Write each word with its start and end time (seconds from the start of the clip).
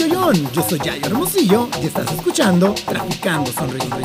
Yo 0.00 0.62
soy 0.66 0.78
Yayo 0.78 1.08
Hermosillo 1.08 1.68
y 1.82 1.86
estás 1.86 2.10
escuchando 2.10 2.74
Traficando 2.86 3.52
Sonrisas. 3.52 3.98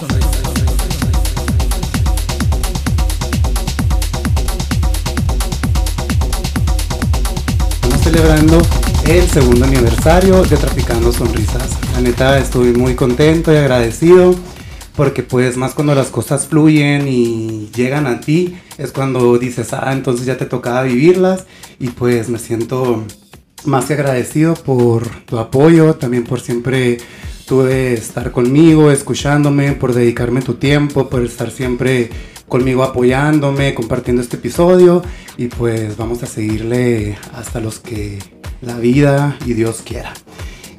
Estamos 7.76 8.02
celebrando 8.04 8.62
el 9.08 9.30
segundo 9.30 9.64
aniversario 9.64 10.44
de 10.44 10.58
Traficando 10.58 11.14
Sonrisas. 11.14 11.78
La 11.94 12.02
neta 12.02 12.40
estoy 12.40 12.74
muy 12.74 12.96
contento 12.96 13.54
y 13.54 13.56
agradecido 13.56 14.36
porque 14.98 15.24
pues 15.24 15.56
más 15.56 15.74
cuando 15.74 15.96
las 15.96 16.08
cosas 16.08 16.48
fluyen 16.48 17.08
y 17.08 17.70
llegan 17.74 18.06
a 18.06 18.20
ti 18.20 18.58
es 18.78 18.92
cuando 18.92 19.38
dices, 19.38 19.72
ah, 19.72 19.94
entonces 19.94 20.26
ya 20.26 20.36
te 20.36 20.46
tocaba 20.46 20.84
vivirlas 20.84 21.46
y 21.80 21.88
pues 21.88 22.28
me 22.28 22.38
siento 22.38 23.06
más 23.66 23.86
que 23.86 23.94
agradecido 23.94 24.54
por 24.54 25.08
tu 25.26 25.40
apoyo, 25.40 25.96
también 25.96 26.24
por 26.24 26.40
siempre 26.40 26.98
tuve 27.46 27.94
estar 27.94 28.32
conmigo, 28.32 28.92
escuchándome, 28.92 29.74
por 29.74 29.94
dedicarme 29.94 30.42
tu 30.42 30.56
tiempo, 30.56 31.10
por 31.10 31.24
estar 31.24 31.52
siempre 31.52 32.10
conmigo 32.48 32.84
apoyándome, 32.84 33.74
compartiendo 33.74 34.22
este 34.22 34.38
episodio 34.38 35.04
y 35.38 35.48
pues 35.48 35.98
vamos 35.98 36.24
a 36.24 36.28
seguirle 36.28 37.18
hasta 37.34 37.60
los 37.60 37.80
que 37.80 38.20
la 38.62 38.78
vida 38.78 39.38
y 39.46 39.54
Dios 39.54 39.82
quiera. 39.84 40.14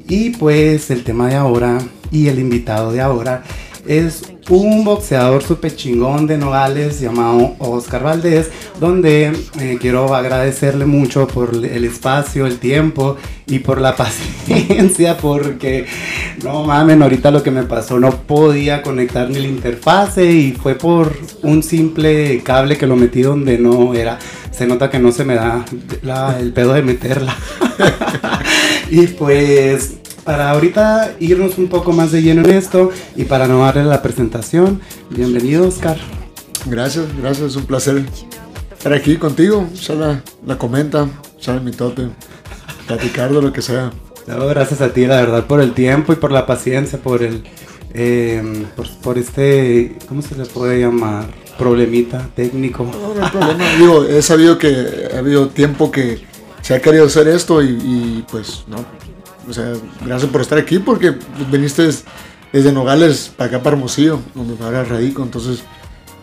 Y 0.08 0.30
pues 0.30 0.90
el 0.90 1.02
tema 1.04 1.28
de 1.28 1.34
ahora 1.34 1.78
y 2.10 2.28
el 2.28 2.38
invitado 2.38 2.92
de 2.92 3.00
ahora 3.00 3.42
es 3.88 4.22
un 4.48 4.84
boxeador 4.84 5.42
súper 5.42 5.74
chingón 5.74 6.26
de 6.26 6.38
Nogales 6.38 7.00
llamado 7.00 7.56
Oscar 7.58 8.02
Valdés, 8.02 8.50
donde 8.78 9.32
eh, 9.60 9.78
quiero 9.80 10.14
agradecerle 10.14 10.84
mucho 10.86 11.26
por 11.26 11.54
el 11.54 11.84
espacio, 11.84 12.46
el 12.46 12.58
tiempo 12.58 13.16
y 13.46 13.58
por 13.60 13.80
la 13.80 13.96
paciencia, 13.96 15.16
porque 15.16 15.86
no 16.42 16.64
mames, 16.64 17.00
ahorita 17.00 17.30
lo 17.30 17.42
que 17.42 17.50
me 17.50 17.64
pasó, 17.64 17.98
no 17.98 18.10
podía 18.10 18.82
conectar 18.82 19.28
ni 19.28 19.38
la 19.38 19.48
interfase 19.48 20.24
y 20.26 20.52
fue 20.52 20.74
por 20.74 21.16
un 21.42 21.62
simple 21.62 22.42
cable 22.42 22.76
que 22.76 22.86
lo 22.86 22.96
metí 22.96 23.22
donde 23.22 23.58
no 23.58 23.94
era. 23.94 24.18
Se 24.50 24.66
nota 24.66 24.88
que 24.88 24.98
no 24.98 25.12
se 25.12 25.24
me 25.24 25.34
da 25.34 25.64
el 26.38 26.52
pedo 26.52 26.72
de 26.72 26.82
meterla. 26.82 27.36
y 28.90 29.06
pues 29.08 29.96
para 30.26 30.50
ahorita 30.50 31.14
irnos 31.20 31.56
un 31.56 31.68
poco 31.68 31.92
más 31.92 32.10
de 32.10 32.20
lleno 32.20 32.42
en 32.42 32.50
esto 32.50 32.90
y 33.14 33.24
para 33.24 33.46
no 33.46 33.60
darle 33.60 33.84
la 33.84 34.02
presentación, 34.02 34.80
bienvenido 35.08 35.68
Oscar. 35.68 35.96
Gracias, 36.66 37.06
gracias, 37.16 37.50
es 37.50 37.56
un 37.56 37.64
placer 37.64 38.04
estar 38.76 38.92
aquí 38.92 39.18
contigo, 39.18 39.68
ya 39.80 40.22
la, 40.44 40.58
comenta, 40.58 41.08
ya 41.40 41.60
mi 41.60 41.70
tote, 41.70 42.08
platicar 42.88 43.32
de 43.32 43.40
lo 43.40 43.52
que 43.52 43.62
sea. 43.62 43.92
gracias 44.26 44.80
a 44.80 44.92
ti, 44.92 45.06
la 45.06 45.20
verdad, 45.20 45.46
por 45.46 45.60
el 45.60 45.72
tiempo 45.74 46.12
y 46.12 46.16
por 46.16 46.32
la 46.32 46.44
paciencia, 46.44 46.98
por 46.98 47.22
el, 47.22 47.44
em, 47.94 48.66
por, 49.04 49.18
este, 49.18 49.96
¿cómo 50.08 50.22
se 50.22 50.34
le 50.34 50.44
puede 50.44 50.80
llamar? 50.80 51.26
Problemita 51.56 52.28
técnico. 52.34 52.84
No, 52.84 53.14
no 53.14 53.24
hay 53.24 53.30
problema, 53.30 53.64
digo, 53.78 54.04
he 54.04 54.20
sabido 54.22 54.58
que 54.58 55.08
ha 55.14 55.18
habido 55.18 55.48
tiempo 55.48 55.92
que 55.92 56.20
se 56.62 56.74
ha 56.74 56.82
querido 56.82 57.06
hacer 57.06 57.28
esto 57.28 57.62
y, 57.62 57.68
y 57.68 58.24
pues 58.28 58.64
no, 58.66 58.84
o 59.48 59.52
sea, 59.52 59.72
gracias 60.04 60.30
por 60.30 60.40
estar 60.40 60.58
aquí 60.58 60.78
porque 60.78 61.14
viniste 61.50 61.88
desde 62.52 62.72
Nogales 62.72 63.32
para 63.36 63.48
acá 63.48 63.62
para 63.62 63.76
Hermosillo, 63.76 64.20
donde 64.34 64.62
ahora 64.62 64.84
radico, 64.84 65.22
entonces 65.22 65.62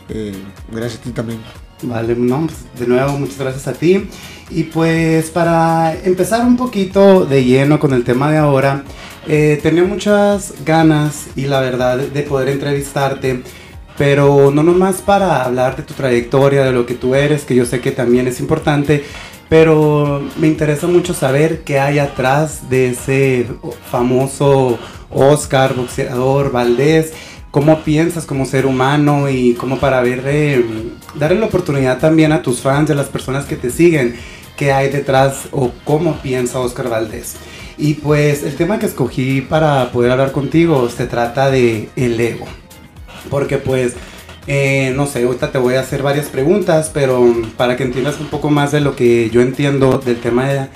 eh, 0.09 0.33
gracias 0.71 1.01
a 1.01 1.03
ti 1.03 1.11
también. 1.11 1.39
Vale, 1.83 2.15
no, 2.15 2.47
pues, 2.47 2.57
de 2.79 2.87
nuevo 2.87 3.17
muchas 3.19 3.37
gracias 3.37 3.67
a 3.67 3.73
ti. 3.73 4.09
Y 4.49 4.63
pues 4.63 5.29
para 5.29 5.95
empezar 6.03 6.45
un 6.45 6.57
poquito 6.57 7.25
de 7.25 7.43
lleno 7.43 7.79
con 7.79 7.93
el 7.93 8.03
tema 8.03 8.31
de 8.31 8.37
ahora, 8.37 8.83
eh, 9.27 9.59
tenía 9.61 9.83
muchas 9.83 10.53
ganas 10.65 11.27
y 11.35 11.45
la 11.45 11.61
verdad 11.61 11.97
de 11.97 12.21
poder 12.23 12.49
entrevistarte, 12.49 13.41
pero 13.97 14.51
no 14.51 14.63
nomás 14.63 15.01
para 15.01 15.43
hablar 15.43 15.75
de 15.75 15.83
tu 15.83 15.93
trayectoria, 15.93 16.63
de 16.63 16.71
lo 16.71 16.85
que 16.85 16.93
tú 16.93 17.15
eres, 17.15 17.43
que 17.45 17.55
yo 17.55 17.65
sé 17.65 17.79
que 17.79 17.91
también 17.91 18.27
es 18.27 18.39
importante, 18.39 19.05
pero 19.53 20.19
me 20.39 20.47
interesa 20.47 20.87
mucho 20.87 21.13
saber 21.13 21.61
qué 21.63 21.77
hay 21.77 21.99
atrás 21.99 22.71
de 22.71 22.89
ese 22.89 23.45
famoso 23.91 24.79
Oscar, 25.11 25.75
boxeador, 25.75 26.51
Valdés. 26.51 27.13
¿Cómo 27.51 27.83
piensas 27.83 28.25
como 28.25 28.47
ser 28.47 28.65
humano 28.65 29.29
y 29.29 29.53
cómo 29.53 29.77
para 29.77 30.01
eh, 30.07 30.65
darle 31.13 31.39
la 31.39 31.45
oportunidad 31.45 31.99
también 31.99 32.31
a 32.31 32.41
tus 32.41 32.61
fans, 32.61 32.89
a 32.89 32.95
las 32.95 33.09
personas 33.09 33.45
que 33.45 33.55
te 33.55 33.69
siguen, 33.69 34.15
qué 34.57 34.73
hay 34.73 34.89
detrás 34.89 35.49
o 35.51 35.69
cómo 35.83 36.15
piensa 36.23 36.59
Oscar 36.59 36.89
Valdés? 36.89 37.35
Y 37.77 37.93
pues 37.93 38.41
el 38.41 38.55
tema 38.55 38.79
que 38.79 38.87
escogí 38.87 39.41
para 39.41 39.91
poder 39.91 40.13
hablar 40.13 40.31
contigo 40.31 40.89
se 40.89 41.05
trata 41.05 41.51
de 41.51 41.89
el 41.95 42.19
ego. 42.19 42.47
Porque 43.29 43.59
pues 43.59 43.93
eh, 44.47 44.93
no 44.95 45.05
sé, 45.07 45.23
ahorita 45.23 45.51
te 45.51 45.57
voy 45.57 45.75
a 45.75 45.81
hacer 45.81 46.03
varias 46.03 46.27
preguntas, 46.27 46.91
pero 46.93 47.33
para 47.57 47.77
que 47.77 47.83
entiendas 47.83 48.19
un 48.19 48.27
poco 48.27 48.49
más 48.49 48.71
de 48.71 48.81
lo 48.81 48.95
que 48.95 49.29
yo 49.29 49.41
entiendo 49.41 49.99
del 49.99 50.19
tema 50.19 50.69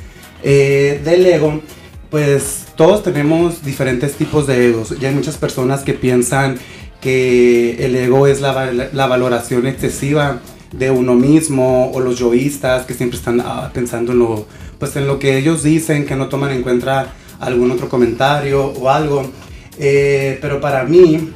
eh, 0.44 1.02
del 1.04 1.26
ego, 1.26 1.62
pues 2.10 2.68
todos 2.76 3.04
tenemos 3.04 3.64
diferentes 3.64 4.14
tipos 4.14 4.48
de 4.48 4.70
egos. 4.70 4.94
Y 5.00 5.06
hay 5.06 5.14
muchas 5.14 5.38
personas 5.38 5.82
que 5.82 5.94
piensan 5.94 6.58
que 7.02 7.86
el 7.86 7.96
ego 7.96 8.28
es 8.28 8.42
la, 8.42 8.72
la 8.72 9.08
valoración 9.08 9.68
excesiva 9.68 10.40
de 10.72 10.92
uno 10.92 11.16
mismo 11.16 11.92
o 11.92 12.00
los 12.00 12.20
yoístas 12.20 12.86
que 12.86 12.94
siempre 12.94 13.18
están 13.18 13.42
ah, 13.42 13.72
pensando 13.74 14.12
en 14.12 14.20
lo, 14.20 14.48
pues 14.80 14.96
en 14.96 15.08
lo 15.08 15.20
que 15.20 15.38
ellos 15.38 15.64
dicen, 15.64 16.06
que 16.06 16.16
no 16.16 16.28
toman 16.28 16.52
en 16.52 16.64
cuenta 16.64 17.14
algún 17.40 17.72
otro 17.72 17.90
comentario 17.90 18.66
o 18.66 18.90
algo. 18.90 19.30
Eh, 19.80 20.40
pero 20.42 20.60
para 20.60 20.84
mí, 20.84 21.32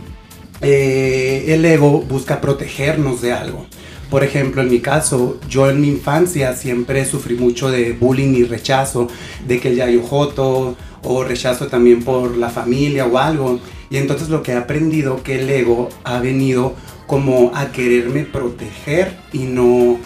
eh, 0.62 1.46
el 1.48 1.66
ego 1.66 2.02
busca 2.02 2.42
protegernos 2.42 3.22
de 3.22 3.34
algo. 3.34 3.66
Por 4.10 4.24
ejemplo, 4.24 4.62
en 4.62 4.70
mi 4.70 4.80
caso, 4.80 5.40
yo 5.48 5.70
en 5.70 5.80
mi 5.80 5.88
infancia 5.88 6.54
siempre 6.54 7.06
sufrí 7.06 7.36
mucho 7.36 7.72
de 7.72 7.94
bullying 7.94 8.34
y 8.36 8.44
rechazo, 8.44 9.08
de 9.48 9.60
que 9.60 9.70
el 9.70 9.78
yayo 9.78 10.04
joto 10.04 10.76
o 11.04 11.24
rechazo 11.24 11.68
también 11.68 12.04
por 12.04 12.36
la 12.36 12.50
familia 12.50 13.06
o 13.06 13.18
algo. 13.18 13.60
Y 13.90 13.98
entonces 13.98 14.30
lo 14.30 14.44
que 14.44 14.52
he 14.52 14.56
aprendido 14.56 15.24
que 15.24 15.40
el 15.40 15.50
ego 15.50 15.90
ha 16.04 16.20
venido 16.20 16.76
como 17.08 17.52
a 17.56 17.72
quererme 17.72 18.24
proteger 18.24 19.18
y 19.32 19.40
no 19.40 19.98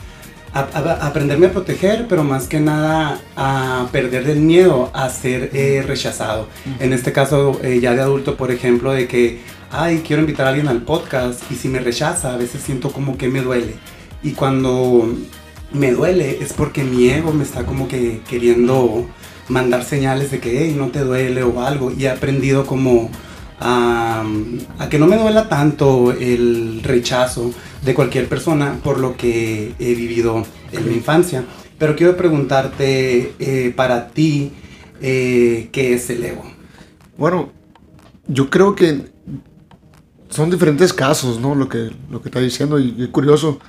a, 0.55 1.07
aprenderme 1.07 1.47
a 1.47 1.51
proteger, 1.51 2.07
pero 2.07 2.23
más 2.23 2.47
que 2.47 2.59
nada 2.59 3.19
a 3.35 3.87
perder 3.91 4.29
el 4.29 4.39
miedo 4.39 4.89
a 4.93 5.09
ser 5.09 5.51
eh, 5.53 5.83
rechazado. 5.85 6.47
En 6.79 6.93
este 6.93 7.11
caso, 7.11 7.59
eh, 7.61 7.79
ya 7.81 7.93
de 7.93 8.01
adulto, 8.01 8.37
por 8.37 8.51
ejemplo, 8.51 8.91
de 8.91 9.07
que 9.07 9.39
ay, 9.81 10.03
quiero 10.05 10.21
invitar 10.21 10.45
a 10.45 10.49
alguien 10.49 10.67
al 10.67 10.81
podcast 10.81 11.41
y 11.51 11.55
si 11.55 11.67
me 11.67 11.79
rechaza, 11.79 12.33
a 12.33 12.37
veces 12.37 12.61
siento 12.61 12.91
como 12.91 13.17
que 13.17 13.27
me 13.27 13.41
duele. 13.41 13.75
Y 14.23 14.31
cuando 14.31 15.13
me 15.73 15.91
duele 15.91 16.39
es 16.41 16.53
porque 16.53 16.83
mi 16.83 17.09
ego 17.09 17.33
me 17.33 17.43
está 17.43 17.65
como 17.65 17.87
que 17.87 18.21
queriendo 18.29 19.07
mandar 19.49 19.83
señales 19.83 20.31
de 20.31 20.39
que, 20.39 20.63
hey, 20.63 20.75
no 20.77 20.87
te 20.87 20.99
duele 20.99 21.43
o 21.43 21.61
algo. 21.61 21.91
Y 21.91 22.05
he 22.05 22.09
aprendido 22.09 22.65
como 22.65 23.09
a, 23.59 24.23
a, 24.79 24.89
que 24.89 24.99
no 24.99 25.07
me 25.07 25.17
duela 25.17 25.49
tanto 25.49 26.11
el 26.11 26.81
rechazo 26.83 27.51
de 27.83 27.93
cualquier 27.93 28.27
persona 28.27 28.79
por 28.83 28.99
lo 28.99 29.15
que 29.17 29.73
he 29.79 29.93
vivido 29.93 30.45
en 30.71 30.87
mi 30.87 30.95
infancia. 30.95 31.43
Pero 31.77 31.95
quiero 31.95 32.15
preguntarte 32.15 33.33
eh, 33.39 33.73
para 33.75 34.07
ti, 34.07 34.51
eh, 35.01 35.69
¿qué 35.71 35.93
es 35.93 36.09
el 36.09 36.23
ego? 36.23 36.43
Bueno, 37.17 37.51
yo 38.27 38.49
creo 38.49 38.75
que 38.75 39.14
son 40.35 40.49
diferentes 40.49 40.91
casos, 40.93 41.39
¿no? 41.39 41.55
Lo 41.55 41.69
que, 41.69 41.91
lo 42.11 42.21
que 42.21 42.29
está 42.29 42.39
diciendo. 42.39 42.77
Y, 42.79 42.95
es 42.99 43.07
curioso 43.09 43.59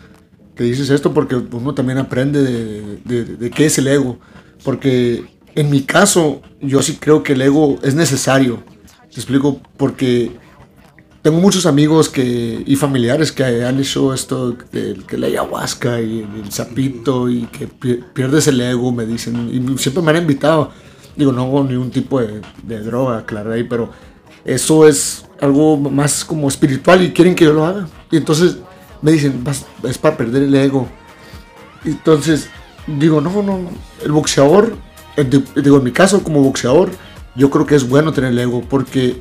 que 0.54 0.64
dices 0.64 0.90
esto 0.90 1.12
porque 1.14 1.36
uno 1.36 1.74
también 1.74 1.98
aprende 1.98 2.42
de, 2.42 3.24
de, 3.24 3.50
qué 3.50 3.66
es 3.66 3.78
el 3.78 3.88
ego. 3.88 4.18
Porque 4.64 5.24
en 5.54 5.70
mi 5.70 5.82
caso, 5.82 6.42
yo 6.60 6.82
sí 6.82 6.96
creo 7.00 7.22
que 7.22 7.34
el 7.34 7.42
ego 7.42 7.78
es 7.82 7.94
necesario. 7.94 8.62
Te 9.12 9.20
explico, 9.20 9.60
porque 9.76 10.32
tengo 11.22 11.40
muchos 11.40 11.66
amigos 11.66 12.08
que, 12.08 12.62
y 12.66 12.76
familiares 12.76 13.32
que 13.32 13.44
han 13.64 13.78
hecho 13.78 14.12
esto, 14.12 14.56
de, 14.72 14.96
que 15.06 15.18
la 15.18 15.28
ayahuasca 15.28 16.00
y 16.00 16.26
el 16.42 16.50
sapito 16.50 17.30
y 17.30 17.42
que 17.46 17.66
pierdes 17.66 18.48
el 18.48 18.60
ego, 18.60 18.92
me 18.92 19.06
dicen. 19.06 19.50
Y 19.52 19.78
siempre 19.78 20.02
me 20.02 20.10
han 20.10 20.18
invitado. 20.18 20.72
Digo, 21.16 21.32
no 21.32 21.42
hago 21.44 21.64
ningún 21.64 21.90
tipo 21.90 22.20
de, 22.20 22.42
de 22.62 22.80
droga, 22.80 23.24
claro, 23.24 23.52
ahí, 23.52 23.64
pero 23.64 23.90
eso 24.46 24.86
es 24.86 25.26
algo 25.40 25.76
más 25.76 26.24
como 26.24 26.48
espiritual 26.48 27.02
y 27.02 27.12
quieren 27.12 27.34
que 27.34 27.44
yo 27.44 27.52
lo 27.52 27.66
haga. 27.66 27.88
Y 28.10 28.16
entonces 28.16 28.58
me 29.02 29.12
dicen, 29.12 29.44
es 29.82 29.98
para 29.98 30.16
perder 30.16 30.44
el 30.44 30.54
ego. 30.54 30.88
entonces 31.84 32.48
digo, 32.86 33.20
no, 33.20 33.42
no, 33.42 33.68
el 34.04 34.12
boxeador, 34.12 34.76
digo, 35.56 35.78
en 35.78 35.84
mi 35.84 35.90
caso 35.90 36.22
como 36.22 36.42
boxeador, 36.42 36.90
yo 37.34 37.50
creo 37.50 37.66
que 37.66 37.74
es 37.74 37.88
bueno 37.88 38.12
tener 38.12 38.30
el 38.30 38.38
ego 38.38 38.62
porque, 38.68 39.20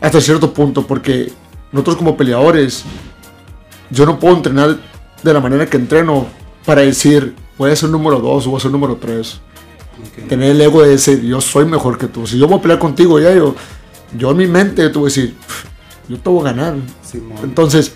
hasta 0.00 0.20
cierto 0.20 0.52
punto, 0.52 0.86
porque 0.86 1.32
nosotros 1.72 1.96
como 1.96 2.16
peleadores, 2.16 2.84
yo 3.90 4.04
no 4.04 4.18
puedo 4.18 4.36
entrenar 4.36 4.78
de 5.22 5.32
la 5.32 5.40
manera 5.40 5.66
que 5.66 5.78
entreno 5.78 6.26
para 6.66 6.82
decir, 6.82 7.34
voy 7.56 7.70
a 7.70 7.76
ser 7.76 7.88
número 7.88 8.20
2 8.20 8.46
o 8.46 8.50
voy 8.50 8.58
a 8.58 8.62
ser 8.62 8.70
número 8.70 8.96
3. 8.96 9.40
Tener 10.28 10.50
el 10.50 10.60
ego 10.60 10.82
de 10.82 10.90
decir, 10.90 11.22
yo 11.22 11.40
soy 11.40 11.64
mejor 11.64 11.96
que 11.96 12.06
tú. 12.06 12.26
Si 12.26 12.38
yo 12.38 12.46
voy 12.46 12.58
a 12.58 12.62
pelear 12.62 12.78
contigo, 12.78 13.18
ya 13.18 13.34
yo, 13.34 13.54
yo 14.16 14.30
en 14.30 14.36
mi 14.36 14.46
mente 14.46 14.88
te 14.88 14.98
voy 14.98 15.06
a 15.06 15.10
decir, 15.10 15.34
yo 16.08 16.18
te 16.18 16.28
voy 16.28 16.40
a 16.40 16.52
ganar. 16.52 16.76
Entonces, 17.42 17.92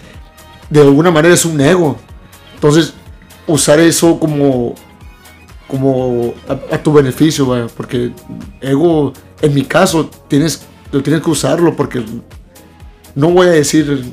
de 0.71 0.81
alguna 0.81 1.11
manera 1.11 1.35
es 1.35 1.45
un 1.45 1.61
ego. 1.61 1.97
Entonces, 2.55 2.95
usar 3.47 3.81
eso 3.81 4.19
como, 4.19 4.75
como 5.67 6.35
a, 6.49 6.79
tu 6.79 6.93
beneficio, 6.93 7.69
porque 7.77 8.13
ego, 8.61 9.13
en 9.41 9.55
mi 9.55 9.65
caso, 9.65 10.11
tienes, 10.29 10.63
tienes 11.03 11.23
que 11.23 11.31
usarlo 11.31 11.75
porque 11.77 12.05
no 13.15 13.31
voy 13.31 13.49
a 13.49 13.51
decir, 13.51 14.13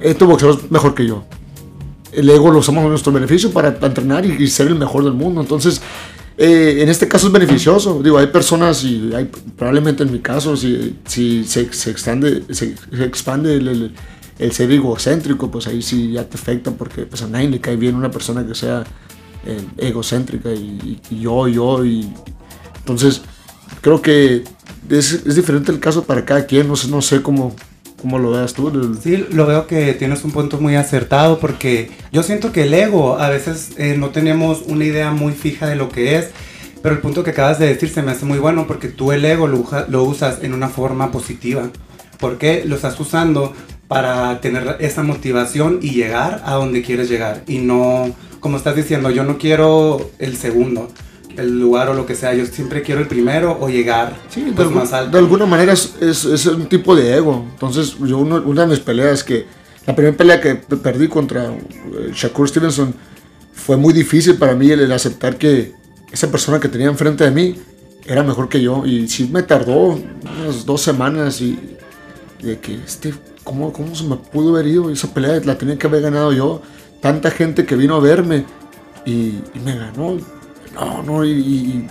este 0.00 0.24
boxeador 0.24 0.60
es 0.62 0.70
mejor 0.70 0.94
que 0.94 1.06
yo. 1.06 1.24
El 2.12 2.28
ego 2.30 2.50
lo 2.50 2.58
usamos 2.60 2.84
a 2.84 2.88
nuestro 2.88 3.12
beneficio 3.12 3.52
para, 3.52 3.68
entrenar 3.68 4.24
y, 4.24 4.46
ser 4.48 4.68
el 4.68 4.76
mejor 4.76 5.04
del 5.04 5.12
mundo. 5.12 5.40
Entonces, 5.40 5.80
eh, 6.40 6.82
en 6.82 6.88
este 6.88 7.08
caso 7.08 7.26
es 7.26 7.32
beneficioso. 7.32 8.00
Digo, 8.00 8.16
hay 8.16 8.28
personas 8.28 8.84
y 8.84 9.12
hay, 9.12 9.28
probablemente 9.56 10.04
en 10.04 10.12
mi 10.12 10.20
caso, 10.20 10.56
si, 10.56 10.96
si 11.04 11.44
se, 11.44 11.72
se, 11.72 11.90
expande, 11.90 12.44
expande 13.00 13.56
el, 13.56 13.92
el, 14.38 14.52
ser 14.52 14.70
egocéntrico, 14.70 15.50
pues 15.50 15.66
ahí 15.66 15.82
sí 15.82 16.12
ya 16.12 16.22
te 16.22 16.36
afecta 16.36 16.70
porque 16.70 17.02
pues, 17.02 17.22
a 17.22 17.26
nadie 17.26 17.48
le 17.48 17.60
cae 17.60 17.74
bien 17.74 17.96
una 17.96 18.12
persona 18.12 18.46
que 18.46 18.54
sea 18.54 18.84
eh, 19.46 19.60
egocéntrica 19.78 20.52
y, 20.52 21.00
yo, 21.10 21.48
yo. 21.48 21.84
y 21.84 22.08
Entonces, 22.78 23.22
creo 23.80 24.00
que 24.00 24.44
es, 24.88 25.12
es, 25.12 25.34
diferente 25.34 25.72
el 25.72 25.80
caso 25.80 26.04
para 26.04 26.24
cada 26.24 26.46
quien. 26.46 26.68
No 26.68 26.76
sé, 26.76 26.86
no 26.86 27.02
sé 27.02 27.20
cómo, 27.20 27.56
¿Cómo 28.00 28.20
lo 28.20 28.30
veas 28.30 28.54
tú? 28.54 28.96
Sí, 29.02 29.26
lo 29.30 29.46
veo 29.46 29.66
que 29.66 29.92
tienes 29.94 30.22
un 30.24 30.30
punto 30.30 30.60
muy 30.60 30.76
acertado 30.76 31.40
porque 31.40 31.90
yo 32.12 32.22
siento 32.22 32.52
que 32.52 32.62
el 32.62 32.74
ego 32.74 33.18
a 33.18 33.28
veces 33.28 33.70
eh, 33.76 33.96
no 33.98 34.10
tenemos 34.10 34.62
una 34.66 34.84
idea 34.84 35.10
muy 35.10 35.32
fija 35.32 35.66
de 35.66 35.74
lo 35.74 35.88
que 35.88 36.16
es, 36.16 36.30
pero 36.80 36.94
el 36.94 37.00
punto 37.00 37.24
que 37.24 37.30
acabas 37.30 37.58
de 37.58 37.66
decir 37.66 37.88
se 37.88 38.02
me 38.02 38.12
hace 38.12 38.24
muy 38.24 38.38
bueno 38.38 38.68
porque 38.68 38.86
tú 38.86 39.10
el 39.10 39.24
ego 39.24 39.48
lo, 39.48 39.66
lo 39.88 40.04
usas 40.04 40.44
en 40.44 40.54
una 40.54 40.68
forma 40.68 41.10
positiva. 41.10 41.70
porque 42.20 42.64
Lo 42.64 42.76
estás 42.76 42.98
usando 43.00 43.52
para 43.88 44.40
tener 44.40 44.76
esa 44.78 45.02
motivación 45.02 45.80
y 45.82 45.90
llegar 45.90 46.42
a 46.44 46.54
donde 46.54 46.82
quieres 46.82 47.08
llegar 47.08 47.42
y 47.48 47.58
no, 47.58 48.14
como 48.38 48.58
estás 48.58 48.76
diciendo, 48.76 49.10
yo 49.10 49.24
no 49.24 49.38
quiero 49.38 50.10
el 50.20 50.36
segundo 50.36 50.88
el 51.38 51.58
lugar 51.58 51.88
o 51.88 51.94
lo 51.94 52.06
que 52.06 52.14
sea. 52.14 52.34
Yo 52.34 52.46
siempre 52.46 52.82
quiero 52.82 53.00
el 53.00 53.08
primero 53.08 53.56
o 53.60 53.68
llegar 53.68 54.16
sí, 54.28 54.52
pues, 54.54 54.70
más 54.70 54.92
alto. 54.92 55.12
De 55.12 55.18
alguna 55.18 55.46
manera 55.46 55.72
es, 55.72 55.94
es, 56.00 56.46
un 56.46 56.66
tipo 56.66 56.94
de 56.94 57.16
ego. 57.16 57.46
Entonces, 57.52 57.96
yo 57.98 58.18
una 58.18 58.62
de 58.62 58.66
mis 58.68 58.80
peleas 58.80 59.24
que... 59.24 59.46
La 59.86 59.96
primera 59.96 60.14
pelea 60.14 60.38
que 60.38 60.54
perdí 60.54 61.08
contra 61.08 61.46
eh, 61.46 62.10
Shakur 62.12 62.46
Stevenson 62.46 62.94
fue 63.54 63.78
muy 63.78 63.94
difícil 63.94 64.36
para 64.36 64.54
mí 64.54 64.70
el, 64.70 64.92
aceptar 64.92 65.36
que 65.36 65.72
esa 66.12 66.30
persona 66.30 66.60
que 66.60 66.68
tenía 66.68 66.88
enfrente 66.88 67.24
de 67.24 67.30
mí 67.30 67.58
era 68.06 68.22
mejor 68.22 68.50
que 68.50 68.60
yo. 68.60 68.84
Y 68.84 69.08
sí 69.08 69.30
me 69.32 69.42
tardó 69.42 69.98
unas 70.42 70.66
dos 70.66 70.82
semanas 70.82 71.40
y 71.40 71.58
de 72.42 72.58
que 72.58 72.74
este, 72.74 73.14
¿cómo, 73.44 73.72
cómo 73.72 73.94
se 73.94 74.04
me 74.04 74.16
pudo 74.16 74.50
haber 74.50 74.66
ido? 74.66 74.90
Esa 74.90 75.12
pelea 75.12 75.40
la 75.44 75.56
tenía 75.56 75.78
que 75.78 75.86
haber 75.86 76.02
ganado 76.02 76.32
yo. 76.32 76.60
Tanta 77.00 77.30
gente 77.30 77.64
que 77.64 77.74
vino 77.74 77.96
a 77.96 78.00
verme 78.00 78.44
y, 79.06 79.40
y 79.54 79.60
me 79.64 79.74
ganó 79.76 80.18
no, 81.04 81.24
y, 81.24 81.86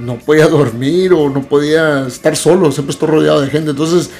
no 0.00 0.18
podía 0.18 0.46
dormir 0.46 1.12
o 1.12 1.30
no 1.30 1.42
podía 1.42 2.06
estar 2.06 2.36
solo, 2.36 2.70
siempre 2.72 2.92
estoy 2.92 3.08
rodeado 3.08 3.40
de 3.40 3.48
gente. 3.48 3.70
Entonces, 3.70 4.10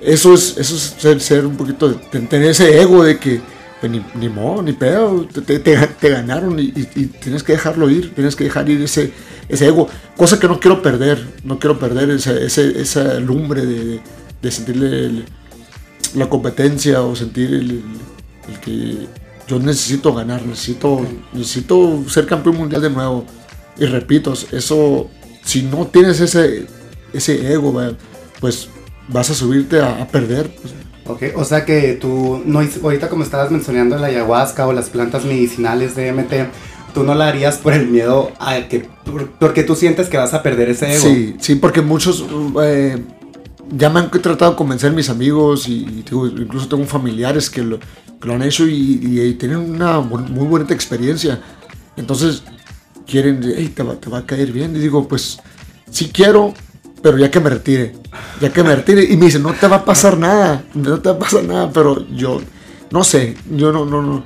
eso 0.00 0.34
es, 0.34 0.56
eso 0.58 1.10
es 1.10 1.22
ser, 1.22 1.46
un 1.46 1.56
poquito, 1.56 1.94
tener 1.94 2.50
ese 2.50 2.80
ego 2.80 3.04
de 3.04 3.18
que 3.18 3.40
pues, 3.80 3.90
ni, 3.90 4.04
ni 4.14 4.28
modo, 4.28 4.62
ni 4.62 4.72
pedo, 4.72 5.26
te, 5.26 6.08
ganaron 6.08 6.58
y, 6.58 6.72
tienes 6.72 7.42
que 7.42 7.52
dejarlo 7.52 7.88
ir, 7.88 8.14
tienes 8.14 8.36
que 8.36 8.44
dejar 8.44 8.68
ir 8.68 8.82
ese, 8.82 9.12
ese 9.48 9.66
ego, 9.66 9.88
cosa 10.16 10.38
que 10.38 10.48
no 10.48 10.60
quiero 10.60 10.82
perder, 10.82 11.26
no 11.44 11.58
quiero 11.58 11.78
perder 11.78 12.10
ese, 12.10 12.44
esa 12.46 13.20
lumbre 13.20 13.64
de, 13.64 14.00
de 14.42 14.50
sentir 14.50 15.24
la 16.14 16.28
competencia 16.28 17.02
o 17.02 17.14
sentir 17.16 17.54
el 17.54 17.82
que 18.60 19.06
yo 19.50 19.58
necesito 19.58 20.14
ganar, 20.14 20.46
necesito, 20.46 21.04
necesito 21.32 22.04
ser 22.08 22.26
campeón 22.26 22.56
mundial 22.56 22.82
de 22.82 22.90
nuevo. 22.90 23.24
Y 23.76 23.84
repito, 23.86 24.32
eso, 24.52 25.10
si 25.44 25.62
no 25.62 25.88
tienes 25.88 26.20
ese, 26.20 26.66
ese 27.12 27.52
ego, 27.52 27.74
pues 28.38 28.68
vas 29.08 29.28
a 29.30 29.34
subirte 29.34 29.80
a, 29.80 30.06
perder. 30.06 30.54
Pues. 30.54 30.74
Ok, 31.06 31.36
o 31.36 31.44
sea 31.44 31.64
que 31.64 31.94
tú, 31.94 32.40
no, 32.44 32.60
ahorita 32.60 33.08
como 33.08 33.24
estabas 33.24 33.50
mencionando 33.50 33.98
la 33.98 34.06
ayahuasca 34.06 34.68
o 34.68 34.72
las 34.72 34.88
plantas 34.88 35.24
medicinales 35.24 35.96
de 35.96 36.12
MT, 36.12 36.32
tú 36.94 37.02
no 37.02 37.16
la 37.16 37.26
harías 37.26 37.58
por 37.58 37.72
el 37.72 37.88
miedo 37.88 38.30
a 38.38 38.68
que, 38.68 38.88
porque 39.40 39.64
tú 39.64 39.74
sientes 39.74 40.08
que 40.08 40.16
vas 40.16 40.32
a 40.32 40.44
perder 40.44 40.70
ese 40.70 40.94
ego. 40.94 41.02
Sí, 41.02 41.36
sí, 41.40 41.56
porque 41.56 41.82
muchos, 41.82 42.24
eh, 42.62 43.02
ya 43.72 43.90
me 43.90 43.98
han 43.98 44.10
tratado 44.10 44.52
de 44.52 44.56
convencer 44.56 44.92
mis 44.92 45.10
amigos 45.10 45.66
y, 45.66 46.04
incluso 46.12 46.68
tengo 46.68 46.84
familiares 46.84 47.50
que 47.50 47.62
lo, 47.62 47.80
lo 48.22 48.34
han 48.34 48.42
hecho 48.42 48.66
y, 48.66 49.36
tienen 49.38 49.58
una 49.58 50.00
muy 50.00 50.46
bonita 50.46 50.74
experiencia. 50.74 51.40
Entonces 51.96 52.42
quieren, 53.06 53.40
hey, 53.42 53.72
te 53.74 53.82
va, 53.82 53.94
te 53.96 54.08
va 54.08 54.18
a 54.18 54.26
caer 54.26 54.52
bien. 54.52 54.74
Y 54.76 54.78
digo, 54.78 55.06
pues 55.08 55.38
sí 55.90 56.10
quiero, 56.12 56.54
pero 57.02 57.18
ya 57.18 57.30
que 57.30 57.40
me 57.40 57.50
retire, 57.50 57.94
ya 58.40 58.52
que 58.52 58.62
me 58.62 58.74
retire. 58.74 59.04
Y 59.04 59.16
me 59.16 59.26
dice, 59.26 59.38
no 59.38 59.52
te 59.52 59.66
va 59.66 59.76
a 59.76 59.84
pasar 59.84 60.18
nada, 60.18 60.64
no 60.74 61.00
te 61.00 61.08
va 61.08 61.16
a 61.16 61.18
pasar 61.18 61.44
nada, 61.44 61.70
pero 61.72 62.06
yo, 62.08 62.40
no 62.90 63.04
sé, 63.04 63.36
yo 63.50 63.72
no, 63.72 63.84
no, 63.84 64.02
no. 64.02 64.24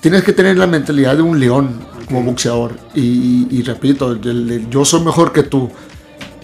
Tienes 0.00 0.22
que 0.22 0.32
tener 0.32 0.56
la 0.56 0.66
mentalidad 0.66 1.16
de 1.16 1.22
un 1.22 1.38
león 1.40 1.80
como 2.06 2.22
boxeador. 2.22 2.76
Y, 2.94 3.62
repito, 3.62 4.18
yo 4.70 4.84
soy 4.84 5.02
mejor 5.02 5.32
que 5.32 5.42
tú. 5.42 5.70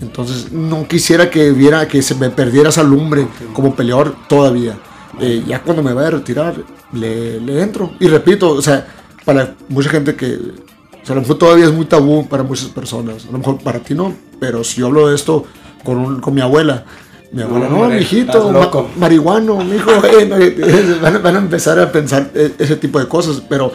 Entonces 0.00 0.50
no 0.50 0.88
quisiera 0.88 1.30
que 1.30 1.52
viera 1.52 1.86
que 1.86 2.02
se 2.02 2.16
me 2.16 2.28
perdiera 2.28 2.70
esa 2.70 2.82
lumbre 2.82 3.28
como 3.52 3.76
peleador 3.76 4.16
todavía. 4.28 4.76
Eh, 5.20 5.44
ya 5.46 5.62
cuando 5.62 5.82
me 5.82 5.92
vaya 5.92 6.08
a 6.08 6.12
retirar, 6.12 6.54
le, 6.92 7.40
le, 7.40 7.62
entro. 7.62 7.92
Y 8.00 8.08
repito, 8.08 8.50
o 8.50 8.62
sea, 8.62 8.86
para 9.24 9.54
mucha 9.68 9.90
gente 9.90 10.14
que, 10.16 10.34
o 10.34 11.06
sea, 11.06 11.12
a 11.12 11.14
lo 11.14 11.20
mejor 11.22 11.38
todavía 11.38 11.66
es 11.66 11.72
muy 11.72 11.84
tabú 11.84 12.26
para 12.28 12.42
muchas 12.42 12.68
personas, 12.68 13.26
a 13.26 13.32
lo 13.32 13.38
mejor 13.38 13.58
para 13.58 13.80
ti 13.80 13.94
no, 13.94 14.14
pero 14.40 14.64
si 14.64 14.80
yo 14.80 14.86
hablo 14.86 15.08
de 15.08 15.14
esto 15.14 15.44
con, 15.84 15.98
un, 15.98 16.20
con 16.20 16.34
mi 16.34 16.40
abuela, 16.40 16.84
mi 17.30 17.42
abuela, 17.42 17.68
no, 17.68 17.88
mi 17.88 17.96
hijito, 17.96 18.52
marihuano, 18.96 19.56
mi 19.64 19.76
hijo, 19.76 19.90
van, 21.02 21.22
van, 21.22 21.36
a 21.36 21.38
empezar 21.38 21.78
a 21.78 21.92
pensar 21.92 22.30
ese 22.34 22.76
tipo 22.76 22.98
de 22.98 23.06
cosas, 23.06 23.42
pero 23.48 23.72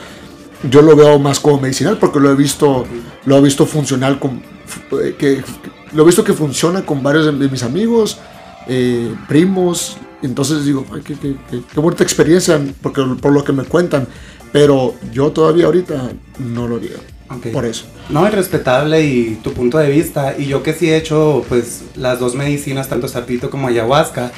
yo 0.69 0.81
lo 0.81 0.95
veo 0.95 1.19
más 1.19 1.39
como 1.39 1.59
medicinal 1.59 1.97
porque 1.97 2.19
lo 2.19 2.31
he 2.31 2.35
visto, 2.35 2.85
lo 3.25 3.37
he 3.37 3.41
visto 3.41 3.65
funcional 3.65 4.19
con, 4.19 4.41
que, 5.17 5.43
lo 5.93 6.03
he 6.03 6.05
visto 6.05 6.23
que 6.23 6.33
funciona 6.33 6.85
con 6.85 7.03
varios 7.03 7.25
de, 7.25 7.49
mis 7.49 7.63
amigos, 7.63 8.19
eh, 8.67 9.13
primos, 9.27 9.97
entonces 10.21 10.65
digo, 10.65 10.85
Ay, 10.93 11.01
qué, 11.03 11.15
qué, 11.15 11.35
qué, 11.49 11.79
bonita 11.79 12.03
experiencia, 12.03 12.59
porque, 12.81 13.03
por 13.21 13.31
lo 13.31 13.43
que 13.43 13.53
me 13.53 13.63
cuentan. 13.63 14.07
Pero 14.51 14.95
yo 15.11 15.31
todavía 15.31 15.65
ahorita 15.65 16.09
no 16.39 16.67
lo 16.67 16.77
haría. 16.77 16.97
Por 17.51 17.65
eso. 17.65 17.85
No, 18.09 18.25
es 18.25 18.33
respetable 18.33 19.03
y 19.03 19.35
tu 19.43 19.51
punto 19.51 19.77
de 19.77 19.89
vista. 19.89 20.35
Y 20.37 20.45
yo 20.45 20.63
que 20.63 20.73
sí 20.73 20.89
he 20.89 20.95
hecho 20.95 21.43
pues 21.49 21.83
las 21.95 22.19
dos 22.19 22.35
medicinas, 22.35 22.87
tanto 22.87 23.09
sapito 23.09 23.49
como 23.49 23.67
ayahuasca, 23.67 24.31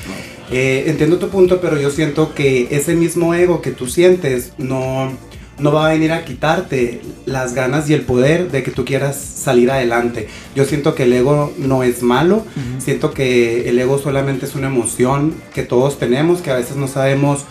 eh, 0.51 0.86
entiendo 0.88 1.19
tu 1.19 1.29
punto, 1.29 1.62
pero 1.62 1.79
yo 1.79 1.91
siento 1.91 2.33
que 2.33 2.67
ese 2.71 2.95
mismo 2.95 3.36
ego 3.36 3.62
que 3.62 3.71
tú 3.71 3.88
sientes 3.88 4.53
no 4.57 5.12
no 5.59 5.71
va 5.71 5.87
a 5.87 5.93
venir 5.93 6.11
a 6.11 6.25
quitarte 6.25 7.01
las 7.25 7.53
ganas 7.53 7.89
y 7.89 7.93
el 7.93 8.01
poder 8.01 8.51
de 8.51 8.63
que 8.63 8.71
tú 8.71 8.85
quieras 8.85 9.15
salir 9.15 9.71
adelante. 9.71 10.27
Yo 10.55 10.65
siento 10.65 10.95
que 10.95 11.03
el 11.03 11.13
ego 11.13 11.53
no 11.57 11.83
es 11.83 12.01
malo, 12.01 12.45
siento 12.79 13.11
que 13.11 13.69
el 13.69 13.79
ego 13.79 13.97
solamente 13.97 14.45
es 14.45 14.55
una 14.55 14.67
emoción 14.67 15.33
que 15.53 15.63
todos 15.63 15.99
tenemos, 15.99 16.41
que 16.41 16.51
a 16.51 16.55
veces 16.55 16.75
no 16.75 16.87
sabemos 16.87 17.45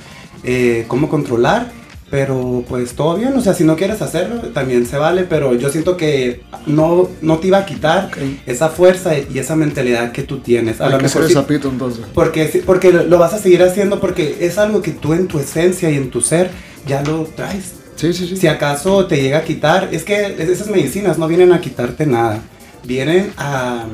eh, 0.44 0.84
cómo 0.88 1.08
controlar, 1.08 1.72
pero 2.10 2.64
pues 2.66 2.94
todo 2.94 3.16
bien, 3.16 3.34
o 3.34 3.40
sea, 3.40 3.52
si 3.52 3.64
no 3.64 3.76
quieres 3.76 4.00
hacerlo, 4.00 4.40
también 4.54 4.86
se 4.86 4.96
vale, 4.96 5.24
pero 5.24 5.54
yo 5.54 5.68
siento 5.68 5.96
que 5.96 6.40
no, 6.66 7.08
no 7.20 7.38
te 7.38 7.48
iba 7.48 7.58
a 7.58 7.66
quitar 7.66 8.10
esa 8.46 8.70
fuerza 8.70 9.12
y 9.18 9.38
esa 9.38 9.56
mentalidad 9.56 10.12
que 10.12 10.22
tú 10.22 10.38
tienes. 10.38 10.80
A 10.80 10.86
Hay 10.86 10.92
lo 10.92 10.98
que 10.98 11.04
mejor 11.04 11.30
sapito 11.30 11.68
entonces. 11.68 12.06
Porque, 12.14 12.62
porque 12.64 12.92
lo 12.92 13.18
vas 13.18 13.34
a 13.34 13.38
seguir 13.38 13.62
haciendo 13.62 14.00
porque 14.00 14.38
es 14.40 14.56
algo 14.56 14.80
que 14.80 14.92
tú 14.92 15.12
en 15.12 15.28
tu 15.28 15.38
esencia 15.38 15.90
y 15.90 15.96
en 15.96 16.10
tu 16.10 16.22
ser 16.22 16.50
ya 16.86 17.02
lo 17.02 17.24
traes. 17.24 17.74
Si 17.98 18.46
acaso 18.46 19.06
te 19.06 19.20
llega 19.20 19.38
a 19.38 19.44
quitar, 19.44 19.88
es 19.90 20.04
que 20.04 20.36
esas 20.38 20.68
medicinas 20.68 21.18
no 21.18 21.26
vienen 21.26 21.52
a 21.52 21.60
quitarte 21.60 22.06
nada, 22.06 22.40
vienen 22.84 23.32
a, 23.36 23.86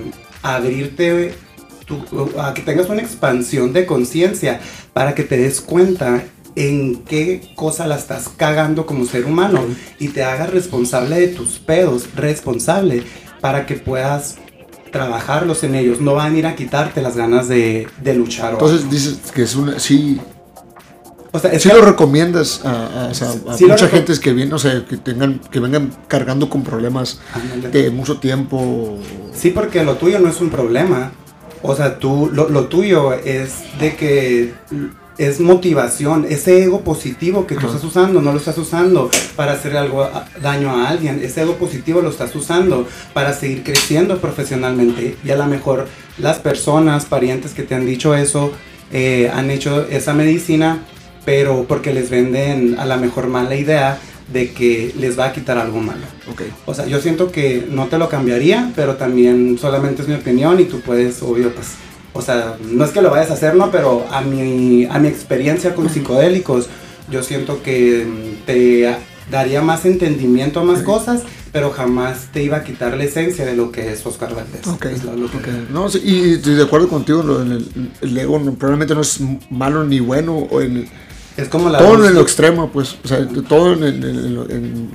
abrirte, 0.42 1.34
a 2.38 2.52
que 2.52 2.60
tengas 2.60 2.90
una 2.90 3.00
expansión 3.00 3.72
de 3.72 3.86
conciencia 3.86 4.60
para 4.92 5.14
que 5.14 5.24
te 5.24 5.38
des 5.38 5.62
cuenta 5.62 6.22
en 6.54 7.02
qué 7.04 7.52
cosa 7.54 7.86
la 7.86 7.96
estás 7.96 8.28
cagando 8.28 8.84
como 8.84 9.06
ser 9.06 9.24
humano 9.24 9.62
y 9.98 10.08
te 10.08 10.22
hagas 10.22 10.50
responsable 10.50 11.18
de 11.18 11.28
tus 11.28 11.58
pedos, 11.58 12.08
responsable 12.14 13.04
para 13.40 13.64
que 13.64 13.74
puedas 13.74 14.36
trabajarlos 14.92 15.64
en 15.64 15.74
ellos. 15.74 16.00
No 16.00 16.14
van 16.14 16.34
a 16.34 16.38
ir 16.38 16.46
a 16.46 16.54
quitarte 16.54 17.00
las 17.00 17.16
ganas 17.16 17.48
de, 17.48 17.88
luchar. 18.14 18.52
Entonces 18.52 18.88
dices 18.90 19.18
que 19.34 19.42
es 19.42 19.56
una, 19.56 19.80
sí, 19.80 20.20
O 21.36 21.38
sea, 21.40 21.58
sí 21.58 21.68
que- 21.68 21.74
lo 21.74 21.82
recomiendas 21.82 22.64
a, 22.64 23.06
a- 23.06 23.08
o 23.08 23.14
sea, 23.14 23.28
a 23.48 23.58
Sí 23.58 23.66
mucha 23.66 23.88
gente 23.88 24.12
que 24.20 24.32
viene, 24.32 24.54
o 24.54 24.58
sea, 24.58 24.84
que 24.88 24.96
tengan, 24.96 25.40
que 25.50 25.58
vengan 25.58 25.90
cargando 26.06 26.48
con 26.48 26.62
problemas 26.62 27.18
Ándale. 27.34 27.70
de 27.70 27.90
mucho 27.90 28.18
tiempo. 28.20 28.98
Sí, 29.34 29.50
porque 29.50 29.82
lo 29.82 29.96
tuyo 29.96 30.20
no 30.20 30.28
es 30.28 30.40
un 30.40 30.50
problema. 30.50 31.10
O 31.62 31.74
sea, 31.74 31.98
tú, 31.98 32.30
lo, 32.32 32.48
lo 32.48 32.66
tuyo 32.66 33.12
es 33.14 33.64
de 33.80 33.96
que 33.96 34.54
es 35.18 35.40
motivación, 35.40 36.26
ese 36.28 36.62
ego 36.64 36.82
positivo 36.82 37.46
que 37.46 37.54
tú 37.54 37.60
Ajá. 37.66 37.68
estás 37.68 37.84
usando, 37.84 38.20
no 38.20 38.30
lo 38.32 38.38
estás 38.38 38.58
usando 38.58 39.10
para 39.36 39.52
hacer 39.52 39.76
algo 39.76 40.08
daño 40.42 40.70
a 40.70 40.88
alguien, 40.88 41.20
ese 41.22 41.42
ego 41.42 41.54
positivo 41.54 42.00
lo 42.02 42.10
estás 42.10 42.34
usando 42.36 42.86
para 43.12 43.32
seguir 43.32 43.62
creciendo 43.64 44.18
profesionalmente 44.20 45.16
y 45.24 45.30
a 45.30 45.36
lo 45.36 45.46
mejor 45.46 45.86
las 46.18 46.38
personas, 46.38 47.06
parientes 47.06 47.52
que 47.54 47.62
te 47.62 47.74
han 47.74 47.86
dicho 47.86 48.14
eso, 48.14 48.52
eh, 48.92 49.30
han 49.32 49.50
hecho 49.50 49.86
esa 49.88 50.12
medicina, 50.14 50.82
pero 51.24 51.64
porque 51.68 51.92
les 51.94 52.10
venden 52.10 52.76
a 52.78 52.84
la 52.84 52.96
mejor 52.96 53.28
mala 53.28 53.54
idea 53.56 53.98
de 54.32 54.52
que 54.52 54.94
les 54.98 55.18
va 55.18 55.26
a 55.26 55.32
quitar 55.32 55.58
algo 55.58 55.80
malo. 55.80 56.02
Ok. 56.30 56.42
O 56.66 56.74
sea, 56.74 56.86
yo 56.86 57.00
siento 57.00 57.30
que 57.30 57.66
no 57.70 57.86
te 57.86 57.98
lo 57.98 58.08
cambiaría, 58.08 58.72
pero 58.74 58.94
también 58.96 59.58
solamente 59.60 60.02
es 60.02 60.08
mi 60.08 60.14
opinión 60.14 60.58
y 60.60 60.64
tú 60.64 60.80
puedes, 60.80 61.22
obvio, 61.22 61.54
pues, 61.54 61.68
o 62.14 62.22
sea, 62.22 62.56
no 62.70 62.84
es 62.84 62.90
que 62.90 63.02
lo 63.02 63.10
vayas 63.10 63.30
a 63.30 63.34
hacer, 63.34 63.54
¿no? 63.54 63.70
Pero 63.70 64.06
a 64.10 64.20
mi, 64.22 64.86
a 64.86 64.98
mi 64.98 65.08
experiencia 65.08 65.74
con 65.74 65.90
psicodélicos, 65.90 66.68
yo 67.10 67.22
siento 67.22 67.62
que 67.62 68.06
mm, 68.06 68.46
te 68.46 68.96
daría 69.30 69.60
más 69.62 69.84
entendimiento 69.84 70.60
a 70.60 70.64
más 70.64 70.80
cosas, 70.80 71.22
pero 71.52 71.70
jamás 71.70 72.28
te 72.32 72.42
iba 72.42 72.56
a 72.58 72.64
quitar 72.64 72.96
la 72.96 73.04
esencia 73.04 73.44
de 73.44 73.54
lo 73.56 73.70
que 73.72 73.92
es 73.92 74.04
Oscar 74.06 74.34
Valdés. 74.34 74.66
Ok, 74.66 74.86
Es 74.86 75.04
lo- 75.04 75.14
lo 75.16 75.30
que- 75.30 75.36
ok. 75.38 75.46
No, 75.70 75.88
sí, 75.90 76.00
y 76.02 76.32
estoy 76.34 76.54
de 76.54 76.62
acuerdo 76.64 76.88
contigo, 76.88 77.22
lo- 77.22 77.42
en 77.42 77.52
el, 77.52 77.68
el 78.00 78.18
ego 78.18 78.40
probablemente 78.58 78.94
no 78.94 79.02
es 79.02 79.20
malo 79.50 79.84
ni 79.84 80.00
bueno, 80.00 80.36
o 80.38 80.60
en, 80.62 80.88
Es 81.36 81.48
como 81.48 81.68
la... 81.68 81.78
todo 81.78 81.96
luz- 81.96 82.08
en 82.08 82.14
lo 82.14 82.20
extremo, 82.20 82.70
pues, 82.70 82.96
o 83.04 83.08
sea, 83.08 83.26
todo 83.48 83.72
en, 83.72 83.82
en- 83.84 84.04
en- 84.04 84.90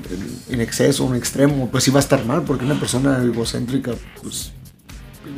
en- 0.49 0.61
exceso, 0.61 1.07
en 1.09 1.15
extremo, 1.15 1.69
pues 1.69 1.83
sí 1.83 1.91
va 1.91 1.99
a 1.99 2.03
estar 2.03 2.25
mal, 2.25 2.43
porque 2.43 2.63
una 2.65 2.79
persona 2.79 3.21
egocéntrica, 3.23 3.91
pues, 4.21 4.51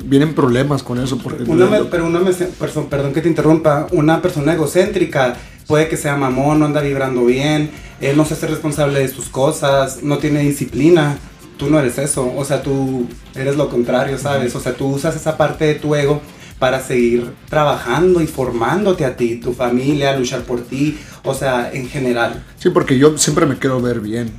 vienen 0.05 0.33
problemas 0.35 0.83
con 0.83 0.99
eso, 0.99 1.17
porque... 1.17 1.43
Una 1.43 1.65
me- 1.65 1.83
pero 1.85 2.05
una 2.05 2.19
me- 2.19 2.31
perso- 2.31 2.87
perdón 2.87 3.13
que 3.13 3.21
te 3.21 3.29
interrumpa, 3.29 3.87
una 3.91 4.21
persona 4.21 4.53
egocéntrica 4.53 5.35
puede 5.67 5.87
que 5.87 5.97
sea 5.97 6.15
mamón, 6.15 6.59
no 6.59 6.65
anda 6.65 6.81
vibrando 6.81 7.25
bien, 7.25 7.71
él 7.99 8.15
no 8.17 8.25
se 8.25 8.33
hace 8.35 8.47
responsable 8.47 8.99
de 8.99 9.07
sus 9.07 9.29
cosas, 9.29 10.03
no 10.03 10.17
tiene 10.17 10.41
disciplina. 10.41 11.17
Tú 11.57 11.69
no 11.69 11.79
eres 11.79 11.99
eso, 11.99 12.31
o 12.35 12.43
sea, 12.43 12.63
tú 12.63 13.05
eres 13.35 13.55
lo 13.55 13.69
contrario, 13.69 14.17
¿sabes? 14.17 14.55
O 14.55 14.59
sea, 14.59 14.73
tú 14.73 14.87
usas 14.87 15.15
esa 15.15 15.37
parte 15.37 15.65
de 15.65 15.75
tu 15.75 15.93
ego 15.95 16.19
para 16.61 16.79
seguir 16.79 17.31
trabajando 17.49 18.21
y 18.21 18.27
formándote 18.27 19.03
a 19.03 19.15
ti, 19.17 19.37
tu 19.37 19.51
familia, 19.51 20.15
luchar 20.15 20.43
por 20.43 20.61
ti, 20.61 20.95
o 21.23 21.33
sea, 21.33 21.71
en 21.73 21.89
general. 21.89 22.43
Sí, 22.59 22.69
porque 22.69 22.99
yo 22.99 23.17
siempre 23.17 23.47
me 23.47 23.57
quiero 23.57 23.81
ver 23.81 23.99
bien. 23.99 24.31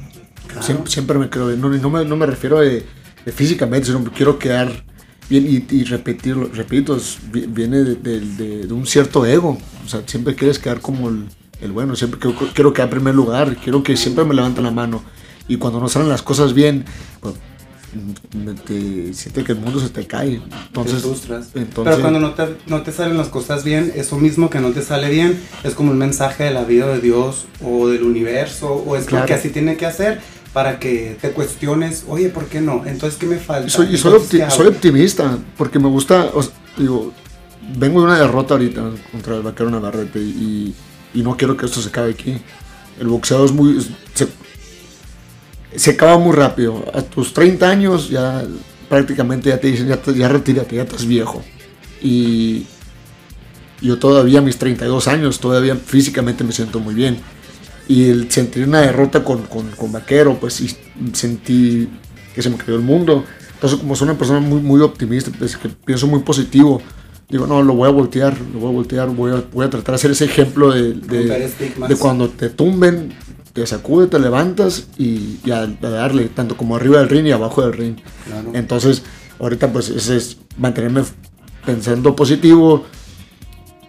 Claro. 0.46 0.62
Siempre, 0.62 0.88
siempre 0.92 1.18
me 1.18 1.28
quiero 1.28 1.48
ver. 1.48 1.58
No, 1.58 1.68
no, 1.68 1.90
me, 1.90 2.04
no 2.04 2.14
me 2.16 2.26
refiero 2.26 2.60
de, 2.60 2.86
de 3.26 3.32
físicamente, 3.32 3.88
sino 3.88 4.04
que 4.04 4.10
quiero 4.12 4.38
quedar 4.38 4.70
bien 5.28 5.46
y, 5.48 5.74
y 5.74 5.82
repetirlo. 5.82 6.48
Repito, 6.54 6.96
es- 6.96 7.18
vi- 7.32 7.46
viene 7.46 7.78
de, 7.82 7.96
de- 7.96 8.66
de- 8.66 8.72
un 8.72 8.86
cierto 8.86 9.26
ego. 9.26 9.58
O 9.84 9.88
sea, 9.88 10.02
siempre 10.06 10.36
quieres 10.36 10.60
quedar 10.60 10.80
como 10.80 11.08
el, 11.08 11.26
el 11.60 11.72
bueno. 11.72 11.96
Siempre 11.96 12.20
quiero, 12.20 12.38
quiero 12.54 12.72
quedar 12.72 12.86
en 12.86 12.90
primer 12.90 13.16
lugar. 13.16 13.56
Quiero 13.56 13.82
que 13.82 13.96
siempre 13.96 14.24
me 14.24 14.34
levanten 14.34 14.62
la 14.62 14.70
mano. 14.70 15.02
Y 15.48 15.56
cuando 15.56 15.80
no 15.80 15.88
salen 15.88 16.08
las 16.08 16.22
cosas 16.22 16.54
bien, 16.54 16.84
pues 17.20 17.34
te 18.66 19.12
sientes 19.14 19.44
que 19.44 19.52
el 19.52 19.58
mundo 19.58 19.80
se 19.80 19.88
te 19.90 20.06
cae. 20.06 20.40
Entonces, 20.68 20.96
te 20.96 21.00
frustras. 21.02 21.48
entonces 21.54 21.84
Pero 21.94 22.00
cuando 22.00 22.20
no 22.20 22.32
te, 22.34 22.56
no 22.66 22.82
te 22.82 22.92
salen 22.92 23.16
las 23.16 23.28
cosas 23.28 23.64
bien, 23.64 23.92
eso 23.94 24.18
mismo 24.18 24.50
que 24.50 24.60
no 24.60 24.70
te 24.70 24.82
sale 24.82 25.10
bien 25.10 25.38
es 25.64 25.74
como 25.74 25.90
un 25.92 25.98
mensaje 25.98 26.44
de 26.44 26.50
la 26.52 26.64
vida 26.64 26.86
de 26.88 27.00
Dios 27.00 27.46
o 27.64 27.88
del 27.88 28.02
universo, 28.04 28.72
o 28.74 28.96
es 28.96 29.04
Claro. 29.06 29.24
lo 29.24 29.28
que 29.28 29.34
así 29.34 29.50
tiene 29.50 29.76
que 29.76 29.86
hacer 29.86 30.20
para 30.52 30.78
que 30.78 31.16
te 31.20 31.30
cuestiones, 31.30 32.04
oye, 32.08 32.28
¿por 32.28 32.46
qué 32.46 32.60
no? 32.60 32.84
Entonces, 32.86 33.18
¿qué 33.18 33.26
me 33.26 33.36
falta? 33.36 33.66
Y 33.66 33.70
soy, 33.70 33.86
y 33.94 33.96
soy, 33.96 34.12
Entonces, 34.12 34.30
¿qué 34.30 34.44
opti- 34.46 34.50
soy 34.50 34.66
optimista, 34.68 35.38
porque 35.56 35.78
me 35.78 35.88
gusta, 35.88 36.30
o 36.34 36.42
sea, 36.42 36.52
digo, 36.76 37.12
vengo 37.78 38.00
de 38.00 38.06
una 38.06 38.18
derrota 38.18 38.54
ahorita 38.54 38.90
contra 39.10 39.36
el 39.36 39.42
vaquero 39.42 39.70
Navarrete 39.70 40.18
y, 40.18 40.74
y 41.14 41.22
no 41.22 41.36
quiero 41.36 41.56
que 41.56 41.66
esto 41.66 41.80
se 41.80 41.88
acabe 41.88 42.10
aquí. 42.10 42.36
El 43.00 43.08
boxeo 43.08 43.44
es 43.46 43.52
muy... 43.52 43.78
Se, 45.76 45.90
acaba 45.92 46.18
muy 46.18 46.34
rápido. 46.34 46.84
A 46.94 47.02
tus 47.02 47.32
30 47.32 47.68
años 47.68 48.08
ya 48.08 48.44
prácticamente 48.88 49.48
ya 49.48 49.58
te 49.58 49.68
dicen, 49.68 49.88
ya, 49.88 50.00
ya 50.12 50.28
retírate, 50.28 50.76
ya 50.76 50.82
estás 50.82 51.06
viejo. 51.06 51.42
Y 52.00 52.66
yo 53.80 53.98
todavía 53.98 54.40
a 54.40 54.42
mis 54.42 54.58
32 54.58 55.08
años, 55.08 55.40
todavía 55.40 55.76
físicamente 55.76 56.44
me 56.44 56.52
siento 56.52 56.80
muy 56.80 56.94
bien. 56.94 57.18
Y 57.88 58.08
el 58.08 58.30
sentir 58.30 58.66
una 58.66 58.80
derrota 58.80 59.24
con, 59.24 59.42
con, 59.42 59.70
con 59.72 59.92
Vaquero, 59.92 60.38
pues 60.38 60.54
sí, 60.54 60.76
sentí 61.12 61.88
que 62.34 62.42
se 62.42 62.50
me 62.50 62.56
cayó 62.56 62.76
el 62.76 62.82
mundo. 62.82 63.24
Entonces, 63.54 63.78
como 63.78 63.94
soy 63.94 64.08
una 64.08 64.18
persona 64.18 64.40
muy, 64.40 64.60
muy 64.60 64.80
optimista, 64.80 65.30
pues, 65.38 65.56
que 65.56 65.68
pienso 65.68 66.06
muy 66.06 66.20
positivo, 66.20 66.82
digo, 67.28 67.46
no, 67.46 67.62
lo 67.62 67.74
voy 67.74 67.88
a 67.88 67.92
voltear, 67.92 68.36
lo 68.52 68.60
voy 68.60 68.70
a 68.70 68.72
voltear, 68.72 69.08
voy 69.08 69.32
a, 69.32 69.44
voy 69.52 69.66
a 69.66 69.70
tratar 69.70 69.92
de 69.92 69.96
hacer 69.96 70.10
ese 70.10 70.24
ejemplo 70.24 70.72
de, 70.72 70.94
de, 70.94 71.50
de 71.88 71.96
cuando 71.96 72.28
te 72.28 72.50
tumben, 72.50 73.14
te 73.52 73.66
sacude, 73.66 74.06
te 74.06 74.18
levantas 74.18 74.86
y, 74.98 75.38
y 75.44 75.50
a, 75.50 75.60
a 75.62 75.66
darle, 75.90 76.26
tanto 76.28 76.56
como 76.56 76.76
arriba 76.76 76.98
del 77.00 77.08
ring 77.08 77.26
y 77.26 77.32
abajo 77.32 77.62
del 77.62 77.72
ring. 77.74 77.96
Claro. 78.26 78.50
Entonces, 78.54 79.02
ahorita 79.38 79.72
pues 79.72 79.88
ese 79.90 80.16
es 80.16 80.38
mantenerme 80.56 81.02
pensando 81.66 82.16
positivo 82.16 82.84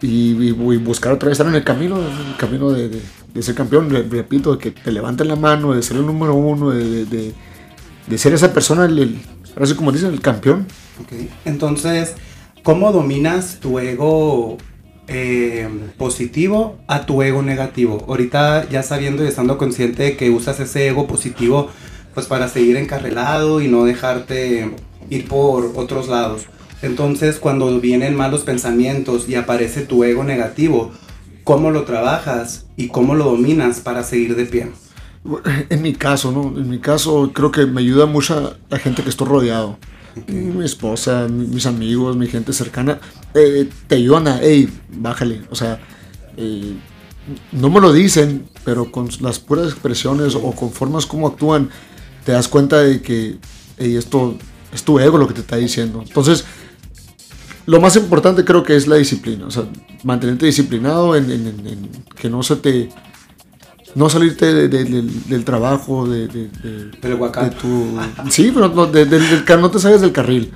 y, 0.01 0.07
y- 0.33 0.47
y 0.49 0.53
buscar 0.77 1.13
otra 1.13 1.29
vez 1.29 1.33
estar 1.39 1.47
en 1.47 1.55
el 1.55 1.63
camino, 1.63 1.97
en 1.97 2.27
el 2.31 2.35
camino 2.37 2.71
de, 2.71 2.89
de- 2.89 3.01
de 3.33 3.41
ser 3.41 3.55
campeón, 3.55 3.89
Re- 3.89 4.03
repito, 4.03 4.51
de 4.53 4.57
que 4.59 4.71
te 4.71 4.91
levanten 4.91 5.27
la 5.27 5.35
mano, 5.35 5.73
de 5.73 5.81
ser 5.81 5.97
el 5.97 6.05
número 6.05 6.35
uno, 6.35 6.69
de, 6.71 7.05
de- 7.05 8.17
ser 8.17 8.33
esa 8.33 8.53
persona, 8.53 8.85
el, 8.85 8.99
el- 8.99 9.21
ahora 9.53 9.65
sí 9.65 9.73
como 9.75 9.91
dicen, 9.91 10.11
el 10.13 10.19
campeón. 10.21 10.67
Entonces, 11.45 12.13
¿cómo 12.63 12.91
dominas 12.91 13.59
tu 13.61 13.79
ego 13.79 14.57
eh, 15.07 15.67
positivo 15.97 16.77
a 16.87 17.05
tu 17.05 17.21
ego 17.21 17.41
negativo? 17.41 18.03
Ahorita 18.07 18.69
ya 18.69 18.83
sabiendo 18.83 19.23
y 19.23 19.27
estando 19.27 19.57
consciente 19.57 20.03
de 20.03 20.17
que 20.17 20.29
usas 20.29 20.59
ese 20.59 20.87
ego 20.87 21.07
positivo 21.07 21.69
pues 22.13 22.27
para 22.27 22.47
seguir 22.47 22.77
encarrelado 22.77 23.61
y 23.61 23.67
no 23.67 23.85
dejarte 23.85 24.69
ir 25.09 25.27
por 25.27 25.73
otros 25.75 26.07
lados. 26.07 26.47
Entonces, 26.81 27.39
cuando 27.39 27.79
vienen 27.79 28.15
malos 28.15 28.41
pensamientos 28.41 29.29
y 29.29 29.35
aparece 29.35 29.81
tu 29.81 30.03
ego 30.03 30.23
negativo, 30.23 30.91
¿cómo 31.43 31.71
lo 31.71 31.83
trabajas 31.83 32.65
y 32.75 32.89
cómo 32.89 33.15
lo 33.15 33.25
dominas 33.25 33.79
para 33.79 34.03
seguir 34.03 34.35
de 34.35 34.45
pie? 34.45 34.67
En 35.69 35.81
mi 35.81 35.93
caso, 35.93 36.31
¿no? 36.31 36.59
En 36.59 36.69
mi 36.69 36.79
caso 36.79 37.31
creo 37.33 37.51
que 37.51 37.65
me 37.65 37.79
ayuda 37.79 38.05
mucho 38.05 38.57
la 38.69 38.79
gente 38.79 39.03
que 39.03 39.09
estoy 39.09 39.27
rodeado. 39.27 39.77
Mi 40.27 40.63
esposa, 40.65 41.27
mi- 41.27 41.47
mis 41.47 41.65
amigos, 41.65 42.15
mi 42.15 42.27
gente 42.27 42.53
cercana, 42.53 42.99
eh, 43.33 43.67
te 43.87 43.95
ayudan 43.95 44.27
a, 44.27 44.39
hey, 44.41 44.69
bájale. 44.95 45.41
O 45.49 45.55
sea, 45.55 45.79
eh, 46.37 46.73
no 47.51 47.69
me 47.69 47.79
lo 47.81 47.91
dicen, 47.93 48.45
pero 48.63 48.91
con 48.91 49.09
las 49.21 49.39
puras 49.39 49.67
expresiones 49.71 50.35
o 50.35 50.51
con 50.51 50.71
formas 50.71 51.05
como 51.05 51.27
actúan, 51.27 51.69
te 52.25 52.31
das 52.31 52.47
cuenta 52.47 52.79
de 52.81 53.01
que 53.01 53.37
hey, 53.77 53.95
esto 53.95 54.37
es 54.73 54.83
tu 54.83 54.99
ego 54.99 55.17
lo 55.17 55.27
que 55.27 55.33
te 55.33 55.41
está 55.41 55.55
diciendo. 55.57 56.03
Entonces, 56.05 56.45
lo 57.65 57.79
más 57.79 57.95
importante 57.95 58.43
creo 58.43 58.63
que 58.63 58.75
es 58.75 58.87
la 58.87 58.97
disciplina. 58.97 59.47
O 59.47 59.51
sea, 59.51 59.63
mantenerte 60.03 60.45
disciplinado 60.45 61.15
en 61.15 61.89
que 62.15 62.29
no 62.29 62.43
se 62.43 62.57
te 62.57 62.89
no 63.95 64.09
salirte 64.09 64.51
de- 64.53 64.67
de- 64.69 64.83
del, 64.85 65.29
del 65.29 65.45
trabajo, 65.45 66.07
de, 66.07 66.27
tu... 66.27 66.49
Sí, 68.29 68.51
pero 68.53 68.69
no, 68.69 68.87
no 68.87 69.71
te 69.71 69.79
salgas 69.79 70.01
del 70.01 70.11
carril. 70.11 70.51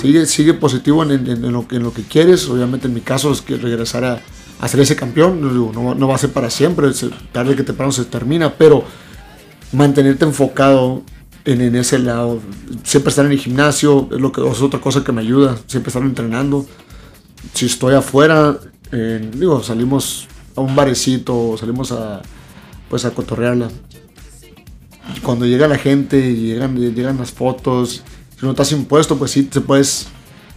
Sigue, 0.00 0.26
sigue 0.26 0.54
positivo 0.54 1.02
en, 1.02 1.12
en- 1.12 1.44
en 1.44 1.52
lo, 1.52 1.66
que- 1.66 1.76
en 1.76 1.82
lo 1.82 1.92
que 1.92 2.02
quieres. 2.02 2.48
Obviamente 2.48 2.86
en 2.88 2.94
mi 2.94 3.00
caso 3.00 3.32
es 3.32 3.40
que 3.40 3.56
regresar 3.56 4.04
a, 4.04 4.20
a 4.60 4.68
ser 4.68 4.80
ese 4.80 4.94
campeón. 4.96 5.40
No, 5.40 5.94
no, 5.94 6.08
va 6.08 6.14
a 6.14 6.18
ser 6.18 6.30
para 6.32 6.50
siempre, 6.50 6.88
tarde 7.32 7.56
que 7.56 7.62
temprano 7.62 7.92
se 7.92 8.04
termina, 8.04 8.52
pero 8.54 8.84
mantenerte 9.72 10.24
enfocado 10.24 11.02
en, 11.44 11.60
en 11.60 11.76
ese 11.76 11.98
lado. 11.98 12.40
Siempre 12.84 13.10
estar 13.10 13.24
en 13.24 13.32
el 13.32 13.38
gimnasio 13.38 14.08
es, 14.12 14.20
lo 14.20 14.32
que, 14.32 14.46
es 14.46 14.60
otra 14.60 14.80
cosa 14.80 15.02
que 15.02 15.12
me 15.12 15.22
ayuda. 15.22 15.56
Siempre 15.66 15.88
estar 15.90 16.02
entrenando. 16.02 16.66
Si 17.54 17.66
estoy 17.66 17.94
afuera, 17.94 18.56
eh, 18.92 19.30
digo, 19.34 19.62
salimos 19.62 20.28
a 20.54 20.60
un 20.60 20.76
barecito, 20.76 21.56
salimos 21.58 21.90
a, 21.92 22.20
pues 22.92 23.06
a 23.06 23.10
cotorrearla. 23.12 23.70
Cuando 25.22 25.46
llega 25.46 25.66
la 25.66 25.78
gente 25.78 26.18
y 26.28 26.36
llegan, 26.36 26.76
llegan 26.76 27.16
las 27.16 27.32
fotos, 27.32 28.02
si 28.38 28.44
no 28.44 28.50
estás 28.50 28.70
impuesto, 28.72 29.16
pues 29.16 29.30
sí 29.30 29.44
te 29.44 29.62
puedes 29.62 30.08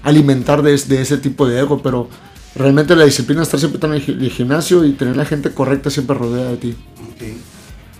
alimentar 0.03 0.61
de, 0.61 0.77
de 0.77 1.01
ese 1.01 1.17
tipo 1.17 1.47
de 1.47 1.61
ego, 1.61 1.81
pero 1.81 2.09
realmente 2.53 2.93
la 2.97 3.05
disciplina 3.05 3.41
es 3.43 3.47
estar 3.47 3.59
siempre 3.61 3.79
en 3.87 3.93
el 3.93 4.01
gi- 4.01 4.11
el 4.25 4.29
gimnasio 4.31 4.83
y 4.83 4.91
tener 4.91 5.15
la 5.15 5.23
gente 5.23 5.51
correcta 5.51 5.89
siempre 5.89 6.17
rodeada 6.17 6.51
de 6.51 6.57
ti. 6.57 6.75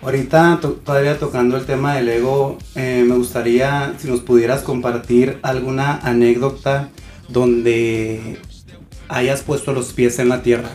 Ahorita 0.04 0.60
to- 0.62 0.74
todavía 0.84 1.18
tocando 1.18 1.56
el 1.56 1.66
tema 1.66 1.96
del 1.96 2.10
ego, 2.10 2.58
eh, 2.76 3.06
me 3.08 3.16
gustaría 3.16 3.94
si 4.00 4.10
nos 4.10 4.20
pudieras 4.20 4.64
compartir 4.64 5.40
alguna 5.44 6.00
anécdota 6.04 6.90
donde 7.30 8.38
hayas 9.08 9.44
puesto 9.44 9.72
los 9.72 9.94
pies 9.94 10.20
en 10.20 10.28
la 10.28 10.44
tierra. 10.44 10.70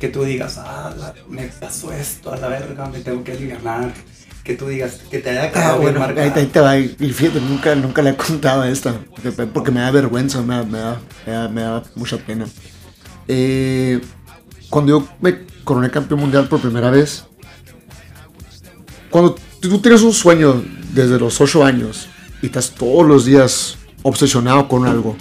Que 0.00 0.08
tú 0.08 0.24
digas, 0.24 0.56
ah, 0.58 0.92
la- 0.98 1.14
me 1.28 1.46
pasó 1.48 1.92
esto, 1.92 2.32
a 2.32 2.36
la 2.38 2.48
verga, 2.48 2.86
me 2.88 2.98
tengo 3.00 3.22
que 3.22 3.32
aliviar. 3.32 3.92
Que 4.42 4.54
tú 4.54 4.66
digas, 4.68 5.00
que 5.10 5.18
te 5.18 5.30
haya 5.30 5.44
Ah, 5.44 5.52
quedado 5.52 5.78
bien 5.80 5.92
bueno, 5.92 6.00
ahí, 6.00 6.14
marcado. 6.14 6.40
ahí 6.40 6.46
te 6.46 6.60
va. 6.60 6.78
Y 6.78 6.88
fíjate, 7.12 7.40
nunca, 7.42 7.74
nunca 7.74 8.00
le 8.00 8.10
he 8.10 8.16
contado 8.16 8.64
esta. 8.64 8.94
Porque, 9.14 9.30
porque 9.46 9.70
me 9.70 9.80
da 9.80 9.90
vergüenza, 9.90 10.40
me 10.40 10.54
da, 10.56 10.62
me 10.64 10.78
da, 10.78 11.00
me 11.26 11.32
da- 11.32 11.48
me 11.48 11.60
da 11.60 11.82
mucha 11.94 12.16
pena. 12.16 12.46
Eh, 13.28 14.00
cuando 14.70 14.98
yo 14.98 15.08
me 15.20 15.44
coroné 15.62 15.90
campeón 15.90 16.20
mundial 16.20 16.48
por 16.48 16.60
primera 16.60 16.90
vez, 16.90 17.24
cuando 19.10 19.36
tú 19.60 19.78
tienes 19.80 20.00
un 20.02 20.12
sueño 20.14 20.64
desde 20.94 21.18
los 21.18 21.38
8 21.40 21.62
años 21.64 22.08
y 22.42 22.46
estás 22.46 22.70
todos 22.70 23.06
los 23.06 23.26
días 23.26 23.76
obsesionado 24.02 24.66
con 24.68 24.86
algo, 24.86 25.16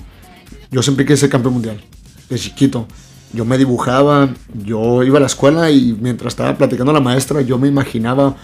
yo 0.71 0.81
siempre 0.81 1.05
quise 1.05 1.17
ser 1.17 1.29
campeón 1.29 1.55
mundial, 1.55 1.83
de 2.29 2.39
chiquito. 2.39 2.87
Yo 3.33 3.45
me 3.45 3.57
dibujaba, 3.57 4.29
yo 4.53 5.03
iba 5.03 5.17
a 5.17 5.21
la 5.21 5.27
escuela 5.27 5.69
y 5.69 5.95
mientras 5.99 6.33
estaba 6.33 6.57
platicando 6.57 6.91
la 6.91 6.99
maestra, 6.99 7.41
yo 7.41 7.57
me 7.57 7.67
imaginaba 7.67 8.35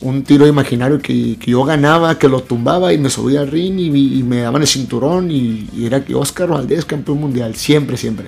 un 0.00 0.24
tiro 0.24 0.46
imaginario 0.46 1.00
que, 1.00 1.36
yo 1.36 1.64
ganaba, 1.64 2.18
que 2.18 2.28
lo 2.28 2.42
tumbaba 2.42 2.92
y 2.92 2.98
me 2.98 3.10
subía 3.10 3.40
al 3.40 3.50
ring 3.50 3.78
y, 3.78 4.22
me 4.22 4.40
daban 4.40 4.62
el 4.62 4.68
cinturón 4.68 5.30
y, 5.30 5.68
era 5.84 6.04
que 6.04 6.14
Oscar 6.14 6.48
Valdés 6.48 6.84
campeón 6.84 7.20
mundial, 7.20 7.54
siempre, 7.54 7.96
siempre. 7.96 8.26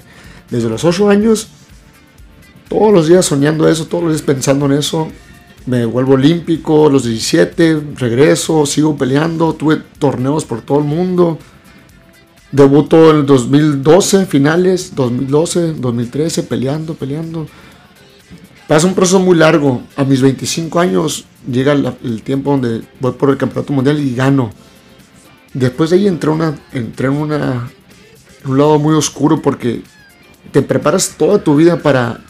Desde 0.49 0.69
los 0.69 0.85
8 0.85 1.09
años, 1.09 1.49
todos 2.69 2.93
los 2.93 3.09
días 3.09 3.27
soñando 3.27 3.69
eso, 3.69 3.87
todos 3.87 4.05
los 4.05 4.13
días 4.13 4.23
pensando 4.23 4.67
en 4.67 4.73
eso. 4.73 5.09
Me 5.67 5.85
vuelvo 5.85 6.15
olímpico, 6.15 6.89
los 6.89 7.05
17, 7.05 7.83
regreso, 7.97 8.65
sigo 8.67 8.97
peleando, 8.97 9.53
tuve 9.55 9.83
torneos 9.99 10.45
por 10.45 10.63
todo 10.63 10.79
el 10.79 10.85
mundo. 10.85 11.39
Debuto 12.53 13.11
en 13.11 13.17
el 13.19 13.27
2012, 13.27 14.27
finales, 14.27 14.95
2012, 14.95 15.75
2013, 15.75 16.43
peleando, 16.45 16.95
peleando. 16.95 17.47
Pasa 18.69 18.87
un 18.87 18.95
proceso 18.95 19.19
muy 19.21 19.37
largo. 19.37 19.83
A 19.97 20.05
mis 20.05 20.21
25 20.23 20.81
años 20.81 21.25
llega 21.51 21.75
la- 21.75 21.95
el 22.03 22.23
tiempo 22.23 22.53
donde 22.53 22.83
voy 23.01 23.13
por 23.13 23.31
el 23.31 23.37
campeonato 23.37 23.73
mundial 23.73 23.99
y 24.01 24.15
gano. 24.15 24.53
Después 25.55 25.91
de 25.91 25.97
ahí 25.97 26.07
entré, 26.07 26.31
una, 26.31 26.59
entré 26.73 27.09
en, 27.09 27.15
una, 27.15 27.71
un 28.45 28.59
lado 28.59 28.79
muy 28.79 28.95
oscuro 28.95 29.41
porque 29.43 29.83
te 30.53 30.63
preparas 30.63 31.15
toda 31.19 31.43
tu 31.43 31.57
vida 31.57 31.79
para, 31.79 32.21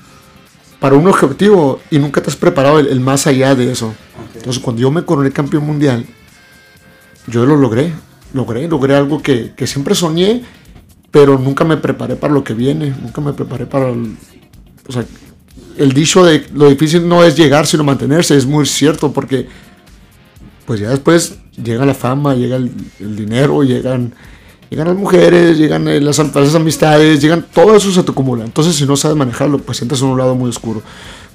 para 0.80 0.96
un 0.96 1.06
objetivo 1.08 1.80
y 1.90 1.98
nunca 1.98 2.22
te 2.22 2.30
has 2.30 2.36
preparado 2.36 2.78
el, 2.78 2.86
el 2.88 3.00
más 3.00 3.26
allá 3.26 3.54
de 3.54 3.70
eso. 3.70 3.88
Ok. 3.88 4.36
Entonces 4.36 4.62
cuando 4.62 4.80
yo 4.82 4.90
me 4.90 5.04
coroné 5.04 5.30
campeón 5.30 5.64
mundial, 5.66 6.06
yo 7.26 7.44
lo 7.46 7.56
logré. 7.56 7.92
Logré, 8.32 8.68
logré 8.68 8.94
algo 8.96 9.22
que, 9.22 9.52
que 9.56 9.66
siempre 9.66 9.94
soñé, 9.94 10.42
pero 11.10 11.38
nunca 11.38 11.64
me 11.64 11.76
preparé 11.76 12.16
para 12.16 12.32
lo 12.34 12.44
que 12.44 12.54
viene. 12.54 12.94
Nunca 13.02 13.20
me 13.20 13.32
preparé 13.32 13.66
para 13.66 13.90
el, 13.90 14.16
o 14.88 14.92
sea, 14.92 15.04
el 15.78 15.92
dicho 15.92 16.24
de 16.24 16.46
lo 16.54 16.68
difícil 16.68 17.06
no 17.08 17.22
es 17.24 17.36
llegar, 17.36 17.66
sino 17.66 17.84
mantenerse, 17.84 18.36
es 18.36 18.46
muy 18.46 18.66
cierto, 18.66 19.12
porque 19.12 19.46
pues 20.66 20.80
ya 20.80 20.90
después 20.90 21.38
llega 21.62 21.86
la 21.86 21.94
fama, 21.94 22.34
llega 22.34 22.56
el, 22.56 22.72
el 22.98 23.14
dinero, 23.16 23.62
llegan, 23.62 24.12
llegan 24.68 24.88
las 24.88 24.96
mujeres, 24.96 25.56
llegan 25.58 25.86
eh, 25.88 26.00
las 26.00 26.16
falsas 26.16 26.54
amistades, 26.54 27.20
llegan, 27.22 27.46
todo 27.54 27.76
eso 27.76 27.92
se 27.92 28.02
te 28.02 28.10
acumula. 28.10 28.44
Entonces 28.44 28.74
si 28.74 28.84
no 28.86 28.96
sabes 28.96 29.16
manejarlo, 29.16 29.58
pues 29.58 29.80
entras 29.82 30.00
en 30.02 30.08
un 30.08 30.18
lado 30.18 30.34
muy 30.34 30.50
oscuro, 30.50 30.82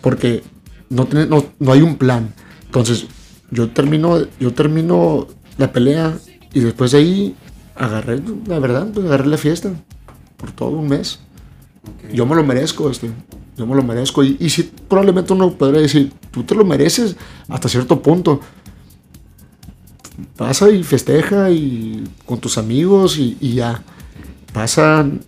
porque 0.02 0.44
no, 0.90 1.06
tiene- 1.06 1.28
no, 1.28 1.46
no 1.60 1.72
hay 1.72 1.82
un 1.82 1.96
plan. 1.96 2.34
Entonces 2.66 3.06
yo 3.52 3.70
termino, 3.70 4.20
yo 4.40 4.54
termino 4.54 5.28
la 5.58 5.72
pelea 5.72 6.18
y 6.54 6.60
después 6.62 6.92
de 6.92 6.98
ahí 7.00 7.36
agarré, 7.76 8.22
la 8.48 8.60
verdad, 8.60 8.88
pues 8.94 9.06
agarré 9.06 9.28
la 9.28 9.38
fiesta 9.38 9.72
por 10.38 10.52
todo 10.52 10.72
un 10.72 10.88
mes 10.88 11.20
yo 12.14 12.26
me 12.28 12.36
lo 12.36 12.44
merezco, 12.44 12.90
este, 12.92 13.10
yo 13.58 13.66
me 13.66 13.74
lo 13.76 13.82
merezco. 13.82 14.24
Y, 14.24 14.38
y 14.40 14.50
sí, 14.52 14.70
probablemente 14.88 15.34
uno 15.34 15.52
podría 15.54 15.82
decir, 15.82 16.12
tú 16.30 16.44
te 16.44 16.54
lo 16.54 16.64
mereces 16.64 17.16
hasta 17.48 17.68
cierto 17.70 18.02
punto. 18.02 18.40
Pasa 20.38 20.70
y 20.70 20.84
festeja 20.84 21.50
y 21.50 22.04
con 22.26 22.40
tus 22.40 22.58
amigos 22.58 23.18
y, 23.18 23.38
y 23.40 23.54
ya. 23.56 23.82
Pasan 24.54 25.22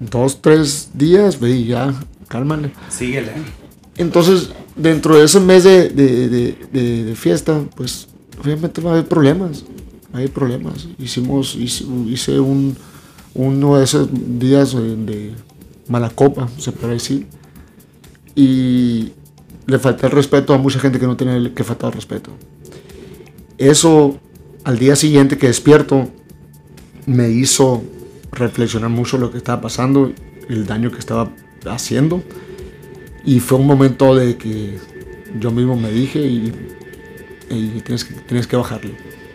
dos, 0.00 0.40
tres 0.40 0.90
días, 0.94 1.38
ve 1.38 1.50
y 1.50 1.66
ya, 1.66 1.94
cálmale. 2.28 2.72
Síguele. 2.88 3.32
Entonces, 3.96 4.50
dentro 4.74 5.16
de 5.16 5.24
ese 5.26 5.38
mes 5.40 5.62
de, 5.62 5.90
de- 5.90 6.28
de- 6.28 6.58
de- 6.72 7.04
de 7.04 7.14
fiesta, 7.14 7.60
pues 7.76 8.08
obviamente 8.42 8.80
va 8.80 8.90
a 8.90 8.92
haber 8.94 9.06
problemas. 9.06 9.64
Hay 10.14 10.28
problemas. 10.28 10.86
Hicimos, 10.96 11.56
hice, 11.56 12.38
un, 12.38 12.76
uno 13.34 13.76
de 13.76 13.84
esos 13.84 14.08
días 14.38 14.72
de, 14.72 15.32
mala 15.88 16.08
copa, 16.08 16.48
se 16.56 16.70
puede 16.70 16.94
decir. 16.94 17.26
Y 18.36 19.10
le 19.66 19.78
falté 19.80 20.06
el 20.06 20.12
respeto 20.12 20.54
a 20.54 20.58
mucha 20.58 20.78
gente 20.78 21.00
que 21.00 21.06
no 21.06 21.16
tenía 21.16 21.52
que 21.52 21.64
faltar 21.64 21.92
respeto. 21.92 22.30
Eso, 23.58 24.20
al 24.62 24.78
día 24.78 24.94
siguiente 24.94 25.36
que 25.36 25.48
despierto, 25.48 26.08
me 27.06 27.30
hizo 27.30 27.82
reflexionar 28.30 28.90
mucho 28.90 29.18
lo 29.18 29.32
que 29.32 29.38
estaba 29.38 29.62
pasando, 29.62 30.12
el 30.48 30.64
daño 30.64 30.92
que 30.92 31.00
estaba 31.00 31.32
haciendo. 31.66 32.22
Y 33.24 33.40
fue 33.40 33.58
un 33.58 33.66
momento 33.66 34.14
de 34.14 34.36
que 34.36 34.78
yo 35.40 35.50
mismo 35.50 35.74
me 35.74 35.90
dije 35.90 36.20
y, 36.20 36.52
y 37.50 37.80
tienes, 37.80 38.04
que, 38.04 38.14
tienes 38.14 38.46
que 38.46 38.54
bajarle. 38.54 38.94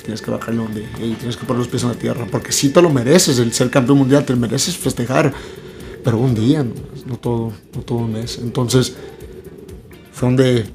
Tienes 0.10 0.24
que 0.24 0.32
bajarle 0.32 0.64
donde 0.64 0.82
y 0.82 1.14
tienes 1.14 1.38
que 1.38 1.46
poner 1.46 1.60
los 1.60 1.68
pies 1.68 1.84
en 1.84 1.90
la 1.90 1.96
tierra. 1.96 2.26
Porque 2.32 2.52
sí 2.52 2.70
te 2.70 2.82
lo 2.82 2.90
mereces, 2.90 3.38
el 3.38 3.54
ser 3.54 3.70
campeón 3.70 4.00
mundial, 4.00 4.26
te 4.26 4.36
mereces 4.36 4.76
festejar. 4.76 5.32
Pero 6.04 6.18
un 6.18 6.34
día, 6.34 6.64
no, 6.64 6.74
no 7.06 7.18
todo, 7.18 7.54
no 7.76 7.82
todo 7.84 8.00
un 8.00 8.14
mes. 8.14 8.40
Entonces 8.42 8.96
fue 10.12 10.30
donde 10.30 10.66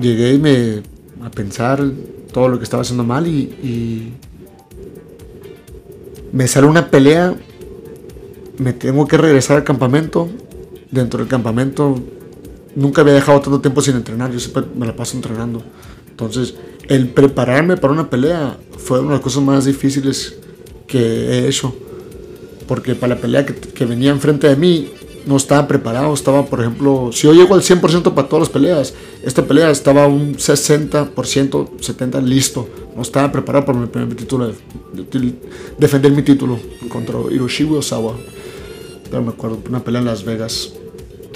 llegué 0.00 0.34
y 0.34 0.38
me, 0.40 0.82
a 1.24 1.30
pensar 1.30 1.80
todo 2.32 2.48
lo 2.48 2.58
que 2.58 2.64
estaba 2.64 2.80
haciendo 2.80 3.04
mal 3.04 3.28
y, 3.28 3.38
y 3.62 4.12
me 6.32 6.48
sale 6.48 6.66
una 6.66 6.90
pelea. 6.90 7.36
Me 8.58 8.72
tengo 8.72 9.06
que 9.06 9.16
regresar 9.16 9.58
al 9.58 9.64
campamento 9.64 10.28
dentro 10.90 11.20
del 11.20 11.28
campamento 11.28 12.02
nunca 12.74 13.00
había 13.00 13.14
dejado 13.14 13.40
tanto 13.40 13.60
tiempo 13.60 13.80
sin 13.80 13.96
entrenar, 13.96 14.30
yo 14.30 14.38
siempre 14.38 14.64
me 14.76 14.86
la 14.86 14.94
paso 14.94 15.16
entrenando. 15.16 15.62
Entonces, 16.10 16.54
el 16.88 17.08
prepararme 17.08 17.76
para 17.76 17.92
una 17.92 18.08
pelea 18.10 18.58
fue 18.78 19.00
una 19.00 19.08
de 19.10 19.14
las 19.14 19.22
cosas 19.22 19.42
más 19.42 19.64
difíciles 19.64 20.36
que 20.86 20.98
he 20.98 21.48
hecho. 21.48 21.74
Porque 22.66 22.94
para 22.94 23.14
la 23.14 23.20
pelea 23.20 23.46
que, 23.46 23.54
que 23.54 23.84
venía 23.86 24.10
enfrente 24.10 24.48
de 24.48 24.56
mí, 24.56 24.88
no 25.26 25.36
estaba 25.36 25.66
preparado. 25.68 26.12
Estaba, 26.14 26.46
por 26.46 26.60
ejemplo, 26.60 27.10
si 27.12 27.26
yo 27.26 27.32
llego 27.32 27.54
al 27.54 27.62
100% 27.62 28.14
para 28.14 28.28
todas 28.28 28.48
las 28.48 28.48
peleas, 28.50 28.94
esta 29.22 29.44
pelea 29.44 29.70
estaba 29.70 30.06
un 30.06 30.36
60%, 30.36 31.12
70% 31.14 32.22
listo. 32.22 32.68
No 32.94 33.02
estaba 33.02 33.30
preparado 33.30 33.66
para 33.66 33.78
mi 33.78 33.86
primer 33.86 34.14
título, 34.16 34.48
de- 34.48 34.54
de- 35.18 35.34
defender 35.78 36.12
mi 36.12 36.22
título 36.22 36.58
contra 36.88 37.18
Hiroshi 37.30 37.64
Osawa. 37.64 38.14
Pero 39.10 39.22
me 39.22 39.30
acuerdo, 39.30 39.58
una 39.68 39.80
pelea 39.84 40.00
en 40.00 40.06
Las 40.06 40.24
Vegas. 40.24 40.72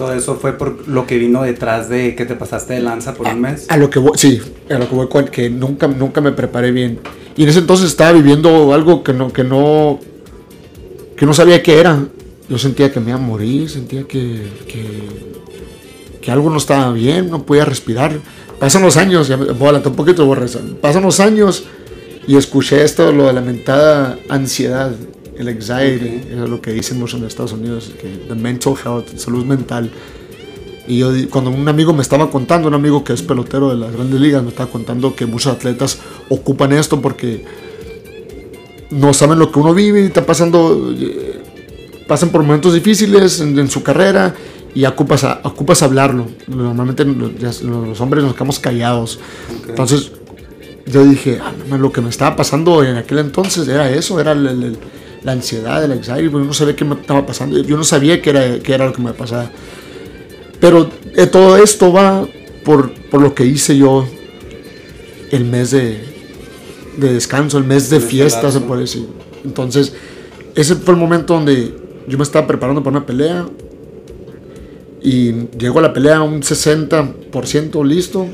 Todo 0.00 0.14
eso 0.14 0.36
fue 0.36 0.54
por 0.54 0.88
lo 0.88 1.06
que 1.06 1.18
vino 1.18 1.42
detrás 1.42 1.90
de 1.90 2.14
que 2.16 2.24
te 2.24 2.34
pasaste 2.34 2.72
de 2.72 2.80
lanza 2.80 3.12
por 3.12 3.26
un 3.26 3.38
mes. 3.38 3.66
A 3.68 3.76
lo 3.76 3.90
que 3.90 3.98
voy, 3.98 4.12
sí, 4.16 4.40
a 4.70 4.78
lo 4.78 4.88
que 4.88 4.94
voy 4.94 5.08
con 5.08 5.26
que 5.26 5.50
nunca, 5.50 5.88
nunca 5.88 6.22
me 6.22 6.32
preparé 6.32 6.72
bien. 6.72 7.00
Y 7.36 7.42
en 7.42 7.50
ese 7.50 7.58
entonces 7.58 7.88
estaba 7.88 8.12
viviendo 8.12 8.72
algo 8.72 9.04
que 9.04 9.12
no, 9.12 9.30
que 9.30 9.44
no, 9.44 10.00
que 11.18 11.26
no 11.26 11.34
sabía 11.34 11.62
qué 11.62 11.80
era. 11.80 12.02
Yo 12.48 12.56
sentía 12.56 12.90
que 12.90 12.98
me 12.98 13.10
iba 13.10 13.18
a 13.18 13.22
morir, 13.22 13.68
sentía 13.68 14.04
que, 14.04 14.40
que, 14.66 15.02
que 16.22 16.30
algo 16.30 16.48
no 16.48 16.56
estaba 16.56 16.94
bien, 16.94 17.28
no 17.28 17.44
podía 17.44 17.66
respirar. 17.66 18.20
Pasan 18.58 18.80
los 18.80 18.96
años, 18.96 19.28
ya 19.28 19.36
me 19.36 19.52
voy 19.52 19.52
a 19.52 19.64
adelantar 19.64 19.90
un 19.90 19.96
poquito, 19.96 20.24
voy 20.24 20.32
a 20.32 20.40
regresar. 20.40 20.62
Pasan 20.80 21.02
los 21.02 21.20
años 21.20 21.64
y 22.26 22.38
escuché 22.38 22.84
esto, 22.84 23.12
lo 23.12 23.26
de 23.26 23.34
la 23.34 23.42
mentada 23.42 24.18
ansiedad, 24.30 24.92
el 25.40 25.48
anxiety, 25.48 26.20
Ok. 26.26 26.30
es 26.44 26.48
lo 26.50 26.60
que 26.60 26.72
dicen 26.72 26.98
mucho 26.98 27.16
en 27.16 27.24
Estados 27.24 27.52
Unidos, 27.52 27.92
que 28.00 28.08
the 28.28 28.34
mental 28.34 28.74
health, 28.84 29.16
salud 29.16 29.44
mental. 29.44 29.90
Y 30.86 30.98
yo, 30.98 31.12
cuando 31.30 31.50
un 31.50 31.68
amigo 31.68 31.92
me 31.92 32.02
estaba 32.02 32.30
contando, 32.30 32.68
un 32.68 32.74
amigo 32.74 33.04
que 33.04 33.12
es 33.12 33.22
pelotero 33.22 33.70
de 33.70 33.76
las 33.76 33.92
grandes 33.92 34.20
ligas, 34.20 34.42
me 34.42 34.48
estaba 34.48 34.70
contando 34.70 35.14
que 35.14 35.26
muchos 35.26 35.52
atletas 35.52 35.98
ocupan 36.28 36.72
esto 36.72 37.00
porque 37.00 37.44
no 38.90 39.12
saben 39.14 39.38
lo 39.38 39.52
que 39.52 39.58
uno 39.60 39.72
vive 39.72 40.02
y 40.02 40.06
está 40.06 40.26
pasando, 40.26 40.92
eh, 40.98 41.40
pasan 42.08 42.30
por 42.30 42.42
momentos 42.42 42.74
difíciles 42.74 43.40
en, 43.40 43.56
en 43.58 43.70
su 43.70 43.82
carrera 43.82 44.34
y 44.74 44.84
ocupas, 44.84 45.22
a- 45.24 45.40
ocupas 45.44 45.82
hablarlo. 45.82 46.26
Normalmente 46.48 47.04
los, 47.04 47.62
los 47.62 48.00
hombres 48.00 48.24
nos 48.24 48.34
quedamos 48.34 48.58
callados. 48.58 49.20
Ok. 49.62 49.68
Entonces 49.70 50.10
yo 50.86 51.04
dije, 51.04 51.38
"Ah, 51.40 51.52
lo 51.76 51.92
que 51.92 52.00
me 52.00 52.10
estaba 52.10 52.34
pasando 52.34 52.82
en 52.82 52.96
aquel 52.96 53.18
entonces 53.18 53.68
era 53.68 53.88
eso, 53.90 54.18
era 54.20 54.32
el- 54.32 54.46
el- 54.48 54.62
el- 54.64 54.78
la 55.22 55.32
ansiedad, 55.32 55.82
el 55.84 55.92
anxiety, 55.92 56.28
porque 56.28 56.46
no 56.46 56.52
sabía 56.54 56.76
qué 56.76 56.84
me 56.84 56.94
estaba 56.94 57.26
pasando, 57.26 57.58
yo 57.58 57.76
no 57.76 57.84
sabía 57.84 58.22
qué 58.22 58.30
era, 58.30 58.58
qué 58.58 58.74
era 58.74 58.86
lo 58.86 58.92
que 58.92 59.02
me 59.02 59.12
pasaba. 59.12 59.50
Pero 60.60 60.90
eh, 61.16 61.26
todo 61.26 61.56
esto 61.56 61.92
va 61.92 62.26
por, 62.64 62.92
por 63.10 63.20
lo 63.20 63.34
que 63.34 63.44
hice 63.44 63.76
yo 63.76 64.06
el 65.30 65.44
mes 65.44 65.70
de, 65.70 66.00
de 66.96 67.12
descanso, 67.12 67.58
el 67.58 67.64
mes 67.64 67.88
de 67.90 68.00
de 68.00 68.06
fiesta, 68.06 68.50
se 68.50 68.60
puede 68.60 68.82
decir. 68.82 69.06
Entonces, 69.44 69.94
ese 70.54 70.76
fue 70.76 70.94
el 70.94 71.00
momento 71.00 71.34
donde 71.34 71.74
yo 72.06 72.18
me 72.18 72.24
estaba 72.24 72.46
preparando 72.46 72.82
para 72.82 72.98
una 72.98 73.06
pelea 73.06 73.46
Y 75.02 75.32
llego 75.56 75.78
a 75.78 75.82
la 75.82 75.92
pelea 75.92 76.22
un 76.22 76.42
60% 76.42 77.84
listo. 77.86 78.26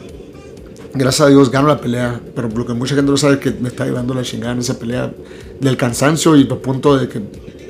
Gracias 0.99 1.27
a 1.27 1.31
Dios 1.31 1.51
gano 1.51 1.69
la 1.69 1.79
pelea, 1.79 2.19
pero 2.35 2.49
lo 2.49 2.65
que 2.65 2.73
mucha 2.73 2.95
gente 2.95 3.11
no 3.11 3.19
sabe 3.19 3.35
es 3.35 3.41
que 3.41 3.51
me 3.51 3.69
está 3.69 3.85
llevando 3.85 4.15
la 4.15 4.23
chingada 4.23 4.55
en 4.55 4.61
esa 4.61 4.79
pelea 4.79 5.13
del 5.61 5.77
cansancio 5.77 6.37
y 6.37 6.49
a 6.51 6.55
punto 6.57 6.97
de 6.97 7.07
que 7.07 7.21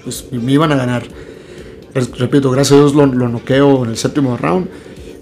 pues, 0.05 0.27
me 0.31 0.53
iban 0.53 0.71
a 0.71 0.77
ganar. 0.77 1.03
Repito, 1.93 2.51
gracias 2.53 2.79
a 2.79 2.83
Dios 2.83 2.95
lo, 2.95 3.07
lo 3.07 3.29
noqueo 3.29 3.85
en 3.85 3.91
el 3.91 3.97
séptimo 3.97 4.37
round. 4.37 4.69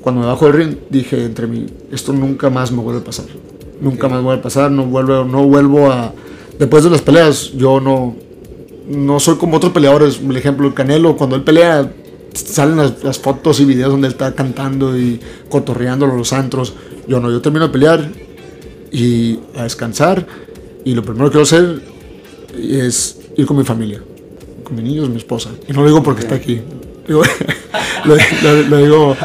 Cuando 0.02 0.20
me 0.20 0.26
bajo 0.26 0.44
del 0.44 0.54
ring 0.54 0.76
dije 0.90 1.24
entre 1.24 1.46
mí, 1.46 1.64
esto 1.90 2.12
nunca 2.12 2.50
más 2.50 2.70
me 2.70 2.82
vuelve 2.82 3.00
a 3.00 3.04
pasar. 3.04 3.24
Nunca 3.80 4.06
más 4.06 4.22
vuelve 4.22 4.40
a 4.40 4.42
pasar, 4.42 4.70
no 4.70 4.84
vuelvo, 4.84 5.24
no 5.24 5.44
vuelvo 5.44 5.90
a... 5.90 6.12
Después 6.58 6.84
de 6.84 6.90
las 6.90 7.00
peleas, 7.00 7.52
yo 7.52 7.80
no, 7.80 8.14
no 8.86 9.18
soy 9.18 9.36
como 9.36 9.56
otros 9.56 9.72
peleadores. 9.72 10.16
Por 10.16 10.36
ejemplo, 10.36 10.66
el 10.68 10.74
Canelo, 10.74 11.16
cuando 11.16 11.36
él 11.36 11.42
pelea, 11.42 11.90
salen 12.34 12.76
las, 12.76 13.18
fotos 13.18 13.60
y 13.60 13.64
videos 13.64 13.92
donde 13.92 14.08
él 14.08 14.12
está 14.12 14.34
cantando 14.34 14.98
y 14.98 15.20
cotorreando 15.48 16.06
los 16.06 16.32
antros. 16.32 16.74
Yo 17.06 17.20
no, 17.20 17.30
yo 17.30 17.40
termino 17.40 17.66
de 17.66 17.72
pelear 17.72 18.10
y 18.90 19.38
a 19.56 19.64
descansar. 19.64 20.26
Y 20.84 20.94
lo 20.94 21.02
primero 21.02 21.26
que 21.26 21.32
quiero 21.32 21.42
hacer 21.42 21.82
es 22.58 23.18
ir 23.36 23.46
con 23.46 23.56
mi 23.56 23.64
familia, 23.64 24.02
con 24.62 24.76
mis 24.76 24.84
niños, 24.84 25.08
mi 25.08 25.16
esposa. 25.16 25.50
Y 25.68 25.72
no 25.72 25.82
lo 25.82 25.88
digo 25.88 26.02
porque 26.02 26.22
está 26.22 26.34
aquí. 26.36 26.60
lo, 27.08 28.78
digo, 28.78 29.16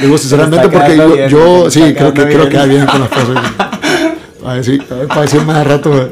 digo 0.00 0.18
sinceramente 0.18 0.68
porque 0.68 0.96
yo, 0.96 1.28
yo 1.28 1.70
sí, 1.70 1.94
creo 1.94 2.14
que, 2.14 2.22
creo 2.24 2.48
que 2.48 2.66
bien 2.66 2.86
con 2.86 3.00
la 3.00 3.06
esposa. 3.06 3.54
A 4.44 4.54
ver, 4.54 4.64
sí, 4.64 4.78
para 5.08 5.22
decir 5.22 5.42
más 5.42 5.66
rato. 5.66 5.90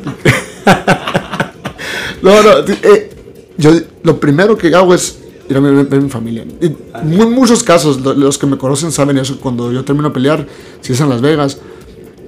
no, 2.23 2.43
no, 2.43 2.59
eh, 2.83 3.11
yo 3.57 3.71
lo 4.03 4.19
primero 4.19 4.59
que 4.59 4.75
hago 4.75 4.93
es 4.93 5.21
ir 5.49 5.57
a 5.57 5.61
ver, 5.61 6.03
mi 6.03 6.11
familia. 6.11 6.45
en 6.61 7.33
muchos 7.33 7.63
casos, 7.63 8.01
los 8.01 8.39
que 8.39 8.47
me 8.47 8.57
conocen 8.57 8.93
saben 8.93 9.19
eso. 9.19 9.39
Cuando 9.41 9.73
yo 9.73 9.85
termino 9.85 10.09
de 10.09 10.15
pelear, 10.15 10.47
si 10.81 10.93
es 10.93 11.01
en 11.01 11.09
Las 11.09 11.21
Vegas, 11.21 11.59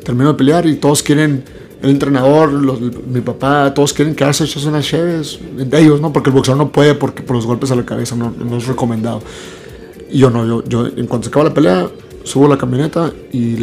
termino 0.05 0.33
de 0.33 0.35
pelear 0.35 0.67
y 0.67 0.77
todos 0.77 1.03
quieren, 1.03 1.45
el 1.83 1.91
entrenador, 1.91 2.53
mi 3.07 3.21
papá, 3.21 3.73
todos 3.75 3.93
quieren 3.93 4.15
quedarse 4.15 4.45
hechos 4.45 4.65
unas 4.67 4.85
cheves. 4.85 5.39
Ellos, 5.73 6.01
¿no? 6.01 6.13
Porque 6.13 6.31
el 6.31 6.35
boxeador 6.35 6.65
no 6.65 6.73
puede 6.73 6.95
porque 6.95 7.23
por 7.23 7.37
los 7.37 7.47
golpes 7.47 7.71
a 7.71 7.77
la 7.77 7.85
cabeza 7.85 8.17
no, 8.17 8.33
es 8.57 8.67
recomendado. 8.67 9.23
Y 10.11 10.19
yo 10.19 10.31
no, 10.31 10.47
yo, 10.47 10.65
yo 10.65 10.87
en 10.87 11.07
cuanto 11.07 11.25
se 11.25 11.29
acaba 11.31 11.47
la 11.47 11.55
pelea, 11.55 11.89
subo 12.25 12.49
la 12.49 12.57
camioneta 12.57 13.13
y 13.33 13.57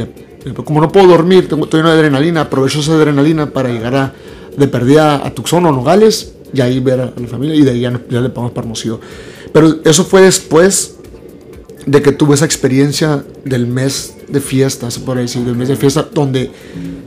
como 0.66 0.82
no 0.82 0.92
puedo 0.92 1.08
dormir, 1.08 1.48
tengo, 1.48 1.64
estoy 1.64 1.82
de 1.82 1.90
adrenalina, 1.90 2.42
aprovecho 2.42 2.80
esa 2.80 2.94
adrenalina 2.94 3.50
para 3.52 3.70
llegar 3.70 3.96
a, 3.96 4.14
de 4.58 4.68
perdida 4.68 5.26
a 5.26 5.32
Tucson 5.32 5.66
o 5.66 5.72
Nogales 5.72 6.34
y 6.54 6.62
ahí 6.62 6.80
ver 6.80 7.00
a 7.00 7.14
la 7.16 7.28
familia 7.28 7.56
y 7.56 7.62
de 7.62 7.72
ahí 7.72 7.80
ya, 7.82 8.00
ya 8.10 8.20
le 8.20 8.30
pagamos 8.30 8.52
para 8.52 8.66
Hermosillo. 8.66 9.00
Pero 9.54 9.80
eso 9.86 10.04
fue 10.04 10.22
después 10.22 10.96
de 11.86 12.02
que 12.02 12.12
tuve 12.12 12.36
esa 12.36 12.46
experiencia 12.46 13.24
del 13.46 13.68
mes 13.68 14.16
de 14.28 14.42
fiesta, 14.42 14.90
se 14.90 15.00
puede 15.02 15.22
decir, 15.22 15.44
del 15.44 15.56
mes 15.56 15.68
de 15.68 15.76
fiesta, 15.76 16.08
donde 16.12 16.50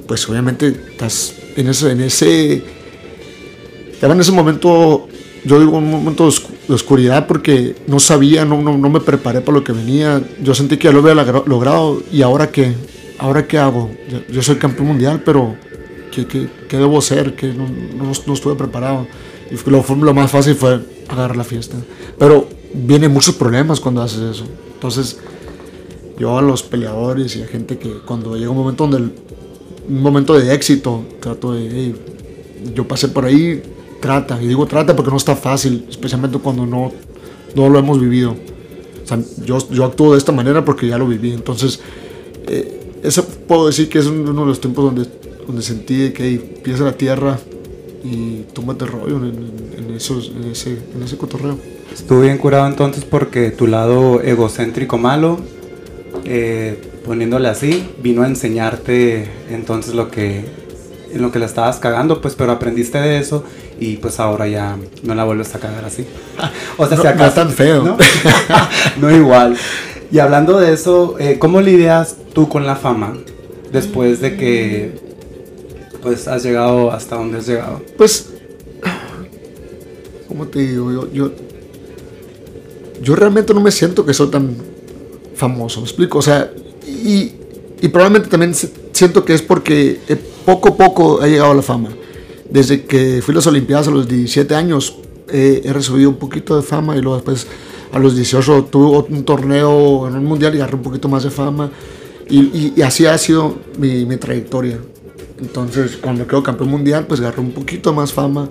pues 0.06 0.28
obviamente 0.28 0.68
estás 0.68 1.35
en 1.56 1.68
ese, 1.68 1.90
en 1.90 2.00
ese, 2.02 2.62
estaba 3.92 4.14
en 4.14 4.20
ese 4.20 4.32
momento, 4.32 5.09
yo 5.44 5.59
digo 5.59 5.78
un 5.78 5.90
momento 5.90 6.30
de 6.68 6.74
oscuridad 6.74 7.26
porque 7.26 7.74
no 7.88 7.98
sabía, 7.98 8.44
no, 8.44 8.62
no, 8.62 8.78
no 8.78 8.88
me 8.90 9.00
preparé 9.00 9.40
para 9.40 9.59
lo 9.59 9.64
que 9.64 9.72
venía, 9.72 10.22
yo 10.40 10.54
sentí 10.54 10.76
que 10.76 10.85
ya 10.85 10.92
lo 10.92 11.00
había 11.00 11.14
logrado 11.46 12.02
y 12.12 12.22
ahora 12.22 12.50
qué, 12.50 12.74
ahora 13.18 13.46
qué 13.46 13.59
hago, 13.59 13.90
yo, 14.30 14.42
soy 14.42 14.56
campeón 14.56 14.88
mundial, 14.88 15.22
pero 15.24 15.56
¿qué, 16.12 16.26
qué, 16.26 16.48
qué 16.68 16.76
debo 16.76 16.98
hacer? 16.98 17.35
Que 17.35 17.48
no, 17.48 17.66
no, 17.68 18.12
no 18.26 18.35
estuve 18.35 18.54
preparado. 18.54 19.09
Y 19.50 19.70
lo, 19.70 19.85
lo 19.96 20.14
más 20.14 20.30
fácil 20.30 20.54
fue 20.54 20.80
agarrar 21.09 21.37
la 21.37 21.45
fiesta. 21.45 21.77
Pero 22.19 22.49
vienen 22.73 23.12
muchos 23.12 23.35
problemas 23.35 23.81
cuando 23.81 24.03
haces 24.03 24.21
eso. 24.37 24.45
Entonces, 24.75 25.19
yo 26.19 26.38
a 26.38 26.42
los 26.42 26.62
peleadores 26.62 27.37
y 27.37 27.42
a 27.42 27.47
gente 27.47 27.79
que 27.79 27.90
cuando 28.05 28.37
llega 28.37 28.51
un 28.51 28.57
momento 28.57 28.87
donde 28.87 29.11
un 29.88 30.03
momento 30.03 30.35
de 30.38 30.53
éxito, 30.53 31.05
trato 31.21 31.53
de, 31.53 31.95
yo 32.75 32.88
pasé 32.88 33.09
por 33.09 33.25
ahí, 33.25 33.62
trata, 34.01 34.40
y 34.42 34.47
digo 34.49 34.66
trata 34.66 34.97
porque 34.97 35.11
no 35.11 35.16
está 35.16 35.37
fácil, 35.37 35.87
especialmente 35.88 36.38
cuando 36.38 36.66
no, 36.66 36.92
no 37.55 37.69
lo 37.69 37.79
hemos 37.79 38.01
vivido. 38.01 38.35
O 39.05 39.07
sea, 39.07 39.19
yo, 39.45 39.59
yo 39.71 39.85
actúo 39.85 40.12
de 40.12 40.19
esta 40.19 40.33
manera 40.33 40.64
porque 40.64 40.88
ya 40.88 40.99
lo 40.99 41.07
viví. 41.07 41.33
Entonces, 41.33 41.81
eh, 42.49 42.81
puedo 43.47 43.69
decir 43.69 43.88
que 43.88 44.01
es 44.01 44.07
uno 44.07 44.40
de 44.40 44.47
los 44.47 44.61
tiempos 44.61 44.85
donde, 44.85 45.09
donde 45.47 45.62
sentí 45.62 46.11
que 46.11 46.35
empieza 46.35 46.83
la 46.83 46.97
tierra 46.97 47.38
y 48.11 48.47
tómate 48.53 48.87
rollo 48.87 49.16
en, 49.16 49.95
esos, 49.95 50.33
en, 50.35 50.51
ese, 50.51 50.79
en 50.95 51.03
ese 51.03 51.16
cotorreo. 51.16 51.59
Estuve 51.92 52.27
bien 52.27 52.38
curado 52.38 52.66
entonces 52.66 53.05
porque 53.05 53.51
tu 53.51 53.66
lado 53.66 54.21
egocéntrico 54.21 54.99
malo, 54.99 55.40
eh, 56.25 56.81
poniéndole 57.05 57.49
así, 57.49 57.88
vino 58.03 58.23
a 58.23 58.27
enseñarte 58.27 59.29
entonces 59.51 59.95
lo 59.95 60.11
que 60.11 60.45
en 61.12 61.23
lo 61.23 61.33
que 61.33 61.38
la 61.38 61.47
estabas 61.47 61.79
cagando, 61.79 62.21
pues, 62.21 62.35
pero 62.35 62.53
aprendiste 62.53 62.99
de 62.99 63.19
eso 63.19 63.45
y 63.81 63.97
pues 63.97 64.21
ahora 64.21 64.49
ya 64.49 64.77
no 65.03 65.14
la 65.14 65.25
vuelves 65.25 65.55
a 65.55 65.59
cagar 65.59 65.85
así. 65.85 66.05
o 66.77 66.87
sea, 66.87 66.97
no, 66.97 67.03
si 67.03 67.09
acaso, 67.09 67.35
tan 67.35 67.51
feo. 67.51 67.97
¿no? 69.01 69.11
igual. 69.16 69.57
Y 70.12 70.19
hablando 70.19 70.59
de 70.59 70.75
eso, 70.75 71.16
eh, 71.19 71.38
¿cómo 71.38 71.61
lidias 71.61 72.16
tú 72.35 72.49
con 72.49 72.66
la 72.66 72.77
fama 72.77 73.16
después 73.73 74.21
de 74.21 74.37
que 74.37 75.06
pues 76.07 76.29
has 76.29 76.45
llegado 76.45 76.92
hasta 76.92 77.16
donde 77.16 77.38
has 77.38 77.49
llegado? 77.49 77.83
Pues, 77.97 78.29
¿cómo 80.29 80.47
te 80.47 80.61
digo? 80.61 81.11
Yo, 81.12 81.33
yo, 83.03 83.16
realmente 83.16 83.53
no 83.53 83.61
me 83.61 83.73
siento 83.73 84.07
que 84.07 84.14
soy 84.14 84.29
tan 84.29 84.55
famoso, 85.35 85.81
¿me 85.81 85.87
explico? 85.87 86.19
O 86.19 86.23
sea, 86.23 86.53
y, 86.87 87.33
y 87.83 87.88
probablemente 87.88 88.29
también 88.29 88.55
siento 88.55 89.25
que 89.25 89.35
es 89.35 89.42
porque 89.42 89.99
eh, 90.07 90.16
poco 90.45 90.69
a 90.69 90.77
poco 90.77 91.21
ha 91.21 91.27
llegado 91.27 91.51
a 91.51 91.55
la 91.57 91.62
fama. 91.62 91.88
Desde 92.49 92.85
que 92.85 93.21
fui 93.21 93.33
a 93.33 93.37
las 93.38 93.49
Olimpiadas 93.49 93.88
a 93.88 93.90
los 93.90 94.07
17 94.07 94.55
años, 94.55 94.99
he 95.29 95.69
recibido 95.73 96.09
un 96.09 96.19
poquito 96.19 96.55
de 96.55 96.62
fama 96.62 96.97
y 96.97 97.01
luego 97.01 97.16
después 97.16 97.49
a 97.90 97.99
los 97.99 98.14
18 98.14 98.69
tuve 98.71 99.12
un 99.12 99.25
torneo 99.25 100.07
en 100.07 100.14
un 100.14 100.25
mundial 100.25 100.55
y 100.55 100.59
agarré 100.59 100.77
un 100.77 100.83
poquito 100.83 101.09
más 101.09 101.25
de 101.25 101.31
fama. 101.31 101.69
Y, 102.31 102.75
y, 102.77 102.83
así 102.83 103.07
ha 103.07 103.19
sido 103.19 103.57
mi, 103.77 104.07
mi, 104.07 104.19
trayectoria. 104.19 104.79
Entonces, 105.38 105.96
cuando 105.96 106.27
quedo 106.27 106.42
campeón 106.42 106.70
mundial, 106.70 107.07
pues 107.07 107.20
agarré 107.20 107.40
un 107.40 107.53
poquito 107.53 107.92
más 107.92 108.12
fama. 108.12 108.49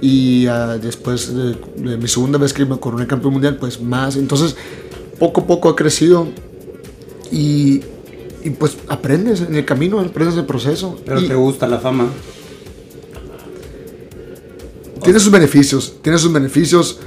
Y 0.00 0.46
uh, 0.46 0.78
después 0.80 1.34
de, 1.34 1.56
de, 1.76 1.96
mi 1.96 2.06
segunda 2.06 2.38
vez 2.38 2.52
que 2.52 2.64
me 2.64 2.78
coroné 2.78 3.06
campeón 3.06 3.32
mundial, 3.34 3.56
pues 3.56 3.80
más. 3.80 4.16
Entonces, 4.16 4.56
poco 5.18 5.42
a 5.42 5.46
poco 5.46 5.68
ha 5.68 5.76
crecido. 5.76 6.28
Y, 7.32 7.82
y 8.44 8.50
pues 8.50 8.76
aprendes 8.88 9.40
en 9.40 9.54
el 9.54 9.64
camino, 9.64 9.98
aprendes 10.00 10.36
el 10.36 10.46
proceso. 10.46 10.98
Pero 11.04 11.20
y, 11.20 11.28
te 11.28 11.34
gusta 11.34 11.66
la 11.66 11.78
fama. 11.78 12.08
Tiene 15.02 15.20
sus 15.20 15.30
beneficios, 15.30 15.96
tiene 16.02 16.18
sus 16.18 16.32
beneficios. 16.32 17.00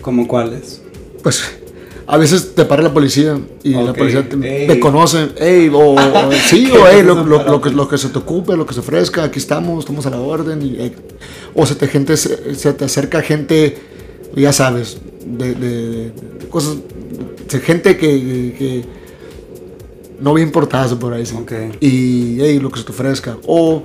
¿Como 0.00 0.28
cuáles? 0.28 0.82
Pues 1.22 1.42
a 2.08 2.16
veces 2.16 2.54
te 2.54 2.64
para 2.64 2.82
la 2.82 2.92
policía 2.92 3.38
y 3.64 3.70
la 3.70 3.92
policía 3.92 4.28
te, 4.28 4.78
conoce, 4.78 5.30
hey, 5.38 5.70
o, 5.72 5.96
sí, 6.48 6.70
o 6.72 6.86
hey, 6.88 7.02
lo, 7.04 7.24
lo, 7.24 7.60
que, 7.60 7.70
lo 7.70 7.88
que 7.88 7.98
se 7.98 8.08
te 8.08 8.18
ocupe, 8.18 8.56
lo 8.56 8.64
que 8.64 8.74
se 8.74 8.80
ofrezca, 8.80 9.24
aquí 9.24 9.38
estamos, 9.38 9.80
estamos 9.80 10.06
a 10.06 10.10
la 10.10 10.20
orden. 10.20 10.62
Y, 10.62 10.92
o 11.54 11.66
se 11.66 11.74
te, 11.74 11.88
gente, 11.88 12.16
se, 12.16 12.72
te 12.72 12.84
acerca 12.84 13.22
gente, 13.22 13.78
ya 14.36 14.52
sabes, 14.52 14.98
de, 15.24 15.54
de, 15.54 16.12
cosas, 16.48 16.76
de 17.50 17.58
gente 17.58 17.96
que, 17.96 18.54
que, 18.56 18.84
no 20.20 20.32
bien 20.32 20.52
portada 20.52 20.96
por 20.96 21.12
ahí. 21.12 21.24
Okay. 21.42 21.72
Y 21.80 22.38
hey, 22.40 22.60
lo 22.60 22.70
que 22.70 22.78
se 22.78 22.84
te 22.84 22.92
ofrezca. 22.92 23.36
O 23.46 23.82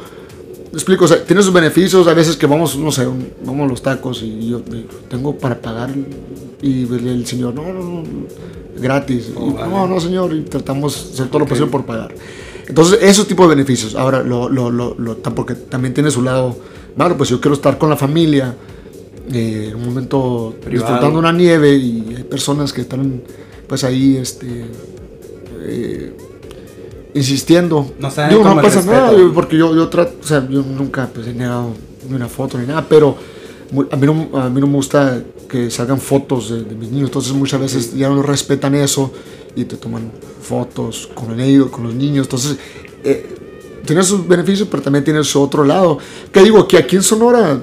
explico, 0.73 1.05
o 1.05 1.07
sea, 1.07 1.23
tiene 1.23 1.43
sus 1.43 1.53
beneficios, 1.53 2.07
a 2.07 2.13
veces 2.13 2.37
que 2.37 2.47
vamos, 2.47 2.77
no 2.77 2.91
sé, 2.91 3.05
vamos 3.43 3.65
a 3.65 3.69
los 3.69 3.81
tacos 3.81 4.21
y 4.23 4.49
yo 4.49 4.61
tengo 5.09 5.37
para 5.37 5.59
pagar 5.59 5.89
y 6.61 6.83
el, 6.83 7.25
señor, 7.25 7.53
no, 7.53 7.73
no, 7.73 7.83
no, 7.83 8.03
gratis. 8.79 9.31
Oh, 9.35 9.51
no, 9.51 9.87
no, 9.87 9.99
señor, 9.99 10.33
y 10.33 10.41
tratamos 10.41 11.07
de 11.07 11.13
hacer 11.13 11.27
todo 11.27 11.39
lo 11.39 11.45
posible 11.45 11.69
por 11.69 11.85
pagar. 11.85 12.13
Entonces, 12.67 12.99
esos 13.01 13.27
tipos 13.27 13.49
de 13.49 13.55
beneficios. 13.55 13.95
Ahora, 13.95 14.23
lo, 14.23 14.47
lo, 14.47 14.69
lo, 14.69 14.95
lo, 14.97 15.17
porque 15.17 15.55
también 15.55 15.93
tiene 15.93 16.09
su 16.11 16.21
lado, 16.21 16.55
bueno, 16.95 17.17
pues 17.17 17.29
yo 17.29 17.41
quiero 17.41 17.55
estar 17.55 17.77
con 17.77 17.89
la 17.89 17.97
familia, 17.97 18.55
eh, 19.33 19.69
en 19.71 19.75
un 19.75 19.85
momento 19.85 20.55
disfrutando 20.69 21.19
una 21.19 21.31
nieve 21.31 21.75
y 21.75 22.15
hay 22.15 22.23
personas 22.23 22.71
que 22.71 22.81
están, 22.81 23.21
pues 23.67 23.83
ahí, 23.83 24.17
este... 24.17 24.65
Eh, 25.63 26.13
insistiendo. 27.13 27.91
No, 27.99 28.09
no 28.43 28.61
pasa 28.61 28.81
nada, 28.83 29.11
porque 29.33 29.57
yo, 29.57 29.75
yo 29.75 29.89
trato, 29.89 30.13
o 30.21 30.27
sea, 30.27 30.47
yo 30.49 30.61
nunca 30.61 31.09
pues, 31.13 31.27
he 31.27 31.33
negado 31.33 31.73
ni 32.07 32.15
una 32.15 32.27
foto 32.27 32.57
ni 32.57 32.65
nada, 32.65 32.85
pero 32.87 33.15
a 33.91 33.95
mí 33.95 34.05
no, 34.05 34.37
a 34.39 34.49
mí 34.49 34.59
no 34.59 34.67
me 34.67 34.75
gusta 34.75 35.21
que 35.49 35.69
salgan 35.69 35.99
fotos 35.99 36.49
de, 36.49 36.75
mis 36.75 36.89
niños, 36.89 37.09
entonces 37.09 37.33
muchas 37.33 37.59
veces 37.59 37.95
ya 37.95 38.09
no 38.09 38.21
respetan 38.21 38.75
eso 38.75 39.11
y 39.55 39.65
te 39.65 39.77
toman 39.77 40.11
fotos 40.41 41.09
con 41.13 41.39
ellos, 41.39 41.69
con 41.69 41.83
los 41.83 41.93
niños, 41.93 42.25
entonces 42.25 42.57
eh, 43.03 43.35
tiene 43.85 44.03
sus 44.03 44.27
beneficios, 44.27 44.67
pero 44.69 44.83
también 44.83 45.03
tiene 45.03 45.23
su 45.23 45.41
otro 45.41 45.63
lado. 45.63 45.97
Que 46.31 46.41
digo, 46.41 46.67
que 46.67 46.77
aquí 46.77 46.95
en 46.95 47.03
Sonora, 47.03 47.61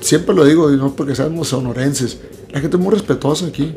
siempre 0.00 0.34
lo 0.34 0.44
digo, 0.44 0.70
no 0.70 0.94
porque 0.94 1.14
seamos 1.14 1.48
sonorenses, 1.48 2.18
la 2.50 2.60
gente 2.60 2.76
es 2.76 2.82
muy 2.82 2.92
respetuosa 2.92 3.46
aquí. 3.46 3.74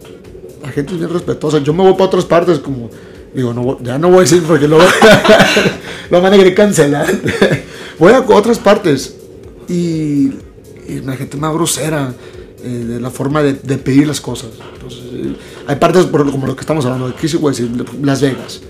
la 0.61 0.71
gente 0.71 0.93
es 0.93 0.99
bien 0.99 1.11
respetuosa. 1.11 1.59
Yo 1.59 1.73
me 1.73 1.83
voy 1.83 1.93
para 1.93 2.05
otras 2.05 2.25
partes 2.25 2.59
como, 2.59 2.89
digo, 3.33 3.53
no, 3.53 3.81
ya 3.81 3.97
no 3.97 4.09
voy 4.09 4.19
a 4.19 4.21
decir 4.21 4.43
porque 4.43 4.67
luego 4.67 4.83
lo 6.09 6.21
van 6.21 6.33
a 6.33 6.37
querer 6.37 6.55
cancelar. 6.55 7.07
voy 7.99 8.13
a 8.13 8.19
otras 8.19 8.59
partes 8.59 9.15
y, 9.67 10.31
y 10.87 11.01
la 11.03 11.15
gente 11.15 11.37
más 11.37 11.53
grosera 11.53 12.13
eh, 12.63 12.85
de 12.87 12.99
la 12.99 13.09
forma 13.09 13.41
de, 13.41 13.55
pedir 13.77 14.07
las 14.07 14.21
cosas. 14.21 14.49
Eh, 15.13 15.35
hay 15.65 15.75
partes 15.77 16.05
como 16.05 16.45
lo 16.45 16.55
que 16.55 16.61
estamos 16.61 16.85
hablando, 16.85 17.07
de 17.07 17.15
Kiss 17.15 17.35
Las 18.03 18.21
Vegas. 18.21 18.61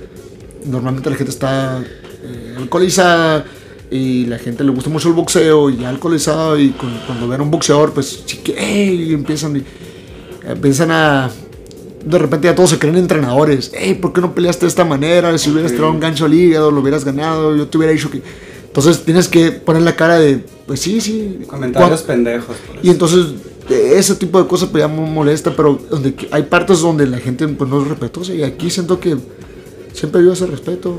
Normalmente 0.66 1.10
la 1.10 1.18
gente 1.18 1.32
está 1.32 1.84
eh, 2.24 2.56
alcoholizada 2.58 3.46
y 3.90 4.28
la 4.28 4.38
gente 4.38 4.64
le 4.64 4.72
gusta 4.72 4.90
mucho 4.90 5.10
el 5.10 5.14
boxeo 5.14 5.70
y 5.70 5.84
alcoholizado 5.84 6.58
y 6.58 6.70
cuando 6.70 7.28
ven 7.28 7.42
a 7.42 7.44
un 7.44 7.52
boxeador 7.52 7.92
pues 7.92 8.24
y 8.48 9.14
empiezan 9.14 9.58
y, 9.58 9.64
empiezan 10.48 10.92
a 10.92 11.30
de 12.04 12.18
repente 12.18 12.48
ya 12.48 12.56
todos 12.56 12.70
se 12.72 12.80
creen 12.80 12.98
entrenadores 12.98 13.72
hey 13.74 13.98
¿por 14.02 14.14
qué 14.14 14.22
no 14.22 14.34
peleaste 14.34 14.66
de 14.66 14.70
esta 14.70 14.86
manera? 14.86 15.38
si 15.38 15.50
hubieras 15.50 15.72
tirado 15.72 15.92
un 15.92 16.00
gancho 16.00 16.26
al 16.26 16.34
hígado 16.34 16.72
lo 16.72 16.82
hubieras 16.82 17.06
ganado 17.06 17.56
yo 17.56 17.68
te 17.68 17.78
hubiera 17.78 17.94
dicho 17.94 18.10
que 18.10 18.22
entonces 18.66 19.04
tienes 19.04 19.28
que 19.28 19.52
poner 19.52 19.82
la 19.82 19.96
cara 19.96 20.18
de 20.20 20.44
pues 20.66 20.80
sí 20.80 21.02
sí 21.02 21.42
comentarios 21.48 22.02
pendejos 22.02 22.56
y 22.82 22.90
entonces 22.90 23.28
ese 23.70 24.16
tipo 24.16 24.42
de 24.42 24.48
cosas 24.48 24.70
pues 24.70 24.82
ya 24.82 24.88
me 24.88 25.02
molesta 25.02 25.56
pero 25.56 25.80
donde 25.90 26.16
hay 26.32 26.44
partes 26.44 26.80
donde 26.80 27.06
la 27.08 27.20
gente 27.20 27.48
pues 27.48 27.70
no 27.70 27.82
es 27.82 27.88
respetuosa 27.88 28.34
y 28.34 28.44
aquí 28.44 28.70
siento 28.70 29.00
que 29.00 29.18
siempre 29.94 30.22
veo 30.22 30.34
ese 30.34 30.46
respeto. 30.46 30.96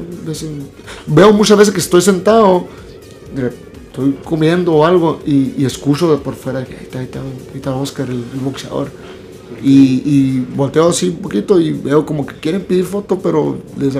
Veo 1.07 1.33
muchas 1.33 1.59
veces 1.59 1.75
que 1.75 1.81
estoy 1.81 2.03
sentado, 2.03 2.67
estoy 3.89 4.19
comiendo 4.25 4.75
o 4.75 4.87
algo 4.87 5.21
y, 5.27 5.65
escucho 5.65 6.11
de 6.11 6.19
por 6.19 6.35
fuera 6.35 6.65
que 6.65 6.75
ahí 6.75 7.05
está, 7.05 7.21
ahí 7.21 7.31
está, 7.55 7.75
Oscar, 7.75 8.09
el, 8.09 8.25
boxeador. 8.43 8.91
Y, 9.63 10.03
y, 10.05 10.47
volteo 10.57 10.89
así 10.89 11.09
un 11.09 11.19
poquito 11.19 11.61
y 11.61 11.73
veo 11.73 12.05
como 12.05 12.27
que 12.27 12.35
quieren 12.35 12.63
pedir 12.63 12.85
foto, 12.85 13.19
pero 13.21 13.59
les, 13.79 13.95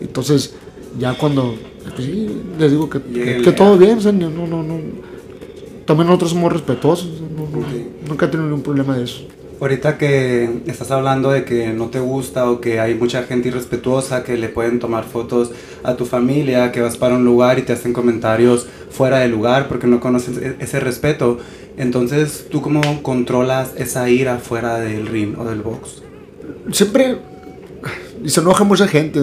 entonces 0.00 0.54
ya 0.98 1.16
cuando 1.16 1.54
pues 1.94 2.08
les 2.58 2.70
digo 2.70 2.88
que, 2.88 3.00
que, 3.42 3.52
todo 3.52 3.76
bien, 3.78 3.98
no, 4.18 4.46
no, 4.46 4.62
no. 4.62 4.78
También 5.84 6.06
nosotros 6.06 6.30
somos 6.30 6.52
respetuosos, 6.52 7.08
nunca 8.08 8.26
he 8.26 8.28
tenido 8.28 8.48
ningún 8.48 8.62
problema 8.62 8.96
de 8.96 9.04
eso. 9.04 9.22
Ahorita 9.64 9.96
que 9.96 10.60
estás 10.66 10.90
hablando 10.90 11.30
de 11.30 11.46
que 11.46 11.68
no 11.68 11.88
te 11.88 11.98
gusta 11.98 12.50
o 12.50 12.60
que 12.60 12.80
hay 12.80 12.94
mucha 12.96 13.22
gente 13.22 13.48
irrespetuosa 13.48 14.22
que 14.22 14.36
le 14.36 14.50
pueden 14.50 14.78
tomar 14.78 15.04
fotos 15.04 15.52
a 15.82 15.96
tu 15.96 16.04
familia, 16.04 16.70
que 16.70 16.82
vas 16.82 16.98
para 16.98 17.14
un 17.14 17.24
lugar 17.24 17.58
y 17.58 17.62
te 17.62 17.72
hacen 17.72 17.94
comentarios 17.94 18.66
fuera 18.90 19.20
del 19.20 19.30
lugar 19.30 19.66
porque 19.66 19.86
no 19.86 20.00
conoces 20.00 20.36
e-, 20.36 20.56
ese 20.58 20.80
respeto. 20.80 21.38
Entonces, 21.78 22.46
¿tú 22.50 22.60
cómo 22.60 22.82
controlas 23.02 23.72
esa 23.78 24.10
ira 24.10 24.36
fuera 24.36 24.78
del 24.80 25.06
ring 25.06 25.34
o 25.38 25.46
del 25.46 25.62
box? 25.62 26.02
Siempre, 26.70 27.16
y 28.22 28.28
se 28.28 28.40
enoja 28.40 28.64
mucha 28.64 28.86
gente, 28.86 29.18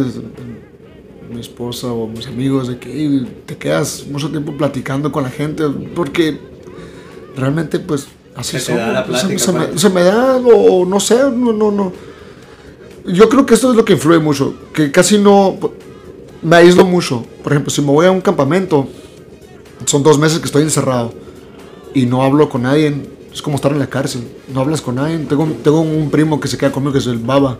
mi 1.31 1.39
esposa 1.39 1.93
o 1.93 2.07
mis 2.07 2.25
amigos, 2.25 2.67
de 2.67 2.79
que 2.79 3.27
te 3.45 3.57
quedas 3.57 4.07
mucho 4.09 4.31
tiempo 4.31 4.57
platicando 4.57 5.11
con 5.11 5.21
la 5.21 5.29
gente 5.29 5.65
porque 5.93 6.39
realmente 7.35 7.77
pues 7.77 8.07
Así 8.41 8.59
se, 8.59 8.75
da 8.75 9.05
se, 9.77 9.89
me, 9.89 10.01
da, 10.01 10.37
o 10.37 10.85
no 10.85 10.99
sé, 10.99 11.15
no, 11.15 11.53
no, 11.53 11.71
no. 11.71 11.93
Yo 13.05 13.29
creo 13.29 13.45
que 13.45 13.53
esto 13.53 13.69
es 13.69 13.75
lo 13.75 13.85
que 13.85 13.93
influye 13.93 14.19
mucho, 14.19 14.55
que 14.73 14.91
casi 14.91 15.17
no 15.17 15.57
me 16.41 16.55
aíslo 16.55 16.83
mucho. 16.85 17.23
Por 17.43 17.53
ejemplo, 17.53 17.71
si 17.71 17.81
me 17.81 17.87
voy 17.91 18.07
a 18.07 18.11
un 18.11 18.21
campamento, 18.21 18.87
son 19.85 20.01
dos 20.01 20.17
meses 20.17 20.39
que 20.39 20.45
estoy 20.45 20.63
encerrado 20.63 21.13
y 21.93 22.05
no 22.05 22.23
hablo 22.23 22.49
con 22.49 22.63
nadie. 22.63 22.95
Es 23.31 23.41
como 23.41 23.55
estar 23.55 23.71
en 23.71 23.79
la 23.79 23.87
cárcel, 23.87 24.23
no 24.53 24.61
hablas 24.61 24.81
con 24.81 24.95
nadie. 24.95 25.17
Tengo, 25.19 25.47
tengo 25.63 25.81
un 25.81 26.09
primo 26.09 26.39
que 26.39 26.47
se 26.47 26.57
queda 26.57 26.71
conmigo 26.71 26.93
que 26.93 26.99
es 26.99 27.07
el 27.07 27.17
Baba. 27.17 27.59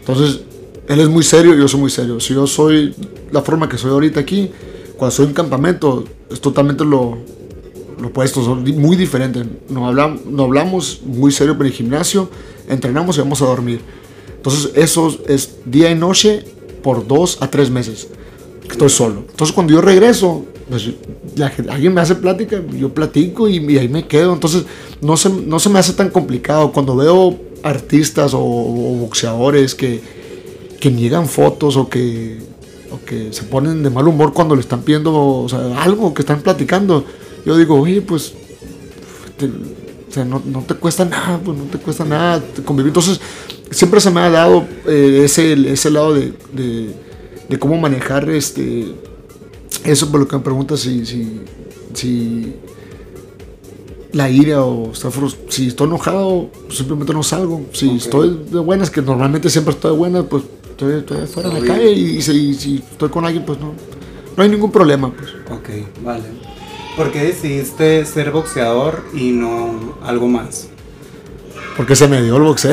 Entonces, 0.00 0.40
él 0.88 0.98
es 0.98 1.08
muy 1.08 1.22
serio 1.22 1.54
y 1.54 1.58
yo 1.58 1.68
soy 1.68 1.80
muy 1.80 1.90
serio. 1.90 2.18
Si 2.20 2.34
yo 2.34 2.46
soy 2.46 2.94
la 3.30 3.42
forma 3.42 3.68
que 3.68 3.76
soy 3.76 3.90
ahorita 3.90 4.20
aquí, 4.20 4.50
cuando 4.96 5.10
estoy 5.10 5.26
en 5.26 5.34
campamento, 5.34 6.04
es 6.30 6.40
totalmente 6.40 6.84
lo, 6.84 7.18
los 8.00 8.10
puestos 8.10 8.44
son 8.44 8.62
muy 8.80 8.96
diferentes. 8.96 9.46
Nos 9.68 9.88
hablamos, 9.88 10.24
nos 10.26 10.46
hablamos 10.46 11.00
muy 11.04 11.32
serio 11.32 11.56
en 11.58 11.66
el 11.66 11.72
gimnasio, 11.72 12.28
entrenamos 12.68 13.16
y 13.16 13.20
vamos 13.20 13.42
a 13.42 13.46
dormir. 13.46 13.80
Entonces 14.36 14.72
eso 14.74 15.16
es 15.28 15.56
día 15.64 15.90
y 15.90 15.94
noche 15.94 16.44
por 16.82 17.06
dos 17.06 17.38
a 17.40 17.48
tres 17.48 17.70
meses 17.70 18.08
estoy 18.72 18.90
solo. 18.90 19.24
Entonces 19.30 19.54
cuando 19.54 19.72
yo 19.72 19.80
regreso, 19.80 20.44
pues 20.68 20.90
alguien 21.68 21.94
me 21.94 22.00
hace 22.00 22.14
plática, 22.14 22.60
yo 22.78 22.92
platico 22.92 23.48
y, 23.48 23.78
ahí 23.78 23.88
me 23.88 24.06
quedo. 24.06 24.32
Entonces 24.32 24.64
no 25.00 25.16
se, 25.16 25.30
no 25.30 25.58
se 25.58 25.68
me 25.68 25.78
hace 25.78 25.92
tan 25.92 26.10
complicado 26.10 26.72
cuando 26.72 26.96
veo 26.96 27.38
artistas 27.62 28.32
o, 28.34 28.40
boxeadores 28.40 29.74
que, 29.74 30.00
que 30.80 30.90
niegan 30.90 31.26
fotos 31.26 31.76
o 31.76 31.88
que, 31.88 32.38
o 32.90 33.04
que 33.04 33.32
se 33.32 33.44
ponen 33.44 33.82
de 33.82 33.90
mal 33.90 34.08
humor 34.08 34.32
cuando 34.32 34.54
le 34.54 34.60
están 34.60 34.82
pidiendo 34.82 35.14
o 35.14 35.48
sea, 35.48 35.82
algo 35.82 36.12
que 36.12 36.22
están 36.22 36.40
platicando 36.40 37.04
yo 37.44 37.56
digo, 37.56 37.80
oye, 37.80 38.00
pues, 38.00 38.34
o 40.08 40.12
sea, 40.12 40.24
no, 40.24 40.42
no, 40.44 40.62
te 40.62 40.74
cuesta 40.74 41.04
nada, 41.04 41.40
pues 41.42 41.56
no 41.56 41.64
te 41.64 41.78
cuesta 41.78 42.04
nada 42.04 42.42
convivir. 42.64 42.88
Entonces, 42.88 43.20
siempre 43.70 44.00
se 44.00 44.10
me 44.10 44.20
ha 44.20 44.30
dado 44.30 44.66
eh, 44.86 45.22
ese, 45.24 45.54
ese 45.70 45.90
lado 45.90 46.14
de, 46.14 46.34
de, 46.52 47.58
cómo 47.58 47.78
manejar 47.78 48.30
este, 48.30 48.94
eso, 49.84 50.10
por 50.10 50.20
lo 50.20 50.28
que 50.28 50.36
me 50.36 50.42
preguntas 50.42 50.80
si, 50.80 51.04
si, 51.04 51.40
si 51.92 52.54
la 54.12 54.30
ira 54.30 54.62
o 54.64 54.92
si 55.48 55.66
estoy 55.66 55.86
enojado, 55.86 56.50
simplemente 56.70 57.12
no 57.12 57.22
salgo. 57.22 57.66
Si 57.72 57.96
estoy 57.96 58.44
de 58.50 58.58
buenas, 58.58 58.90
que 58.90 59.02
normalmente 59.02 59.50
siempre 59.50 59.74
estoy 59.74 59.92
de 59.92 59.98
buenas, 59.98 60.24
pues 60.28 60.44
estoy, 60.70 60.94
estoy 60.94 61.18
afuera 61.18 61.50
en 61.50 61.60
la 61.60 61.66
calle 61.66 61.92
y, 61.92 62.22
si, 62.22 62.54
si, 62.54 62.76
estoy 62.76 63.08
con 63.08 63.24
alguien, 63.24 63.44
pues 63.44 63.58
no, 63.58 63.72
no 64.36 64.42
hay 64.42 64.48
ningún 64.48 64.70
problema. 64.70 65.12
Pues. 65.12 65.30
Ok, 65.50 65.68
vale. 66.04 66.51
¿Por 66.96 67.10
qué 67.10 67.24
decidiste 67.24 68.04
ser 68.04 68.32
boxeador 68.32 69.02
y 69.14 69.30
no 69.30 69.96
algo 70.04 70.28
más? 70.28 70.68
Porque 71.76 71.96
se 71.96 72.06
me 72.06 72.22
dio 72.22 72.36
el 72.36 72.42
boxeo. 72.42 72.72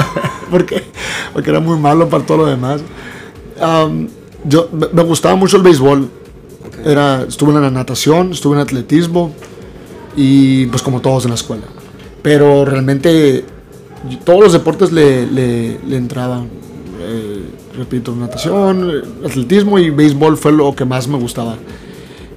porque, 0.50 0.82
porque 1.32 1.50
era 1.50 1.60
muy 1.60 1.78
malo 1.78 2.08
para 2.08 2.24
todo 2.26 2.38
lo 2.38 2.46
demás. 2.46 2.82
yo, 4.44 4.68
me 4.72 5.02
gustaba 5.04 5.36
mucho 5.36 5.56
el 5.56 5.62
béisbol. 5.62 6.10
Era, 6.84 7.24
estuve 7.28 7.52
en 7.52 7.62
la 7.62 7.70
natación, 7.70 8.32
estuve 8.32 8.56
en 8.56 8.62
atletismo 8.62 9.32
y 10.16 10.66
pues 10.66 10.82
como 10.82 11.00
todos 11.00 11.24
en 11.24 11.30
la 11.30 11.36
escuela. 11.36 11.64
Pero 12.22 12.64
realmente 12.64 13.44
todos 14.24 14.40
los 14.40 14.52
deportes 14.52 14.90
le, 14.90 15.26
le, 15.26 15.96
entraban. 15.96 16.48
Eh, 17.00 17.44
repito, 17.76 18.14
natación, 18.16 19.02
atletismo 19.24 19.78
y 19.78 19.90
béisbol 19.90 20.36
fue 20.36 20.52
lo 20.52 20.74
que 20.74 20.84
más 20.84 21.06
me 21.06 21.18
gustaba. 21.18 21.56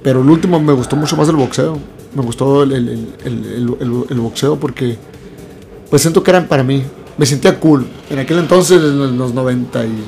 Pero 0.04 0.20
el 0.20 0.28
último 0.28 0.60
me 0.60 0.74
gustó 0.74 0.96
mucho 0.96 1.16
más 1.16 1.30
el 1.30 1.36
boxeo. 1.36 1.78
Me 2.14 2.22
gustó 2.22 2.62
el, 2.62 2.72
el, 2.72 2.88
el, 3.24 4.06
el, 4.10 4.20
boxeo 4.20 4.56
porque 4.60 4.98
pues 5.88 6.02
siento 6.02 6.22
que 6.22 6.30
eran 6.30 6.46
para 6.46 6.62
mí. 6.62 6.84
Me 7.16 7.24
sentía 7.24 7.58
cool. 7.58 7.86
En 8.10 8.18
aquel 8.18 8.38
entonces, 8.38 8.82
en 8.82 9.16
los 9.16 9.32
90 9.32 9.86
y, 9.86 10.04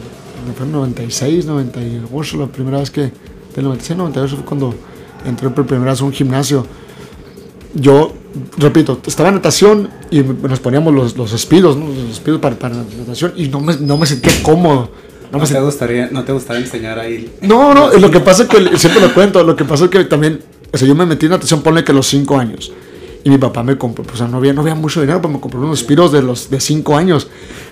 96, 0.70 1.46
98, 1.46 2.36
la 2.36 2.46
primera 2.46 2.78
vez 2.78 2.90
que... 2.90 3.10
Del 3.54 3.64
96, 3.64 3.96
98 3.96 4.36
fue 4.36 4.44
cuando 4.44 4.74
entré 5.24 5.48
por 5.48 5.64
primera 5.64 5.92
vez 5.92 6.00
a 6.02 6.04
un 6.04 6.12
gimnasio. 6.12 6.66
Yo, 7.72 8.12
repito, 8.58 9.00
estaba 9.06 9.30
en 9.30 9.36
natación 9.36 9.88
y 10.10 10.20
nos 10.20 10.60
poníamos 10.60 10.92
los, 10.92 11.16
los. 11.16 11.32
Los 11.32 12.10
espidos 12.10 12.40
para, 12.42 12.58
para 12.58 12.74
natación 12.74 13.32
y 13.34 13.48
no 13.48 13.60
me, 13.60 13.76
no 13.78 13.96
me 13.96 14.04
sentía 14.04 14.32
cómodo 14.42 14.90
no, 15.32 15.44
te 15.44 15.60
gustaría, 15.60 16.08
¿No 16.10 16.24
te 16.24 16.32
gustaría 16.32 16.62
enseñar 16.62 16.98
ahí? 16.98 17.32
No, 17.40 17.74
no, 17.74 17.90
lo 17.92 18.10
que 18.10 18.20
pasa 18.20 18.44
es 18.44 18.48
que, 18.48 18.78
siempre 18.78 19.00
lo 19.00 19.12
cuento, 19.12 19.42
lo 19.42 19.56
que 19.56 19.64
pasa 19.64 19.84
es 19.84 19.90
que 19.90 20.04
también, 20.04 20.40
o 20.72 20.78
sea, 20.78 20.86
yo 20.86 20.94
me 20.94 21.06
metí 21.06 21.26
en 21.26 21.32
natación, 21.32 21.62
ponle 21.62 21.84
que 21.84 21.92
los 21.92 22.06
5 22.06 22.38
años. 22.38 22.72
Y 23.24 23.30
mi 23.30 23.38
papá 23.38 23.64
me 23.64 23.76
compró, 23.76 24.04
pues, 24.04 24.14
o 24.14 24.18
sea, 24.18 24.28
no 24.28 24.36
había, 24.36 24.52
no 24.52 24.60
había 24.60 24.76
mucho 24.76 25.00
dinero, 25.00 25.20
pero 25.20 25.34
me 25.34 25.40
compró 25.40 25.60
unos 25.60 25.82
piros 25.82 26.12
de 26.12 26.22
los 26.22 26.48
de 26.48 26.60
5 26.60 26.96
años. 26.96 27.28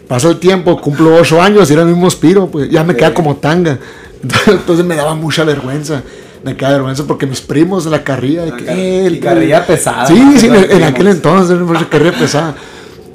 Pasa 0.09 0.29
el 0.29 0.39
tiempo, 0.39 0.81
cumplo 0.81 1.15
8 1.15 1.41
años 1.41 1.71
y 1.71 1.75
era 1.75 1.83
el 1.83 1.89
mismo 1.89 2.11
spiro, 2.11 2.49
pues 2.49 2.69
ya 2.69 2.83
me 2.83 2.97
queda 2.97 3.15
como 3.15 3.37
tanga. 3.37 3.79
Entonces 4.47 4.85
me 4.85 4.97
daba 4.97 5.15
mucha 5.15 5.45
vergüenza. 5.45 6.03
Me 6.43 6.57
queda 6.57 6.71
vergüenza 6.71 7.05
porque 7.05 7.27
mis 7.27 7.41
primos 7.41 7.85
de 7.85 7.91
la 7.91 8.03
carrilla. 8.03 8.45
De 8.45 8.53
que, 8.53 9.09
y 9.13 9.21
carrilla 9.21 9.65
pesada. 9.67 10.07
Sí, 10.07 10.21
sí, 10.39 10.47
en, 10.47 10.83
aquel 10.83 11.07
entonces, 11.07 11.57
carrilla 11.89 12.19
pesada. 12.19 12.55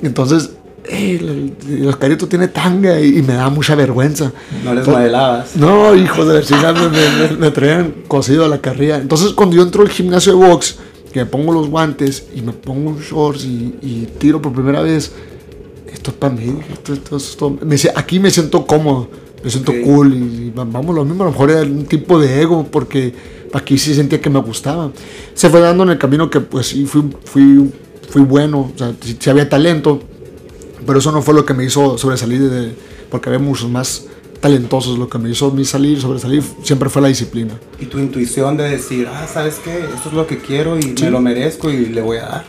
Entonces, 0.02 0.52
el, 0.90 1.54
el 1.70 1.88
Oscarito 1.88 2.28
tiene 2.28 2.48
tanga 2.48 3.00
y, 3.00 3.22
me 3.22 3.34
da 3.34 3.50
mucha 3.50 3.76
vergüenza. 3.76 4.32
No 4.64 4.74
les 4.74 4.88
modelabas. 4.88 5.56
No, 5.56 5.96
hijo 5.96 6.26
de 6.26 6.42
la 6.42 6.74
me, 6.74 7.38
me, 7.38 7.52
traían 7.52 7.94
cosido 8.08 8.46
a 8.46 8.48
la 8.48 8.60
carrilla. 8.60 8.98
Entonces, 8.98 9.34
cuando 9.34 9.56
yo 9.56 9.64
entro 9.64 9.84
al 9.84 9.90
gimnasio 9.90 10.38
de 10.38 10.48
box, 10.48 10.78
que 11.14 11.20
me 11.20 11.26
pongo 11.26 11.54
los 11.54 11.70
guantes 11.70 12.28
y 12.36 12.42
me 12.42 12.54
pongo 12.54 12.92
un 12.92 13.00
shorts 13.00 13.46
y, 13.46 14.08
tiro 14.18 14.42
por 14.42 14.54
primera 14.54 14.82
vez, 14.82 15.12
esto 15.92 16.12
es 16.12 16.18
para 16.18 16.34
mí. 16.34 16.60
Esto, 16.72 17.18
esto, 17.18 17.58
me, 17.64 17.76
aquí 17.96 18.20
me 18.20 18.32
siento 18.32 18.66
cómodo, 18.66 19.10
me 19.44 19.50
siento 19.50 19.74
cool 19.84 20.14
y, 20.14 20.52
vamos, 20.56 20.96
lo 20.96 21.06
mismo. 21.06 21.24
A 21.24 21.28
lo 21.28 21.32
mejor 21.32 21.52
era 21.52 21.62
un 21.62 21.86
tipo 21.86 22.20
de 22.20 22.42
ego 22.42 22.68
porque 22.70 23.14
aquí 23.54 23.78
sí 23.78 23.94
sentía 23.94 24.20
que 24.20 24.30
me 24.30 24.40
gustaba. 24.40 24.92
Se 25.34 25.50
fue 25.50 25.60
dando 25.60 25.84
en 25.84 25.90
el 25.90 25.98
camino 25.98 26.30
que, 26.30 26.42
pues 26.42 26.68
sí, 26.68 26.86
fui, 26.86 27.04
fui, 27.26 27.72
fui 28.10 28.22
bueno, 28.24 28.72
o 28.74 28.78
sea, 28.78 28.94
si 29.02 29.30
había 29.30 29.48
talento 29.48 30.02
Pero 30.86 31.00
eso 31.00 31.12
no 31.12 31.22
fue 31.22 31.34
lo 31.34 31.46
que 31.46 31.54
me 31.54 31.66
hizo 31.66 31.98
sobresalir, 31.98 32.50
de, 32.50 32.74
porque 33.10 33.30
había 33.30 33.40
muchos 33.40 33.70
más 33.70 34.06
talentosos. 34.40 34.98
Lo 34.98 35.10
que 35.10 35.18
me 35.18 35.30
hizo 35.30 35.52
mí 35.52 35.66
salir, 35.66 36.00
sobresalir, 36.00 36.42
siempre 36.64 36.90
fue 36.90 37.02
la 37.02 37.08
disciplina. 37.10 37.54
Y 37.80 37.86
tu 37.86 38.00
intuición 38.00 38.56
de 38.58 38.70
decir, 38.70 39.08
ah, 39.14 39.28
¿sabes 39.32 39.60
qué? 39.64 39.78
Esto 39.94 40.10
es 40.10 40.14
lo 40.14 40.26
que 40.28 40.38
quiero 40.38 40.80
y 40.80 40.96
me 41.02 41.10
lo 41.12 41.20
merezco 41.22 41.70
y 41.70 41.88
le 41.88 42.02
voy 42.02 42.18
a 42.18 42.22
dar. 42.24 42.46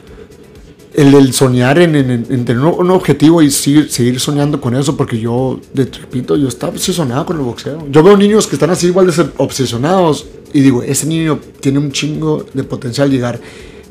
El, 0.93 1.14
el 1.14 1.33
soñar 1.33 1.79
en, 1.79 1.95
en- 1.95 2.11
en 2.29 2.45
tener 2.45 2.59
un 2.64 2.90
objetivo 2.90 3.43
y 3.43 3.51
seguir, 3.51 3.88
seguir 3.90 4.19
soñando 4.19 4.61
con 4.61 4.75
eso, 4.75 4.97
porque 4.97 5.19
yo, 5.21 5.61
de 5.73 5.85
repito, 5.85 6.37
yo 6.37 6.49
estaba 6.49 6.73
obsesionado 6.73 7.25
con 7.27 7.37
el 7.38 7.43
boxeo. 7.45 7.87
Yo 7.90 8.03
veo 8.03 8.16
niños 8.16 8.49
que 8.49 8.57
están 8.57 8.71
así 8.71 8.88
igual 8.88 9.07
de 9.07 9.12
ser 9.12 9.33
obsesionados 9.37 10.27
y 10.53 10.61
digo, 10.61 10.83
ese 10.83 11.07
niño 11.07 11.38
tiene 11.61 11.79
un 11.79 11.93
chingo 11.93 12.45
de 12.55 12.64
potencial 12.64 13.09
llegar. 13.09 13.40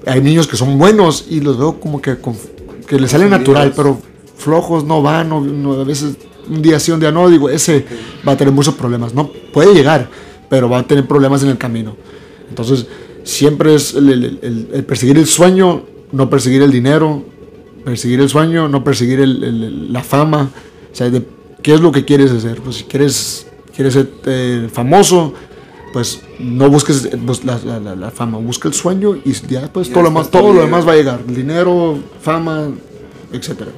Hay 0.06 0.22
niños 0.22 0.46
que 0.48 0.58
son 0.58 0.78
buenos 0.78 1.26
y 1.30 1.40
los 1.40 1.58
veo 1.58 1.80
como 1.80 2.02
que, 2.02 2.18
que 2.86 3.00
le 3.00 3.08
sale 3.08 3.30
natural, 3.30 3.72
pero 3.76 4.02
flojos 4.40 4.84
no 4.84 5.02
van, 5.04 5.30
no, 5.30 5.42
no, 5.42 5.74
a 5.74 5.84
veces 5.84 6.16
un 6.50 6.62
día 6.64 6.80
sí, 6.80 6.92
un 6.92 7.00
día 7.00 7.12
no, 7.12 7.30
digo, 7.30 7.50
ese 7.50 7.86
va 8.28 8.32
a 8.32 8.38
tener 8.38 8.54
muchos 8.54 8.74
problemas. 8.74 9.14
No 9.14 9.30
puede 9.54 9.74
llegar, 9.76 10.10
pero 10.50 10.68
va 10.70 10.80
a 10.80 10.84
tener 10.88 11.06
problemas 11.08 11.44
en 11.44 11.50
el 11.50 11.58
camino. 11.60 11.96
Entonces, 12.50 12.88
siempre 13.24 13.76
es 13.76 13.94
el, 13.94 14.10
el- 14.10 14.40
el- 14.42 14.68
el 14.74 14.84
perseguir 14.86 15.18
el 15.20 15.28
sueño, 15.28 15.84
no 16.12 16.30
perseguir 16.30 16.64
el 16.64 16.72
dinero, 16.72 17.24
perseguir 17.86 18.20
el 18.22 18.30
sueño, 18.30 18.68
no 18.68 18.84
perseguir 18.84 19.20
la 19.28 20.02
fama. 20.04 20.50
O 20.92 20.96
sea, 20.96 21.10
de- 21.12 21.24
¿qué 21.62 21.74
es 21.76 21.82
lo 21.82 21.92
que 21.92 22.04
quieres 22.06 22.32
hacer? 22.32 22.60
Pues 22.62 22.78
si 22.78 22.84
quieres, 22.86 23.46
quieres 23.76 23.94
ser 23.94 24.10
eh, 24.26 24.68
famoso, 24.74 25.34
pues 25.94 26.22
no 26.40 26.70
busques 26.70 27.10
pues, 27.26 27.44
la, 27.46 27.60
la- 27.80 27.96
la- 27.96 28.12
fama, 28.12 28.38
busca 28.40 28.68
el 28.68 28.74
sueño 28.74 29.16
y 29.24 29.34
ya 29.48 29.72
pues 29.72 29.90
Y 29.90 29.92
todo, 29.92 30.04
lo, 30.04 30.10
después 30.10 30.26
más, 30.26 30.32
todo 30.32 30.54
lo 30.54 30.62
demás 30.62 30.88
va 30.88 30.94
a 30.94 30.96
llegar. 30.96 31.26
Dinero, 31.28 32.00
fama, 32.22 32.70
etcétera. 33.32 33.72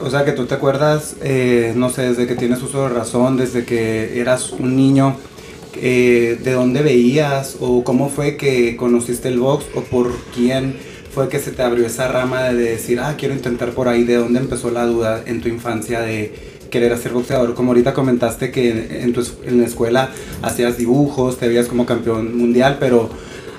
O 0.00 0.10
sea 0.10 0.24
que 0.24 0.32
tú 0.32 0.46
te 0.46 0.54
acuerdas, 0.54 1.16
eh, 1.22 1.72
no 1.76 1.90
sé, 1.90 2.02
desde 2.02 2.26
que 2.26 2.34
tienes 2.34 2.62
uso 2.62 2.82
de 2.82 2.88
razón, 2.90 3.36
desde 3.36 3.64
que 3.64 4.20
eras 4.20 4.52
un 4.52 4.76
niño, 4.76 5.16
eh, 5.74 6.38
de 6.42 6.52
dónde 6.52 6.82
veías 6.82 7.56
o 7.60 7.84
cómo 7.84 8.08
fue 8.08 8.36
que 8.36 8.76
conociste 8.76 9.28
el 9.28 9.38
box 9.38 9.66
o 9.74 9.82
por 9.82 10.12
quién 10.34 10.76
fue 11.14 11.28
que 11.28 11.38
se 11.38 11.52
te 11.52 11.62
abrió 11.62 11.86
esa 11.86 12.08
rama 12.08 12.44
de 12.44 12.70
decir, 12.70 13.00
ah, 13.00 13.14
quiero 13.16 13.34
intentar 13.34 13.70
por 13.70 13.88
ahí, 13.88 14.04
de 14.04 14.16
dónde 14.16 14.40
empezó 14.40 14.70
la 14.70 14.86
duda 14.86 15.22
en 15.26 15.40
tu 15.40 15.48
infancia 15.48 16.00
de 16.00 16.32
querer 16.70 16.92
hacer 16.92 17.12
boxeador. 17.12 17.54
Como 17.54 17.70
ahorita 17.70 17.94
comentaste 17.94 18.50
que 18.50 19.02
en, 19.02 19.12
tu, 19.12 19.26
en 19.44 19.60
la 19.60 19.66
escuela 19.66 20.10
hacías 20.42 20.76
dibujos, 20.76 21.38
te 21.38 21.48
veías 21.48 21.66
como 21.66 21.86
campeón 21.86 22.36
mundial, 22.36 22.76
pero 22.78 23.08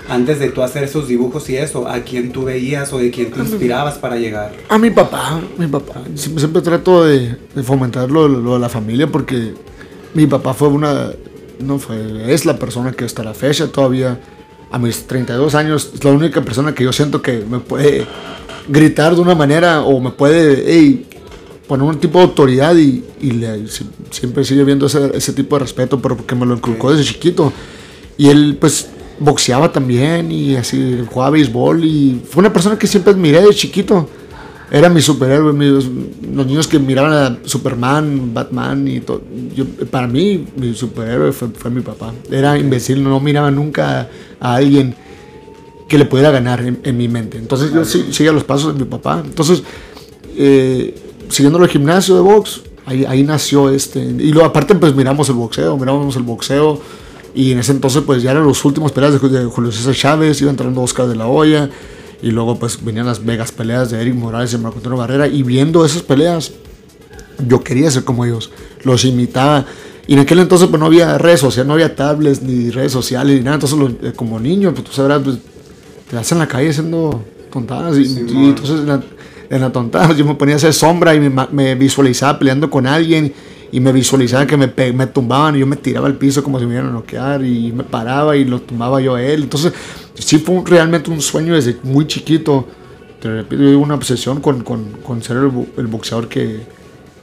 antes 0.10 0.40
de 0.40 0.50
tú 0.50 0.62
hacer 0.64 0.84
esos 0.84 1.08
dibujos 1.08 1.50
y 1.50 1.58
eso, 1.58 1.88
¿a 1.88 2.00
quién 2.02 2.32
tú 2.32 2.44
veías 2.46 2.92
o 2.94 2.98
de 2.98 3.12
quién 3.12 3.32
te 3.32 3.40
inspirabas 3.40 3.96
para 3.98 4.16
llegar? 4.18 4.54
A 4.70 4.78
mi 4.78 4.90
papá, 4.90 5.40
mi 5.58 5.68
papá. 5.68 6.02
Siempre, 6.16 6.40
siempre 6.42 6.62
trato 6.62 7.04
de, 7.06 7.36
de 7.56 7.64
fomentar 7.64 8.10
lo, 8.10 8.28
lo 8.28 8.54
de 8.54 8.60
la 8.60 8.70
familia 8.70 9.08
porque 9.08 9.54
mi 10.14 10.26
papá 10.26 10.54
fue 10.54 10.68
una, 10.70 11.12
no 11.60 11.78
fue, 11.80 12.34
es 12.34 12.46
la 12.46 12.58
persona 12.58 12.92
que 12.92 13.06
hasta 13.06 13.24
la 13.24 13.34
fecha 13.34 13.68
todavía, 13.68 14.20
a 14.72 14.78
mis 14.80 15.06
32 15.08 15.56
años, 15.56 15.92
es 15.94 16.04
la 16.04 16.12
única 16.12 16.42
persona 16.44 16.74
que 16.74 16.84
yo 16.84 16.92
siento 16.94 17.22
que 17.22 17.44
me 17.50 17.60
puede 17.60 18.06
gritar 18.68 19.16
de 19.16 19.22
una 19.22 19.36
manera 19.36 19.82
o 19.82 20.00
me 20.00 20.12
puede 20.12 20.64
hey, 20.68 21.06
poner 21.68 21.88
un 21.88 22.00
tipo 22.00 22.18
de 22.20 22.26
autoridad 22.26 22.76
y, 22.76 23.04
y 23.22 23.32
le- 23.32 23.68
si- 23.68 23.88
siempre 24.12 24.44
sigue 24.44 24.64
viendo 24.64 24.86
ese, 24.88 25.12
ese 25.16 25.34
tipo 25.34 25.56
de 25.56 25.62
respeto, 25.62 26.00
pero 26.02 26.18
porque 26.18 26.36
me 26.36 26.46
lo 26.46 26.56
inculcó 26.56 26.92
desde 26.92 27.04
chiquito. 27.12 27.52
Y 28.18 28.28
él 28.30 28.58
pues 28.60 28.90
boxeaba 29.20 29.72
también 29.72 30.32
y 30.32 30.56
así 30.56 31.04
jugaba 31.10 31.32
béisbol 31.32 31.84
y 31.84 32.22
fue 32.30 32.42
una 32.42 32.54
persona 32.54 32.78
que 32.78 32.88
siempre 32.88 33.14
admiré 33.14 33.42
de 33.42 33.54
chiquito. 33.54 34.10
Era 34.72 34.88
mi 34.88 35.02
superhéroe, 35.02 35.52
los 35.52 36.46
niños 36.46 36.68
que 36.68 36.78
miraban 36.78 37.12
a 37.12 37.40
Superman, 37.44 38.34
Batman 38.36 38.88
y 38.88 39.00
todo. 39.00 39.24
Yo, 39.56 39.66
para 39.90 40.06
mí, 40.06 40.46
mi 40.56 40.76
superhéroe 40.76 41.32
fue, 41.32 41.48
fue 41.50 41.72
mi 41.72 41.82
papá. 41.82 42.14
Era 42.30 42.56
imbécil, 42.56 43.04
no 43.04 43.20
miraba 43.20 43.50
nunca 43.50 44.08
a 44.40 44.56
alguien 44.56 44.94
que 45.88 45.98
le 45.98 46.06
pudiera 46.06 46.30
ganar 46.30 46.62
en, 46.62 46.80
en 46.84 46.98
mi 46.98 47.08
mente. 47.08 47.40
Entonces 47.40 47.74
yo 47.74 47.84
sí, 47.84 48.10
seguía 48.12 48.32
los 48.32 48.44
pasos 48.44 48.76
de 48.76 48.86
mi 48.86 48.90
papá. 48.90 49.24
Entonces, 49.26 49.64
eh, 50.38 50.96
siguiendo 51.30 51.62
el 51.64 51.68
gimnasio 51.68 52.16
de 52.16 52.22
box, 52.22 52.62
ahí, 52.86 53.06
ahí 53.06 53.24
nació 53.24 53.72
este. 53.72 54.00
Y 54.00 54.32
luego 54.32 54.48
aparte 54.48 54.76
pues 54.76 54.94
miramos 54.96 55.28
el 55.30 55.36
boxeo, 55.36 55.78
miramos 55.78 56.16
el 56.16 56.24
boxeo. 56.24 56.80
Y 57.34 57.52
en 57.52 57.60
ese 57.60 57.72
entonces 57.72 58.04
pues 58.06 58.22
ya 58.24 58.32
eran 58.32 58.44
los 58.44 58.64
últimos 58.66 58.92
peleas 58.92 59.14
de, 59.14 59.20
Julio 59.46 59.72
César 59.72 59.96
Chávez, 59.96 60.42
iba 60.42 60.50
entrando 60.50 60.82
Oscar 60.82 61.08
de 61.08 61.16
la 61.16 61.28
Hoya. 61.28 61.70
Y 62.22 62.32
luego 62.32 62.60
pues 62.60 62.84
venían 62.84 63.06
las 63.06 63.24
vegas 63.24 63.52
peleas 63.52 63.92
de 63.92 64.02
Eric 64.02 64.16
Morales 64.16 64.54
y 64.54 64.58
Marco 64.58 64.78
Antonio 64.78 64.98
Barrera. 64.98 65.28
Y 65.28 65.44
viendo 65.44 65.86
esas 65.86 66.02
peleas, 66.02 66.52
yo 67.48 67.64
quería 67.64 67.90
ser 67.92 68.04
como 68.04 68.26
ellos, 68.26 68.52
los 68.84 69.06
imitaba. 69.06 69.66
Y 70.08 70.14
en 70.14 70.20
aquel 70.20 70.40
entonces 70.40 70.68
pues 70.68 70.80
no 70.80 70.88
había 70.88 71.18
redes 71.18 71.40
sociales, 71.40 71.68
no 71.68 71.74
había 71.74 71.96
tablets 71.96 72.42
ni 72.42 72.72
redes 72.72 72.92
sociales 72.92 73.38
ni 73.38 73.44
nada. 73.44 73.56
Entonces 73.56 73.78
los- 73.80 73.92
eh, 74.02 74.14
como 74.16 74.40
niño, 74.40 74.74
pues 74.74 74.84
tú 74.84 74.92
sabrás, 74.92 75.22
pues, 75.24 75.38
te 76.10 76.16
vas 76.16 76.32
en 76.32 76.40
la 76.40 76.48
calle 76.48 76.70
haciendo 76.70 77.24
tontadas. 77.52 77.98
Y, 77.98 78.06
Sí, 78.06 78.26
y 78.28 78.46
entonces 78.50 78.80
en 78.82 78.88
la, 78.88 79.04
en 79.50 79.62
la 79.62 79.72
tontada 79.72 80.14
yo 80.16 80.26
me 80.26 80.36
ponía 80.36 80.56
a 80.56 80.58
hacer 80.58 80.74
sombra 80.74 81.16
y 81.16 81.20
me, 81.20 81.32
me 81.52 81.76
visualizaba 81.76 82.38
peleando 82.40 82.70
con 82.70 82.86
alguien. 82.88 83.34
Y 83.72 83.80
me 83.80 83.92
visualizaba 83.92 84.48
que 84.48 84.58
me, 84.58 84.68
me 84.94 85.08
tumbaban 85.08 85.56
y 85.56 85.60
yo 85.60 85.68
me 85.68 85.76
tiraba 85.76 86.08
al 86.08 86.16
piso 86.16 86.44
como 86.44 86.60
si 86.60 86.66
me 86.66 86.74
iban 86.76 86.88
a 86.88 86.92
noquear 86.92 87.44
y 87.46 87.72
me 87.72 87.84
paraba 87.84 88.36
y 88.36 88.44
lo 88.46 88.62
tumbaba 88.62 89.00
yo 89.02 89.16
a 89.16 89.22
él. 89.24 89.44
Entonces 89.44 89.74
sí 90.16 90.40
fue 90.40 90.56
un- 90.56 90.66
realmente 90.66 91.12
un 91.12 91.22
sueño 91.22 91.54
desde 91.54 91.78
muy 91.84 92.08
chiquito. 92.08 92.68
Te 93.20 93.30
repito, 93.30 93.62
yo 93.62 93.78
una 93.80 93.96
obsesión 93.96 94.40
con, 94.42 94.64
con, 94.64 94.86
con 95.04 95.22
ser 95.22 95.38
el, 95.38 95.52
el 95.78 95.88
boxeador 95.88 96.28
que, 96.30 96.62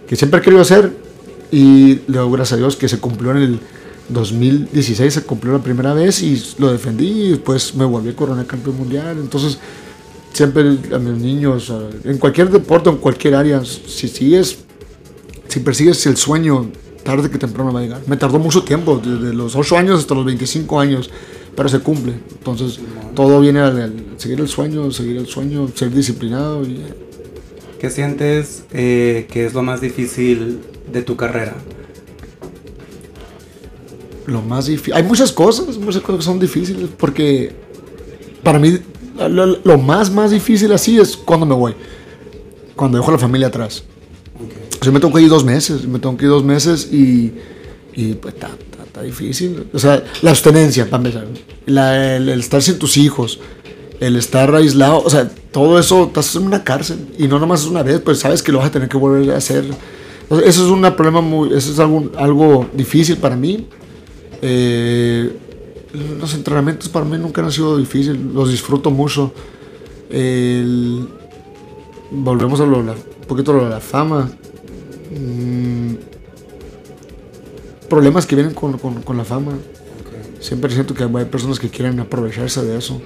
que 0.06 0.14
siempre 0.14 0.40
he 0.40 0.42
querido 0.42 0.62
hacer 0.62 0.92
y 1.50 2.00
luego 2.06 2.30
gracias 2.32 2.54
a 2.54 2.56
Dios 2.59 2.76
que 2.76 2.88
se 2.88 2.98
cumplió 2.98 3.30
en 3.32 3.37
el 3.38 3.61
2016 4.09 5.14
se 5.14 5.22
cumplió 5.22 5.52
la 5.54 5.59
primera 5.62 5.92
vez 5.94 6.22
y 6.22 6.40
lo 6.59 6.70
defendí 6.70 7.09
y 7.09 7.30
después 7.30 7.74
me 7.74 7.85
volví 7.85 8.11
a 8.11 8.14
coronar 8.16 8.46
campeón 8.46 8.76
mundial 8.76 9.16
entonces 9.18 9.59
siempre 10.32 10.62
a 10.94 10.98
mis 10.98 11.20
niños 11.20 11.72
en 12.04 12.18
cualquier 12.18 12.50
deporte 12.50 12.88
en 12.90 12.98
cualquier 12.98 13.35
área 13.35 13.62
si 13.64 14.06
sigues 14.09 14.59
si 15.57 15.61
persigues 15.61 16.05
el 16.07 16.16
sueño 16.16 16.71
tarde 17.03 17.31
que 17.31 17.38
temprano 17.38 17.73
va 17.73 17.81
a 17.81 17.83
llegar 17.83 18.03
me 18.07 18.16
tardó 18.16 18.38
mucho 18.38 18.62
tiempo 18.62 19.01
desde 19.03 19.33
los 19.33 19.57
8 19.57 19.79
años 19.79 20.01
hasta 20.01 20.14
los 20.14 20.25
25 20.25 20.81
años 20.81 21.11
pero 21.55 21.69
se 21.69 21.79
cumple 21.81 22.14
entonces 22.38 22.79
todo 23.14 23.40
viene 23.40 23.61
al, 23.61 23.81
al 23.81 23.95
seguir 24.19 24.40
el 24.40 24.49
sueño 24.49 24.90
seguir 24.90 25.16
el 25.16 25.27
sueño 25.27 25.69
ser 25.75 25.90
disciplinado 25.92 26.62
y 26.62 26.83
¿Qué 27.79 27.90
sientes 27.90 28.64
eh, 28.73 29.27
que 29.31 29.45
es 29.45 29.53
lo 29.53 29.62
más 29.62 29.81
difícil 29.81 30.61
de 30.90 31.03
tu 31.03 31.16
carrera? 31.16 31.55
Lo 34.27 34.40
más 34.40 34.66
difícil. 34.66 34.95
Hay 34.95 35.03
muchas 35.03 35.31
cosas, 35.31 35.77
muchas 35.77 36.01
cosas 36.01 36.21
que 36.21 36.25
son 36.25 36.40
difíciles 36.40 36.88
porque 36.97 37.53
para 38.42 38.59
mí 38.59 38.79
lo, 39.19 39.47
lo 39.47 39.79
más 39.79 40.11
más 40.11 40.31
difícil 40.31 40.73
así 40.73 40.99
es 40.99 41.16
cuando 41.16 41.45
me 41.45 41.55
voy. 41.55 41.75
Cuando 42.75 42.99
dejo 42.99 43.11
a 43.11 43.12
la 43.12 43.19
familia 43.19 43.49
atrás. 43.49 43.85
Yo 44.82 44.92
me 44.92 45.00
tengo 45.00 45.14
que 45.14 45.22
ir 45.22 45.28
dos 45.28 45.44
meses, 45.44 45.86
me 45.86 45.98
tengo 45.98 46.16
que 46.16 46.24
ir 46.24 46.30
dos 46.30 46.44
meses 46.44 46.92
y, 46.92 47.32
y 47.94 48.14
pues 48.14 48.34
está, 48.34 48.50
difícil. 49.02 49.66
O 49.72 49.78
sea, 49.78 50.02
la 50.22 50.30
abstenencia, 50.30 50.88
para 50.88 51.02
empezar. 51.02 51.26
El, 51.66 52.28
estar 52.30 52.62
sin 52.62 52.78
tus 52.78 52.96
hijos, 52.96 53.38
el 54.00 54.16
estar 54.16 54.54
aislado, 54.54 55.02
o 55.02 55.10
sea, 55.10 55.28
todo 55.52 55.78
eso 55.78 56.04
estás 56.04 56.34
en 56.36 56.46
una 56.46 56.64
cárcel 56.64 56.98
y 57.18 57.28
no 57.28 57.38
nomás 57.38 57.60
es 57.62 57.66
una 57.66 57.82
vez, 57.82 58.00
pues 58.00 58.20
sabes 58.20 58.42
que 58.42 58.52
lo 58.52 58.58
vas 58.58 58.68
a 58.68 58.70
tener 58.70 58.88
que 58.88 58.96
volver 58.96 59.30
a 59.32 59.36
hacer. 59.36 59.64
Eso 60.30 60.64
es 60.64 60.70
un 60.70 60.82
problema 60.94 61.20
muy, 61.20 61.52
eso 61.52 61.72
es 61.72 61.78
algo, 61.78 62.10
algo 62.16 62.66
difícil 62.72 63.16
para 63.16 63.36
mí. 63.36 63.66
Eh, 64.42 65.30
los 66.20 66.35
entrenamientos 66.35 66.88
para 66.88 67.04
mí 67.04 67.16
nunca 67.18 67.42
han 67.42 67.52
sido 67.52 67.77
difíciles, 67.79 68.18
los 68.20 68.50
disfruto 68.50 68.90
mucho. 68.90 69.33
Volvemos 72.10 72.60
a 72.60 72.66
lo, 72.66 72.79
un 72.79 72.94
poquito 73.27 73.52
lo 73.52 73.64
de 73.64 73.70
la 73.70 73.81
fama. 73.81 74.31
Mm, 75.19 75.94
problemas 77.88 78.27
que 78.27 78.35
vienen 78.37 78.54
con, 78.54 78.79
con- 78.79 79.02
con 79.02 79.17
la 79.17 79.25
fama. 79.25 79.52
Siempre 80.40 80.71
siento 80.73 80.94
que 80.94 81.02
hay 81.04 81.25
personas 81.25 81.58
que 81.58 81.69
quieren 81.69 81.98
aprovecharse 82.00 82.62
de 82.64 82.77
eso. 82.79 83.00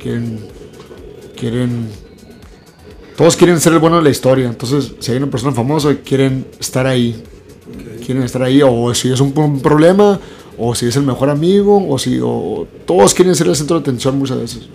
Quieren. 0.00 0.38
Quieren. 1.36 1.88
Todos 3.16 3.36
quieren 3.36 3.60
ser 3.60 3.72
el 3.72 3.78
bueno 3.78 3.96
de 3.98 4.02
la 4.02 4.10
historia. 4.10 4.46
Entonces, 4.48 4.92
si 5.00 5.12
hay 5.12 5.18
una 5.18 5.28
persona 5.30 5.52
famosa, 5.52 5.96
quieren 6.04 6.46
estar 6.60 6.86
ahí. 6.86 7.22
Quieren 8.04 8.22
estar 8.22 8.42
ahí. 8.42 8.60
O 8.64 8.92
si 8.94 9.10
es 9.12 9.20
un, 9.20 9.36
un 9.36 9.60
problema, 9.60 10.20
o 10.58 10.74
si 10.74 10.86
es 10.86 10.96
el 10.96 11.02
mejor 11.04 11.30
amigo, 11.30 11.84
o 11.88 11.98
si. 11.98 12.18
O, 12.22 12.66
todos 12.86 13.14
quieren 13.14 13.34
ser 13.34 13.48
el 13.48 13.56
centro 13.56 13.76
de 13.76 13.80
atención 13.82 14.18
muchas 14.18 14.38
veces. 14.38 14.68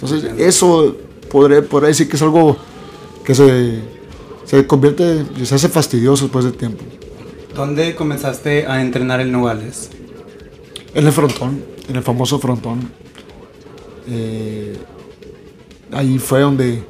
Entonces, 0.00 0.30
eso 0.38 0.96
podré, 1.30 1.62
podré 1.62 1.88
decir 1.88 2.08
que 2.08 2.16
es 2.16 2.22
algo 2.22 2.56
que 3.24 3.34
se, 3.34 3.78
se 4.44 4.66
convierte, 4.66 5.24
se 5.44 5.54
hace 5.54 5.68
fastidioso 5.68 6.24
después 6.24 6.44
de 6.44 6.52
tiempo. 6.52 6.84
¿Dónde 7.54 7.94
comenzaste 7.94 8.66
a 8.66 8.80
entrenar 8.82 9.20
el 9.20 9.30
Nogales? 9.32 9.90
En 10.94 11.06
el 11.06 11.12
frontón, 11.12 11.62
en 11.88 11.96
el 11.96 12.02
famoso 12.02 12.38
frontón. 12.38 12.90
Eh, 14.08 14.76
ahí 15.92 16.18
fue 16.18 16.40
donde 16.40 16.82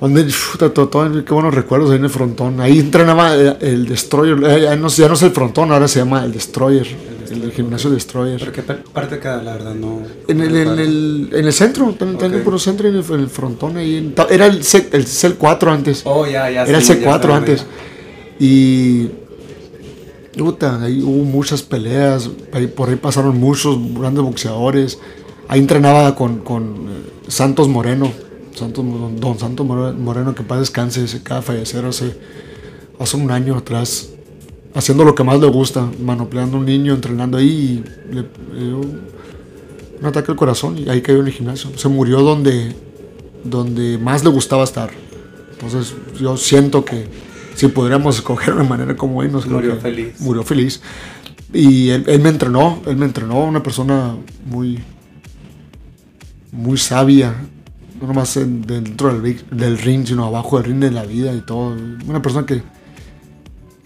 Donde, 0.00 0.26
todo- 0.58 1.24
qué 1.24 1.34
buenos 1.34 1.54
recuerdos 1.54 1.90
ahí 1.90 1.96
en 1.98 2.04
el 2.04 2.10
frontón. 2.10 2.58
Ahí 2.60 2.78
entrenaba 2.78 3.36
eh, 3.36 3.56
el 3.60 3.86
Destroyer. 3.86 4.38
eh, 4.50 4.62
ya, 4.62 4.76
no, 4.76 4.88
ya 4.88 5.08
no 5.08 5.14
es 5.14 5.22
el 5.22 5.30
frontón, 5.32 5.70
ahora 5.72 5.88
se 5.88 5.98
llama 5.98 6.24
el 6.24 6.32
Destroyer. 6.32 6.86
El, 7.30 7.42
el 7.44 7.52
gimnasio 7.52 7.90
Destroyer. 7.90 8.38
¿Pero 8.40 8.52
qué 8.52 8.62
pa- 8.62 8.78
parte 8.92 9.18
queda? 9.20 9.42
La 9.42 9.52
verdad, 9.52 9.74
no. 9.74 10.00
En 10.28 10.40
el, 10.40 10.56
en 10.56 10.78
el, 10.78 11.28
en 11.32 11.44
el 11.46 11.52
centro, 11.52 11.86
también, 11.96 12.18
también 12.18 12.40
Ok. 12.40 12.44
por 12.44 12.54
el 12.54 12.60
centro, 12.60 12.88
en 12.88 12.96
el, 12.96 13.04
en 13.04 13.20
el 13.20 13.28
frontón. 13.28 13.76
Ahí 13.76 13.96
en- 13.96 14.14
era 14.30 14.46
el, 14.46 14.64
C, 14.64 14.88
el 14.92 15.06
C4 15.06 15.68
antes. 15.72 16.02
Oh, 16.04 16.26
ya, 16.26 16.50
ya. 16.50 16.64
Era 16.64 16.78
el 16.78 16.84
sí, 16.84 16.98
ya 17.00 17.18
C4 17.18 17.22
sé, 17.22 17.32
antes. 17.32 17.66
Y. 18.40 19.08
Puta, 20.36 20.82
ahí 20.82 21.02
hubo 21.02 21.24
muchas 21.24 21.62
peleas. 21.62 22.30
Ahí, 22.52 22.66
por 22.66 22.88
ahí 22.88 22.96
pasaron 22.96 23.38
muchos 23.38 23.76
grandes 23.94 24.22
boxeadores. 24.24 24.98
Ahí 25.48 25.60
entrenaba 25.60 26.14
con, 26.14 26.38
con 26.40 26.64
eh, 26.88 27.02
Santos 27.28 27.68
Moreno. 27.68 28.10
Santos, 28.54 28.84
don, 28.84 29.18
don 29.20 29.38
Santos 29.38 29.66
More- 29.66 29.92
Moreno, 29.92 30.34
que 30.34 30.42
paz 30.42 30.60
descanse. 30.60 31.06
Se 31.08 31.18
acaba 31.18 31.40
de 31.40 31.46
fallecer 31.46 31.84
hace, 31.84 32.16
hace 32.98 33.16
un 33.16 33.30
año 33.30 33.56
atrás. 33.56 34.10
Haciendo 34.74 35.04
lo 35.04 35.14
que 35.14 35.24
más 35.24 35.40
le 35.40 35.48
gusta. 35.48 35.88
Manopleando 36.02 36.56
a 36.56 36.60
un 36.60 36.66
niño, 36.66 36.94
entrenando 36.94 37.38
ahí. 37.38 37.82
Y 38.10 38.14
le, 38.14 38.22
le 38.54 38.66
dio 38.66 38.78
un 38.80 40.06
ataque 40.06 40.30
al 40.30 40.36
corazón 40.36 40.78
y 40.78 40.88
ahí 40.88 41.02
cayó 41.02 41.20
en 41.20 41.26
el 41.26 41.32
gimnasio. 41.32 41.70
Se 41.76 41.88
murió 41.88 42.20
donde, 42.20 42.74
donde 43.44 43.98
más 43.98 44.24
le 44.24 44.30
gustaba 44.30 44.64
estar. 44.64 44.90
Entonces 45.52 45.94
yo 46.18 46.36
siento 46.36 46.84
que 46.84 47.06
si 47.54 47.68
podríamos 47.68 48.16
escoger 48.16 48.54
una 48.54 48.64
manera 48.64 48.96
como 48.96 49.22
él, 49.22 49.30
nos 49.32 49.46
Murió 49.46 49.76
feliz. 49.76 50.18
Murió 50.20 50.42
feliz. 50.42 50.80
Y 51.52 51.90
él, 51.90 52.04
él 52.06 52.20
me 52.20 52.28
entrenó, 52.30 52.80
él 52.86 52.96
me 52.96 53.04
entrenó, 53.04 53.44
una 53.44 53.62
persona 53.62 54.14
muy, 54.46 54.78
muy 56.52 56.78
sabia, 56.78 57.34
no 58.00 58.06
nomás 58.06 58.36
en- 58.36 58.62
dentro 58.62 59.12
del, 59.12 59.42
del 59.50 59.76
ring, 59.78 60.06
sino 60.06 60.24
abajo 60.24 60.56
del 60.58 60.66
ring 60.70 60.78
de 60.80 60.90
la 60.92 61.04
vida 61.04 61.34
y 61.34 61.40
todo. 61.40 61.76
Una 62.06 62.22
persona 62.22 62.46
que, 62.46 62.62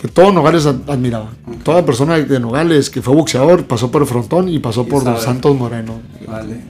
que 0.04 0.08
todo 0.08 0.32
Nogales 0.32 0.66
ad- 0.66 0.82
admiraba. 0.86 1.30
Toda 1.62 1.82
persona 1.86 2.18
de 2.18 2.38
Nogales 2.38 2.90
que 2.90 3.00
fue 3.00 3.14
boxeador 3.14 3.64
pasó 3.64 3.90
por 3.90 4.02
el 4.02 4.06
frontón 4.06 4.50
y 4.50 4.58
pasó 4.58 4.82
Y 4.82 4.90
por 4.90 5.02
sabe. 5.02 5.18
Santos 5.18 5.56
Moreno. 5.56 5.98
Vale. 6.28 6.60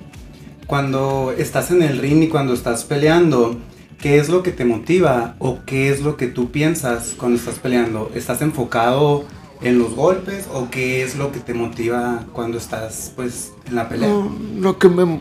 Cuando 0.69 1.35
estás 1.37 1.73
en 1.73 1.83
el 1.83 1.99
ring 1.99 2.23
y 2.23 2.29
cuando 2.29 2.55
estás 2.55 2.85
peleando, 2.85 3.57
¿qué 4.01 4.19
es 4.19 4.29
lo 4.29 4.45
que 4.45 4.53
te 4.53 4.65
motiva 4.65 5.35
o 5.41 5.59
qué 5.67 5.91
es 5.91 6.01
lo 6.01 6.17
que 6.17 6.29
tú 6.29 6.53
piensas 6.53 7.15
cuando 7.19 7.37
estás 7.37 7.57
peleando? 7.59 8.09
¿Estás 8.15 8.41
enfocado 8.41 9.25
en 9.63 9.81
los 9.81 9.95
golpes 9.97 10.47
o 10.55 10.69
qué 10.71 11.03
es 11.03 11.17
lo 11.17 11.33
que 11.33 11.41
te 11.41 11.55
motiva 11.55 12.23
cuando 12.33 12.57
estás 12.59 13.11
pues 13.17 13.51
en 13.67 13.75
la 13.75 13.89
pelea? 13.89 14.09
No, 14.11 14.31
lo 14.61 14.79
que 14.79 14.89
me, 14.89 15.21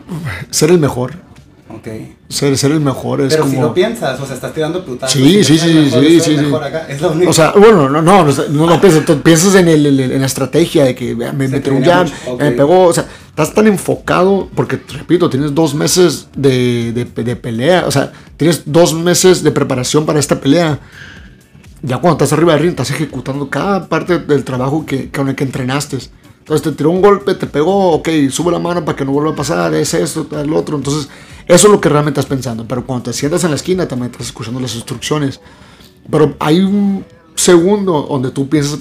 ser 0.50 0.70
el 0.70 0.78
mejor. 0.78 1.14
Ok. 1.68 1.88
Ser, 2.28 2.56
ser 2.58 2.72
el 2.72 2.80
mejor 2.80 3.22
es 3.22 3.28
Pero 3.28 3.44
como... 3.44 3.54
si 3.54 3.60
lo 3.60 3.72
piensas, 3.74 4.20
o 4.20 4.26
sea, 4.26 4.34
estás 4.34 4.52
tirando 4.52 4.84
putazos. 4.84 5.18
Sí, 5.18 5.42
sí, 5.42 5.58
sí, 5.58 5.90
sí, 5.90 5.90
sí, 5.90 6.20
sí. 6.20 6.36
mejor 6.36 6.62
acá, 6.62 6.86
Es 6.88 7.00
lo 7.00 7.10
único. 7.12 7.30
O 7.30 7.32
sea, 7.32 7.52
bueno, 7.52 7.88
no, 7.88 8.02
no, 8.02 8.24
no, 8.24 8.32
no, 8.50 8.66
no 8.66 8.80
piensas, 8.80 9.02
piensas 9.22 9.54
en, 9.54 9.68
el, 9.68 9.98
en 10.00 10.20
la 10.20 10.26
estrategia 10.26 10.84
de 10.84 10.94
que 10.94 11.14
me 11.16 11.26
Se 11.26 11.32
metió 11.32 11.72
un 11.74 11.82
ok. 12.28 12.40
me 12.40 12.52
pegó, 12.52 12.82
o 12.84 12.92
sea, 12.92 13.06
estás 13.28 13.54
tan 13.54 13.66
enfocado, 13.66 14.50
porque 14.54 14.76
te 14.76 14.92
repito, 14.92 15.30
tienes 15.30 15.54
dos 15.54 15.74
meses 15.74 16.28
de, 16.36 16.92
de- 16.92 17.24
de 17.24 17.36
pelea, 17.36 17.84
o 17.86 17.90
sea, 17.90 18.12
tienes 18.36 18.62
dos 18.66 18.92
meses 18.92 19.42
de 19.42 19.50
preparación 19.50 20.04
para 20.04 20.20
esta 20.20 20.38
pelea. 20.40 20.78
Ya 21.82 21.98
cuando 21.98 22.22
estás 22.24 22.32
arriba 22.34 22.52
del 22.52 22.62
ring, 22.62 22.70
estás 22.70 22.90
ejecutando 22.90 23.48
cada 23.50 23.88
parte 23.88 24.18
del 24.18 24.44
trabajo 24.44 24.84
que, 24.86 25.10
con 25.10 25.28
el 25.28 25.34
que 25.34 25.44
entrenaste. 25.44 25.98
Entonces 26.44 26.62
te 26.62 26.72
tiró 26.72 26.90
un 26.90 27.00
golpe, 27.00 27.34
te 27.34 27.46
pegó, 27.46 27.92
ok, 27.92 28.06
sube 28.28 28.52
la 28.52 28.58
mano 28.58 28.84
para 28.84 28.94
que 28.94 29.02
no 29.06 29.12
vuelva 29.12 29.32
a 29.32 29.34
pasar, 29.34 29.72
es 29.72 29.94
esto, 29.94 30.26
lo 30.44 30.58
otro. 30.58 30.76
Entonces, 30.76 31.08
eso 31.46 31.66
es 31.68 31.72
lo 31.72 31.80
que 31.80 31.88
realmente 31.88 32.20
estás 32.20 32.28
pensando. 32.28 32.68
Pero 32.68 32.84
cuando 32.84 33.04
te 33.04 33.14
sientas 33.14 33.44
en 33.44 33.50
la 33.50 33.56
esquina, 33.56 33.88
también 33.88 34.10
estás 34.10 34.26
escuchando 34.26 34.60
las 34.60 34.74
instrucciones. 34.74 35.40
Pero 36.10 36.36
hay 36.38 36.60
un 36.60 37.02
segundo 37.34 38.06
donde 38.10 38.30
tú 38.30 38.46
piensas, 38.46 38.80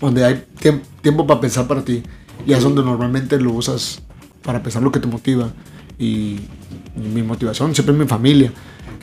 donde 0.00 0.24
hay 0.24 0.46
tiemp- 0.58 0.80
tiempo 1.02 1.26
para 1.26 1.42
pensar 1.42 1.68
para 1.68 1.84
ti. 1.84 2.02
Y 2.46 2.54
es 2.54 2.62
donde 2.62 2.82
normalmente 2.82 3.38
lo 3.38 3.52
usas 3.52 4.00
para 4.42 4.62
pensar 4.62 4.82
lo 4.82 4.90
que 4.90 4.98
te 4.98 5.06
motiva. 5.06 5.52
Y, 5.98 6.40
y 6.96 7.08
mi 7.12 7.22
motivación 7.22 7.74
siempre 7.74 7.94
es 7.94 8.00
mi 8.00 8.06
familia. 8.06 8.50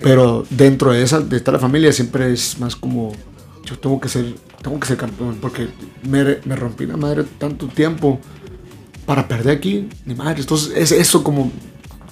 Pero 0.02 0.44
dentro 0.50 0.92
de 0.92 1.04
esa, 1.04 1.20
de 1.20 1.38
esta 1.38 1.52
la 1.52 1.60
familia, 1.60 1.94
siempre 1.94 2.34
es 2.34 2.60
más 2.60 2.76
como, 2.76 3.12
yo 3.72 3.80
tengo 3.80 4.00
que 4.00 4.10
ser, 4.10 4.36
tengo 4.62 4.80
que 4.80 4.88
ser 4.88 4.98
campeón. 4.98 5.38
Porque 5.42 5.68
me, 6.08 6.38
me 6.46 6.56
rompí 6.56 6.86
la 6.86 6.98
madre 6.98 7.24
tanto 7.40 7.68
tiempo 7.68 8.20
para 9.06 9.28
perder 9.28 9.58
aquí, 9.58 9.88
ni 10.06 10.14
madre. 10.16 10.42
Entonces 10.42 10.74
es 10.76 10.92
eso 10.92 11.24
como, 11.24 11.52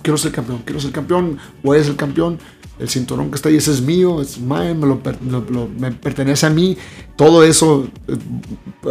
quiero 0.01 0.18
ser 0.18 0.32
campeón, 0.32 0.62
quiero 0.66 0.80
ser 0.82 0.91
campeón, 0.91 1.38
voy 1.64 1.78
a 1.80 1.84
ser 1.84 1.95
campeón. 1.95 2.39
El 2.80 2.88
cinturón 2.88 3.30
que 3.30 3.36
está 3.36 3.49
ahí, 3.49 3.57
ese 3.57 3.72
es 3.74 3.82
mío, 3.82 4.22
es 4.22 4.39
mine, 4.39 4.74
me, 4.74 4.88
lo 4.88 5.01
lo- 5.30 5.41
lo- 5.49 5.68
me 5.68 5.91
pertenece 5.91 6.45
a 6.45 6.49
mí. 6.49 6.78
Todo 7.18 7.43
eso, 7.43 7.89
eh, 8.07 8.16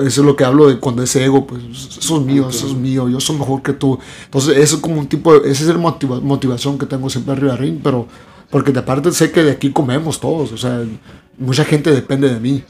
eso 0.05 0.21
es 0.21 0.27
lo 0.27 0.37
que 0.37 0.45
hablo 0.45 0.69
de 0.69 0.79
cuando 0.79 1.03
ese 1.03 1.25
ego, 1.25 1.47
pues 1.47 1.63
eso 1.99 2.19
es 2.21 2.23
mío, 2.27 2.51
eso 2.51 2.67
es 2.67 2.75
mío, 2.75 3.09
yo 3.09 3.19
soy 3.19 3.39
mejor 3.39 3.63
que 3.63 3.73
tú. 3.73 3.99
Entonces 4.27 4.59
eso 4.59 4.77
es 4.77 4.83
como 4.83 5.01
un 5.01 5.07
tipo, 5.07 5.33
de, 5.41 5.51
esa 5.51 5.63
es 5.63 5.69
la 5.71 5.79
motiva- 5.79 6.21
motivación 6.21 6.77
que 6.77 6.85
tengo 6.85 7.09
siempre 7.09 7.33
arriba 7.33 7.53
del 7.53 7.63
ring, 7.63 7.81
pero 7.83 8.07
porque 8.51 8.73
de 8.73 8.81
aparte 8.81 9.11
sé 9.13 9.33
que 9.33 9.43
de 9.43 9.53
aquí 9.53 9.73
comemos 9.73 10.21
todos, 10.21 10.53
o 10.53 10.59
sea, 10.59 10.83
mucha 11.39 11.65
gente 11.65 11.91
depende 11.91 12.29
de 12.33 12.41
mí. 12.41 12.63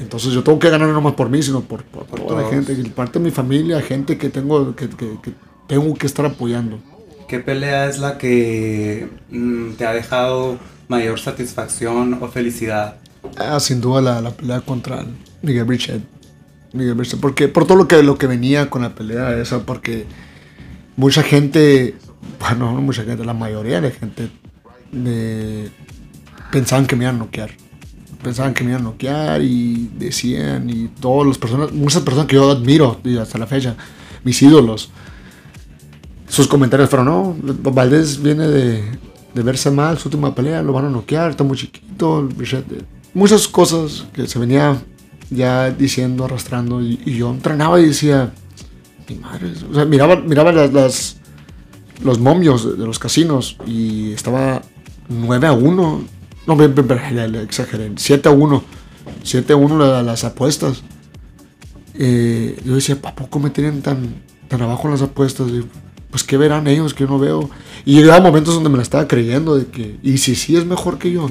Entonces 0.00 0.32
yo 0.32 0.42
tengo 0.42 0.58
que 0.58 0.70
ganar 0.70 0.88
no 0.88 1.00
más 1.00 1.14
por 1.14 1.28
mí, 1.30 1.42
sino 1.42 1.60
por, 1.62 1.82
por 1.84 2.04
Por 2.06 2.20
toda 2.26 2.42
la 2.42 2.48
gente, 2.48 2.74
parte 2.90 3.18
de 3.18 3.24
mi 3.24 3.30
familia, 3.30 3.80
gente 3.80 4.16
que 4.18 4.28
tengo 4.28 4.74
que, 4.76 4.88
que- 4.88 5.18
que 5.22 5.32
tengo 5.66 5.94
que 5.94 6.06
estar 6.06 6.24
apoyando. 6.26 6.78
¿Qué 7.28 7.40
pelea 7.40 7.88
es 7.88 7.98
la 7.98 8.18
que 8.18 9.08
mm, 9.30 9.72
te 9.72 9.86
ha 9.86 9.92
dejado 9.92 10.58
mayor 10.88 11.18
satisfacción 11.18 12.18
o 12.20 12.28
felicidad? 12.28 12.96
Ah, 13.38 13.58
sin 13.58 13.80
duda 13.80 14.02
la, 14.02 14.20
la 14.20 14.30
pelea 14.30 14.60
contra 14.60 15.04
Miguel 15.42 15.64
Bichet. 15.64 16.02
Miguel 16.74 16.94
Bichet, 16.94 17.18
porque 17.20 17.48
por 17.48 17.66
todo 17.66 17.78
lo 17.78 17.88
que, 17.88 18.02
lo 18.02 18.18
que 18.18 18.26
venía 18.26 18.68
con 18.68 18.82
la 18.82 18.94
pelea 18.94 19.36
esa, 19.40 19.60
porque 19.64 20.04
mucha 20.96 21.22
gente, 21.22 21.94
bueno, 22.40 22.72
no 22.72 22.82
mucha 22.82 23.04
gente, 23.04 23.24
la 23.24 23.32
mayoría 23.32 23.80
de 23.80 23.88
la 23.88 23.94
gente 23.94 24.28
eh, 25.06 25.70
pensaban 26.52 26.86
que 26.86 26.94
me 26.96 27.04
iban 27.04 27.16
a 27.16 27.18
noquear. 27.20 27.50
Pensaban 28.24 28.54
que 28.54 28.64
me 28.64 28.70
iban 28.70 28.80
a 28.82 28.84
noquear 28.84 29.40
y 29.42 29.90
decían, 29.96 30.68
y 30.68 30.88
todas 31.00 31.28
las 31.28 31.38
personas, 31.38 31.72
muchas 31.72 32.02
personas 32.02 32.26
que 32.26 32.34
yo 32.36 32.50
admiro 32.50 32.98
y 33.04 33.16
hasta 33.18 33.38
la 33.38 33.46
fecha, 33.46 33.76
mis 34.24 34.42
ídolos, 34.42 34.90
sus 36.28 36.48
comentarios 36.48 36.88
fueron, 36.90 37.06
no, 37.06 37.36
Valdés 37.72 38.20
viene 38.20 38.48
de, 38.48 38.82
de 39.34 39.42
verse 39.42 39.70
mal, 39.70 39.98
su 39.98 40.08
última 40.08 40.34
pelea, 40.34 40.62
lo 40.62 40.72
van 40.72 40.86
a 40.86 40.90
noquear, 40.90 41.30
está 41.30 41.44
muy 41.44 41.56
chiquito, 41.56 42.28
muchas 43.12 43.46
cosas 43.46 44.06
que 44.12 44.26
se 44.26 44.38
venía 44.38 44.76
ya 45.30 45.70
diciendo, 45.70 46.24
arrastrando, 46.24 46.82
y, 46.82 46.98
y 47.04 47.16
yo 47.18 47.30
entrenaba 47.30 47.78
y 47.80 47.86
decía, 47.86 48.32
mi 49.08 49.16
madre, 49.16 49.52
o 49.70 49.74
sea, 49.74 49.84
miraba, 49.84 50.16
miraba 50.16 50.50
las, 50.52 50.72
las- 50.72 51.16
los 52.02 52.18
momios 52.18 52.64
de, 52.66 52.72
de 52.76 52.86
los 52.86 52.98
casinos 52.98 53.56
y 53.66 54.12
estaba 54.12 54.62
9 55.08 55.46
a 55.46 55.52
1, 55.52 56.02
no, 56.46 56.56
ve- 56.56 56.68
le- 57.12 57.28
le 57.28 57.42
exageré, 57.42 57.92
7 57.96 58.28
a 58.28 58.32
1, 58.32 58.62
7 59.22 59.52
a 59.52 59.56
1 59.56 59.78
la- 59.78 60.02
las 60.02 60.24
apuestas. 60.24 60.82
Eh, 61.94 62.60
yo 62.64 62.74
decía, 62.74 63.00
¿para 63.00 63.14
poco 63.14 63.38
me 63.38 63.50
tienen 63.50 63.82
tan, 63.82 64.22
tan 64.48 64.62
abajo 64.62 64.84
en 64.88 64.92
las 64.92 65.02
apuestas? 65.02 65.48
Y, 65.50 65.64
pues, 66.10 66.24
¿qué 66.24 66.36
verán 66.36 66.66
ellos 66.66 66.94
que 66.94 67.04
yo 67.04 67.10
no 67.10 67.18
veo? 67.18 67.48
Y 67.84 67.96
llegaba 67.96 68.20
momentos 68.20 68.54
donde 68.54 68.70
me 68.70 68.76
la 68.76 68.82
estaba 68.82 69.06
creyendo, 69.06 69.56
de 69.56 69.66
que, 69.66 69.98
y 70.02 70.18
si 70.18 70.34
sí 70.34 70.56
es 70.56 70.64
mejor 70.66 70.98
que 70.98 71.12
yo. 71.12 71.30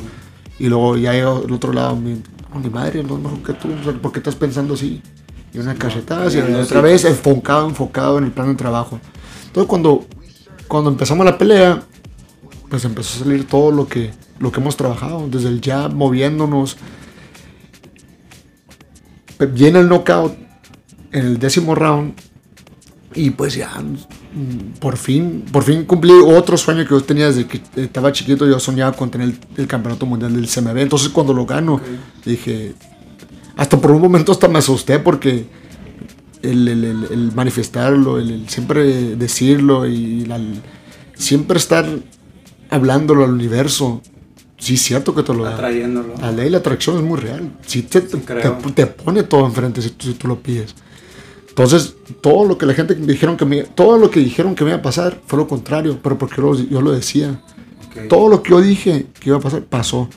Y 0.59 0.68
luego 0.68 0.97
ya 0.97 1.14
llega 1.14 1.32
al 1.36 1.51
otro 1.51 1.74
lado, 1.74 1.95
mi, 1.95 2.22
no, 2.53 2.59
mi 2.59 2.70
madre 2.70 3.03
no 3.03 3.18
es 3.18 3.24
mejor 3.24 3.39
que 3.43 3.53
tú, 3.53 3.70
¿por 4.01 4.11
qué 4.11 4.20
estás 4.20 4.36
pensando 4.36 4.76
así? 4.76 5.01
Y 5.53 5.59
una 5.59 5.76
cachetada, 5.76 6.28
y 6.32 6.34
cambiando 6.36 6.61
otra 6.64 6.80
así. 6.80 6.88
vez 6.88 7.05
enfocado, 7.05 7.68
enfocado 7.68 8.18
en 8.18 8.26
el 8.26 8.32
plan 8.32 8.47
de 8.47 8.55
trabajo. 8.55 8.99
Entonces, 9.47 9.68
cuando, 9.70 10.05
cuando 10.68 10.89
empezamos 10.89 11.26
la 11.26 11.38
pelea, 11.38 11.84
pues 12.70 12.86
empezó 12.86 13.18
a 13.22 13.24
salir 13.26 13.45
todo 13.47 13.72
lo 13.72 13.88
que, 13.88 14.11
lo 14.40 14.52
que 14.52 14.60
hemos 14.60 14.76
trabajado, 14.78 15.28
desde 15.30 15.50
el 15.50 15.62
jab, 15.62 15.94
moviéndonos. 15.94 16.78
Viene 19.54 19.80
el 19.80 19.90
knockout 19.90 20.36
en 21.12 21.26
el 21.26 21.40
décimo 21.40 21.76
round 21.76 22.14
y 23.16 23.30
pues 23.32 23.56
ya 23.56 23.70
mm, 23.80 24.80
por 24.80 24.96
fin, 24.98 25.44
por 25.52 25.64
fin 25.64 25.84
cumplí 25.86 26.12
otro 26.14 26.56
sueño 26.58 26.84
que 26.84 26.92
yo 26.92 27.02
tenía 27.04 27.28
desde 27.28 27.46
que 27.46 27.62
estaba 27.76 28.12
chiquito. 28.12 28.48
Yo 28.48 28.60
soñaba 28.60 28.94
con 28.96 29.12
tener 29.12 29.30
el, 29.30 29.38
el 29.58 29.68
campeonato 29.68 30.06
mundial 30.06 30.34
del 30.34 30.48
CMB. 30.48 30.78
Entonces 30.78 31.10
cuando 31.10 31.34
lo 31.34 31.46
gano, 31.46 31.80
dije, 32.26 32.74
hasta 33.58 33.78
por 33.80 33.92
un 33.92 34.02
momento 34.02 34.32
hasta 34.32 34.48
me 34.48 34.60
asusté 34.60 35.00
porque 35.00 35.46
el, 36.42 36.68
el- 36.68 37.32
manifestarlo, 37.36 38.18
el, 38.20 38.48
siempre 38.50 39.16
decirlo 39.16 39.86
y 39.88 40.26
la- 40.26 40.40
siempre 41.16 41.58
estar 41.58 41.86
hablándolo 42.70 43.26
al 43.26 43.32
universo. 43.32 44.02
Sí, 44.64 44.76
es 44.76 44.82
cierto 44.82 45.14
que 45.14 45.24
te 45.24 45.34
lo 45.34 45.43
da. 45.43 45.55
Atrayéndolo. 45.55 46.14
La 46.22 46.32
ley 46.32 46.45
de 46.45 46.51
la 46.51 46.57
atracción 46.59 46.95
es 46.97 47.03
muy 47.03 47.20
real. 47.20 47.51
Sí 47.66 47.82
te, 47.84 48.01
creo. 48.01 48.57
te- 48.59 48.72
te 48.72 48.88
pone 48.88 49.24
todo 49.24 49.45
enfrente 49.45 49.82
si 49.82 49.89
tú, 49.89 50.07
si 50.07 50.14
tú 50.14 50.28
lo 50.28 50.39
pides. 50.39 50.74
Entonces, 51.49 51.95
todo 52.22 52.45
lo 52.45 52.57
que 52.57 52.66
la 52.66 52.74
gente 52.74 52.95
dijeron 52.95 53.36
que 53.38 53.45
me, 53.45 53.64
todo 53.64 53.97
lo 53.97 54.09
que 54.09 54.20
dijeron 54.22 54.55
que 54.55 54.64
me 54.64 54.70
iba 54.72 54.80
a 54.80 54.82
pasar 54.82 55.20
fue 55.28 55.38
lo 55.38 55.47
contrario, 55.47 55.99
pero 56.01 56.18
porque 56.18 56.36
yo, 56.38 56.43
lo- 56.43 56.55
yo 56.59 56.82
lo 56.82 56.91
decía. 56.91 57.41
Ok. 57.88 58.07
Todo 58.07 58.30
lo 58.30 58.41
que 58.41 58.51
yo 58.51 58.61
dije 58.61 59.07
que 59.20 59.30
iba 59.30 59.38
a 59.38 59.41
pasar, 59.41 59.64
pasó. 59.66 60.07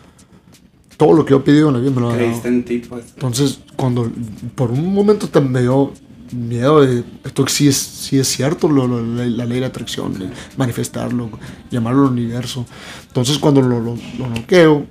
Todo 0.96 1.12
lo 1.12 1.24
que 1.26 1.32
yo 1.32 1.44
pedido 1.44 1.68
en 1.68 1.74
la 1.74 1.80
vida 1.80 1.90
me 1.90 2.00
lo 2.00 2.10
ha 2.10 2.16
dado. 2.16 2.40
En 2.44 2.64
ti, 2.64 2.78
pues. 2.88 3.04
Entonces, 3.14 3.58
cuando 3.76 4.10
por 4.54 4.70
un 4.70 4.94
momento 4.94 5.28
te 5.28 5.40
me 5.40 5.60
dio 5.60 5.92
miedo 6.32 6.80
de 6.80 7.04
esto 7.24 7.46
sí 7.48 7.68
es, 7.68 7.76
sí 7.76 8.18
es 8.18 8.28
cierto, 8.28 8.68
lo- 8.68 8.86
lo- 8.86 9.02
la, 9.04 9.26
la 9.26 9.44
ley 9.44 9.60
de 9.60 9.66
atracción, 9.66 10.18
de 10.18 10.28
manifestarlo, 10.56 11.30
llamarlo 11.70 12.06
al 12.06 12.12
universo. 12.12 12.66
Entonces, 13.06 13.38
cuando 13.38 13.60
lo, 13.62 13.80
lo, 13.80 13.96
lo 14.18 14.28
noqueo, 14.28 14.86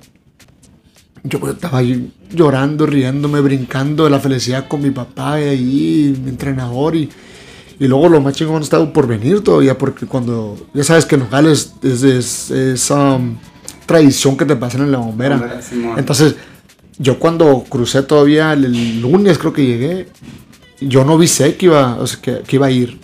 yo 1.24 1.40
pues, 1.40 1.54
estaba 1.54 1.78
ahí 1.78 2.12
llorando, 2.30 2.86
riéndome, 2.86 3.40
brincando 3.40 4.04
de 4.04 4.10
la 4.10 4.20
felicidad 4.20 4.68
con 4.68 4.82
mi 4.82 4.90
papá 4.90 5.40
y 5.40 5.44
ahí, 5.44 6.20
mi 6.22 6.30
entrenador 6.30 6.96
y. 6.96 7.08
Y 7.78 7.88
luego 7.88 8.08
lo 8.08 8.22
más 8.22 8.32
chingón 8.34 8.62
estaba 8.62 8.90
por 8.90 9.06
venir 9.06 9.42
todavía, 9.42 9.76
porque 9.76 10.06
cuando, 10.06 10.56
ya 10.72 10.82
sabes 10.82 11.04
que 11.04 11.16
en 11.16 11.20
Nogales 11.24 11.74
es, 11.82 12.02
es, 12.04 12.50
es, 12.50 12.90
um, 12.90 13.36
tradición 13.84 14.34
que 14.34 14.46
te 14.46 14.56
pasan 14.56 14.80
en 14.80 14.92
la 14.92 14.96
bombera. 14.96 15.60
Entonces, 15.98 16.36
yo 16.96 17.18
cuando 17.18 17.64
crucé 17.68 18.02
todavía 18.02 18.54
el, 18.54 18.64
el 18.64 19.02
lunes, 19.02 19.36
creo 19.36 19.52
que 19.52 19.66
llegué, 19.66 20.08
yo 20.80 21.04
no 21.04 21.16
visé 21.18 21.56
que 21.56 21.66
iba, 21.66 21.96
o 21.96 22.06
sea, 22.06 22.20
que, 22.20 22.40
que 22.46 22.56
iba 22.56 22.66
a 22.66 22.70
ir. 22.70 22.98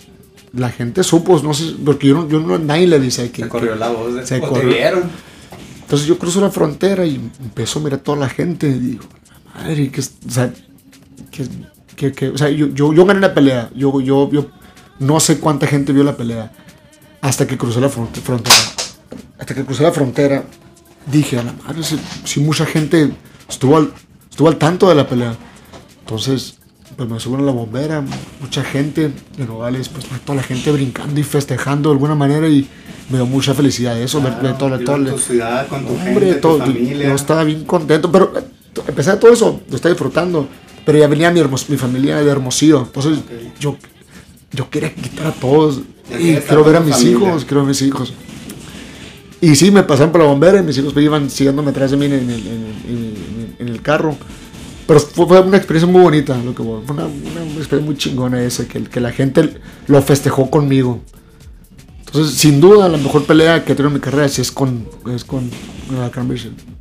La 0.53 0.69
gente 0.69 1.03
supo, 1.03 1.39
no 1.41 1.53
sé, 1.53 1.73
porque 1.83 2.07
yo 2.09 2.13
no, 2.15 2.27
yo 2.29 2.39
no 2.39 2.59
nadie 2.59 2.85
le 2.87 2.99
dice 2.99 3.31
que, 3.31 3.43
Se 3.43 3.49
corrió 3.49 3.73
que- 3.73 3.79
la 3.79 3.89
voz 3.89 4.13
de 4.13 4.25
se 4.27 4.39
te 4.39 4.47
corrió. 4.47 4.69
vieron. 4.69 5.03
Entonces 5.81 6.07
yo 6.07 6.17
cruzo 6.19 6.41
la 6.41 6.51
frontera 6.51 7.05
y 7.05 7.15
empiezo 7.41 7.79
a 7.79 7.83
mirar 7.83 7.99
a 7.99 8.03
toda 8.03 8.17
la 8.19 8.29
gente 8.29 8.67
y 8.67 8.73
digo, 8.79 9.03
madre, 9.55 9.89
que, 9.91 10.01
o 10.01 10.03
sea, 10.31 10.53
que, 11.95 12.29
o 12.29 12.37
sea, 12.37 12.49
yo, 12.49 12.67
yo, 12.67 12.93
yo 12.93 13.05
gané 13.05 13.19
la 13.19 13.33
pelea, 13.33 13.69
yo, 13.75 13.99
yo, 14.01 14.29
yo 14.31 14.47
no 14.99 15.19
sé 15.19 15.39
cuánta 15.39 15.67
gente 15.67 15.91
vio 15.93 16.03
la 16.03 16.15
pelea 16.17 16.51
hasta 17.21 17.47
que 17.47 17.57
crucé 17.57 17.79
la 17.81 17.89
fron- 17.89 18.11
frontera. 18.13 18.55
Hasta 19.39 19.55
que 19.55 19.65
crucé 19.65 19.83
la 19.83 19.91
frontera, 19.91 20.43
dije, 21.11 21.39
a 21.39 21.43
la 21.43 21.53
madre, 21.53 21.83
si, 21.83 21.99
si 22.25 22.39
mucha 22.41 22.65
gente 22.65 23.11
estuvo 23.49 23.77
al, 23.77 23.91
estuvo 24.29 24.47
al 24.49 24.57
tanto 24.57 24.87
de 24.89 24.95
la 24.95 25.07
pelea. 25.07 25.35
Entonces, 26.01 26.59
pues 26.95 27.09
me 27.09 27.19
suben 27.19 27.41
a 27.41 27.43
la 27.43 27.51
bombera, 27.51 28.03
mucha 28.41 28.63
gente 28.63 29.11
de 29.37 29.45
Nogales, 29.45 29.89
pues 29.89 30.05
toda 30.25 30.35
la 30.37 30.43
gente 30.43 30.71
brincando 30.71 31.19
y 31.19 31.23
festejando 31.23 31.89
de 31.89 31.93
alguna 31.95 32.15
manera 32.15 32.47
y 32.47 32.67
me 33.09 33.17
dio 33.17 33.25
mucha 33.25 33.53
felicidad 33.53 33.99
eso, 33.99 34.21
ver, 34.21 34.33
ver 34.41 34.57
toda, 34.57 34.77
toda 34.79 34.97
la- 34.97 35.11
tu 35.11 35.17
ciudad, 35.17 35.67
con 35.67 35.85
tu 35.85 35.93
Hombre, 35.93 36.13
gente, 36.13 36.33
todo, 36.35 36.57
tu 36.59 36.71
familia. 36.71 37.07
yo 37.09 37.15
estaba 37.15 37.43
bien 37.43 37.63
contento, 37.65 38.11
pero 38.11 38.33
eh, 38.37 38.43
a 38.87 38.91
pesar 38.91 39.15
de 39.15 39.19
todo 39.21 39.33
eso, 39.33 39.61
lo 39.69 39.75
estaba 39.75 39.93
disfrutando. 39.93 40.47
Pero 40.85 40.97
ya 40.99 41.07
venía 41.07 41.31
mi, 41.31 41.39
hermos- 41.39 41.69
mi 41.69 41.77
familia 41.77 42.17
de 42.17 42.29
Hermosillo, 42.29 42.81
entonces 42.83 43.19
yo, 43.59 43.77
yo 44.51 44.69
quería 44.69 44.93
quitar 44.93 45.27
a 45.27 45.31
todos 45.31 45.79
Ya 46.09 46.19
y 46.19 46.35
quiero 46.37 46.63
ver 46.65 46.75
a 46.75 46.79
mis 46.81 46.95
familia. 46.95 47.11
hijos, 47.17 47.45
quiero 47.45 47.61
ver 47.61 47.65
a 47.65 47.69
mis 47.69 47.81
hijos. 47.81 48.13
Y 49.39 49.55
sí, 49.55 49.71
me 49.71 49.83
pasaron 49.83 50.11
por 50.11 50.21
la 50.21 50.27
bombera 50.27 50.59
y 50.59 50.63
mis 50.63 50.77
hijos 50.77 50.93
pues, 50.93 51.05
iban 51.05 51.29
siguiéndome 51.29 51.71
atrás 51.71 51.91
de 51.91 51.97
mí 51.97 52.05
en 52.05 52.13
el, 52.13 52.19
en 52.21 52.29
el- 52.29 52.41
en 52.41 52.97
el- 52.97 53.55
en 53.59 53.67
el 53.69 53.81
carro. 53.81 54.15
Pero 54.85 54.99
fue, 54.99 55.27
fue 55.27 55.41
una 55.41 55.57
experiencia 55.57 55.91
muy 55.91 56.01
bonita, 56.01 56.37
lo 56.37 56.53
que 56.53 56.63
fue 56.63 56.81
una, 56.89 57.05
una 57.05 57.41
experiencia 57.57 57.79
muy 57.79 57.97
chingona 57.97 58.43
esa, 58.43 58.67
que, 58.67 58.83
que 58.83 58.99
la 58.99 59.11
gente 59.11 59.61
lo 59.87 60.01
festejó 60.01 60.49
conmigo. 60.49 61.01
Entonces, 62.13 62.35
sin 62.35 62.61
duda, 62.61 62.89
la 62.89 62.99
mejor 62.99 63.25
pelea 63.25 63.65
que 63.65 63.71
he 63.71 63.75
tenido 63.75 63.87
en 63.87 63.95
mi 63.95 63.99
carrera 63.99 64.29
sí 64.29 64.39
es 64.39 64.51
con, 64.51 64.87
es 65.15 65.23
con, 65.23 65.49
con 65.87 65.97
la. 65.97 66.11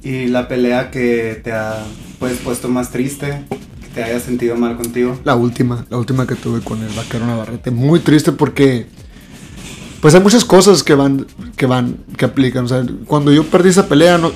Y 0.02 0.26
la 0.26 0.46
pelea 0.46 0.90
que 0.90 1.40
te 1.42 1.52
ha 1.52 1.84
pues, 2.18 2.38
puesto 2.40 2.68
más 2.68 2.90
triste, 2.90 3.42
que 3.48 3.86
te 3.94 4.04
haya 4.04 4.20
sentido 4.20 4.56
mal 4.56 4.76
contigo. 4.76 5.18
La 5.24 5.34
última, 5.34 5.86
la 5.88 5.96
última 5.96 6.26
que 6.26 6.34
tuve 6.34 6.60
con 6.60 6.82
el 6.82 6.90
vaquero 6.90 7.24
Navarrete. 7.24 7.70
Muy 7.70 8.00
triste 8.00 8.32
porque, 8.32 8.84
pues 10.02 10.14
hay 10.14 10.20
muchas 10.20 10.44
cosas 10.44 10.82
que 10.82 10.94
van, 10.94 11.26
que 11.56 11.64
van, 11.64 11.96
que 12.18 12.26
aplican. 12.26 12.66
O 12.66 12.68
sea, 12.68 12.84
cuando 13.06 13.32
yo 13.32 13.44
perdí 13.44 13.70
esa 13.70 13.88
pelea, 13.88 14.18
no, 14.18 14.32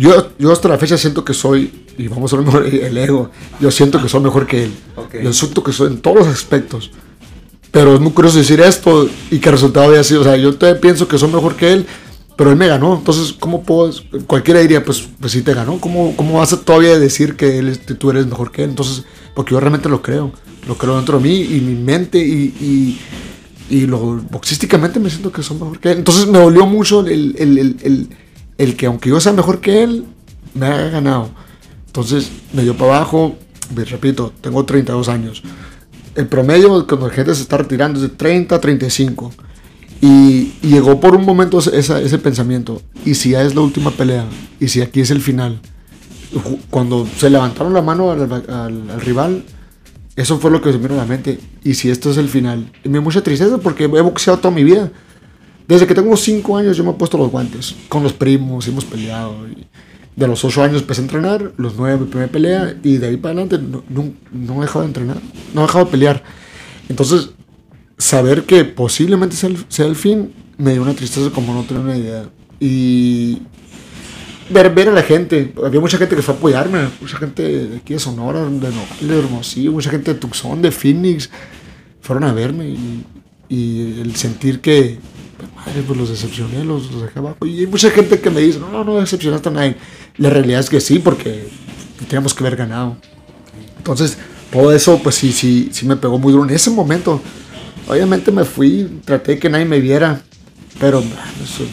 yo, 0.00 0.32
yo 0.38 0.50
hasta 0.50 0.68
la 0.68 0.78
fecha 0.78 0.96
siento 0.96 1.24
que 1.24 1.34
soy, 1.34 1.70
y 1.98 2.08
vamos 2.08 2.32
a 2.32 2.38
mejor, 2.38 2.64
el 2.66 2.96
ego, 2.96 3.30
yo 3.60 3.70
siento 3.70 4.00
que 4.00 4.08
soy 4.08 4.20
mejor 4.20 4.46
que 4.46 4.64
él. 4.64 4.72
Ok. 4.96 5.16
Yo 5.22 5.32
siento 5.34 5.62
que 5.62 5.72
soy 5.72 5.88
en 5.88 5.98
todos 6.00 6.16
los 6.16 6.26
aspectos. 6.26 6.90
Pero 7.70 7.94
es 7.94 8.00
muy 8.00 8.12
curioso 8.12 8.38
decir 8.38 8.60
esto 8.60 9.08
y 9.30 9.38
que 9.38 9.50
el 9.50 9.52
resultado 9.52 9.92
haya 9.92 10.02
sido, 10.02 10.22
o 10.22 10.24
sea, 10.24 10.36
yo 10.36 10.54
todavía 10.54 10.80
pienso 10.80 11.06
que 11.06 11.18
soy 11.18 11.30
mejor 11.30 11.54
que 11.54 11.74
él, 11.74 11.86
pero 12.34 12.50
él 12.50 12.56
me 12.56 12.66
ganó. 12.66 12.96
Entonces, 12.96 13.34
¿cómo 13.38 13.62
puedo? 13.62 13.92
Cualquiera 14.26 14.60
diría, 14.60 14.82
pues, 14.82 15.06
pues 15.20 15.32
sí 15.32 15.42
te 15.42 15.52
ganó. 15.52 15.78
¿Cómo, 15.78 16.16
cómo 16.16 16.38
vas 16.38 16.54
a 16.54 16.60
todavía 16.62 16.98
decir 16.98 17.36
que 17.36 17.58
él, 17.58 17.78
tú 17.78 18.10
eres 18.10 18.26
mejor 18.26 18.50
que 18.50 18.64
él? 18.64 18.70
Entonces, 18.70 19.04
porque 19.34 19.50
yo 19.50 19.60
realmente 19.60 19.90
lo 19.90 20.00
creo. 20.00 20.32
Lo 20.66 20.78
creo 20.78 20.96
dentro 20.96 21.18
de 21.18 21.28
mí 21.28 21.40
y 21.42 21.60
mi 21.60 21.74
mente 21.74 22.18
y, 22.18 22.98
y, 23.68 23.76
y 23.76 23.86
lo, 23.86 23.98
boxísticamente 24.30 24.98
me 24.98 25.10
siento 25.10 25.30
que 25.30 25.42
soy 25.42 25.58
mejor 25.58 25.78
que 25.78 25.90
él. 25.90 25.98
Entonces, 25.98 26.26
me 26.26 26.38
dolió 26.38 26.64
mucho 26.64 27.00
el, 27.00 27.36
el, 27.38 27.58
el, 27.58 27.76
el, 27.82 28.08
el 28.60 28.76
que 28.76 28.84
aunque 28.84 29.08
yo 29.08 29.18
sea 29.20 29.32
mejor 29.32 29.60
que 29.60 29.82
él, 29.82 30.04
me 30.52 30.66
haya 30.66 30.90
ganado. 30.90 31.30
Entonces, 31.86 32.30
me 32.52 32.62
dio 32.62 32.76
para 32.76 32.96
abajo. 32.96 33.34
Me 33.74 33.84
repito, 33.86 34.34
tengo 34.42 34.66
32 34.66 35.08
años. 35.08 35.42
El 36.14 36.26
promedio 36.26 36.86
cuando 36.86 37.08
la 37.08 37.14
gente 37.14 37.34
se 37.34 37.40
está 37.40 37.56
retirando 37.56 37.98
es 37.98 38.02
de 38.02 38.10
30 38.10 38.54
a 38.54 38.60
35. 38.60 39.32
Y, 40.02 40.52
llegó 40.60 41.00
por 41.00 41.16
un 41.16 41.24
momento 41.24 41.58
ese, 41.58 42.18
pensamiento. 42.18 42.82
¿Y 43.06 43.14
si 43.14 43.30
ya 43.30 43.42
es 43.42 43.54
la 43.54 43.62
última 43.62 43.92
pelea? 43.92 44.26
¿Y 44.60 44.68
si 44.68 44.82
aquí 44.82 45.00
es 45.00 45.10
el 45.10 45.22
final? 45.22 45.58
Cuando 46.68 47.08
se 47.16 47.30
levantaron 47.30 47.72
la 47.72 47.80
mano 47.80 48.10
al 48.10 49.00
rival, 49.00 49.42
eso 50.16 50.38
fue 50.38 50.50
lo 50.50 50.60
que 50.60 50.70
se 50.70 50.76
me 50.76 50.86
vino 50.86 51.00
a 51.00 51.04
la 51.04 51.08
mente. 51.08 51.40
¿Y 51.64 51.72
si 51.74 51.90
esto 51.90 52.10
es 52.10 52.18
el 52.18 52.28
final? 52.28 52.70
Y 52.84 52.90
me 52.90 52.94
dio 52.94 53.02
mucha 53.02 53.22
tristeza 53.22 53.56
porque 53.56 53.84
he 53.84 54.00
boxeado 54.02 54.38
toda 54.38 54.54
mi 54.54 54.64
vida. 54.64 54.92
Desde 55.70 55.86
que 55.86 55.94
tengo 55.94 56.16
5 56.16 56.56
años 56.56 56.76
yo 56.76 56.82
me 56.82 56.90
he 56.90 56.94
puesto 56.94 57.16
los 57.16 57.30
guantes. 57.30 57.76
Con 57.88 58.02
los 58.02 58.12
primos, 58.12 58.66
hemos 58.66 58.84
peleado. 58.84 59.46
y 59.48 59.68
de 60.16 60.26
los 60.26 60.44
8 60.44 60.64
años 60.64 60.82
empecé 60.82 61.00
a 61.00 61.04
entrenar, 61.04 61.52
los 61.58 61.76
9 61.76 62.00
mi 62.00 62.06
primera 62.06 62.30
pelea 62.30 62.74
y 62.82 62.96
de 62.96 63.06
ahí 63.06 63.16
para 63.16 63.40
adelante 63.40 63.64
no, 63.64 63.84
no, 63.88 64.12
no 64.32 64.58
he 64.58 64.66
dejado 64.66 64.80
de 64.80 64.86
entrenar, 64.88 65.18
no 65.54 65.60
he 65.60 65.66
dejado 65.66 65.84
de 65.84 65.90
pelear. 65.92 66.24
Entonces, 66.88 67.30
saber 67.96 68.42
que 68.42 68.64
posiblemente 68.64 69.36
sea 69.36 69.48
el, 69.48 69.64
sea 69.68 69.86
el 69.86 69.94
fin 69.94 70.32
me 70.58 70.72
dio 70.72 70.82
una 70.82 70.94
tristeza 70.94 71.30
como 71.30 71.54
no 71.54 71.62
tenía 71.62 71.84
una 71.84 71.96
idea. 71.96 72.24
Y 72.58 73.38
ver, 74.50 74.74
ver 74.74 74.88
a 74.88 74.92
la 74.92 75.04
gente, 75.04 75.54
había 75.64 75.80
mucha 75.80 75.98
gente 75.98 76.16
que 76.16 76.22
fue 76.22 76.34
a 76.34 76.36
apoyarme, 76.36 76.88
mucha 77.00 77.16
gente 77.16 77.42
de 77.42 77.76
aquí 77.76 77.92
de 77.92 78.00
Sonora, 78.00 78.40
de 78.40 78.48
Nogales, 78.48 79.08
de 79.08 79.18
Hermosillo, 79.20 79.70
mucha 79.70 79.90
gente 79.90 80.14
de 80.14 80.18
Tucson, 80.18 80.60
de 80.60 80.72
Phoenix, 80.72 81.30
fueron 82.00 82.24
a 82.24 82.32
verme 82.32 82.70
y, 82.70 83.04
y 83.48 84.00
el 84.00 84.16
sentir 84.16 84.60
que, 84.60 84.98
madre, 85.66 85.82
pues 85.86 85.98
los 85.98 86.08
decepcioné, 86.10 86.64
los, 86.64 86.90
los 86.90 87.02
dejé 87.02 87.18
abajo. 87.18 87.44
Y 87.46 87.60
hay 87.60 87.66
mucha 87.66 87.90
gente 87.90 88.20
que 88.20 88.30
me 88.30 88.40
dice, 88.40 88.58
no, 88.58 88.70
no, 88.70 88.84
no 88.84 88.96
decepcionaste 89.00 89.48
a 89.48 89.52
nadie. 89.52 89.76
La 90.16 90.30
realidad 90.30 90.60
es 90.60 90.70
que 90.70 90.80
sí, 90.80 90.98
porque 90.98 91.48
teníamos 92.08 92.34
que 92.34 92.42
haber 92.44 92.56
ganado. 92.56 92.96
Entonces, 93.78 94.18
todo 94.52 94.72
eso, 94.72 94.98
pues 95.02 95.14
sí, 95.16 95.32
sí, 95.32 95.68
sí 95.72 95.86
me 95.86 95.96
pegó 95.96 96.18
muy 96.18 96.32
duro 96.32 96.44
en 96.48 96.54
ese 96.54 96.70
momento. 96.70 97.20
Obviamente 97.88 98.30
me 98.30 98.44
fui, 98.44 99.00
traté 99.04 99.38
que 99.38 99.48
nadie 99.48 99.64
me 99.64 99.80
viera, 99.80 100.20
pero 100.78 100.98
ah, 100.98 101.30
eso- 101.42 101.64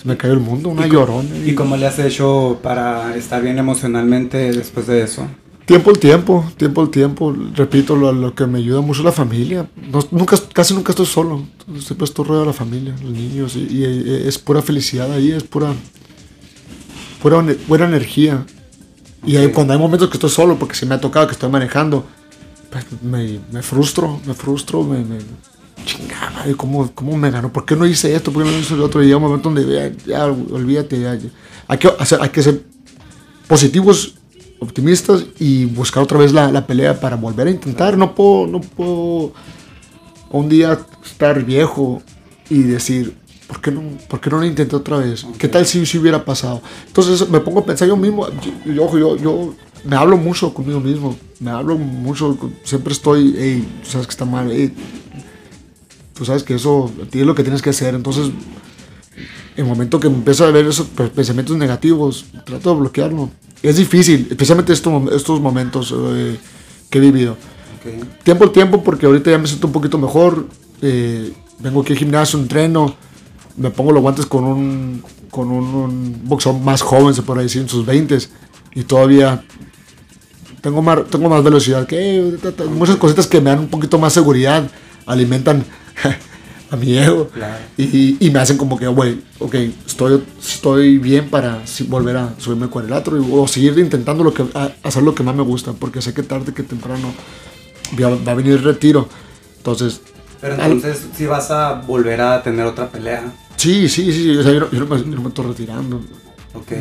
se 0.00 0.08
me 0.08 0.16
cayó 0.16 0.32
el 0.34 0.40
mundo, 0.40 0.68
una 0.68 0.86
¿Y 0.86 0.90
llorona. 0.90 1.28
¿Y 1.44 1.54
cómo 1.54 1.76
le 1.76 1.86
has 1.86 1.98
hecho 2.00 2.58
para 2.62 3.14
estar 3.16 3.40
bien 3.40 3.58
emocionalmente 3.58 4.50
después 4.52 4.88
de 4.88 5.02
eso? 5.02 5.28
Tiempo 5.72 5.88
al 5.88 5.98
tiempo, 5.98 6.44
tiempo 6.58 6.82
al 6.82 6.90
tiempo. 6.90 7.34
Repito, 7.54 7.96
lo, 7.96 8.12
lo 8.12 8.34
que 8.34 8.46
me 8.46 8.58
ayuda 8.58 8.82
mucho 8.82 9.00
es 9.00 9.06
la 9.06 9.12
familia. 9.12 9.70
No- 9.90 10.06
nunca, 10.10 10.36
casi 10.52 10.74
nunca 10.74 10.92
estoy 10.92 11.06
solo. 11.06 11.46
Siempre 11.80 12.04
estoy 12.04 12.26
rodeado 12.26 12.42
de 12.42 12.46
la 12.48 12.52
familia, 12.52 12.94
los 13.02 13.10
niños. 13.10 13.56
Y, 13.56 13.78
y, 13.78 14.22
es 14.28 14.36
pura 14.36 14.60
felicidad 14.60 15.10
ahí, 15.10 15.32
es 15.32 15.44
pura, 15.44 15.72
pura 17.22 17.42
buena 17.66 17.86
energía. 17.86 18.44
Y 19.24 19.36
ahí, 19.36 19.48
cuando 19.48 19.72
hay 19.72 19.78
momentos 19.78 20.10
que 20.10 20.18
estoy 20.18 20.28
solo, 20.28 20.58
porque 20.58 20.74
se 20.74 20.84
me 20.84 20.94
ha 20.94 21.00
tocado 21.00 21.26
que 21.26 21.32
estoy 21.32 21.48
manejando, 21.48 22.04
pues 22.70 22.84
me, 23.00 23.40
me 23.50 23.62
frustro, 23.62 24.20
me 24.26 24.34
frustro, 24.34 24.82
me, 24.82 24.98
me 24.98 25.20
chingada, 25.86 26.44
¿cómo, 26.54 26.92
¿cómo 26.94 27.16
me 27.16 27.30
ganó? 27.30 27.50
¿Por 27.50 27.64
qué 27.64 27.76
no 27.76 27.86
hice 27.86 28.14
esto? 28.14 28.30
¿Por 28.30 28.44
qué 28.44 28.50
no 28.50 28.58
hice 28.58 28.76
lo 28.76 28.84
otro? 28.84 29.02
Y 29.02 29.06
llega 29.06 29.16
un 29.16 29.22
momento 29.22 29.50
donde 29.50 29.74
ya, 29.74 29.90
ya, 30.06 30.26
olvídate, 30.26 31.00
ya, 31.00 31.14
ya. 31.14 31.30
Hay, 31.66 31.78
que 31.78 31.88
hacer, 31.98 32.18
hay 32.20 32.28
que 32.28 32.42
ser 32.42 32.62
positivos, 33.48 34.16
optimistas 34.62 35.24
y 35.38 35.64
buscar 35.66 36.02
otra 36.02 36.18
vez 36.18 36.32
la, 36.32 36.50
la 36.50 36.66
pelea 36.66 36.98
para 36.98 37.16
volver 37.16 37.48
a 37.48 37.50
intentar. 37.50 37.98
No 37.98 38.14
puedo, 38.14 38.46
no 38.46 38.60
puedo 38.60 39.32
un 40.30 40.48
día 40.48 40.78
estar 41.04 41.44
viejo 41.44 42.00
y 42.48 42.62
decir, 42.62 43.14
¿por 43.46 43.60
qué 43.60 43.70
no, 43.70 43.82
por 44.08 44.20
qué 44.20 44.30
no 44.30 44.38
lo 44.38 44.46
intenté 44.46 44.76
otra 44.76 44.98
vez? 44.98 45.26
¿Qué 45.38 45.48
tal 45.48 45.66
si, 45.66 45.84
si 45.84 45.98
hubiera 45.98 46.24
pasado? 46.24 46.62
Entonces 46.86 47.28
me 47.28 47.40
pongo 47.40 47.60
a 47.60 47.64
pensar 47.66 47.88
yo 47.88 47.96
mismo, 47.96 48.26
yo, 48.64 48.98
yo, 48.98 49.16
yo, 49.16 49.54
me 49.84 49.96
hablo 49.96 50.16
mucho 50.16 50.54
conmigo 50.54 50.80
mismo, 50.80 51.16
me 51.40 51.50
hablo 51.50 51.76
mucho, 51.76 52.38
siempre 52.64 52.92
estoy, 52.92 53.34
hey, 53.36 53.68
tú 53.82 53.90
sabes 53.90 54.06
que 54.06 54.12
está 54.12 54.24
mal, 54.24 54.48
hey, 54.52 54.72
tú 56.14 56.24
sabes 56.24 56.44
que 56.44 56.54
eso 56.54 56.90
es 57.12 57.26
lo 57.26 57.34
que 57.34 57.42
tienes 57.42 57.60
que 57.60 57.70
hacer. 57.70 57.94
Entonces, 57.94 58.30
en 59.56 59.64
el 59.64 59.66
momento 59.66 60.00
que 60.00 60.06
empiezo 60.06 60.44
a 60.46 60.50
ver 60.50 60.66
esos 60.66 60.86
pe- 60.86 61.08
pensamientos 61.08 61.56
negativos, 61.56 62.26
trato 62.46 62.74
de 62.74 62.80
bloquearlo. 62.80 63.28
Es 63.62 63.76
difícil, 63.76 64.26
especialmente 64.30 64.72
estos, 64.72 65.12
estos 65.12 65.40
momentos 65.40 65.94
eh, 65.96 66.36
que 66.90 66.98
he 66.98 67.00
vivido. 67.00 67.36
Tiempo 68.22 68.44
al 68.44 68.52
tiempo, 68.52 68.82
porque 68.82 69.06
ahorita 69.06 69.30
ya 69.30 69.38
me 69.38 69.46
siento 69.46 69.66
un 69.66 69.72
poquito 69.72 69.98
mejor. 69.98 70.46
eh, 70.82 71.32
vengo 71.58 71.82
aquí 71.82 71.92
al 71.92 71.98
gimnasio, 71.98 72.38
entreno. 72.38 72.94
me 73.56 73.70
pongo 73.70 73.92
los 73.92 74.02
guantes 74.02 74.26
con 74.26 74.44
un, 74.44 75.02
con 75.30 75.50
un, 75.50 75.64
un 75.74 76.20
boxeador 76.24 76.60
más 76.60 76.82
joven, 76.82 77.14
se 77.14 77.22
puede 77.22 77.42
decir, 77.42 77.62
en 77.62 77.68
sus 77.68 77.86
20 77.86 78.18
y 78.74 78.84
todavía 78.84 79.44
tengo 80.60 80.80
más, 80.80 81.04
tengo 81.10 81.28
más 81.28 81.42
velocidad 81.42 81.86
que 81.86 82.38
muchas 82.70 82.96
cositas 82.96 83.26
que 83.26 83.40
me 83.40 83.50
dan 83.50 83.58
un 83.60 83.68
poquito 83.68 83.98
más 83.98 84.12
seguridad, 84.12 84.70
alimentan 85.06 85.64
a 86.72 86.76
mi 86.76 86.96
ego 86.96 87.28
y, 87.76 88.16
y, 88.18 88.30
me 88.30 88.38
hacen 88.38 88.56
como 88.56 88.78
que, 88.78 88.86
güey, 88.86 89.20
ok, 89.38 89.54
estoy, 89.86 90.24
estoy 90.40 90.96
bien 90.96 91.28
para 91.28 91.60
volver 91.86 92.16
a 92.16 92.34
subirme 92.38 92.64
al 92.64 92.70
cuadrilátero 92.70 93.22
o 93.30 93.46
seguir 93.46 93.78
intentando 93.78 94.24
lo 94.24 94.32
que, 94.32 94.42
hacer 94.82 95.02
lo 95.02 95.14
que 95.14 95.22
más 95.22 95.34
me 95.34 95.42
gusta, 95.42 95.74
porque 95.74 96.00
sé 96.00 96.14
que 96.14 96.22
tarde 96.22 96.54
que 96.54 96.62
temprano 96.62 97.12
va, 98.00 98.32
a 98.32 98.34
venir 98.34 98.54
el 98.54 98.62
retiro. 98.62 99.06
Entonces... 99.58 100.00
Pero 100.40 100.54
entonces 100.54 101.08
si 101.14 101.26
vas 101.26 101.50
a 101.50 101.74
volver 101.74 102.22
a 102.22 102.42
tener 102.42 102.64
otra 102.64 102.88
pelea. 102.90 103.22
Sí, 103.56 103.86
sí, 103.90 104.10
sí, 104.10 104.34
o 104.38 104.42
sea, 104.42 104.52
yo, 104.52 104.60
no, 104.70 104.86
me, 104.86 105.28
estoy 105.28 105.46
retirando. 105.46 106.00
Ok, 106.54 106.72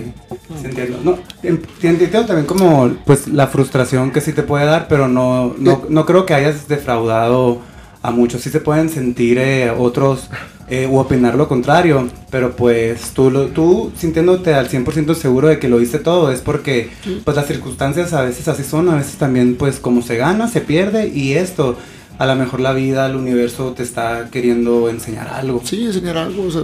entiendo. 0.63 0.99
No, 1.03 1.19
entiendo 1.43 2.25
también 2.25 2.45
como 2.45 2.95
pues 3.05 3.27
la 3.27 3.47
frustración 3.47 4.11
que 4.11 4.21
sí 4.21 4.31
te 4.31 4.43
puede 4.43 4.65
dar, 4.65 4.87
pero 4.87 5.09
no, 5.09 5.53
no, 5.57 5.83
no 5.89 6.05
creo 6.05 6.25
que 6.25 6.33
hayas 6.33 6.69
defraudado 6.69 7.61
a 8.02 8.12
muchos 8.12 8.41
sí 8.41 8.49
se 8.49 8.60
pueden 8.60 8.89
sentir 8.89 9.38
eh, 9.38 9.70
otros 9.70 10.30
eh, 10.70 10.88
u 10.88 10.97
opinar 10.97 11.36
lo 11.36 11.47
contrario, 11.47 12.08
pero 12.30 12.56
pues 12.56 13.12
tú, 13.14 13.30
lo, 13.30 13.47
tú 13.47 13.91
sintiéndote 13.97 14.54
al 14.54 14.70
100% 14.70 15.14
seguro 15.16 15.49
de 15.49 15.60
que 15.60 15.68
lo 15.68 15.82
hice 15.82 15.99
todo 15.99 16.32
es 16.32 16.39
porque 16.39 16.89
pues 17.26 17.36
las 17.36 17.45
circunstancias 17.45 18.14
a 18.14 18.22
veces 18.22 18.47
así 18.47 18.64
son, 18.64 18.89
a 18.89 18.95
veces 18.95 19.18
también 19.18 19.56
pues 19.56 19.80
como 19.80 20.02
se 20.02 20.16
gana, 20.18 20.47
se 20.47 20.62
pierde 20.62 21.10
y 21.10 21.34
esto, 21.34 21.78
a 22.18 22.26
lo 22.26 22.36
mejor 22.36 22.62
la 22.62 22.74
vida, 22.74 23.06
el 23.06 23.18
universo 23.18 23.74
te 23.74 23.84
está 23.84 24.30
queriendo 24.32 24.89
enseñar 24.89 25.28
algo. 25.28 25.62
Sí, 25.64 25.84
enseñar 25.86 26.18
algo, 26.18 26.43
o 26.43 26.52
sea, 26.52 26.64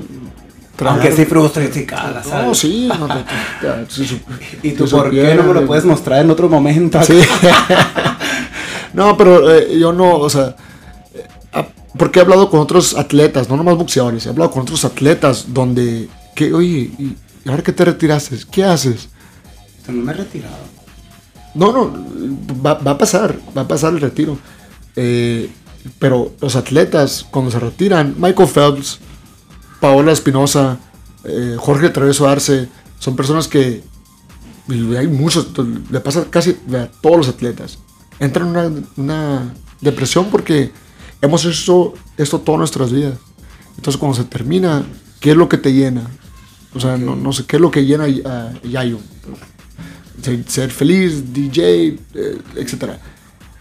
aunque 0.85 1.11
sí 1.11 1.25
frustra 1.25 1.65
y 1.65 1.71
sí 1.71 1.85
cala, 1.85 2.23
¿sabes? 2.23 2.47
No, 2.47 2.55
sí. 2.55 2.87
No, 2.87 3.07
¿Y 4.63 4.71
tú 4.71 4.87
por 4.87 5.11
qué 5.11 5.35
no 5.35 5.43
me 5.43 5.53
lo 5.53 5.65
puedes 5.65 5.85
mostrar 5.85 6.21
en 6.21 6.31
otro 6.31 6.47
momento? 6.47 7.01
Sí. 7.03 7.19
no, 8.93 9.17
pero 9.17 9.53
eh, 9.53 9.77
yo 9.77 9.91
no, 9.91 10.17
o 10.17 10.29
sea, 10.29 10.55
porque 11.97 12.19
he 12.19 12.21
hablado 12.21 12.49
con 12.49 12.59
otros 12.59 12.95
atletas, 12.95 13.49
no 13.49 13.57
nomás 13.57 13.77
boxeadores, 13.77 14.25
he 14.25 14.29
hablado 14.29 14.51
con 14.51 14.61
otros 14.61 14.85
atletas 14.85 15.45
donde, 15.47 16.09
que, 16.35 16.53
oye, 16.53 16.91
¿y 16.97 17.15
ahora 17.45 17.63
que 17.63 17.71
te 17.71 17.85
retiraste? 17.85 18.37
¿Qué 18.51 18.63
haces? 18.63 19.09
No 19.87 20.03
me 20.03 20.11
he 20.11 20.15
retirado. 20.15 20.55
No, 21.55 21.71
no, 21.71 21.91
va, 22.63 22.71
a 22.71 22.97
pasar, 22.97 23.39
va 23.57 23.61
a 23.61 23.67
pasar 23.67 23.93
el 23.93 24.01
retiro. 24.01 24.37
Eh, 24.95 25.49
pero 25.97 26.33
los 26.41 26.55
atletas, 26.55 27.25
cuando 27.31 27.49
se 27.49 27.59
retiran, 27.59 28.15
Michael 28.17 28.49
Phelps, 28.49 28.99
Paola 29.79 30.11
Espinosa, 30.11 30.77
eh, 31.23 31.55
Jorge 31.57 31.89
Traveso 31.89 32.27
Arce, 32.27 32.67
son 32.99 33.15
personas 33.15 33.47
que, 33.47 33.83
hay 34.69 35.07
muchos, 35.07 35.49
le 35.89 35.99
pasa 36.01 36.25
casi 36.29 36.57
a 36.73 36.87
todos 37.01 37.17
los 37.17 37.29
atletas, 37.29 37.79
entran 38.19 38.49
en 38.49 38.51
una, 38.51 38.83
una 38.97 39.53
depresión 39.79 40.25
porque 40.29 40.71
hemos 41.21 41.45
hecho 41.45 41.93
esto 42.17 42.39
todas 42.39 42.59
nuestras 42.59 42.91
vidas. 42.91 43.17
Entonces 43.75 43.99
cuando 43.99 44.17
se 44.17 44.23
termina, 44.23 44.85
¿qué 45.19 45.31
es 45.31 45.37
lo 45.37 45.47
que 45.49 45.57
te 45.57 45.73
llena? 45.73 46.09
O 46.73 46.79
sea, 46.79 46.97
no, 46.97 47.15
no, 47.15 47.33
sé 47.33 47.45
qué 47.45 47.55
es 47.57 47.61
lo 47.61 47.71
que 47.71 47.85
llena 47.85 48.05
a 48.25 48.53
Yayo. 48.63 48.99
Ser, 50.47 50.71
feliz, 50.71 51.33
DJ, 51.33 51.87
eh, 52.13 52.37
etc. 52.55 52.83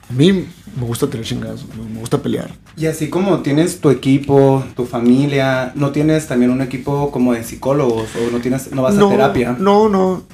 A 0.09 0.13
mí 0.13 0.33
me 0.77 0.87
gusta 0.87 1.07
tener 1.07 1.25
chingadas, 1.25 1.65
me 1.93 2.01
gusta 2.01 2.21
pelear. 2.21 2.51
Y 2.77 2.87
así 2.87 3.09
como 3.09 3.41
tienes 3.41 3.81
tu 3.81 3.91
equipo, 3.91 4.65
tu 4.75 4.85
familia, 4.85 5.73
¿no 5.75 5.91
tienes 5.93 6.27
también 6.27 6.51
un 6.51 6.61
equipo 6.61 7.11
como 7.11 7.33
de 7.33 7.45
psicólogos 7.45 8.09
o 8.17 8.31
no, 8.31 8.41
tienes, 8.41 8.71
no 8.73 8.83
vas 8.83 8.99
a 8.99 9.09
terapia? 9.09 9.57
No, 9.59 9.89
no. 9.89 10.25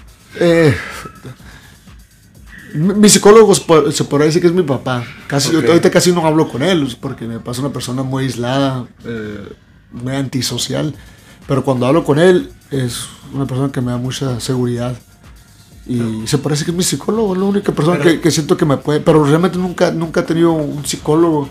Eh, 0.40 0.74
mi 2.74 3.08
psicólogo 3.08 3.54
se 3.54 4.04
podría 4.04 4.26
decir 4.26 4.40
que 4.40 4.48
es 4.48 4.52
mi 4.52 4.62
papá. 4.62 5.04
Casi, 5.26 5.54
ahorita 5.54 5.90
casi 5.90 6.12
no 6.12 6.26
hablo 6.26 6.48
con 6.48 6.62
él 6.62 6.96
porque 7.00 7.26
me 7.26 7.40
pasa 7.40 7.60
una 7.60 7.72
persona 7.72 8.02
muy 8.02 8.24
aislada, 8.24 8.86
eh, 9.04 9.48
muy 9.90 10.14
antisocial. 10.14 10.94
Pero 11.46 11.64
cuando 11.64 11.86
hablo 11.86 12.04
con 12.04 12.18
él 12.18 12.50
es 12.70 13.06
una 13.32 13.46
persona 13.46 13.70
que 13.72 13.80
me 13.80 13.90
da 13.90 13.98
mucha 13.98 14.40
seguridad. 14.40 14.96
Y 15.86 16.26
se 16.26 16.38
parece 16.38 16.64
que 16.64 16.70
es 16.70 16.76
mi 16.76 16.84
psicólogo, 16.84 17.34
es 17.34 17.40
la 17.40 17.44
única 17.46 17.72
persona 17.72 17.98
que, 17.98 18.30
siento 18.30 18.56
que 18.56 18.64
me 18.64 18.76
puede. 18.76 19.00
Pero 19.00 19.24
realmente 19.24 19.58
nunca, 19.58 19.90
nunca 19.90 20.20
he 20.20 20.24
tenido 20.24 20.52
un 20.52 20.84
psicólogo. 20.86 21.48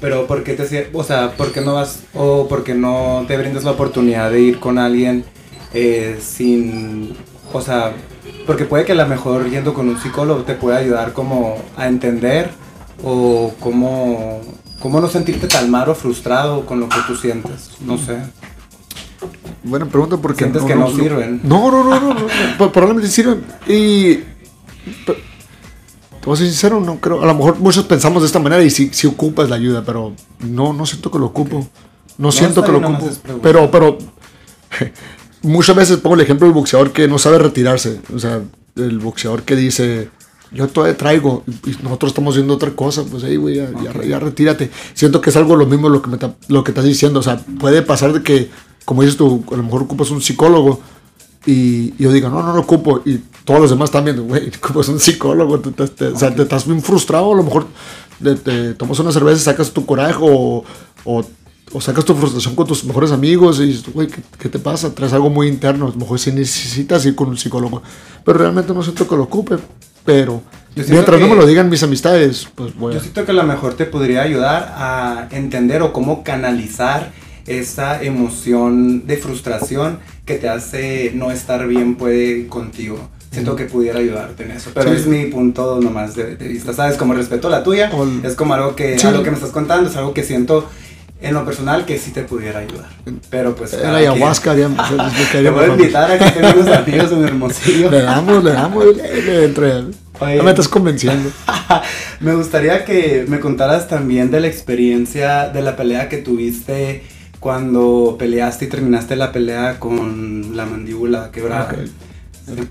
Pero 0.00 0.26
¿por 0.26 0.42
qué 0.44 0.54
te 0.54 0.90
o 0.92 1.04
sea, 1.04 1.36
por 1.36 1.52
qué 1.52 1.60
no 1.60 1.74
vas 1.74 2.00
o 2.14 2.48
por 2.48 2.64
qué 2.64 2.74
no 2.74 3.24
te 3.28 3.36
brindas 3.36 3.64
la 3.64 3.72
oportunidad 3.72 4.30
de 4.30 4.40
ir 4.40 4.58
con 4.58 4.78
alguien 4.78 5.24
eh, 5.72 6.18
sin, 6.22 7.14
o 7.52 7.60
sea, 7.60 7.94
porque 8.46 8.64
puede 8.64 8.84
que 8.84 8.92
a 8.92 8.96
lo 8.96 9.06
mejor 9.06 9.50
yendo 9.50 9.74
con 9.74 9.88
un 9.88 10.00
psicólogo 10.00 10.42
te 10.42 10.54
pueda 10.54 10.78
ayudar 10.78 11.12
como 11.12 11.56
a 11.76 11.88
entender 11.88 12.50
o 13.02 13.52
cómo, 13.60 14.40
cómo 14.80 15.00
no 15.00 15.08
sentirte 15.08 15.48
tan 15.48 15.70
mal 15.70 15.88
o 15.88 15.94
frustrado 15.94 16.64
con 16.64 16.80
lo 16.80 16.88
que 16.88 16.98
tú 17.06 17.16
sientes. 17.16 17.70
No 17.80 17.98
sé. 17.98 18.18
Buena 19.64 19.86
pregunta 19.86 20.16
porque... 20.16 20.44
Sientes 20.44 20.62
que 20.62 20.76
no, 20.76 20.88
sirven. 20.90 21.40
No, 21.42 21.70
no, 21.70 21.82
no, 21.84 22.14
no, 22.14 22.72
probablemente 22.72 23.08
sirven. 23.08 23.44
Y... 23.66 24.16
Te 25.04 26.24
voy 26.24 26.34
a 26.34 26.36
ser 26.36 26.46
sincero, 26.46 26.80
no 26.80 27.00
creo. 27.00 27.22
A 27.22 27.26
lo 27.26 27.34
mejor 27.34 27.58
muchos 27.58 27.84
pensamos 27.84 28.22
de 28.22 28.26
esta 28.26 28.38
manera 28.38 28.62
y 28.62 28.70
si 28.70 28.88
si 28.92 29.06
ocupas 29.06 29.48
la 29.48 29.56
ayuda, 29.56 29.84
pero 29.84 30.12
no, 30.40 30.72
no 30.72 30.86
siento 30.86 31.10
que 31.10 31.18
lo 31.18 31.26
ocupo. 31.26 31.66
No, 32.18 32.32
siento 32.32 32.64
que 32.64 32.72
lo 32.72 32.78
ocupo. 32.78 33.10
Pero, 33.42 33.70
pero 33.70 33.98
muchas 35.46 35.76
veces 35.76 35.98
pongo 35.98 36.16
el 36.16 36.22
ejemplo 36.22 36.46
del 36.46 36.54
boxeador 36.54 36.92
que 36.92 37.08
no 37.08 37.18
sabe 37.18 37.38
retirarse. 37.38 38.00
O 38.14 38.18
sea, 38.18 38.42
el 38.76 38.98
boxeador 38.98 39.42
que 39.42 39.56
dice, 39.56 40.10
yo 40.52 40.68
todavía 40.68 40.96
traigo 40.96 41.44
y 41.64 41.70
nosotros 41.82 42.10
estamos 42.10 42.34
viendo 42.34 42.54
otra 42.54 42.72
cosa, 42.72 43.04
pues 43.04 43.24
ahí, 43.24 43.36
güey, 43.36 43.56
ya, 43.56 44.18
retírate. 44.18 44.70
Siento 44.94 45.20
que 45.20 45.30
es 45.30 45.36
algo 45.36 45.56
lo 45.56 45.66
mismo 45.66 45.88
lo 45.88 46.02
que, 46.02 46.10
me 46.10 46.18
lo 46.48 46.64
que 46.64 46.70
estás 46.70 46.84
diciendo. 46.84 47.20
O 47.20 47.22
sea, 47.22 47.38
puede 47.58 47.82
pasar 47.82 48.12
de 48.12 48.22
que, 48.22 48.50
como 48.84 49.02
dices 49.02 49.16
tú, 49.16 49.44
a 49.50 49.56
lo 49.56 49.62
mejor 49.62 49.82
ocupas 49.82 50.10
un 50.10 50.20
psicólogo 50.20 50.80
y, 51.46 51.94
yo 52.02 52.12
digo, 52.12 52.28
no, 52.28 52.42
no 52.42 52.52
lo 52.52 52.60
ocupo. 52.60 53.02
Y 53.04 53.18
todos 53.44 53.60
los 53.60 53.70
demás 53.70 53.90
también, 53.90 54.26
güey, 54.26 54.50
ocupas 54.62 54.88
un 54.88 55.00
psicólogo. 55.00 55.54
O 55.54 56.18
sea, 56.18 56.34
te 56.34 56.42
estás 56.42 56.66
bien 56.66 56.82
frustrado, 56.82 57.32
a 57.32 57.36
lo 57.36 57.42
mejor 57.42 57.66
te, 58.22 58.74
tomas 58.74 58.98
una 58.98 59.12
cerveza 59.12 59.40
y 59.40 59.44
sacas 59.44 59.72
tu 59.72 59.86
coraje 59.86 60.18
o, 60.20 60.64
o 61.04 61.24
o 61.72 61.80
sacas 61.80 62.04
tu 62.04 62.14
frustración 62.14 62.54
con 62.54 62.66
tus 62.66 62.84
mejores 62.84 63.10
amigos 63.10 63.60
y 63.60 63.82
güey, 63.92 64.08
¿qué, 64.38 64.48
te 64.48 64.58
pasa? 64.58 64.94
Traes 64.94 65.12
algo 65.12 65.30
muy 65.30 65.48
interno. 65.48 65.86
A 65.86 65.90
lo 65.90 65.96
mejor 65.96 66.18
si 66.18 66.32
necesitas 66.32 67.04
ir 67.06 67.14
con 67.14 67.28
un 67.28 67.36
psicólogo. 67.36 67.82
Pero 68.24 68.38
realmente 68.38 68.72
no 68.72 68.82
siento 68.82 69.08
que 69.08 69.16
lo 69.16 69.24
ocupe. 69.24 69.56
Pero 70.04 70.40
mientras 70.76 71.20
no 71.20 71.28
me 71.28 71.34
lo 71.34 71.46
digan 71.46 71.68
mis 71.68 71.82
amistades, 71.82 72.46
pues 72.54 72.76
voy 72.76 72.94
Yo 72.94 73.00
siento 73.00 73.24
que 73.24 73.32
a 73.32 73.34
lo 73.34 73.42
mejor 73.42 73.74
te 73.74 73.86
podría 73.86 74.22
ayudar 74.22 74.74
a 74.76 75.28
entender 75.32 75.82
o 75.82 75.92
cómo 75.92 76.22
canalizar 76.22 77.12
esa 77.46 78.02
emoción 78.02 79.06
de 79.06 79.16
frustración 79.16 79.98
que 80.24 80.36
te 80.36 80.48
hace 80.48 81.12
no 81.14 81.30
estar 81.30 81.66
bien 81.66 81.96
puede 81.96 82.46
contigo. 82.46 83.10
Siento 83.30 83.54
que 83.54 83.64
pudiera 83.64 83.98
ayudarte 83.98 84.44
en 84.44 84.52
eso. 84.52 84.70
Pero 84.72 84.92
es 84.92 85.06
mi 85.06 85.26
punto 85.26 85.78
nomás 85.80 86.14
de, 86.14 86.36
vista. 86.36 86.72
¿Sabes? 86.72 86.96
Como 86.96 87.12
respeto 87.12 87.48
a 87.48 87.50
la 87.50 87.62
tuya. 87.62 87.90
Es 88.22 88.34
como 88.34 88.54
algo 88.54 88.74
que, 88.74 88.96
algo 88.96 89.22
que 89.22 89.30
me 89.30 89.36
estás 89.36 89.50
contando. 89.50 89.90
Es 89.90 89.96
algo 89.96 90.14
que 90.14 90.22
siento 90.22 90.66
en 91.20 91.34
lo 91.34 91.44
personal 91.44 91.86
que 91.86 91.98
sí 91.98 92.10
te 92.10 92.22
pudiera 92.22 92.60
ayudar. 92.60 92.88
Pero 93.30 93.54
pues. 93.54 93.72
En 93.72 93.92
la 93.92 93.98
ayahuasca, 93.98 94.54
digamos. 94.54 94.86
te 95.32 95.50
voy 95.50 95.64
a 95.64 95.68
invitar 95.68 96.10
a 96.10 96.18
que 96.18 96.30
tengas 96.30 96.56
unos 96.56 96.76
amigos 96.76 97.12
en 97.12 97.24
Hermosillo. 97.24 97.90
Le 97.90 98.02
damos, 98.02 98.44
le 98.44 98.52
damos, 98.52 98.84
le, 98.96 99.44
entre. 99.44 99.82
No 99.82 100.42
me 100.42 100.50
estás 100.50 100.68
convenciendo. 100.68 101.30
me 102.20 102.34
gustaría 102.34 102.84
que 102.84 103.24
me 103.28 103.40
contaras 103.40 103.88
también 103.88 104.30
de 104.30 104.40
la 104.40 104.46
experiencia 104.46 105.48
de 105.48 105.62
la 105.62 105.76
pelea 105.76 106.08
que 106.08 106.18
tuviste 106.18 107.02
cuando 107.38 108.16
peleaste 108.18 108.64
y 108.64 108.68
terminaste 108.68 109.14
la 109.14 109.30
pelea 109.30 109.78
con 109.78 110.56
la 110.56 110.64
mandíbula 110.64 111.30
quebrada. 111.30 111.70
Okay. 111.70 111.90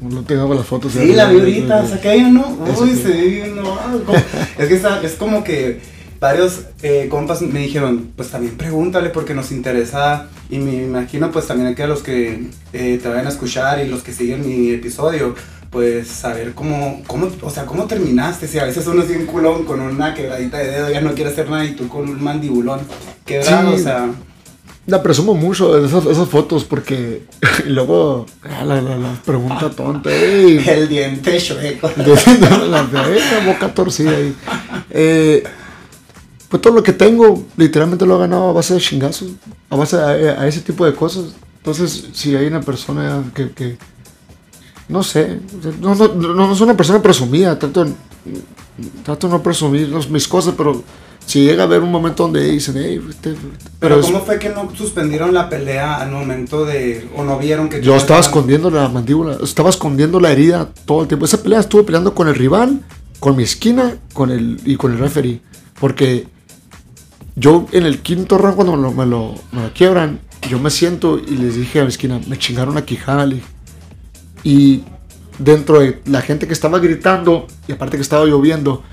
No 0.01 0.23
tengo 0.23 0.53
las 0.53 0.65
fotos. 0.65 0.93
Sí, 0.93 1.13
la 1.13 1.29
vi 1.29 1.39
ahorita, 1.39 1.87
saqué 1.87 2.17
uno. 2.17 2.57
Uy, 2.79 2.95
se 2.95 3.09
ve 3.09 3.27
bien, 3.27 3.55
no. 3.55 3.77
Es 4.57 4.67
que 4.67 5.05
es 5.05 5.13
como 5.13 5.43
que 5.43 5.94
varios 6.25 6.61
eh, 6.81 7.07
compas 7.07 7.43
me 7.43 7.59
dijeron, 7.59 8.11
pues 8.15 8.29
también 8.29 8.57
pregúntale 8.57 9.09
porque 9.09 9.35
nos 9.35 9.51
interesa 9.51 10.27
y 10.49 10.57
me 10.57 10.83
imagino 10.83 11.31
pues 11.31 11.45
también 11.45 11.75
que 11.75 11.83
a 11.83 11.87
los 11.87 12.01
que 12.01 12.47
eh, 12.73 12.99
te 12.99 13.07
vayan 13.07 13.27
a 13.27 13.29
escuchar 13.29 13.79
y 13.79 13.87
los 13.87 14.01
que 14.01 14.11
siguen 14.11 14.43
mi 14.43 14.71
episodio, 14.71 15.35
pues 15.69 16.07
saber 16.07 16.53
cómo, 16.53 17.03
cómo, 17.05 17.29
o 17.41 17.49
sea, 17.51 17.67
cómo 17.67 17.85
terminaste, 17.85 18.47
si 18.47 18.57
a 18.57 18.63
veces 18.63 18.87
uno 18.87 19.03
es 19.03 19.09
un 19.11 19.27
culón 19.27 19.65
con 19.65 19.79
una 19.79 20.15
quebradita 20.15 20.57
de 20.57 20.71
dedo, 20.71 20.89
ya 20.89 21.01
no 21.01 21.13
quiere 21.13 21.29
hacer 21.29 21.47
nada 21.47 21.63
y 21.63 21.73
tú 21.73 21.87
con 21.87 22.09
un 22.09 22.23
mandibulón 22.23 22.79
quebrado, 23.23 23.75
o 23.75 23.77
sea... 23.77 24.09
La 24.87 25.01
presumo 25.01 25.33
mucho 25.35 25.83
esas, 25.83 26.05
esas 26.05 26.29
fotos 26.29 26.63
porque 26.63 27.23
y 27.65 27.69
luego 27.69 28.25
ah, 28.43 28.63
la, 28.63 28.81
la, 28.81 29.13
pregunta 29.25 29.69
tonta. 29.69 30.11
el 30.13 30.87
diente 30.87 31.37
chueco. 31.39 31.91
la, 31.97 32.83
la, 32.91 33.45
boca 33.45 33.73
torcida 33.73 34.11
ahí. 34.11 34.35
Eh, 34.91 35.43
pues 36.55 36.61
todo 36.61 36.73
lo 36.73 36.83
que 36.83 36.93
tengo, 36.93 37.43
literalmente 37.57 38.05
lo 38.05 38.15
he 38.15 38.19
ganado 38.19 38.49
a 38.49 38.53
base 38.53 38.75
de 38.75 38.79
chingazos, 38.79 39.31
a 39.69 39.75
base 39.75 39.97
de, 39.97 40.29
a, 40.29 40.47
ese 40.47 40.61
tipo 40.61 40.85
de 40.85 40.93
cosas. 40.93 41.35
Entonces, 41.57 42.07
si 42.13 42.33
hay 42.33 42.47
una 42.47 42.61
persona 42.61 43.23
que, 43.33 43.51
que 43.51 43.77
no 44.87 45.03
sé, 45.03 45.41
no, 45.81 45.95
no, 45.95 46.07
no, 46.07 46.33
no 46.33 46.55
soy 46.55 46.63
una 46.63 46.77
persona 46.77 47.01
presumida, 47.01 47.59
trato, 47.59 47.85
trato 49.03 49.27
de 49.27 49.33
no 49.33 49.43
presumir 49.43 49.89
mis 50.09 50.29
cosas, 50.29 50.53
pero 50.55 50.81
si 51.25 51.43
llega 51.43 51.63
a 51.63 51.65
haber 51.65 51.81
un 51.81 51.91
momento 51.91 52.23
donde 52.23 52.49
dicen, 52.49 52.75
hey, 52.77 53.01
pero, 53.77 53.99
¿cómo 53.99 54.21
fue 54.21 54.39
que 54.39 54.47
no 54.47 54.71
suspendieron 54.73 55.33
la 55.33 55.49
pelea 55.49 55.95
al 55.95 56.11
momento 56.11 56.63
de, 56.63 57.09
o 57.17 57.25
no 57.25 57.37
vieron 57.37 57.67
que... 57.67 57.81
Yo 57.81 57.97
estaba 57.97 58.21
escondiendo 58.21 58.69
la 58.71 58.87
mandíbula, 58.87 59.39
estaba 59.43 59.71
escondiendo 59.71 60.21
la 60.21 60.31
herida 60.31 60.69
todo 60.85 61.01
el 61.01 61.09
tiempo. 61.09 61.25
Esa 61.25 61.43
pelea 61.43 61.59
estuve 61.59 61.83
peleando 61.83 62.15
con 62.15 62.29
el 62.29 62.35
rival, 62.35 62.79
con 63.19 63.35
mi 63.35 63.43
esquina 63.43 63.97
con 64.13 64.31
el, 64.31 64.61
y 64.63 64.77
con 64.77 64.93
el 64.93 64.99
referee, 64.99 65.41
porque 65.81 66.33
yo 67.35 67.65
en 67.71 67.85
el 67.85 68.01
quinto 68.01 68.37
round 68.37 68.55
cuando 68.55 68.75
me 68.75 69.05
lo, 69.05 69.35
me 69.51 69.61
lo, 69.61 69.73
quiebran, 69.73 70.19
yo 70.49 70.59
me 70.59 70.69
siento 70.69 71.19
y 71.19 71.37
les 71.37 71.55
dije 71.55 71.79
a 71.79 71.83
mi 71.83 71.89
esquina, 71.89 72.19
me 72.27 72.37
chingaron 72.37 72.75
la 72.75 72.85
quijada, 72.85 73.27
y 74.43 74.83
dentro 75.39 75.79
de 75.79 76.01
la 76.05 76.21
gente 76.21 76.47
que 76.47 76.53
estaba 76.53 76.79
gritando, 76.79 77.47
y 77.67 77.73
aparte 77.73 77.97
que 77.97 78.03
estaba 78.03 78.25
lloviendo, 78.25 78.83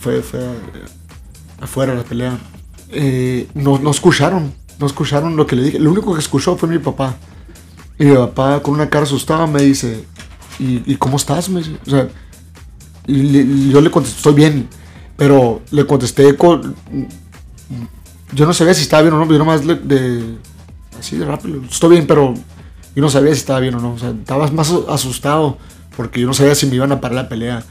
fue, 0.00 0.22
fue 0.22 0.40
afuera 1.60 1.94
la 1.94 2.02
pelea, 2.02 2.38
eh, 2.90 3.48
no, 3.54 3.78
no 3.78 3.90
escucharon, 3.90 4.52
no 4.78 4.86
escucharon 4.86 5.36
lo 5.36 5.46
que 5.46 5.56
le 5.56 5.62
dije. 5.62 5.78
Lo 5.78 5.90
único 5.90 6.12
que 6.14 6.20
escuchó 6.20 6.56
fue 6.56 6.68
mi 6.68 6.78
papá. 6.78 7.16
Y 7.98 8.06
mi 8.06 8.16
papá 8.16 8.62
con 8.62 8.74
una 8.74 8.88
cara 8.88 9.04
asustada 9.04 9.46
me 9.46 9.62
dice, 9.62 10.04
¿y, 10.58 10.94
cómo 10.96 11.16
estás? 11.16 11.48
Me 11.48 11.60
o 11.60 11.90
sea, 11.90 12.08
yo 13.06 13.80
le 13.80 13.90
contesté, 13.90 14.16
estoy 14.16 14.34
bien. 14.34 14.68
Pero 15.16 15.60
le 15.70 15.86
contesté 15.86 16.34
con... 16.36 16.74
Yo 18.32 18.46
no 18.46 18.52
sabía 18.52 18.74
si 18.74 18.82
estaba 18.82 19.02
bien 19.02 19.14
o 19.14 19.24
no, 19.24 19.30
yo 19.30 19.38
nomás 19.38 19.66
de... 19.66 20.36
Así 20.98 21.16
de 21.16 21.24
rápido, 21.24 21.62
estoy 21.68 21.90
bien, 21.90 22.06
pero 22.06 22.34
yo 22.94 23.02
no 23.02 23.08
sabía 23.08 23.32
si 23.32 23.40
estaba 23.40 23.60
bien 23.60 23.74
o 23.74 23.80
no. 23.80 23.92
O 23.92 23.98
sea, 23.98 24.10
estaba 24.10 24.46
más 24.48 24.70
asustado 24.88 25.58
porque 25.96 26.20
yo 26.20 26.26
no 26.26 26.34
sabía 26.34 26.54
si 26.54 26.66
me 26.66 26.76
iban 26.76 26.92
a 26.92 27.00
parar 27.00 27.16
la 27.16 27.28
pelea. 27.28 27.64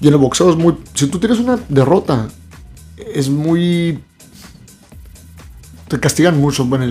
Y 0.00 0.08
en 0.08 0.14
el 0.14 0.18
boxeo 0.18 0.50
es 0.50 0.56
muy... 0.56 0.76
Si 0.94 1.06
tú 1.06 1.18
tienes 1.18 1.38
una 1.38 1.58
derrota 1.68 2.28
es 3.14 3.28
muy... 3.28 4.00
Te 5.88 6.00
castigan 6.00 6.40
mucho, 6.40 6.64
bueno, 6.64 6.86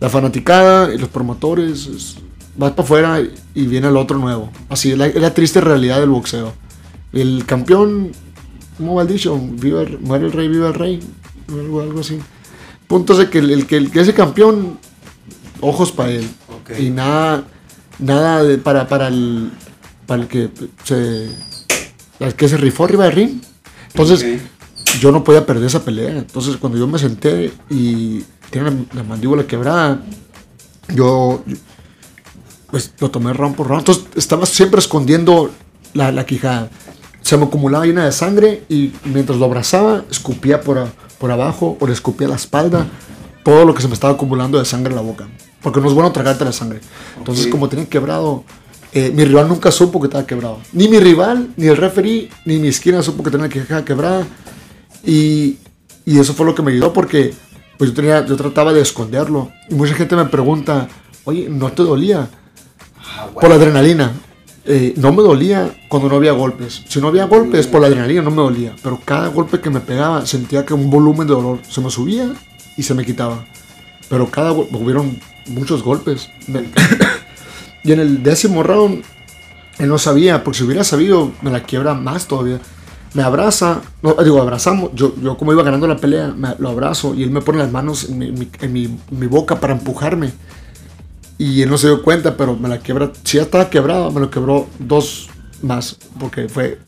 la 0.00 0.08
fanaticada 0.08 0.88
los 0.88 1.08
promotores, 1.08 2.16
vas 2.56 2.72
para 2.72 2.82
afuera 2.82 3.22
y 3.54 3.66
viene 3.66 3.88
el 3.88 3.96
otro 3.96 4.18
nuevo. 4.18 4.50
Así 4.68 4.92
es 4.92 4.98
la, 4.98 5.34
triste 5.34 5.60
realidad 5.60 6.00
del 6.00 6.08
boxeo. 6.08 6.54
El 7.12 7.44
campeón, 7.44 8.12
¿cómo 8.76 8.94
va 8.94 9.04
dicho? 9.04 9.38
Viva, 9.38 9.84
muere 10.00 10.26
el 10.26 10.32
rey, 10.32 10.48
viva 10.48 10.68
el 10.68 10.74
rey, 10.74 11.00
algo, 11.48 11.80
algo 11.80 12.00
así. 12.00 12.18
Punto 12.86 13.14
de 13.16 13.30
que 13.30 13.38
el, 13.38 13.66
que, 13.66 13.88
ese 13.94 14.14
campeón, 14.14 14.78
ojos 15.60 15.92
para 15.92 16.10
él. 16.10 16.28
Y 16.78 16.90
nada, 16.90 17.44
nada 17.98 18.42
para, 18.62 18.88
para, 18.88 19.08
el, 19.08 19.50
para 20.06 20.22
el 20.22 20.28
que 20.28 20.50
se, 20.84 21.28
el 22.20 22.34
que 22.34 22.48
se 22.48 22.56
rifó 22.56 22.84
arriba 22.84 23.04
del 23.04 23.12
ring 23.12 23.40
entonces, 23.94 24.42
yo 24.98 25.12
no 25.12 25.22
podía 25.22 25.46
perder 25.46 25.66
esa 25.66 25.84
pelea. 25.84 26.18
Entonces, 26.18 26.56
cuando 26.56 26.78
yo 26.78 26.86
me 26.88 26.98
senté 26.98 27.52
y 27.70 28.24
tenía 28.50 28.72
la, 28.92 29.04
mandíbula 29.04 29.46
quebrada, 29.46 30.02
yo 30.92 31.42
pues 32.70 32.92
lo 32.98 33.08
tomé 33.10 33.32
round 33.32 33.54
por 33.54 33.68
round. 33.68 33.82
Entonces, 33.82 34.04
estaba 34.16 34.46
siempre 34.46 34.80
escondiendo 34.80 35.52
la, 35.92 36.10
la 36.10 36.26
quijada. 36.26 36.70
Se 37.24 37.36
me 37.36 37.46
acumulaba 37.46 37.84
llena 37.84 38.04
de 38.04 38.12
sangre 38.12 38.62
y 38.68 38.92
mientras 39.04 39.38
lo 39.38 39.46
abrazaba, 39.46 40.04
escupía 40.08 40.60
por, 40.60 40.86
por 41.18 41.32
abajo 41.32 41.76
o 41.80 41.86
le 41.86 41.92
escupía 41.92 42.28
la 42.28 42.36
espalda 42.36 42.86
todo 43.42 43.64
lo 43.64 43.74
que 43.74 43.82
se 43.82 43.88
me 43.88 43.94
estaba 43.94 44.12
acumulando 44.12 44.58
de 44.58 44.64
sangre 44.64 44.90
en 44.90 44.96
la 44.96 45.02
boca. 45.02 45.26
Porque 45.60 45.80
no 45.80 45.88
es 45.88 45.94
bueno 45.94 46.12
tragarte 46.12 46.44
la 46.44 46.52
sangre. 46.52 46.80
Entonces, 47.18 47.48
como 47.48 47.68
tenía 47.68 47.86
quebrado 47.86 48.44
eh, 48.96 49.10
mi 49.12 49.24
rival 49.24 49.48
nunca 49.48 49.72
supo 49.72 50.00
que 50.00 50.06
estaba 50.06 50.24
quebrado. 50.24 50.60
Ni 50.72 50.86
mi 50.86 51.00
rival, 51.00 51.48
ni 51.56 51.66
el 51.66 51.76
referee, 51.76 52.30
ni 52.44 52.58
mi 52.58 52.68
esquina 52.68 53.02
supo 53.02 53.24
que 53.24 53.30
tenía 53.30 53.46
la 53.48 53.52
quijada 53.52 53.84
quebrada. 53.84 54.24
Y, 55.04 55.58
y, 56.06 56.20
eso 56.20 56.32
fue 56.32 56.46
lo 56.46 56.54
que 56.54 56.62
me 56.62 56.70
ayudó 56.70 56.92
porque 56.92 57.34
pues 57.76 57.90
yo, 57.90 57.96
tenía, 57.96 58.24
yo 58.24 58.36
trataba 58.36 58.72
de 58.72 58.80
esconderlo. 58.80 59.50
Y 59.68 59.74
mucha 59.74 59.94
gente 59.94 60.14
me 60.14 60.26
pregunta, 60.26 60.86
oye, 61.24 61.48
¿no 61.50 61.72
te 61.72 61.82
dolía? 61.82 62.28
Ah, 62.96 63.26
por 63.34 63.48
la 63.48 63.56
adrenalina. 63.56 64.12
Eh, 64.66 64.94
no 64.96 65.12
me 65.12 65.22
dolía 65.22 65.74
cuando 65.88 66.08
no 66.08 66.16
había 66.16 66.32
golpes. 66.32 66.82
Si 66.88 67.00
no 67.00 67.08
había 67.08 67.26
golpes, 67.26 67.66
por 67.66 67.80
la 67.80 67.88
adrenalina 67.88 68.22
no 68.22 68.30
me 68.30 68.42
dolía. 68.42 68.74
Pero 68.82 69.00
cada 69.04 69.28
golpe 69.28 69.60
que 69.60 69.70
me 69.70 69.80
pegaba 69.80 70.24
sentía 70.26 70.64
que 70.64 70.74
un 70.74 70.90
volumen 70.90 71.26
de 71.26 71.34
dolor 71.34 71.58
se 71.68 71.80
me 71.80 71.90
subía 71.90 72.32
y 72.76 72.82
se 72.82 72.94
me 72.94 73.04
quitaba. 73.04 73.44
Pero 74.08 74.30
cada 74.30 74.52
hubieron 74.52 75.18
muchos 75.46 75.82
golpes. 75.82 76.30
Y 77.86 77.92
en 77.92 78.00
el 78.00 78.22
décimo 78.22 78.62
round, 78.62 79.04
él 79.78 79.88
no 79.88 79.98
sabía, 79.98 80.42
porque 80.42 80.58
si 80.58 80.64
hubiera 80.64 80.84
sabido, 80.84 81.32
me 81.42 81.50
la 81.50 81.62
quiebra 81.64 81.92
más 81.92 82.26
todavía. 82.26 82.58
Me 83.12 83.22
abraza, 83.22 83.82
no, 84.02 84.14
digo, 84.24 84.40
abrazamos, 84.40 84.90
yo, 84.94 85.14
yo 85.22 85.36
como 85.36 85.52
iba 85.52 85.62
ganando 85.62 85.86
la 85.86 85.98
pelea, 85.98 86.34
lo 86.58 86.68
abrazo 86.70 87.14
y 87.14 87.22
él 87.22 87.30
me 87.30 87.42
pone 87.42 87.58
las 87.58 87.70
manos 87.70 88.08
en, 88.08 88.18
mi, 88.18 88.50
en 88.60 88.72
mi, 88.72 89.26
boca 89.26 89.60
para 89.60 89.74
empujarme. 89.74 90.32
Y 91.38 91.62
él 91.62 91.70
no 91.70 91.78
se 91.78 91.88
dio 91.88 92.02
cuenta, 92.02 92.36
pero 92.36 92.56
me 92.56 92.68
la 92.68 92.78
quiebra, 92.78 93.10
si 93.24 93.38
ya 93.38 93.42
estaba 93.42 93.70
quebrada, 93.70 94.10
me 94.10 94.20
lo 94.20 94.30
quebró 94.30 94.68
dos 94.78 95.28
más, 95.62 95.96
porque 96.18 96.48
fue, 96.48 96.78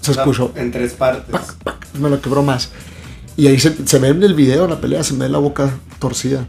se 0.00 0.12
escuchó. 0.12 0.52
En 0.54 0.70
tres 0.70 0.94
partes. 0.94 1.34
me 2.00 2.08
lo 2.08 2.20
quebró 2.20 2.42
más. 2.42 2.70
Y 3.36 3.48
ahí 3.48 3.60
se, 3.60 3.86
se 3.86 3.98
ve 3.98 4.08
en 4.08 4.22
el 4.22 4.34
video, 4.34 4.66
la 4.66 4.80
pelea, 4.80 5.04
se 5.04 5.12
me 5.12 5.26
ve 5.26 5.28
la 5.28 5.38
boca 5.38 5.70
torcida. 5.98 6.46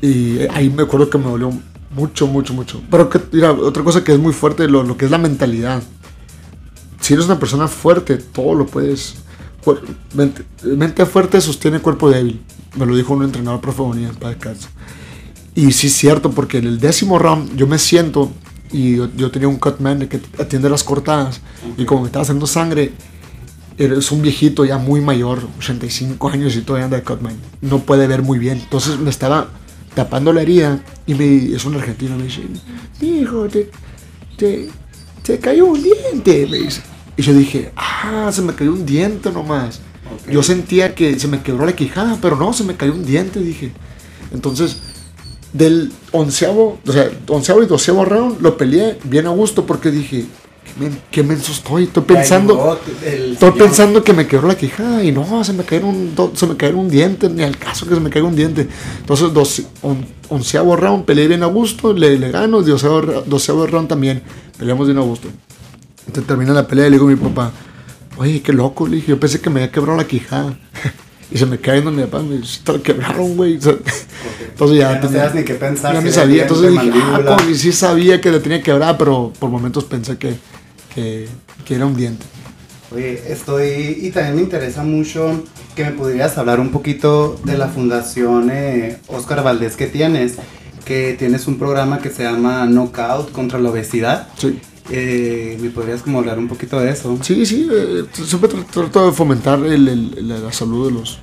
Y 0.00 0.40
ahí 0.52 0.70
me 0.70 0.84
acuerdo 0.84 1.10
que 1.10 1.18
me 1.18 1.24
dolió 1.24 1.52
mucho, 1.90 2.26
mucho, 2.26 2.54
mucho. 2.54 2.82
Pero 2.90 3.08
que, 3.08 3.20
mira, 3.32 3.52
otra 3.52 3.82
cosa 3.82 4.02
que 4.02 4.12
es 4.12 4.18
muy 4.18 4.32
fuerte, 4.32 4.68
lo, 4.68 4.82
lo 4.82 4.96
que 4.96 5.04
es 5.04 5.10
la 5.10 5.18
mentalidad. 5.18 5.82
Si 7.00 7.14
eres 7.14 7.26
una 7.26 7.38
persona 7.38 7.68
fuerte, 7.68 8.16
todo 8.16 8.54
lo 8.54 8.66
puedes. 8.66 9.14
Mente, 10.14 11.06
fuerte 11.06 11.40
sostiene 11.40 11.80
cuerpo 11.80 12.10
débil. 12.10 12.42
Me 12.76 12.86
lo 12.86 12.96
dijo 12.96 13.14
un 13.14 13.24
entrenador 13.24 13.60
profesional 13.60 14.14
para 14.18 14.36
casa. 14.38 14.68
Y 15.54 15.72
sí 15.72 15.86
es 15.86 15.94
cierto, 15.94 16.30
porque 16.32 16.58
en 16.58 16.66
el 16.66 16.80
décimo 16.80 17.18
round 17.18 17.56
yo 17.56 17.66
me 17.66 17.78
siento 17.78 18.32
y 18.72 18.96
yo, 18.96 19.30
tenía 19.30 19.46
un 19.46 19.56
cutman 19.56 20.08
que 20.08 20.20
atiende 20.38 20.68
las 20.68 20.82
cortadas. 20.82 21.40
Y 21.78 21.84
como 21.84 22.02
me 22.02 22.06
estaba 22.08 22.24
haciendo 22.24 22.46
sangre, 22.46 22.92
eres 23.78 24.10
un 24.10 24.20
viejito 24.20 24.64
ya 24.64 24.78
muy 24.78 25.00
mayor, 25.00 25.46
85 25.58 26.28
años 26.28 26.56
y 26.56 26.62
todavía 26.62 26.86
anda 26.86 26.96
de 26.96 27.04
cutman. 27.04 27.36
No 27.60 27.78
puede 27.80 28.08
ver 28.08 28.22
muy 28.22 28.38
bien. 28.40 28.58
Entonces 28.58 28.98
me 28.98 29.10
estaba 29.10 29.48
tapando 29.94 30.32
la 30.32 30.42
herida 30.42 30.80
y 31.06 31.14
me, 31.14 31.54
es 31.54 31.64
un 31.64 31.76
argentino, 31.76 32.16
me 32.16 32.24
dice, 32.24 32.42
hijo, 33.00 33.46
te, 33.46 33.70
te, 34.36 34.68
te, 35.22 35.38
cayó 35.38 35.66
un 35.66 35.80
diente, 35.80 36.48
me 36.50 36.58
dice. 36.58 36.82
Y 37.16 37.22
yo 37.22 37.32
dije, 37.32 37.70
ah, 37.76 38.30
se 38.32 38.42
me 38.42 38.54
cayó 38.54 38.72
un 38.72 38.84
diente 38.84 39.30
nomás. 39.30 39.80
Yo 40.28 40.42
sentía 40.42 40.96
que 40.96 41.18
se 41.18 41.28
me 41.28 41.42
quebró 41.42 41.64
la 41.64 41.76
quijada, 41.76 42.18
pero 42.20 42.36
no, 42.36 42.52
se 42.52 42.64
me 42.64 42.74
cayó 42.74 42.92
un 42.92 43.06
diente, 43.06 43.38
dije. 43.38 43.72
Entonces, 44.32 44.78
del 45.54 45.92
onceavo, 46.10 46.78
o 46.84 46.92
sea, 46.92 47.10
onceavo 47.28 47.62
y 47.62 47.66
doceavo 47.66 48.04
round 48.04 48.42
lo 48.42 48.56
peleé 48.58 48.98
bien 49.04 49.26
a 49.26 49.30
gusto 49.30 49.64
porque 49.64 49.90
dije, 49.90 50.26
qué 51.12 51.22
menso 51.22 51.52
estoy. 51.52 51.84
Estoy 51.84 52.02
pensando, 52.02 52.78
estoy 53.04 53.52
pensando 53.52 54.02
que 54.02 54.12
me 54.12 54.26
quebró 54.26 54.48
la 54.48 54.56
quijada 54.56 55.04
y 55.04 55.12
no, 55.12 55.44
se 55.44 55.52
me 55.52 55.62
cayó 55.62 55.86
un, 55.86 56.12
se 56.34 56.46
me 56.46 56.56
cayó 56.56 56.76
un 56.76 56.90
diente, 56.90 57.28
ni 57.28 57.44
al 57.44 57.56
caso 57.56 57.86
que 57.86 57.94
se 57.94 58.00
me 58.00 58.10
caiga 58.10 58.26
un 58.26 58.34
diente. 58.34 58.68
Entonces, 58.98 59.64
onceavo 60.28 60.74
round, 60.74 61.04
peleé 61.04 61.28
bien 61.28 61.44
a 61.44 61.46
gusto, 61.46 61.92
le, 61.92 62.18
le 62.18 62.30
gano, 62.32 62.60
doceavo, 62.60 63.66
round 63.66 63.88
también, 63.88 64.22
peleamos 64.58 64.86
bien 64.88 64.98
a 64.98 65.02
gusto. 65.02 65.28
Entonces 66.06 66.26
termina 66.26 66.52
la 66.52 66.66
pelea 66.66 66.88
y 66.88 66.90
le 66.90 66.96
digo 66.96 67.06
a 67.06 67.10
mi 67.10 67.16
papá, 67.16 67.52
oye, 68.16 68.42
qué 68.42 68.52
loco, 68.52 68.88
le 68.88 68.96
dije, 68.96 69.08
yo 69.10 69.20
pensé 69.20 69.40
que 69.40 69.50
me 69.50 69.60
había 69.60 69.72
quebrado 69.72 69.96
la 69.96 70.04
quijada. 70.04 70.58
y 71.34 71.38
se 71.38 71.44
me 71.44 71.58
cae 71.58 71.80
en 71.80 71.94
mi 71.94 72.02
papá, 72.04 72.22
me 72.22 72.38
dice, 72.38 72.60
quebraron, 72.82 73.36
güey. 73.36 73.54
Entonces 74.48 74.78
ya, 74.78 74.98
ya 75.02 75.28
no 75.28 75.34
ni 75.34 75.44
qué 75.44 75.54
pensar. 75.54 75.92
Ya 75.92 76.00
ni 76.00 76.10
sabía, 76.10 76.42
entonces 76.42 76.70
dije, 76.70 76.90
ah, 77.26 77.36
sí 77.52 77.72
sabía 77.72 78.20
que 78.20 78.30
le 78.30 78.38
tenía 78.38 78.62
quebrada, 78.62 78.96
pero 78.96 79.32
por 79.38 79.50
momentos 79.50 79.84
pensé 79.84 80.16
que 80.16 80.36
que, 80.94 81.28
era 81.68 81.86
un 81.86 81.96
diente. 81.96 82.24
Oye, 82.94 83.20
estoy, 83.28 83.98
y 84.02 84.10
también 84.10 84.36
me 84.36 84.42
interesa 84.42 84.84
mucho 84.84 85.42
que 85.74 85.84
me 85.84 85.92
pudieras 85.92 86.38
hablar 86.38 86.60
un 86.60 86.70
poquito 86.70 87.40
de 87.44 87.58
la 87.58 87.68
fundación 87.68 88.50
eh, 88.52 88.98
Oscar 89.08 89.42
Valdés 89.42 89.74
que 89.74 89.86
tienes, 89.86 90.36
que 90.84 91.16
tienes 91.18 91.48
un 91.48 91.58
programa 91.58 91.98
que 91.98 92.10
se 92.10 92.22
llama 92.22 92.66
Knockout 92.66 93.32
contra 93.32 93.58
la 93.58 93.70
obesidad. 93.70 94.28
Sí. 94.38 94.60
Eh, 94.90 95.58
¿Me 95.60 95.70
podrías 95.70 96.02
como 96.02 96.18
hablar 96.18 96.38
un 96.38 96.48
poquito 96.48 96.78
de 96.78 96.90
eso? 96.90 97.16
Sí, 97.22 97.46
sí, 97.46 97.68
eh, 97.72 98.04
siempre 98.12 98.50
trato 98.70 99.06
de 99.06 99.12
fomentar 99.12 99.58
la 99.58 100.52
salud 100.52 100.86
de 100.86 100.92
los, 100.92 101.18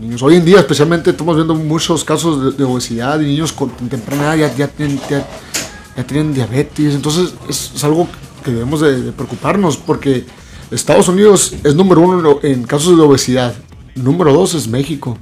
niños. 0.00 0.22
Hoy 0.22 0.36
en 0.36 0.44
día 0.44 0.58
especialmente 0.58 1.10
estamos 1.10 1.36
viendo 1.36 1.54
muchos 1.54 2.04
casos 2.04 2.56
de, 2.56 2.64
obesidad 2.64 3.20
y 3.20 3.26
niños 3.26 3.52
con 3.52 3.70
temprana 3.70 4.34
edad 4.34 4.56
ya, 4.56 4.68
tienen, 4.68 5.00
ya, 5.08 5.26
tienen 6.04 6.34
diabetes, 6.34 6.94
entonces 6.94 7.34
es, 7.48 7.72
es 7.74 7.84
algo 7.84 8.08
que 8.44 8.50
debemos 8.50 8.80
de, 8.80 9.12
preocuparnos 9.12 9.76
porque 9.76 10.24
Estados 10.70 11.08
Unidos 11.08 11.54
es 11.62 11.74
número 11.74 12.00
uno 12.00 12.40
en 12.42 12.64
casos 12.64 12.96
de 12.96 13.02
obesidad. 13.02 13.54
Número 13.94 14.32
dos 14.32 14.54
es 14.54 14.68
México. 14.68 15.16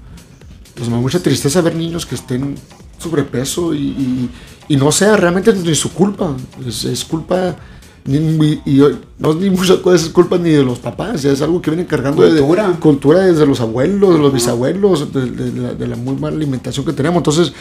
Pues 0.75 0.89
me 0.89 0.97
da 0.97 1.01
mucha 1.01 1.21
tristeza 1.21 1.61
ver 1.61 1.75
niños 1.75 2.07
que 2.07 2.15
estén 2.15 2.57
sobrepeso 2.99 3.75
y, 3.75 4.31
y, 4.69 4.77
no 4.77 4.91
sea 4.91 5.17
realmente 5.17 5.53
ni 5.53 5.75
su 5.75 5.93
culpa. 5.93 6.35
Es, 6.67 7.05
culpa, 7.05 7.57
ni, 8.05 8.61
y, 8.67 8.83
no 9.19 9.31
es 9.31 9.37
ni 9.37 9.51
muchas 9.51 9.79
cosas, 9.79 10.03
es 10.03 10.09
culpa 10.11 10.37
ni 10.37 10.51
de 10.51 10.63
los 10.63 10.79
papás, 10.79 11.23
ya 11.23 11.33
es 11.33 11.41
algo 11.41 11.63
que 11.63 11.71
viene 11.71 11.87
cargando 11.87 12.23
cultura. 12.23 12.69
De, 12.69 12.75
cultura 12.79 13.21
desde 13.21 13.47
los 13.47 13.61
abuelos, 13.61 14.15
de 14.15 14.21
los 14.21 14.33
bisabuelos, 14.33 15.13
de, 15.13 15.87
la, 15.87 15.97
muy 15.97 16.15
mala 16.17 16.37
alimentación 16.37 16.85
que 16.85 16.93
tenemos. 16.93 17.19
Entonces, 17.19 17.53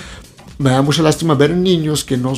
me 0.57 0.71
da 0.71 0.81
mucha 0.81 1.01
lástima 1.01 1.33
ver 1.33 1.55
niños 1.55 2.03
que 2.03 2.17
no 2.17 2.33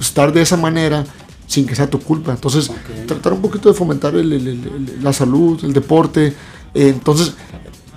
estar 0.00 0.32
de 0.32 0.42
esa 0.42 0.56
manera 0.56 1.04
sin 1.46 1.66
que 1.66 1.74
sea 1.74 1.90
tu 1.90 1.98
culpa. 1.98 2.32
Entonces, 2.32 2.70
tratar 3.06 3.32
un 3.32 3.42
poquito 3.42 3.68
de 3.68 3.74
fomentar 3.74 4.14
la 4.14 5.12
salud, 5.12 5.58
el 5.64 5.72
deporte. 5.72 6.28
Eh, 6.74 6.88
entonces, 6.88 7.34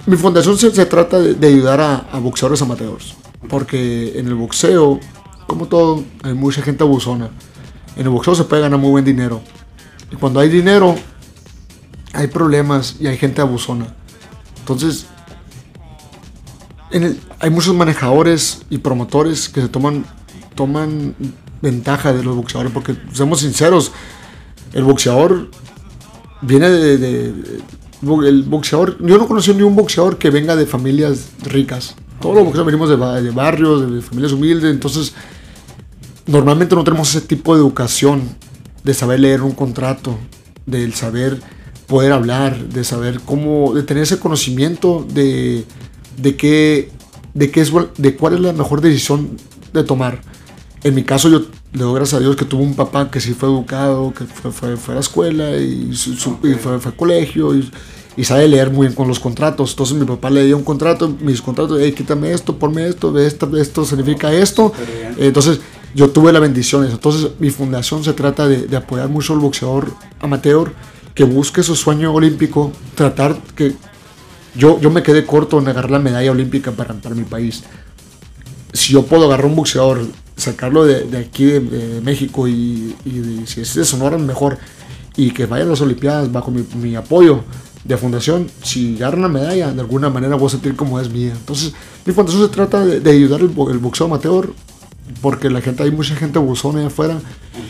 mi 0.08 0.18
fundación 0.18 0.58
se, 0.58 0.86
trata 0.86 1.20
de, 1.20 1.48
ayudar 1.48 1.80
a, 1.80 2.20
boxeadores 2.20 2.62
amateurs. 2.62 3.16
Porque 3.48 4.20
en 4.20 4.28
el 4.28 4.34
boxeo, 4.34 5.00
como 5.46 5.68
todo, 5.68 6.04
hay 6.24 6.34
mucha 6.34 6.64
gente 6.64 6.84
abusona. 6.84 7.30
En 7.96 8.04
el 8.04 8.10
boxeo 8.10 8.36
se 8.36 8.44
puede 8.44 8.62
ganar 8.62 8.80
muy 8.80 8.90
buen 8.90 9.06
dinero. 9.06 9.42
Y 10.12 10.16
cuando 10.16 10.40
hay 10.40 10.50
dinero, 10.50 10.96
hay 12.14 12.28
problemas 12.28 12.96
y 13.00 13.08
hay 13.08 13.18
gente 13.18 13.42
abusona. 13.42 13.88
Entonces, 14.60 15.06
hay 17.40 17.50
muchos 17.50 17.76
manejadores 17.76 18.62
y 18.70 18.78
promotores 18.78 19.50
que 19.50 19.62
se 19.62 19.68
toman, 19.68 20.06
toman 20.56 21.16
ventaja 21.62 22.14
de 22.14 22.24
los 22.24 22.36
boxeadores, 22.36 22.72
porque 22.72 22.96
seamos 23.14 23.40
sinceros, 23.42 23.92
el 24.74 24.84
boxeador 24.84 25.50
viene 26.42 26.70
de, 26.70 27.34
el 28.28 28.44
boxeador, 28.44 28.98
yo 29.06 29.18
no 29.18 29.28
conocí 29.28 29.54
ni 29.54 29.64
un 29.64 29.76
boxeador 29.76 30.18
que 30.18 30.30
venga 30.30 30.56
de 30.56 30.66
familias 30.66 31.30
ricas. 31.44 31.96
Todos 32.22 32.36
los 32.36 32.46
boxeadores 32.46 32.80
venimos 32.80 32.90
de, 33.24 33.32
barrios, 33.32 33.92
de 33.92 34.02
familias 34.02 34.32
humildes, 34.32 34.72
entonces 34.72 35.14
normalmente 36.28 36.76
no 36.76 36.84
tenemos 36.84 37.10
ese 37.10 37.26
tipo 37.26 37.56
de 37.56 37.62
educación 37.62 38.24
de 38.84 38.94
saber 38.94 39.20
leer 39.20 39.42
un 39.42 39.52
contrato, 39.52 40.18
del 40.66 40.94
saber 40.94 41.40
poder 41.88 42.12
hablar, 42.12 42.58
de 42.70 42.84
saber 42.84 43.20
cómo, 43.24 43.74
de 43.74 43.84
tener 43.84 44.04
ese 44.04 44.20
conocimiento 44.20 45.06
de, 45.14 45.66
de 46.18 46.36
qué, 46.36 46.90
de 47.34 47.52
qué 47.52 47.62
es, 47.62 47.72
de 47.98 48.16
cuál 48.16 48.36
es 48.36 48.40
la 48.40 48.54
mejor 48.54 48.82
decisión 48.82 49.38
de 49.74 49.84
tomar. 49.84 50.22
En 50.84 50.96
mi 50.96 51.04
caso 51.04 51.30
yo 51.30 51.42
le 51.74 51.80
doy 51.80 51.96
gracias 51.96 52.20
a 52.20 52.24
Dios 52.24 52.36
que 52.36 52.46
tuvo 52.46 52.64
un 52.64 52.76
papá 52.76 53.10
que 53.10 53.20
sí 53.20 53.34
fue 53.34 53.50
educado, 53.50 54.14
que 54.14 54.26
fue, 54.26 54.52
fue, 54.52 54.78
fue 54.78 54.94
a 54.94 54.96
la 54.96 55.02
escuela 55.02 55.58
y, 55.58 55.94
fue, 55.96 56.80
fue, 56.80 56.92
a 56.92 56.96
colegio 56.96 57.56
y, 57.56 57.70
y, 58.18 58.24
sabe 58.24 58.48
leer 58.48 58.72
muy 58.72 58.88
bien 58.88 58.96
con 58.96 59.08
los 59.08 59.20
contratos. 59.20 59.72
Entonces 59.72 59.98
mi 59.98 60.06
papá 60.06 60.30
le 60.30 60.46
dio 60.46 60.58
un 60.58 60.64
contrato, 60.64 61.10
mis 61.20 61.42
contratos, 61.42 61.80
hey, 61.82 61.92
quítame 61.92 62.32
esto, 62.32 62.58
ponme 62.58 62.88
esto, 62.88 63.18
esto, 63.20 63.58
esto 63.58 63.86
significa 63.86 64.32
esto. 64.32 64.72
Entonces 65.18 65.60
yo 65.96 66.12
tuve 66.12 66.32
la 66.32 66.40
bendición. 66.40 66.86
Entonces 66.86 67.32
mi 67.40 67.50
fundación 67.50 68.04
se 68.04 68.14
trata 68.14 68.48
de, 68.48 68.68
de 68.68 68.78
apoyar 68.78 69.10
mucho 69.10 69.34
al 69.34 69.40
boxeador 69.40 69.92
amateur 70.20 70.74
que 71.16 71.24
busque 71.24 71.64
su 71.64 71.76
sueño 71.76 72.14
olímpico, 72.14 72.72
tratar 72.94 73.38
que 73.56 73.74
yo, 74.56 74.80
yo 74.80 74.92
me 74.92 75.02
quedé 75.02 75.26
corto 75.26 75.60
en 75.60 75.68
agarrar 75.68 75.92
la 75.92 76.00
medalla 76.00 76.32
olímpica 76.32 76.72
para, 76.72 76.94
para 76.94 77.16
mi 77.16 77.24
país. 77.24 77.64
Si 78.74 78.94
yo 78.94 79.04
puedo 79.04 79.26
agarrar 79.26 79.48
un 79.48 79.56
boxeador 79.56 80.06
sacarlo 80.36 80.86
de, 80.86 81.04
de 81.04 81.18
aquí 81.18 81.46
de, 81.46 82.02
México 82.02 82.48
y, 82.48 82.96
si 83.46 83.62
es 83.62 83.76
de 83.76 83.86
Sonora 83.86 84.18
mejor 84.18 84.58
y 85.16 85.32
que 85.32 85.46
vayan 85.46 85.68
a 85.68 85.72
las 85.72 85.82
Olimpiadas 85.82 86.32
bajo 86.32 86.52
mi, 86.52 86.66
mi, 86.76 86.96
apoyo 86.96 87.44
de 87.86 87.98
fundación, 87.98 88.48
si 88.64 88.98
agarran 88.98 89.20
una 89.20 89.30
medalla, 89.30 89.72
de 89.72 89.80
alguna 89.80 90.10
manera 90.10 90.36
voy 90.36 90.48
a 90.48 90.50
sentir 90.50 90.76
como 90.76 91.00
es 91.00 91.10
mía. 91.10 91.34
Entonces, 91.34 91.74
mi 92.06 92.14
fundación 92.14 92.44
se 92.44 92.50
trata 92.50 92.84
de, 92.84 93.10
ayudar 93.10 93.42
el, 93.42 93.52
el, 93.70 93.78
boxeo 93.78 94.08
amateur, 94.08 94.52
porque 95.22 95.50
la 95.50 95.62
gente, 95.62 95.84
hay 95.84 95.92
mucha 95.92 96.16
gente 96.16 96.40
buzona 96.40 96.80
allá 96.80 96.88
afuera, 96.88 97.20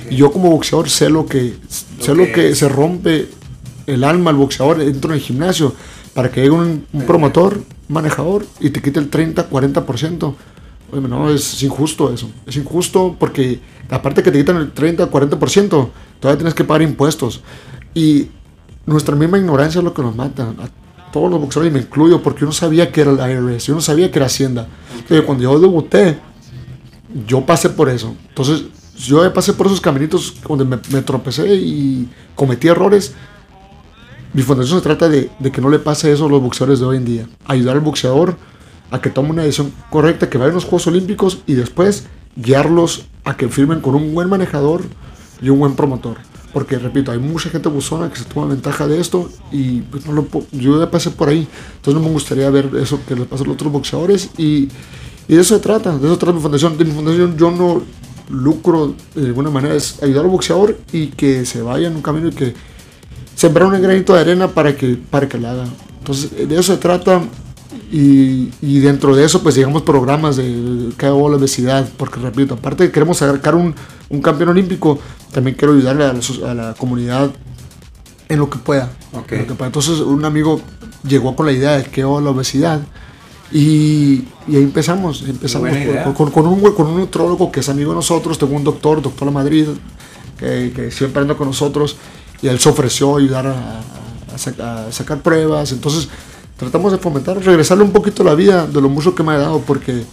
y 0.09 0.15
yo 0.15 0.31
como 0.31 0.49
boxeador 0.51 0.89
sé 0.89 1.09
lo 1.09 1.25
que, 1.25 1.55
sé 1.99 2.15
lo 2.15 2.31
que 2.31 2.55
se 2.55 2.69
rompe 2.69 3.27
el 3.87 4.03
alma 4.03 4.31
al 4.31 4.37
boxeador 4.37 4.77
dentro 4.77 5.11
del 5.11 5.21
gimnasio, 5.21 5.73
para 6.13 6.31
que 6.31 6.41
llegue 6.41 6.51
un, 6.51 6.85
un 6.93 7.01
promotor, 7.03 7.61
manejador, 7.87 8.45
y 8.59 8.69
te 8.69 8.81
quite 8.81 8.99
el 8.99 9.09
30, 9.09 9.49
40% 9.49 10.33
Oye, 10.91 11.07
no, 11.07 11.29
es 11.29 11.61
injusto 11.63 12.13
eso. 12.13 12.29
Es 12.45 12.55
injusto 12.57 13.15
porque 13.19 13.59
aparte 13.89 14.21
que 14.21 14.31
te 14.31 14.37
quitan 14.37 14.57
el 14.57 14.71
30, 14.71 15.09
40%, 15.09 15.89
todavía 16.19 16.37
tienes 16.37 16.53
que 16.53 16.63
pagar 16.63 16.83
impuestos. 16.83 17.41
Y 17.93 18.27
nuestra 18.85 19.15
misma 19.15 19.37
ignorancia 19.37 19.79
es 19.79 19.85
lo 19.85 19.93
que 19.93 20.01
nos 20.01 20.15
mata. 20.15 20.43
A 20.43 21.11
todos 21.11 21.31
los 21.31 21.39
boxeadores, 21.39 21.71
y 21.71 21.73
me 21.73 21.81
incluyo, 21.81 22.21
porque 22.21 22.41
yo 22.41 22.47
no 22.47 22.51
sabía 22.51 22.91
que 22.91 23.01
era 23.01 23.11
el 23.11 23.49
IRS, 23.49 23.67
yo 23.67 23.75
no 23.75 23.81
sabía 23.81 24.11
que 24.11 24.19
era 24.19 24.27
Hacienda. 24.27 24.67
cuando 25.25 25.43
yo 25.43 25.59
debuté, 25.59 26.17
yo 27.27 27.45
pasé 27.45 27.69
por 27.69 27.89
eso. 27.89 28.15
Entonces, 28.29 28.65
yo 28.97 29.31
pasé 29.33 29.53
por 29.53 29.67
esos 29.67 29.81
caminitos 29.81 30.35
donde 30.47 30.65
me, 30.65 31.01
tropecé 31.01 31.53
y 31.55 32.09
cometí 32.35 32.67
errores. 32.67 33.13
Mi 34.33 34.41
fundación 34.41 34.79
se 34.79 34.83
trata 34.83 35.07
de, 35.07 35.29
de, 35.39 35.51
que 35.51 35.61
no 35.61 35.69
le 35.69 35.79
pase 35.79 36.11
eso 36.11 36.25
a 36.25 36.29
los 36.29 36.41
boxeadores 36.41 36.79
de 36.79 36.85
hoy 36.85 36.97
en 36.97 37.05
día. 37.05 37.27
Ayudar 37.45 37.75
al 37.75 37.81
boxeador 37.81 38.37
a 38.91 39.01
que 39.01 39.09
tome 39.09 39.29
una 39.29 39.43
decisión 39.43 39.73
correcta, 39.89 40.29
que 40.29 40.37
vayan 40.37 40.51
a 40.51 40.55
los 40.55 40.65
Juegos 40.65 40.87
Olímpicos 40.87 41.39
y 41.47 41.53
después 41.53 42.05
guiarlos 42.35 43.05
a 43.23 43.37
que 43.37 43.47
firmen 43.47 43.81
con 43.81 43.95
un 43.95 44.13
buen 44.13 44.29
manejador 44.29 44.83
y 45.41 45.49
un 45.49 45.59
buen 45.59 45.75
promotor. 45.75 46.17
Porque, 46.55 46.79
repito, 46.79 47.11
hay 47.11 47.19
mucha 47.19 47.49
gente 47.49 47.67
buzona 47.67 48.09
que 48.09 48.17
se 48.17 48.23
toma 48.23 48.47
ventaja 48.47 48.87
de 48.87 49.01
esto 49.01 49.29
y 49.51 49.81
pues, 49.81 50.05
no 50.05 50.13
lo, 50.13 50.25
yo 50.53 50.79
ya 50.79 50.89
pasé 50.89 51.11
por 51.11 51.27
ahí. 51.27 51.45
Entonces 51.75 52.01
no 52.01 52.07
me 52.07 52.13
gustaría 52.13 52.49
ver 52.49 52.69
eso 52.81 52.97
que 53.05 53.13
le 53.13 53.25
pasa 53.25 53.43
a 53.43 53.47
los 53.47 53.55
otros 53.55 53.73
boxeadores 53.73 54.29
y, 54.37 54.69
y 55.27 55.35
de 55.35 55.41
eso 55.41 55.55
se 55.55 55.59
trata. 55.59 55.97
De 55.97 56.07
eso 56.07 56.17
trata 56.17 56.31
mi 56.31 56.41
fundación. 56.41 56.77
De 56.77 56.85
mi 56.85 56.91
fundación 56.91 57.35
yo 57.35 57.51
no 57.51 57.81
lucro 58.29 58.95
de 59.15 59.25
alguna 59.25 59.49
manera, 59.49 59.75
es 59.75 60.01
ayudar 60.01 60.23
al 60.23 60.31
boxeador 60.31 60.77
y 60.93 61.07
que 61.07 61.45
se 61.45 61.61
vaya 61.61 61.89
en 61.89 61.95
un 61.97 62.01
camino 62.01 62.29
y 62.29 62.31
que 62.31 62.53
sembrar 63.35 63.67
un 63.67 63.81
granito 63.81 64.13
de 64.13 64.21
arena 64.21 64.47
para 64.47 64.77
que, 64.77 64.97
para 65.09 65.27
que 65.27 65.37
la 65.37 65.51
haga. 65.51 65.65
Entonces 65.99 66.31
de 66.47 66.55
eso 66.55 66.71
se 66.71 66.77
trata 66.77 67.21
y, 67.91 68.49
y, 68.61 68.79
dentro 68.79 69.13
de 69.13 69.25
eso, 69.25 69.43
pues 69.43 69.55
digamos 69.55 69.81
programas 69.81 70.37
de 70.37 70.91
hago 71.03 71.29
la 71.29 71.35
obesidad, 71.35 71.87
porque 71.97 72.19
repito, 72.19 72.53
aparte 72.53 72.83
de 72.83 72.89
que 72.89 72.93
queremos 72.93 73.17
sacar 73.17 73.55
un, 73.55 73.75
un 74.09 74.21
campeón 74.21 74.49
olímpico, 74.49 74.99
también 75.35 75.57
quiero 75.57 75.73
ayudarle 75.73 76.05
a 76.05 76.13
la, 76.13 76.49
a 76.49 76.53
la 76.53 76.73
comunidad 76.75 77.29
en 78.29 78.39
lo 78.39 78.49
que 78.49 78.57
pueda. 78.57 78.89
Okay. 79.11 79.45
Entonces 79.59 79.99
un 79.99 80.23
amigo 80.23 80.61
llegó 81.05 81.35
con 81.35 81.45
la 81.45 81.51
idea 81.51 81.75
de 81.77 81.83
que 81.83 82.03
hago 82.03 82.21
la 82.21 82.29
obesidad 82.29 82.79
y, 83.51 84.23
y, 84.47 84.55
ahí 84.55 84.63
empezamos, 84.63 85.23
empezamos 85.27 85.71
con, 86.15 86.31
con, 86.31 86.47
un, 86.47 86.71
con 86.71 86.87
un 86.87 86.99
nutrólogo 87.01 87.51
que 87.51 87.59
es 87.59 87.67
amigo 87.67 87.91
de 87.91 87.97
nosotros, 87.97 88.39
tengo 88.39 88.55
un 88.55 88.63
doctor, 88.63 89.01
doctor 89.01 89.29
Madrid, 89.29 89.67
que, 90.39 90.71
que 90.73 90.89
siempre 90.89 91.21
anda 91.21 91.35
con 91.35 91.47
nosotros 91.47 91.97
y 92.41 92.47
él 92.47 92.57
se 92.57 92.69
ofreció 92.69 93.17
ayudar 93.17 93.47
a, 93.47 93.81
a, 94.63 94.87
a 94.87 94.91
sacar 94.93 95.21
pruebas, 95.21 95.73
entonces 95.73 96.07
tratamos 96.55 96.93
de 96.93 96.97
fomentar, 96.97 97.43
regresarle 97.43 97.83
un 97.83 97.91
poquito 97.91 98.23
a 98.23 98.27
la 98.27 98.35
vida 98.35 98.67
de 98.67 98.79
lo 98.79 98.87
mucho 98.87 99.13
que 99.13 99.21
me 99.21 99.33
ha 99.33 99.37
dado, 99.37 99.59
porque 99.59 100.05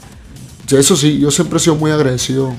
eso 0.69 0.97
sí, 0.97 1.21
yo 1.21 1.31
siempre 1.31 1.59
he 1.59 1.61
sido 1.61 1.77
muy 1.77 1.93
agradecido 1.93 2.53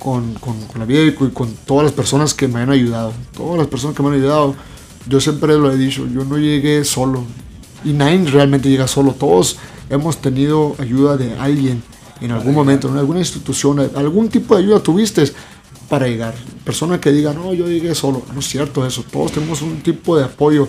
con, 0.00 0.34
con, 0.34 0.56
la 0.76 0.84
vida 0.84 1.02
y 1.02 1.12
con, 1.12 1.54
todas 1.64 1.84
las 1.84 1.92
personas 1.92 2.34
que 2.34 2.48
me 2.48 2.60
han 2.60 2.70
ayudado. 2.70 3.12
Todas 3.36 3.58
las 3.58 3.68
personas 3.68 3.96
que 3.96 4.02
me 4.02 4.08
han 4.08 4.14
ayudado, 4.16 4.56
yo 5.08 5.20
siempre 5.20 5.54
lo 5.54 5.70
he 5.70 5.76
dicho, 5.76 6.08
yo 6.12 6.24
no 6.24 6.38
llegué 6.38 6.84
solo. 6.84 7.22
Y 7.84 7.92
nadie 7.92 8.28
realmente 8.28 8.68
llega 8.68 8.88
solo. 8.88 9.12
Todos 9.12 9.58
hemos 9.88 10.20
tenido 10.20 10.74
ayuda 10.78 11.16
de 11.16 11.38
alguien 11.38 11.82
en 12.20 12.32
algún 12.32 12.54
momento, 12.54 12.88
en 12.88 12.98
alguna 12.98 13.20
institución, 13.20 13.78
algún 13.94 14.28
tipo 14.28 14.56
de 14.56 14.62
ayuda 14.64 14.80
tuviste 14.80 15.24
para 15.88 16.06
llegar. 16.06 16.34
Persona 16.64 17.00
que 17.00 17.12
diga, 17.12 17.32
no, 17.32 17.54
yo 17.54 17.66
llegué 17.66 17.94
solo. 17.94 18.22
No 18.32 18.40
es 18.40 18.48
cierto 18.48 18.86
eso. 18.86 19.04
Todos 19.10 19.32
tenemos 19.32 19.62
un 19.62 19.82
tipo 19.82 20.16
de 20.16 20.24
apoyo. 20.24 20.68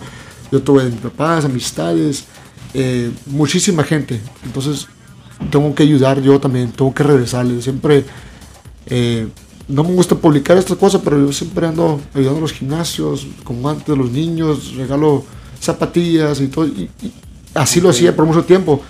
Yo 0.51 0.61
tuve 0.61 0.85
mis 0.85 0.99
papás, 0.99 1.45
amistades, 1.45 2.25
eh, 2.73 3.11
muchísima 3.25 3.83
gente. 3.83 4.19
Entonces, 4.43 4.87
tengo 5.49 5.73
que 5.73 5.83
ayudar 5.83 6.21
yo 6.21 6.39
también, 6.39 6.71
tengo 6.71 6.93
que 6.93 7.03
regresarle. 7.03 7.61
Siempre, 7.61 8.05
eh, 8.87 9.27
no 9.67 9.83
me 9.83 9.93
gusta 9.93 10.15
publicar 10.15 10.57
estas 10.57 10.77
cosas, 10.77 11.01
pero 11.03 11.19
yo 11.19 11.31
siempre 11.31 11.67
ando 11.67 12.01
ayudando 12.13 12.39
a 12.39 12.41
los 12.41 12.53
gimnasios, 12.53 13.27
con 13.43 13.61
guantes 13.61 13.87
de 13.87 13.95
los 13.95 14.11
niños, 14.11 14.75
regalo 14.75 15.23
zapatillas 15.59 16.41
y 16.41 16.47
todo. 16.47 16.67
Y, 16.67 16.89
así 17.53 17.79
lo 17.79 17.89
hacía 17.89 18.15
por 18.15 18.25
mucho 18.25 18.43
tiempo. 18.43 18.81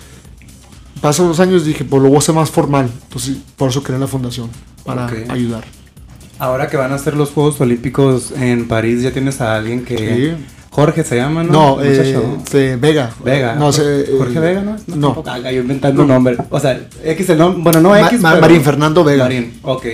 Pasan 1.00 1.28
los 1.28 1.40
años 1.40 1.64
dije, 1.64 1.84
pues 1.84 2.02
lo 2.02 2.08
voy 2.08 2.16
a 2.16 2.18
hacer 2.20 2.34
más 2.34 2.50
formal. 2.50 2.90
Entonces, 3.04 3.36
por 3.56 3.70
eso 3.70 3.82
creé 3.82 3.98
la 3.98 4.06
fundación, 4.06 4.50
para 4.84 5.06
ayudar. 5.06 5.64
Ahora 6.38 6.68
que 6.68 6.76
van 6.76 6.92
a 6.92 6.98
ser 6.98 7.16
los 7.16 7.30
Juegos 7.30 7.60
Olímpicos 7.60 8.32
en 8.32 8.66
París, 8.66 9.02
ya 9.02 9.12
tienes 9.12 9.40
a 9.40 9.56
alguien 9.56 9.84
que... 9.84 10.36
Jorge 10.72 11.04
se 11.04 11.16
llama, 11.16 11.42
¿no? 11.44 11.52
No, 11.52 11.82
eh, 11.82 12.78
Vega. 12.80 13.10
Vega. 13.22 13.54
No, 13.56 13.70
sé. 13.72 14.06
Jorge 14.16 14.40
Vega, 14.40 14.62
¿no? 14.62 14.76
No. 14.86 15.22
no. 15.22 15.50
yo 15.50 15.60
inventando 15.60 16.00
un 16.00 16.08
nombre. 16.08 16.38
O 16.48 16.58
sea, 16.58 16.80
X 17.04 17.28
el 17.28 17.38
nombre. 17.38 17.62
Bueno, 17.62 17.80
no 17.82 17.94
X. 17.94 18.18
Marín 18.20 18.62
Fernando 18.62 19.04
Vega. 19.04 19.24
Marín, 19.24 19.58
ok. 19.62 19.86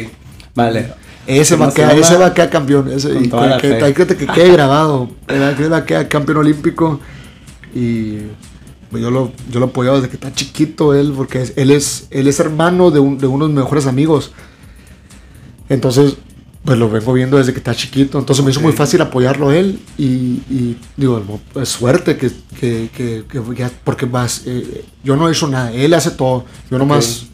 Vale. 0.54 0.92
Ese 1.26 1.56
va, 1.56 1.66
a 1.66 1.74
quedar, 1.74 1.98
ese 1.98 2.16
va 2.16 2.26
a 2.26 2.34
quedar 2.34 2.48
campeón. 2.48 2.92
Ese, 2.92 3.10
y 3.10 3.28
que, 3.28 3.92
que, 3.92 4.06
que, 4.06 4.26
quede 4.28 4.52
grabado. 4.52 5.10
Que 5.26 5.68
va 5.68 5.78
a 5.78 5.84
quedar 5.84 6.08
campeón 6.08 6.38
olímpico. 6.38 7.00
Y 7.74 8.18
pues, 8.88 9.02
yo 9.02 9.10
lo, 9.10 9.32
yo 9.50 9.58
lo 9.58 9.66
apoyado 9.66 9.96
desde 9.96 10.10
que 10.10 10.14
está 10.16 10.32
chiquito 10.32 10.94
él, 10.94 11.12
porque 11.14 11.44
él 11.56 11.72
es, 11.72 12.06
él 12.10 12.28
es 12.28 12.38
hermano 12.38 12.92
de, 12.92 13.00
un, 13.00 13.18
de 13.18 13.26
unos 13.26 13.50
mejores 13.50 13.88
amigos. 13.88 14.32
Entonces, 15.68 16.18
pues 16.64 16.78
lo 16.78 16.90
vengo 16.90 17.12
viendo 17.12 17.38
desde 17.38 17.52
que 17.52 17.58
está 17.58 17.74
chiquito. 17.74 18.18
Entonces 18.18 18.44
me 18.44 18.50
hizo 18.50 18.60
muy 18.60 18.72
fácil 18.72 19.00
apoyarlo 19.00 19.52
él. 19.52 19.78
Y, 19.96 20.76
digo, 20.96 21.40
es 21.60 21.68
suerte 21.68 22.16
que, 22.16 22.30
que, 22.58 22.90
que, 22.92 23.70
porque 23.84 24.06
más, 24.06 24.42
eh, 24.46 24.84
yo 25.02 25.16
no 25.16 25.28
he 25.28 25.32
hecho 25.32 25.48
nada, 25.48 25.72
él 25.72 25.94
hace 25.94 26.10
todo. 26.10 26.44
Yo 26.70 26.78
nomás 26.78 27.26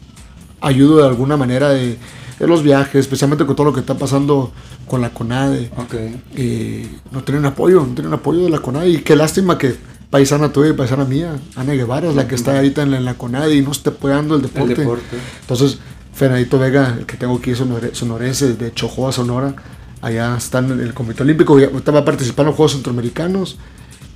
ayudo 0.61 0.97
de 0.97 1.07
alguna 1.07 1.37
manera 1.37 1.69
de, 1.69 1.97
de, 2.39 2.47
los 2.47 2.63
viajes, 2.63 2.95
especialmente 2.95 3.45
con 3.45 3.55
todo 3.55 3.67
lo 3.67 3.73
que 3.73 3.81
está 3.81 3.97
pasando 3.97 4.51
con 4.87 5.01
la 5.01 5.09
CONADE. 5.09 5.71
Okay. 5.85 6.99
no 7.11 7.23
tienen 7.23 7.45
apoyo, 7.45 7.85
no 7.85 7.93
tienen 7.93 8.13
apoyo 8.13 8.43
de 8.43 8.49
la 8.49 8.59
CONADE. 8.59 8.89
Y 8.89 8.97
qué 8.99 9.15
lástima 9.15 9.57
que 9.57 9.75
paisana 10.09 10.53
tuya 10.53 10.69
y 10.69 10.73
paisana 10.73 11.03
mía, 11.03 11.35
Ana 11.55 11.73
Guevara, 11.73 12.09
es 12.09 12.15
la 12.15 12.27
que 12.27 12.35
está 12.35 12.55
ahorita 12.55 12.83
en 12.83 13.03
la, 13.03 13.15
CONADE 13.15 13.55
y 13.55 13.61
no 13.61 13.71
está 13.71 13.89
apoyando 13.89 14.35
el 14.35 14.43
deporte. 14.43 14.73
El 14.73 14.79
deporte. 14.79 15.17
Entonces 15.41 15.79
Fernandito 16.15 16.57
Vega, 16.57 16.95
el 16.97 17.05
que 17.05 17.17
tengo 17.17 17.35
aquí 17.35 17.53
sonorense 17.55 18.53
de 18.53 18.73
Chojoa, 18.73 19.11
Sonora. 19.11 19.53
Allá 20.01 20.37
están 20.37 20.71
en 20.71 20.79
el 20.79 20.93
Comité 20.93 21.23
Olímpico, 21.23 21.53
ahorita 21.53 21.91
va 21.91 21.99
a 21.99 22.05
participar 22.05 22.43
en 22.43 22.47
los 22.47 22.55
Juegos 22.55 22.71
Centroamericanos 22.71 23.57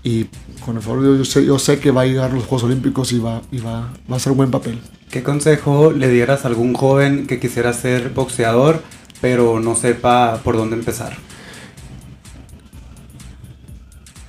y 0.02 0.26
con 0.64 0.78
el 0.78 0.82
favor 0.82 1.04
de 1.04 1.16
Dios 1.16 1.34
yo 1.34 1.60
sé, 1.60 1.80
que 1.80 1.92
va 1.92 2.02
a 2.02 2.06
llegar 2.06 2.32
a 2.32 2.34
los 2.34 2.46
Juegos 2.46 2.64
Olímpicos 2.64 3.12
y 3.12 3.20
va, 3.20 3.42
y 3.52 3.60
va, 3.60 3.92
va 4.10 4.16
a 4.16 4.20
ser 4.20 4.32
un 4.32 4.38
buen 4.38 4.52
papel. 4.52 4.80
¿Qué 5.12 5.24
consejo 5.24 5.92
le 5.92 6.10
dieras 6.10 6.46
a 6.46 6.48
algún 6.48 6.74
joven 6.74 7.28
que 7.28 7.40
quisiera 7.40 7.74
ser 7.74 8.10
boxeador 8.10 8.82
pero 9.20 9.60
no 9.60 9.76
sepa 9.76 10.40
por 10.42 10.56
dónde 10.56 10.78
empezar? 10.78 11.18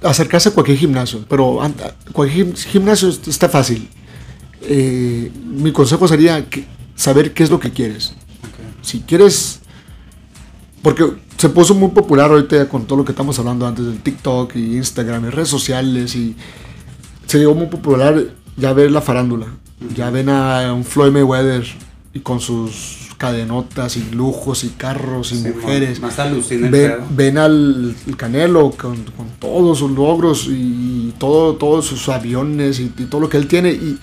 Acercarse 0.02 0.48
a 0.48 0.52
cualquier 0.52 0.78
gimnasio, 0.78 1.24
pero 1.28 1.60
cualquier 2.12 2.56
gimnasio 2.56 3.10
está 3.10 3.48
fácil. 3.48 3.88
Eh, 4.62 5.30
mi 5.44 5.72
consejo 5.72 6.08
sería 6.08 6.48
que 6.48 6.79
saber 7.00 7.32
qué 7.32 7.42
es 7.42 7.50
lo 7.50 7.58
que 7.58 7.70
quieres. 7.70 8.12
Si 8.82 9.00
quieres, 9.00 9.60
porque 10.82 11.04
se 11.38 11.48
puso 11.48 11.74
muy 11.74 11.88
popular 11.90 12.30
ahorita 12.30 12.68
con 12.68 12.84
todo 12.84 12.98
lo 12.98 13.04
que 13.06 13.12
estamos 13.12 13.38
hablando 13.38 13.66
antes 13.66 13.86
del 13.86 14.00
TikTok 14.02 14.54
y 14.56 14.76
Instagram 14.76 15.24
y 15.24 15.30
redes 15.30 15.48
sociales 15.48 16.14
y 16.14 16.36
se 17.26 17.38
dio 17.38 17.54
muy 17.54 17.66
popular 17.68 18.22
ya 18.58 18.74
ver 18.74 18.90
la 18.90 19.00
farándula. 19.00 19.46
Ya 19.96 20.10
ven 20.10 20.28
a 20.28 20.74
un 20.74 20.84
Floyd 20.84 21.10
Mayweather 21.10 21.64
y 22.12 22.20
con 22.20 22.38
sus 22.38 23.08
cadenotas 23.16 23.96
y 23.96 24.10
lujos 24.10 24.64
y 24.64 24.68
carros 24.68 25.32
y 25.32 25.36
mujeres. 25.36 26.00
Más 26.00 26.18
ven, 26.70 26.96
ven, 27.10 27.38
al 27.38 27.94
Canelo 28.18 28.72
con, 28.72 29.06
todos 29.38 29.78
sus 29.78 29.90
logros 29.90 30.48
y 30.50 31.14
todo, 31.16 31.54
todos 31.54 31.86
sus 31.86 32.10
aviones 32.10 32.78
y, 32.78 32.92
y 32.98 33.04
todo 33.04 33.22
lo 33.22 33.30
que 33.30 33.38
él 33.38 33.48
tiene 33.48 33.70
y 33.70 33.98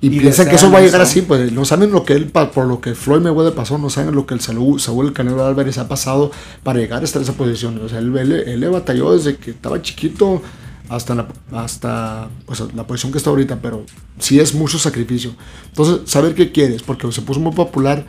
y, 0.00 0.10
piensan 0.10 0.48
que 0.48 0.56
eso 0.56 0.70
va 0.70 0.78
a 0.78 0.82
llegar 0.82 1.00
así, 1.00 1.22
pues 1.22 1.50
no 1.52 1.64
saben 1.64 1.90
lo 1.90 2.04
que 2.04 2.12
él, 2.12 2.26
por 2.26 2.66
lo 2.66 2.80
que 2.80 2.94
Floyd 2.94 3.22
Mayweather 3.22 3.54
pasó, 3.54 3.78
no 3.78 3.88
saben 3.88 4.14
lo 4.14 4.26
que 4.26 4.34
el 4.34 4.40
Saúl, 4.40 4.78
Saúl 4.78 5.12
Canelo 5.14 5.44
Álvarez 5.44 5.78
ha 5.78 5.88
pasado 5.88 6.30
para 6.62 6.78
llegar 6.78 7.00
a 7.00 7.04
estar 7.04 7.20
en 7.20 7.24
esa 7.24 7.32
posición. 7.32 7.80
O 7.82 7.88
sea, 7.88 7.98
él, 7.98 8.14
él, 8.16 8.60
le 8.60 8.68
batalló 8.68 9.16
desde 9.16 9.36
que 9.36 9.52
estaba 9.52 9.80
chiquito 9.80 10.42
hasta 10.90 11.14
la, 11.14 11.28
hasta 11.52 12.28
pues, 12.44 12.62
la 12.74 12.86
posición 12.86 13.10
que 13.10 13.18
está 13.18 13.30
ahorita, 13.30 13.60
pero 13.62 13.84
sí 14.18 14.38
es 14.38 14.54
mucho 14.54 14.78
sacrificio. 14.78 15.34
Entonces, 15.68 16.10
saber 16.10 16.34
qué 16.34 16.52
quieres, 16.52 16.82
porque 16.82 17.10
se 17.10 17.22
puso 17.22 17.40
muy 17.40 17.54
popular 17.54 18.06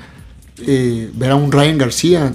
eh, 0.66 1.10
ver 1.14 1.32
a 1.32 1.36
un 1.36 1.52
Ryan 1.52 1.78
García 1.78 2.34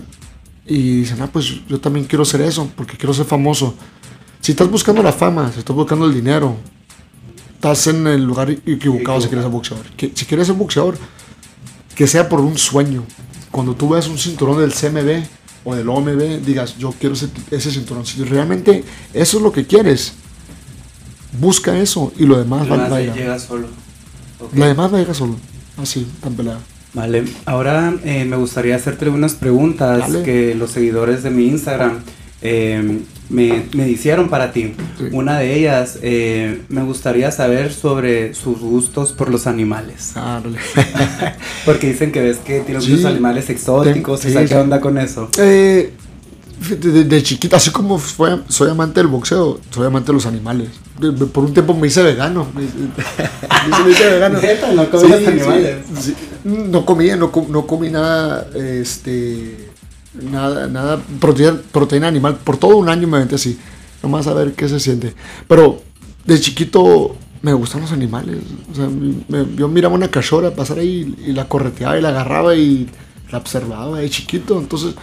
y 0.67 1.01
dicen, 1.01 1.21
ah, 1.21 1.29
pues 1.31 1.61
yo 1.69 1.79
también 1.79 2.07
quiero 2.07 2.25
ser 2.25 2.41
eso, 2.41 2.71
porque 2.75 2.97
quiero 2.97 3.13
ser 3.13 3.27
famoso. 3.27 3.75
Si 4.41 4.53
estás 4.53 4.71
buscando 4.71 5.03
la 5.03 5.13
fama, 5.13 5.53
si 5.53 5.59
estás 5.59 5.77
buscando 5.77 6.07
el 6.07 6.15
dinero, 6.15 6.57
estás 7.63 7.87
en 7.87 8.05
el 8.09 8.25
lugar 8.25 8.51
equivocado 8.51 9.21
si 9.21 9.29
quieres 9.29 9.45
ser 9.45 9.53
boxeador. 9.53 9.87
Que, 9.97 10.11
si 10.13 10.27
quieres 10.27 10.49
ser 10.49 10.57
boxeador, 10.57 10.99
que 11.95 12.09
sea 12.09 12.29
por 12.29 12.41
un 12.41 12.59
sueño. 12.59 13.05
Cuando 13.53 13.77
tú 13.77 13.91
veas 13.91 14.09
un 14.09 14.19
cinturón 14.19 14.59
del 14.59 14.73
CMB 14.73 15.23
o 15.63 15.77
del 15.77 15.89
OMB, 15.89 16.45
digas, 16.45 16.77
yo 16.77 16.93
quiero 16.99 17.15
ese, 17.15 17.29
ese 17.53 17.71
cinturón. 17.71 18.05
Si 18.05 18.25
realmente 18.25 18.83
eso 19.15 19.37
es 19.37 19.43
lo 19.45 19.53
que 19.53 19.65
quieres, 19.65 20.15
busca 21.39 21.79
eso 21.79 22.13
y 22.19 22.27
lo 22.27 22.37
demás 22.37 22.69
va, 22.69 22.97
a 22.97 23.01
llegar 23.01 23.39
solo. 23.39 23.69
Lo 24.53 24.67
demás 24.67 24.93
va 24.93 24.97
a 24.97 25.01
llegar 25.01 25.15
solo. 25.15 25.37
Así, 25.77 26.05
tan 26.21 26.35
pelada. 26.35 26.59
Vale, 26.95 27.25
ahora 27.47 27.95
eh, 28.05 28.25
me 28.25 28.37
gustaría 28.39 28.75
hacerte 28.75 29.09
unas 29.09 29.35
preguntas 29.35 30.11
que 30.25 30.57
los 30.57 30.73
seguidores 30.73 31.23
de 31.23 31.31
mi 31.31 31.47
Instagram 31.47 32.01
eh, 32.43 33.01
me, 33.29 33.65
me 33.73 33.89
hicieron 33.89 34.29
para 34.29 34.53
ti. 34.53 34.75
Una 35.13 35.39
de 35.39 35.57
ellas, 35.57 35.99
eh, 36.03 36.63
me 36.69 36.83
gustaría 36.83 37.31
saber 37.31 37.73
sobre 37.73 38.35
sus 38.35 38.59
gustos 38.61 39.13
por 39.13 39.31
los 39.31 39.47
animales. 39.47 40.13
Ah, 40.17 40.41
Porque 41.65 41.89
dicen 41.89 42.13
que 42.13 42.21
ves 42.21 42.39
que 42.39 42.61
tiene 42.61 42.81
muchos 42.81 43.05
animales 43.05 43.49
exóticos. 43.49 44.21
¿Qué 44.21 44.55
onda 44.55 44.81
con 44.81 44.99
eso? 44.99 45.31
Eh, 45.39 45.93
de, 46.69 47.23
chiquita, 47.23 47.57
así 47.57 47.71
como 47.71 47.99
fue, 47.99 48.41
soy 48.49 48.71
amante 48.71 49.01
del 49.01 49.09
boxeo, 49.09 49.59
soy 49.71 49.87
amante 49.87 50.09
de 50.09 50.13
los 50.13 50.27
animales. 50.27 50.69
por 51.33 51.45
un 51.45 51.55
tiempo 51.55 51.75
me 51.75 51.87
hice 51.87 52.03
vegano. 52.03 52.47
Me, 52.55 53.91
hice 53.91 54.11
vegano. 54.11 54.41
¿No 54.75 54.91
comías 54.91 55.27
animales? 55.27 55.77
no 56.45 56.85
comía, 56.85 57.17
no, 57.17 57.33
no 57.49 57.67
comí 57.67 57.89
nada, 57.89 58.49
este 58.55 59.72
nada, 60.15 60.69
nada, 60.69 61.03
proteína, 61.21 61.61
proteína 61.71 62.09
animal. 62.09 62.37
Por 62.37 62.57
todo 62.57 62.77
un 62.77 62.89
año 62.89 63.09
me 63.09 63.19
aventé 63.19 63.37
así. 63.37 63.59
Nomás 64.03 64.27
a 64.27 64.35
ver 64.35 64.53
qué 64.53 64.69
se 64.69 64.81
siente. 64.81 65.15
Pero 65.49 65.83
de 66.25 66.41
chiquito 66.41 67.17
me 67.43 67.53
gustan 67.53 67.83
los 67.83 67.93
animales. 67.93 68.39
O 68.71 68.75
sea, 68.75 68.89
yo 69.57 69.69
miraba 69.69 69.95
una 69.95 70.11
cachorra 70.11 70.53
pasar 70.53 70.79
ahí 70.79 71.15
y 71.27 71.33
la 71.33 71.49
correteaba 71.49 71.99
y 71.99 72.03
la 72.03 72.11
agarraba 72.11 72.55
y 72.55 72.89
la 73.31 73.39
observaba 73.39 73.99
de 73.99 74.11
chiquito. 74.11 74.59
Entonces 74.59 74.95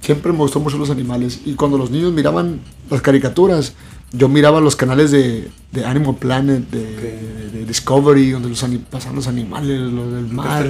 siempre 0.00 0.32
me 0.32 0.38
gustó 0.38 0.60
mucho 0.60 0.78
los 0.78 0.90
animales. 0.90 1.40
Y 1.44 1.54
cuando 1.54 1.78
los 1.78 1.90
niños 1.90 2.12
miraban 2.12 2.60
las 2.90 3.00
caricaturas, 3.00 3.74
yo 4.12 4.28
miraba 4.28 4.60
los 4.60 4.76
canales 4.76 5.10
de, 5.10 5.50
de 5.72 5.84
Animal 5.84 6.16
Planet, 6.16 6.68
de, 6.70 7.64
Discovery, 7.66 8.30
donde 8.30 8.48
los 8.48 8.64
pasaban 8.88 9.16
los 9.16 9.26
animales, 9.26 9.80
los 9.80 10.12
del 10.12 10.28
mar, 10.28 10.64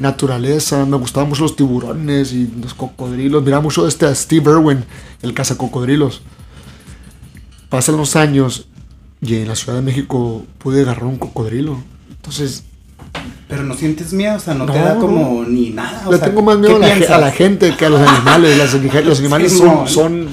naturaleza. 0.00 0.86
Me 0.86 0.96
gustaban 0.96 1.28
mucho 1.28 1.42
los 1.42 1.56
tiburones 1.56 2.32
y 2.32 2.50
los 2.60 2.72
cocodrilos. 2.72 3.44
Miraba 3.44 3.62
mucho 3.62 3.86
este 3.86 4.12
Steve 4.14 4.50
Irwin, 4.50 4.84
el 5.20 5.34
cazacocodrilos. 5.34 6.22
Pasan 7.68 7.98
los 7.98 8.16
años 8.16 8.66
y 9.20 9.36
en 9.36 9.48
la 9.48 9.56
Ciudad 9.56 9.76
de 9.76 9.82
México 9.82 10.44
pude 10.58 10.80
agarrar 10.80 11.04
un 11.04 11.18
cocodrilo. 11.18 11.82
Entonces. 12.10 12.64
Pero 13.46 13.62
no 13.64 13.74
sientes 13.74 14.14
miedo, 14.14 14.36
o 14.36 14.40
sea, 14.40 14.54
no, 14.54 14.64
te 14.64 14.78
da 14.78 14.96
como 14.96 15.44
ni 15.44 15.70
nada. 15.70 16.10
Le 16.10 16.18
tengo 16.18 16.40
más 16.40 16.56
miedo 16.58 16.76
a 16.76 17.18
la, 17.18 17.30
gente 17.30 17.76
que 17.76 17.84
a 17.84 17.90
los 17.90 18.00
animales. 18.00 18.56
los 19.04 19.20
animales 19.20 19.52
son, 19.52 19.86
son 19.86 20.28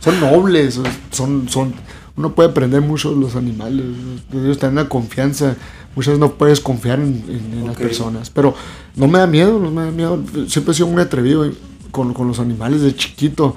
son 0.00 0.18
nobles, 0.18 0.80
son, 1.10 1.48
son, 1.48 1.74
uno 2.16 2.34
puede 2.34 2.50
aprender 2.50 2.80
mucho 2.80 3.10
de 3.14 3.20
los 3.20 3.36
animales, 3.36 3.84
ellos 4.32 4.58
te 4.58 4.66
dan 4.66 4.74
la 4.74 4.88
confianza, 4.88 5.56
muchas 5.94 6.12
veces 6.12 6.18
no 6.18 6.32
puedes 6.32 6.60
confiar 6.60 6.98
en, 6.98 7.64
las 7.66 7.76
personas, 7.76 8.30
pero 8.30 8.54
no 8.96 9.06
me 9.06 9.18
da 9.18 9.26
miedo, 9.26 9.58
no 9.58 9.70
me 9.70 9.84
da 9.84 9.90
miedo, 9.90 10.18
siempre 10.48 10.72
he 10.72 10.74
sido 10.74 10.88
muy 10.88 11.02
atrevido 11.02 11.50
con, 11.90 12.12
con 12.14 12.26
los 12.26 12.40
animales 12.40 12.80
de 12.80 12.96
chiquito, 12.96 13.54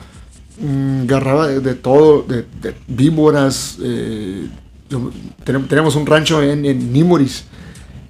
mm, 0.60 1.04
agarraba 1.04 1.48
de, 1.48 1.76
todo, 1.76 2.24
de, 2.24 2.46
víboras, 2.88 3.78
eh, 3.82 4.48
tenemos 5.44 5.96
un 5.96 6.06
rancho 6.06 6.44
en, 6.44 6.66
en 6.66 6.94
Nimoris, 6.94 7.46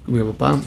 mi 0.06 0.22
papá, 0.22 0.60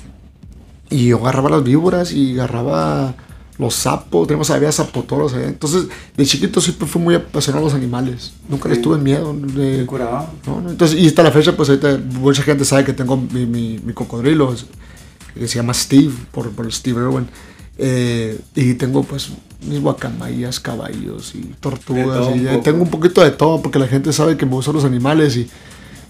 y 0.90 1.08
yo 1.08 1.18
agarraba 1.18 1.50
las 1.50 1.64
víboras 1.64 2.14
y 2.14 2.34
agarraba 2.34 3.14
los 3.58 3.74
sapos, 3.74 4.28
tenemos 4.28 4.50
había 4.52 4.72
zapotoros 4.72 5.34
allá. 5.34 5.48
Entonces, 5.48 5.88
de 6.16 6.26
chiquito 6.26 6.62
siempre 6.62 6.88
fui 6.88 7.02
muy 7.02 7.16
apasionado 7.16 7.66
a 7.66 7.70
los 7.70 7.76
animales. 7.76 8.34
Nunca 8.48 8.70
les 8.70 8.82
tuve 8.82 8.98
miedo. 8.98 9.34
De, 9.34 9.86
curado? 9.86 10.28
No, 10.46 10.70
Entonces, 10.70 11.00
y 11.00 11.08
hasta 11.08 11.24
la 11.24 11.32
fecha, 11.32 11.56
pues 11.56 11.70
ahorita 11.70 12.00
mucha 12.20 12.44
gente 12.44 12.66
sabe 12.66 12.86
que 12.86 12.94
tengo 12.94 13.18
mi, 13.18 13.46
mi, 13.46 13.94
cocodrilo, 13.94 14.56
que 15.34 15.48
se 15.48 15.56
llama 15.56 15.74
Steve, 15.74 16.14
por, 16.32 16.52
por 16.52 16.72
Steve 16.72 17.02
Irwin. 17.02 17.28
Eh, 17.80 18.40
y 18.56 18.74
tengo 18.76 19.04
pues 19.04 19.30
mis 19.68 19.82
guacamayas, 19.82 20.60
caballos 20.60 21.34
y 21.36 21.42
tortugas. 21.60 22.36
y 22.36 22.62
tengo 22.62 22.82
un 22.82 22.90
poquito 22.90 23.24
de 23.24 23.32
todo 23.32 23.62
porque 23.62 23.78
la 23.78 23.88
gente 23.88 24.12
sabe 24.14 24.36
que 24.36 24.46
me 24.46 24.54
gustan 24.54 24.76
los 24.76 24.84
animales 24.84 25.36
y 25.38 25.48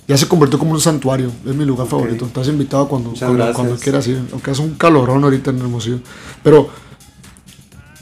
ya 0.08 0.18
se 0.18 0.28
convirtió 0.28 0.58
como 0.58 0.72
un 0.72 0.82
santuario. 0.82 1.32
Es 1.46 1.56
mi 1.56 1.66
lugar 1.66 1.88
favorito. 1.88 2.26
Estás 2.26 2.48
invitado 2.48 2.88
cuando, 2.88 3.14
cuando, 3.18 3.54
cuando, 3.54 3.76
quieras 3.78 4.08
ir. 4.08 4.22
Aunque 4.32 4.52
es 4.52 4.60
un 4.60 4.76
calorón 4.76 5.24
ahorita 5.24 5.52
en 5.52 5.60
Hermosillo. 5.60 6.00
Pero 6.44 6.70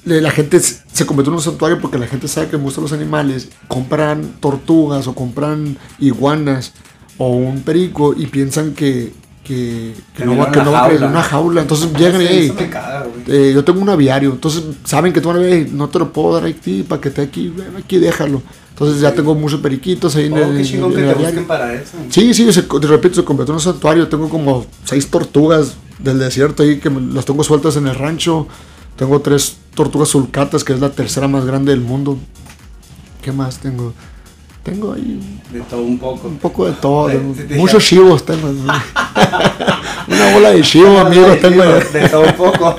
la 0.05 0.31
gente 0.31 0.59
se 0.59 1.05
convirtió 1.05 1.31
en 1.31 1.37
un 1.37 1.43
santuario 1.43 1.79
porque 1.81 1.97
la 1.97 2.07
gente 2.07 2.27
sabe 2.27 2.47
que 2.47 2.57
me 2.57 2.63
gustan 2.63 2.83
los 2.83 2.93
animales, 2.93 3.49
compran 3.67 4.33
tortugas 4.39 5.07
o 5.07 5.15
compran 5.15 5.77
iguanas 5.99 6.73
o 7.17 7.29
un 7.29 7.61
perico 7.61 8.13
y 8.15 8.27
piensan 8.27 8.73
que 8.73 9.11
que, 9.45 9.93
no 10.25 10.35
va 10.35 10.51
que 10.51 10.59
no 10.63 10.71
va 10.71 10.85
a 10.85 10.91
en 10.91 11.03
una 11.03 11.21
jaula. 11.21 11.61
Entonces 11.61 11.93
llegan 11.93 12.19
y 12.19 12.25
Sí, 12.25 12.33
"Ey, 12.33 12.45
eso 12.47 12.55
me 12.55 12.67
caga, 12.67 13.03
güey. 13.05 13.37
eh, 13.49 13.53
yo 13.53 13.63
tengo 13.63 13.79
un 13.79 13.89
aviario, 13.89 14.31
entonces 14.31 14.63
saben 14.85 15.13
que 15.13 15.21
tú 15.21 15.27
van 15.27 15.37
a 15.37 15.41
ver, 15.41 15.53
"Ey, 15.53 15.69
no 15.71 15.87
te 15.87 15.99
lo 15.99 16.11
puedo 16.11 16.33
dar 16.33 16.45
aquí 16.49 16.81
para 16.81 16.99
que 16.99 17.09
esté 17.09 17.21
aquí, 17.21 17.49
ven 17.55 17.75
aquí 17.77 17.99
déjalo. 17.99 18.41
Entonces 18.71 18.99
ya 19.01 19.13
tengo 19.13 19.35
muchos 19.35 19.59
periquitos 19.61 20.15
ahí 20.15 20.25
en 20.25 20.33
Oh, 20.33 20.37
el, 20.37 20.57
qué 20.57 20.63
chingón 20.63 20.89
en 20.89 20.95
que 20.95 21.01
el 21.01 21.05
te 21.09 21.11
aviario. 21.13 21.25
busquen 21.41 21.47
para 21.47 21.73
eso. 21.75 21.91
Sí, 22.09 22.33
sí, 22.33 22.51
se, 22.51 22.63
de 22.63 22.87
repente 22.87 23.17
se 23.17 23.23
convirtió 23.23 23.51
en 23.53 23.57
un 23.57 23.61
santuario. 23.61 24.07
Tengo 24.07 24.27
como 24.29 24.65
seis 24.83 25.07
tortugas 25.11 25.75
del 25.99 26.17
desierto 26.17 26.63
ahí 26.63 26.79
que 26.79 26.89
me- 26.89 27.13
las 27.13 27.23
tengo 27.23 27.43
sueltas 27.43 27.77
en 27.77 27.85
el 27.85 27.93
rancho. 27.93 28.47
Tengo 28.95 29.19
tres 29.21 29.57
tortugas 29.73 30.09
sulcatas, 30.09 30.63
que 30.63 30.73
es 30.73 30.79
la 30.79 30.91
tercera 30.91 31.27
más 31.27 31.45
grande 31.45 31.71
del 31.71 31.81
mundo. 31.81 32.17
¿Qué 33.21 33.31
más 33.31 33.57
tengo? 33.59 33.93
Tengo 34.63 34.93
ahí 34.93 35.41
De 35.51 35.59
todo 35.61 35.81
un 35.81 35.99
poco. 35.99 36.27
un 36.27 36.37
poco 36.37 36.65
de 36.65 36.73
todo. 36.73 37.07
De- 37.07 37.19
Muchos 37.57 37.83
chivos 37.83 38.25
tengo. 38.25 38.47
¿no? 38.51 38.73
Una 40.07 40.33
bola 40.33 40.51
de 40.51 40.61
chivo, 40.61 40.97
amigo, 40.99 41.27
Ay, 41.31 41.39
tengo. 41.39 41.63
De 41.63 42.09
todo 42.09 42.21
un 42.21 42.33
poco. 42.33 42.75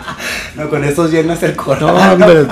no, 0.56 0.68
con 0.70 0.84
esos 0.84 1.10
llenas 1.10 1.42
el 1.42 1.52
No, 1.56 1.62
corazón. 1.64 2.22
hombre. 2.22 2.46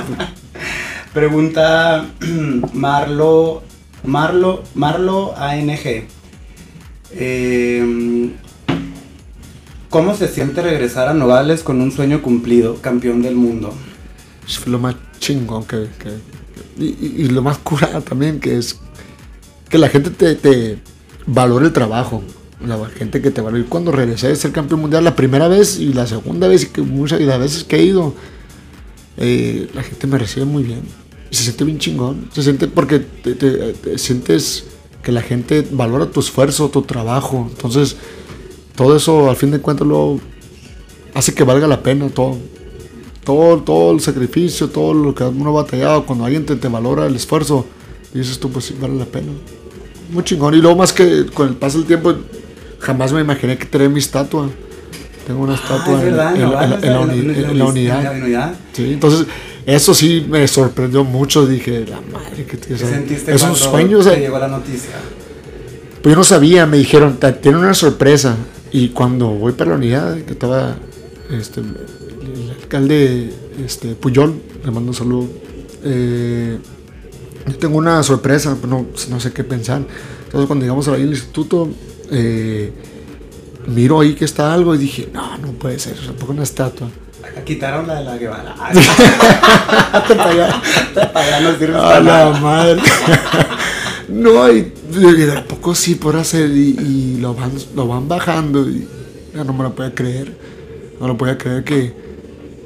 Pregunta 1.12 2.06
Marlo, 2.72 3.62
Marlo, 4.04 4.62
Marlo 4.74 5.34
ANG. 5.36 6.06
Eh, 7.14 8.30
¿Cómo 9.92 10.16
se 10.16 10.26
siente 10.26 10.62
regresar 10.62 11.08
a 11.08 11.12
Nogales 11.14 11.62
con 11.62 11.82
un 11.82 11.92
sueño 11.92 12.22
cumplido, 12.22 12.76
campeón 12.80 13.20
del 13.20 13.34
mundo? 13.36 13.74
Es 14.48 14.66
lo 14.66 14.78
más 14.78 14.96
chingón 15.20 15.64
que... 15.64 15.86
que- 15.98 16.32
y, 16.82 17.24
y- 17.24 17.28
lo 17.28 17.42
más 17.42 17.58
curada 17.58 18.00
también, 18.00 18.40
que 18.40 18.56
es 18.56 18.78
que 19.68 19.76
la 19.76 19.90
gente 19.90 20.08
te, 20.08 20.34
te 20.34 20.78
valore 21.26 21.66
el 21.66 21.72
trabajo. 21.74 22.22
La 22.66 22.78
gente 22.88 23.20
que 23.20 23.30
te 23.30 23.42
valore. 23.42 23.66
Cuando 23.66 23.92
regresé 23.92 24.28
a 24.28 24.34
ser 24.34 24.50
campeón 24.52 24.80
mundial 24.80 25.04
la 25.04 25.14
primera 25.14 25.46
vez 25.48 25.78
y 25.78 25.92
la 25.92 26.06
segunda 26.06 26.48
vez 26.48 26.62
y 26.62 26.66
que 26.68 26.80
muchas 26.80 27.20
y 27.20 27.24
las 27.24 27.38
veces 27.38 27.64
que 27.64 27.76
he 27.76 27.84
ido, 27.84 28.14
eh, 29.18 29.68
la 29.74 29.82
gente 29.82 30.06
me 30.06 30.16
recibe 30.16 30.46
muy 30.46 30.62
bien. 30.62 30.80
Se 31.30 31.42
siente 31.42 31.64
bien 31.64 31.78
chingón. 31.78 32.30
Se 32.32 32.42
siente 32.42 32.66
porque 32.68 33.00
te, 33.00 33.34
te- 33.34 33.74
te 33.74 33.98
sientes 33.98 34.64
que 35.02 35.12
la 35.12 35.20
gente 35.22 35.66
valora 35.70 36.06
tu 36.06 36.20
esfuerzo, 36.20 36.70
tu 36.70 36.82
trabajo. 36.82 37.46
Entonces, 37.50 37.96
todo 38.76 38.96
eso 38.96 39.28
al 39.30 39.36
fin 39.36 39.50
de 39.50 39.60
cuentas 39.60 39.86
lo 39.86 40.18
hace 41.14 41.34
que 41.34 41.44
valga 41.44 41.66
la 41.66 41.82
pena 41.82 42.08
todo 42.08 42.38
todo, 43.24 43.58
todo 43.62 43.92
el 43.92 44.00
sacrificio, 44.00 44.68
todo 44.68 44.92
lo 44.94 45.14
que 45.14 45.22
uno 45.22 45.50
ha 45.50 45.62
batallado, 45.62 46.04
cuando 46.04 46.24
alguien 46.24 46.44
te, 46.44 46.56
te 46.56 46.66
valora 46.66 47.06
el 47.06 47.14
esfuerzo, 47.14 47.64
dices 48.12 48.40
tú, 48.40 48.50
pues 48.50 48.64
sí, 48.64 48.76
vale 48.80 48.94
la 48.96 49.04
pena. 49.04 49.28
Muy 50.10 50.24
chingón. 50.24 50.54
Y 50.54 50.56
luego 50.56 50.76
más 50.76 50.92
que 50.92 51.26
con 51.32 51.46
el 51.46 51.54
paso 51.54 51.78
del 51.78 51.86
tiempo, 51.86 52.14
jamás 52.80 53.12
me 53.12 53.20
imaginé 53.20 53.56
que 53.56 53.64
tener 53.66 53.88
mi 53.90 54.00
estatua. 54.00 54.48
Tengo 55.24 55.40
una 55.44 55.54
estatua 55.54 55.98
es 56.00 56.00
en, 56.00 56.04
verdad, 56.06 56.30
en- 56.34 56.36
en 56.36 56.42
en- 56.42 56.50
Nogales, 56.50 56.82
en 56.82 56.92
la, 56.92 57.00
uni- 57.00 57.20
unidad. 57.20 57.98
en 57.98 58.04
la 58.20 58.24
unidad. 58.24 58.54
Sí, 58.72 58.92
entonces, 58.92 59.26
eso 59.66 59.94
sí 59.94 60.26
me 60.28 60.48
sorprendió 60.48 61.04
mucho. 61.04 61.46
Dije, 61.46 61.86
la 61.88 62.00
madre 62.00 62.44
que 62.44 62.56
te 62.56 62.68
¿Qué 62.74 62.76
sentiste 62.76 63.32
Es 63.36 63.42
un 63.42 63.50
cuando 63.50 63.70
sueño, 63.70 63.98
o 64.00 64.02
sea, 64.02 64.14
te 64.14 64.18
llegó 64.20 64.40
la 64.40 64.48
noticia? 64.48 64.96
pues 66.02 66.12
yo 66.12 66.16
no 66.18 66.24
sabía, 66.24 66.66
me 66.66 66.78
dijeron, 66.78 67.18
"Ta- 67.20 67.32
tiene 67.40 67.58
una 67.58 67.72
sorpresa. 67.72 68.34
Y 68.72 68.88
cuando 68.88 69.28
voy 69.28 69.52
para 69.52 69.70
la 69.70 69.76
unidad, 69.76 70.16
que 70.22 70.32
estaba 70.32 70.76
este, 71.30 71.60
el 71.60 72.50
alcalde 72.62 73.32
este, 73.64 73.94
Puyol, 73.94 74.34
le 74.64 74.70
mando 74.70 74.90
un 74.90 74.94
saludo. 74.94 75.28
eh, 75.84 76.58
yo 77.46 77.56
tengo 77.56 77.76
una 77.76 78.02
sorpresa, 78.02 78.56
no, 78.68 78.86
no 79.10 79.20
sé 79.20 79.32
qué 79.32 79.42
pensar. 79.44 79.82
Entonces 80.26 80.46
cuando 80.46 80.64
llegamos 80.64 80.86
ahí 80.88 81.02
al 81.02 81.08
instituto, 81.08 81.68
eh, 82.10 82.72
miro 83.66 84.00
ahí 84.00 84.14
que 84.14 84.24
está 84.24 84.54
algo 84.54 84.74
y 84.74 84.78
dije, 84.78 85.08
no, 85.12 85.36
no 85.38 85.48
puede 85.52 85.78
ser, 85.78 85.94
tampoco 85.94 86.32
una 86.32 86.44
estatua. 86.44 86.88
Quitaron 87.44 87.86
la 87.86 87.96
de 87.96 88.04
la 88.04 88.16
Guevara. 88.16 88.54
Hasta 89.92 90.16
para 90.16 90.30
allá. 90.30 90.62
Para 91.12 91.36
allá 91.36 91.40
no 91.40 91.58
sirve 91.58 91.78
A 91.78 91.82
para 91.82 92.00
la 92.00 92.30
madre. 92.38 92.82
no, 94.12 94.52
y, 94.52 94.72
y 94.90 95.12
de 95.12 95.32
a 95.32 95.44
poco 95.44 95.74
sí 95.74 95.94
por 95.94 96.16
hacer 96.16 96.50
y, 96.50 96.76
y 96.78 97.18
lo, 97.20 97.34
van, 97.34 97.52
lo 97.74 97.88
van 97.88 98.08
bajando 98.08 98.68
y 98.68 98.86
ya 99.34 99.42
no 99.44 99.52
me 99.52 99.62
lo 99.62 99.74
podía 99.74 99.94
creer. 99.94 100.36
No 101.00 101.08
lo 101.08 101.16
podía 101.16 101.38
creer 101.38 101.64
que, 101.64 101.92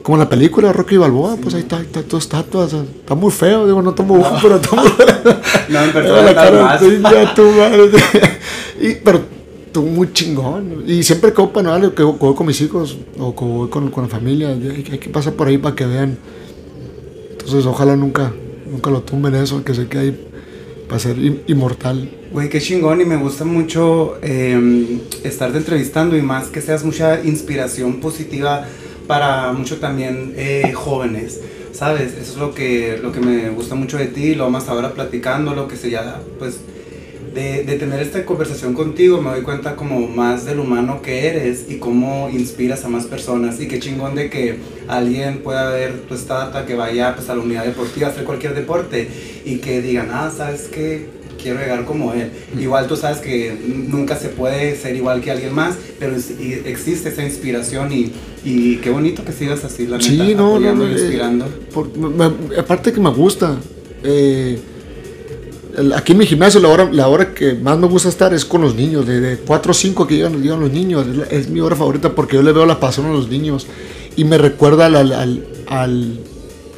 como 0.03 0.16
en 0.16 0.24
la 0.24 0.28
película 0.28 0.72
Rocky 0.72 0.97
Balboa, 0.97 1.36
pues 1.36 1.55
ahí 1.55 1.62
está, 1.62 1.80
está 1.80 2.03
tu 2.03 2.16
estatua. 2.16 2.64
o 2.64 2.68
sea, 2.68 2.82
está 2.82 3.14
muy 3.14 3.30
feo, 3.30 3.64
digo, 3.64 3.80
no 3.80 3.90
está 3.90 4.03
muy 4.03 4.18
guapo, 4.18 4.36
pero 4.42 4.57
está 4.57 4.76
muy 4.76 4.90
No, 5.68 5.84
en 5.84 5.92
persona 5.92 6.34
cara, 6.34 6.80
ya 6.80 7.34
tú, 7.34 7.42
y, 8.80 8.94
pero 8.97 9.20
tú 9.72 9.82
muy 9.82 10.12
chingón. 10.12 10.84
Y 10.86 11.03
siempre 11.03 11.32
que 11.32 11.42
para 11.44 11.62
Nogales, 11.62 11.90
que 11.90 12.03
voy 12.03 12.34
con 12.34 12.47
mis 12.47 12.61
hijos 12.61 12.99
o 13.18 13.34
que 13.34 13.44
voy 13.44 13.68
con, 13.68 13.90
con 13.90 14.05
la 14.05 14.11
familia, 14.11 14.49
hay, 14.49 14.84
hay 14.90 14.99
que 14.99 15.09
pasar 15.11 15.34
por 15.34 15.49
ahí 15.49 15.59
para 15.59 15.76
que 15.76 15.86
vean. 15.86 16.18
Entonces, 17.30 17.64
ojalá 17.64 17.94
nunca, 17.94 18.32
nunca 18.70 18.90
lo 18.90 19.01
tumben 19.03 19.34
eso, 19.36 19.62
que 19.62 19.74
se 19.74 19.86
quede 19.86 20.03
ahí 20.03 20.26
para 20.89 20.99
ser 21.01 21.18
in- 21.18 21.43
inmortal. 21.47 22.09
Güey, 22.32 22.49
qué 22.49 22.61
chingón 22.61 23.01
y 23.01 23.05
me 23.05 23.16
gusta 23.16 23.45
mucho 23.45 24.18
eh, 24.22 24.99
estarte 25.24 25.59
entrevistando 25.59 26.16
y 26.16 26.22
más 26.22 26.49
que 26.49 26.61
seas 26.61 26.84
mucha 26.84 27.22
inspiración 27.24 28.01
positiva 28.01 28.66
para 29.07 29.53
mucho 29.53 29.76
también 29.78 30.34
eh, 30.37 30.72
jóvenes, 30.74 31.41
¿sabes? 31.72 32.12
Eso 32.14 32.32
es 32.32 32.37
lo 32.39 32.55
que, 32.55 32.99
lo 33.03 33.12
que 33.12 33.20
me 33.20 33.51
gusta 33.51 33.74
mucho 33.74 33.99
de 33.99 34.07
ti, 34.07 34.34
lo 34.34 34.45
vamos 34.45 34.68
ahora 34.68 34.93
platicando, 34.95 35.55
lo 35.55 35.68
que 35.68 35.76
se 35.76 35.91
ya, 35.91 36.20
pues, 36.39 36.59
de, 37.37 37.62
de 37.64 37.76
tener 37.76 38.01
esta 38.01 38.24
conversación 38.24 38.72
contigo 38.74 39.20
me 39.20 39.30
doy 39.30 39.43
cuenta 39.43 39.76
como 39.76 40.09
más 40.09 40.45
del 40.47 40.59
humano 40.59 41.03
que 41.03 41.26
eres 41.28 41.66
y 41.68 41.76
cómo 41.76 42.28
inspiras 42.32 42.84
a 42.84 42.89
más 42.89 43.05
personas 43.05 43.61
y 43.61 43.68
qué 43.68 43.78
chingón 43.78 44.14
de 44.16 44.30
que 44.30 44.57
alguien 44.89 45.39
pueda 45.45 45.70
ver 45.70 46.01
tu 46.09 46.14
estatua, 46.14 46.64
que 46.66 46.74
vaya 46.74 47.14
pues, 47.14 47.28
a 47.28 47.34
la 47.37 47.43
unidad 47.43 47.64
deportiva 47.64 48.09
a 48.09 48.11
hacer 48.11 48.24
cualquier 48.24 48.55
deporte 48.55 49.07
y 49.45 49.57
que 49.59 49.82
digan, 49.82 50.09
ah, 50.11 50.32
¿sabes 50.37 50.62
qué? 50.72 51.14
Quiero 51.41 51.61
llegar 51.61 51.84
como 51.84 52.12
él. 52.14 52.30
Igual 52.59 52.89
tú 52.89 52.97
sabes 52.97 53.18
que 53.18 53.55
nunca 53.89 54.16
se 54.16 54.28
puede 54.30 54.74
ser 54.74 54.97
igual 54.97 55.20
que 55.20 55.30
alguien 55.30 55.55
más, 55.55 55.76
pero 56.01 56.16
existe 56.64 57.11
esa 57.11 57.22
inspiración 57.22 57.93
y, 57.93 58.12
y 58.45 58.76
qué 58.78 58.91
bonito 58.91 59.24
que 59.24 59.32
sigas 59.32 59.62
así, 59.62 59.87
la 59.87 59.99
neta, 59.99 60.09
Sí, 60.11 60.34
no, 60.34 60.59
no, 60.59 60.74
no, 60.74 60.84
y 60.89 60.89
eh, 60.89 60.93
inspirando. 60.93 61.45
por- 61.72 61.97
me- 61.97 62.57
aparte 62.59 62.93
que 62.93 63.01
me 63.01 63.11
gusta. 63.11 63.57
eh, 64.03 64.59
aquí 65.95 66.12
en 66.12 66.18
mi 66.18 66.27
gimnasio 66.27 66.61
la 66.61 66.68
hora, 66.68 66.89
la 66.93 67.09
hora 67.09 67.33
que 67.35 67.55
más 67.55 67.79
me 67.79 67.87
gusta 67.87 68.09
estar 68.09 68.33
es 68.35 68.45
con 68.45 68.61
los 68.62 68.74
niños, 68.74 69.07
de, 69.07 69.20
de 69.20 69.37
4 69.39 69.70
o 69.70 69.74
5 69.74 70.07
que 70.07 70.16
llegan, 70.16 70.43
llegan 70.43 70.61
los 70.61 70.70
niños. 70.72 71.07
Es, 71.07 71.16
la- 71.16 71.24
es 71.27 71.49
mi 71.49 71.61
hora 71.61 71.77
favorita 71.77 72.14
porque 72.14 72.37
yo 72.37 72.43
le 72.43 72.53
veo 72.53 72.66
la 72.66 72.81
pasión 72.81 73.07
a 73.07 73.11
los 73.12 73.29
niños 73.29 73.66
y 74.16 74.24
me 74.24 74.39
recuerda 74.39 74.87
al, 74.87 74.97
al, 74.97 75.12
al- 75.12 75.47
al- 75.66 76.18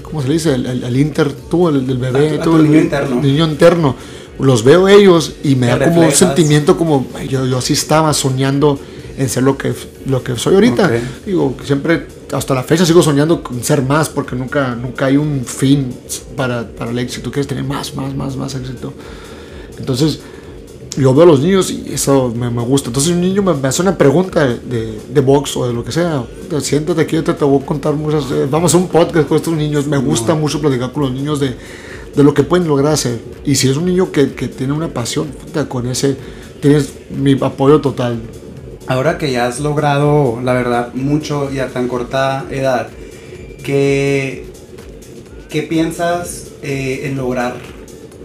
¿cómo 0.03 0.23
se 0.23 0.29
le 0.29 0.35
dice? 0.35 0.55
Al, 0.55 0.97
inter, 0.97 1.33
tú, 1.51 1.69
el 1.69 1.87
del 1.87 1.99
bebé, 1.99 2.39
tú, 2.43 2.57
el 2.57 2.65
niño 2.65 2.81
interno. 2.83 3.21
niño 3.23 3.47
interno. 3.47 3.97
Los 4.41 4.63
veo 4.65 4.87
ellos 4.89 5.35
y 5.43 5.57
me 5.57 5.67
Te 5.67 5.79
da 5.79 5.85
como 5.87 6.01
un 6.01 6.07
reflejas. 6.07 6.19
sentimiento 6.19 6.77
como 6.77 7.07
"Ay, 7.17 7.27
yo, 7.29 7.45
yo 7.47 7.59
así 7.59 7.73
estaba 7.73 8.15
soñando 8.15 8.79
en 9.19 9.29
ser 9.29 9.43
lo 9.43 9.59
que, 9.59 9.73
lo 10.07 10.23
que 10.23 10.37
soy 10.37 10.55
ahorita. 10.55 10.87
Ok. 10.87 10.93
Digo, 11.27 11.57
siempre, 11.65 12.07
hasta 12.33 12.55
la 12.55 12.63
fecha 12.63 12.85
sigo 12.85 13.03
soñando 13.03 13.43
con 13.43 13.63
ser 13.63 13.83
más, 13.83 14.09
porque 14.09 14.37
nunca, 14.37 14.75
nunca 14.75 15.07
hay 15.07 15.17
un 15.17 15.45
fin 15.45 15.95
para, 16.37 16.67
para 16.67 16.91
el 16.91 16.99
éxito. 16.99 17.31
Quieres 17.31 17.47
tener 17.47 17.65
más, 17.65 17.95
más, 17.95 18.15
más, 18.15 18.37
más 18.37 18.55
éxito. 18.55 18.93
Entonces, 19.79 20.21
yo 20.97 21.15
veo 21.15 21.23
a 21.23 21.27
los 21.27 21.41
niños 21.41 21.71
y 21.71 21.93
eso 21.93 22.33
me, 22.35 22.51
me 22.51 22.63
gusta. 22.63 22.89
Entonces, 22.89 23.13
un 23.13 23.21
niño 23.21 23.43
me, 23.43 23.55
me 23.55 23.69
hace 23.69 23.83
una 23.83 23.97
pregunta 23.97 24.45
de, 24.45 25.01
de 25.09 25.21
box 25.21 25.57
o 25.57 25.67
de 25.67 25.73
lo 25.73 25.85
que 25.85 25.93
sea. 25.93 26.25
Siéntate 26.61 27.03
aquí, 27.03 27.17
yo 27.17 27.25
te, 27.25 27.35
te 27.35 27.45
voy 27.45 27.63
a 27.63 27.67
contar 27.67 27.95
muchas. 27.95 28.25
eh, 28.31 28.47
vamos 28.51 28.75
a 28.75 28.77
un 28.77 28.89
podcast 28.89 29.29
con 29.29 29.37
estos 29.37 29.55
niños. 29.55 29.87
Me 29.87 29.99
gusta 29.99 30.35
mucho 30.35 30.61
platicar 30.61 30.93
con 30.93 31.05
los 31.05 31.13
niños 31.13 31.39
de, 31.41 31.55
de 32.15 32.25
lo 32.25 32.35
que 32.35 32.43
pueden 32.43 32.67
lograr 32.67 32.93
hacer. 32.95 33.21
Y 33.45 33.55
si 33.55 33.69
es 33.69 33.77
un 33.77 33.87
niño 33.87 34.11
que, 34.11 34.33
que 34.33 34.49
tiene 34.49 34.73
una 34.73 34.89
pasión, 34.89 35.29
puta, 35.29 35.69
con 35.69 35.87
ese 35.87 36.17
tienes 36.61 36.93
mi 37.11 37.37
apoyo 37.41 37.81
total. 37.81 38.21
Ahora 38.89 39.19
que 39.19 39.31
ya 39.31 39.47
has 39.47 39.61
logrado, 39.61 40.41
la 40.43 40.55
verdad, 40.55 40.95
mucho 40.95 41.53
y 41.53 41.59
a 41.59 41.69
tan 41.69 41.89
corta 41.89 42.47
edad, 42.51 42.89
¿qué, 43.63 44.47
qué 45.51 45.63
piensas 45.63 46.53
eh, 46.63 47.03
en 47.05 47.19
lograr 47.19 47.57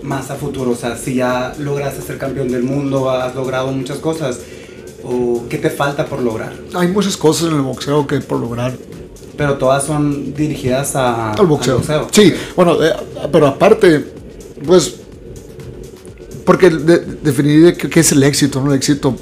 más 0.04 0.32
a 0.32 0.36
futuro? 0.36 0.72
O 0.72 0.76
sea, 0.76 0.96
si 0.96 1.16
ya 1.16 1.54
lograste 1.60 2.02
ser 2.02 2.18
campeón 2.18 2.48
del 2.48 2.64
mundo, 2.64 3.10
has 3.10 3.36
logrado 3.36 3.74
muchas 3.74 3.98
cosas, 3.98 4.40
¿o 5.04 5.44
qué 5.50 5.58
te 5.58 5.70
falta 5.70 6.06
por 6.06 6.22
lograr? 6.22 6.54
Hay 6.76 6.88
muchas 6.88 7.18
cosas 7.18 7.50
en 7.50 7.56
el 7.56 7.62
boxeo 7.62 8.08
que 8.08 8.22
por 8.22 8.40
lograr. 8.40 8.72
Pero 9.36 9.58
todas 9.58 9.84
son 9.84 10.34
dirigidas 10.34 10.96
a, 10.96 11.34
Al 11.34 11.46
boxeo. 11.46 11.82
al 11.90 12.08
Sí, 12.12 12.34
bueno, 12.56 12.82
eh, 12.82 12.94
pero 13.34 13.48
aparte, 13.48 14.06
pues, 14.66 15.03
porque 16.46 16.70
de, 16.70 17.00
definir 17.00 17.76
qué, 17.78 18.00
es 18.00 18.12
el 18.12 18.24
éxito, 18.24 18.62
¿no? 18.62 18.72
El 18.72 18.78
éxito 18.78 19.16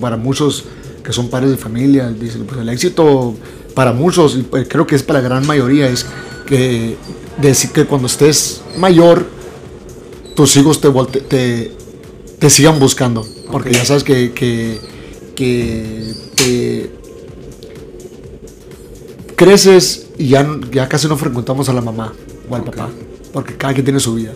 para 0.00 0.16
muchos 0.16 0.64
que 1.02 1.12
son 1.12 1.28
padres 1.28 1.50
de 1.50 1.56
familia, 1.56 2.08
dicen, 2.10 2.44
pues 2.46 2.60
el 2.60 2.68
éxito 2.68 3.34
para 3.74 3.92
muchos, 3.92 4.36
y 4.36 4.42
pues, 4.42 4.66
creo 4.68 4.86
que 4.86 4.96
es 4.96 5.02
para 5.02 5.20
la 5.20 5.28
gran 5.28 5.46
mayoría, 5.46 5.88
es 5.88 6.04
que 6.46 6.96
decir 7.40 7.70
que 7.70 7.84
cuando 7.84 8.06
estés 8.08 8.62
mayor, 8.78 9.26
tus 10.34 10.56
hijos 10.56 10.80
te, 10.80 10.88
volte- 10.88 11.20
te, 11.20 11.72
te 12.38 12.50
sigan 12.50 12.78
buscando, 12.80 13.24
porque 13.52 13.72
ya 13.72 13.84
sabes 13.84 14.02
que, 14.02 14.32
que, 14.32 14.80
que 15.36 16.12
te 16.34 16.90
creces 19.36 20.06
y 20.18 20.28
ya, 20.28 20.48
ya 20.72 20.88
casi 20.88 21.06
no 21.06 21.16
frecuentamos 21.16 21.68
a 21.68 21.72
la 21.72 21.82
mamá 21.82 22.12
o 22.48 22.56
al 22.56 22.64
papá, 22.64 22.88
porque 23.32 23.56
cada 23.56 23.74
quien 23.74 23.84
tiene 23.84 24.00
su 24.00 24.14
vida. 24.14 24.32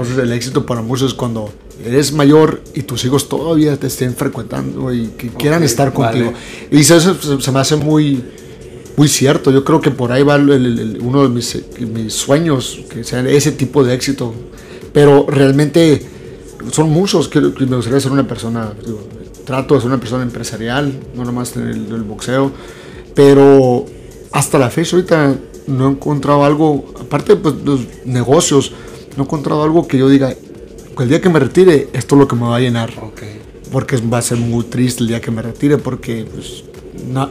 Entonces 0.00 0.22
el 0.22 0.32
éxito 0.32 0.64
para 0.64 0.80
muchos 0.80 1.12
es 1.12 1.14
cuando 1.14 1.50
eres 1.84 2.12
mayor 2.12 2.62
y 2.74 2.82
tus 2.82 3.04
hijos 3.04 3.28
todavía 3.28 3.76
te 3.76 3.88
estén 3.88 4.14
frecuentando 4.14 4.92
y 4.92 5.08
que 5.08 5.28
quieran 5.28 5.62
estar 5.64 5.92
contigo. 5.92 6.32
Y 6.70 6.80
eso 6.80 7.00
se, 7.00 7.40
se, 7.40 7.52
me 7.52 7.58
hace 7.58 7.74
muy, 7.74 8.22
muy 8.96 9.08
cierto. 9.08 9.50
Yo 9.50 9.64
creo 9.64 9.80
que 9.80 9.90
por 9.90 10.12
ahí 10.12 10.22
va 10.22 10.36
el, 10.36 10.50
el, 10.50 10.98
uno 11.02 11.24
de 11.24 11.28
mis, 11.28 11.58
mis, 11.80 12.14
sueños, 12.14 12.80
que 12.88 13.02
sea 13.02 13.28
ese 13.28 13.52
tipo 13.52 13.82
de 13.82 13.94
éxito. 13.94 14.32
Pero 14.92 15.26
realmente 15.28 16.00
son 16.70 16.90
muchos 16.90 17.28
que, 17.28 17.40
me 17.40 17.76
gustaría 17.76 17.98
ser 17.98 18.12
una 18.12 18.26
persona, 18.26 18.72
digo, 18.84 19.00
trato 19.44 19.74
de 19.74 19.80
ser 19.80 19.88
una 19.88 19.98
persona 19.98 20.22
empresarial, 20.22 20.92
no 21.14 21.24
nomás 21.24 21.56
en 21.56 21.68
el, 21.68 21.92
el 21.92 22.02
boxeo. 22.02 22.52
Pero 23.14 23.84
hasta 24.30 24.58
la 24.58 24.70
fecha 24.70 24.94
ahorita 24.94 25.36
no 25.66 25.88
he 25.88 25.90
encontrado 25.90 26.44
algo, 26.44 26.92
aparte 27.00 27.34
de 27.34 27.40
pues, 27.40 27.54
los 27.64 27.80
negocios, 28.04 28.72
no 29.18 29.24
he 29.24 29.26
encontrado 29.26 29.64
algo 29.64 29.88
que 29.88 29.98
yo 29.98 30.08
diga, 30.08 30.32
el 30.96 31.08
día 31.08 31.20
que 31.20 31.28
me 31.28 31.40
retire, 31.40 31.88
esto 31.92 32.14
es 32.14 32.20
lo 32.20 32.28
que 32.28 32.36
me 32.36 32.42
va 32.42 32.56
a 32.56 32.60
llenar. 32.60 32.90
Porque 33.72 33.96
va 33.96 34.18
a 34.18 34.22
ser 34.22 34.38
muy 34.38 34.64
triste 34.64 35.02
el 35.02 35.08
día 35.08 35.20
que 35.20 35.32
me 35.32 35.42
retire, 35.42 35.76
porque 35.76 36.24
pues, 36.32 36.62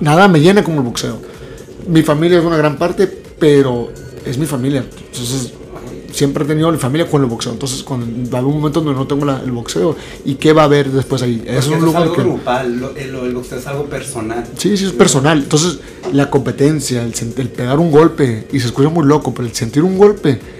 nada 0.01 0.27
me 0.27 0.41
llena 0.41 0.65
como 0.65 0.81
el 0.81 0.83
boxeo. 0.83 1.17
Mi 1.87 2.03
familia 2.03 2.39
es 2.39 2.45
una 2.45 2.57
gran 2.57 2.77
parte, 2.77 3.07
pero 3.39 3.89
es 4.25 4.37
mi 4.37 4.45
familia. 4.45 4.85
Entonces, 5.11 5.53
siempre 6.11 6.43
he 6.43 6.47
tenido 6.47 6.69
mi 6.73 6.77
familia 6.77 7.09
con 7.09 7.21
el 7.23 7.29
boxeo. 7.29 7.53
Entonces, 7.53 7.83
cuando 7.83 8.05
va 8.29 8.39
a 8.39 8.41
haber 8.41 8.51
un 8.51 8.59
momento 8.59 8.81
donde 8.81 8.99
no 8.99 9.07
tengo 9.07 9.25
la, 9.25 9.41
el 9.41 9.51
boxeo, 9.53 9.95
¿y 10.25 10.35
qué 10.35 10.51
va 10.51 10.63
a 10.63 10.65
haber 10.65 10.91
después 10.91 11.21
ahí? 11.21 11.41
Es, 11.47 11.67
un 11.67 11.79
lugar 11.79 12.03
algo 12.03 12.15
que, 12.15 12.21
grupal, 12.21 12.91
el, 12.97 13.15
el, 13.15 13.33
boxeo 13.33 13.59
es 13.59 13.65
algo 13.65 13.85
personal. 13.85 14.45
Sí, 14.57 14.75
sí, 14.75 14.83
es 14.83 14.91
personal. 14.91 15.37
Entonces, 15.39 15.79
la 16.11 16.29
competencia, 16.29 17.01
el, 17.01 17.13
el 17.37 17.47
pegar 17.47 17.79
un 17.79 17.91
golpe, 17.91 18.45
y 18.51 18.59
se 18.59 18.67
escucha 18.67 18.89
muy 18.89 19.05
loco, 19.05 19.33
pero 19.33 19.47
el 19.47 19.55
sentir 19.55 19.83
un 19.83 19.97
golpe 19.97 20.56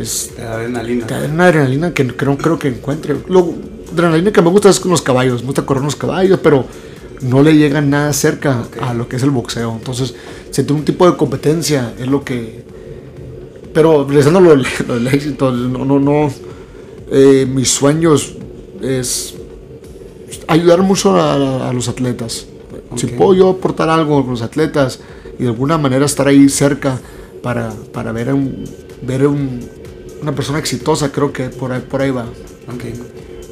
es, 0.00 0.32
te 0.34 0.42
da 0.42 0.54
adrenalina. 0.54 1.06
Te 1.06 1.14
da 1.14 1.26
una 1.26 1.46
adrenalina 1.46 1.92
que 1.92 2.06
creo, 2.08 2.36
creo 2.38 2.58
que 2.58 2.68
encuentre. 2.68 3.16
Lo, 3.28 3.54
adrenalina 3.92 4.32
que 4.32 4.42
me 4.42 4.50
gusta 4.50 4.68
es 4.68 4.80
con 4.80 4.90
los 4.90 5.02
caballos, 5.02 5.42
me 5.42 5.46
gusta 5.46 5.66
correr 5.66 5.82
los 5.82 5.96
caballos, 5.96 6.40
pero 6.42 6.64
no 7.22 7.42
le 7.42 7.56
llega 7.56 7.80
nada 7.80 8.12
cerca 8.12 8.64
a 8.80 8.94
lo 8.94 9.08
que 9.08 9.16
es 9.16 9.22
el 9.22 9.30
boxeo. 9.30 9.72
Entonces, 9.72 10.14
sentir 10.50 10.74
un 10.74 10.84
tipo 10.84 11.10
de 11.10 11.16
competencia 11.16 11.94
es 11.98 12.06
lo 12.06 12.24
que. 12.24 12.64
Pero 13.72 14.04
regresando 14.06 14.40
lo, 14.40 14.56
lo 14.88 14.94
del 14.94 15.06
éxito, 15.08 15.52
no, 15.52 15.84
no, 15.84 15.98
no. 15.98 16.32
Eh, 17.12 17.46
mis 17.48 17.70
sueños 17.70 18.34
es 18.80 19.34
ayudar 20.46 20.82
mucho 20.82 21.16
a, 21.16 21.68
a 21.68 21.72
los 21.72 21.88
atletas. 21.88 22.46
Si 22.96 23.06
puedo 23.06 23.34
yo 23.34 23.50
aportar 23.50 23.88
algo 23.88 24.22
con 24.22 24.32
los 24.32 24.42
atletas 24.42 25.00
y 25.38 25.44
de 25.44 25.48
alguna 25.48 25.78
manera 25.78 26.04
estar 26.04 26.26
ahí 26.26 26.48
cerca 26.48 26.98
para, 27.42 27.72
para 27.92 28.12
ver, 28.12 28.32
un, 28.34 28.64
ver 29.02 29.26
un, 29.26 29.60
una 30.20 30.34
persona 30.34 30.58
exitosa, 30.58 31.10
creo 31.10 31.32
que 31.32 31.48
por 31.48 31.72
ahí, 31.72 31.80
por 31.80 32.02
ahí 32.02 32.10
va. 32.10 32.24
Ok, 32.24 32.84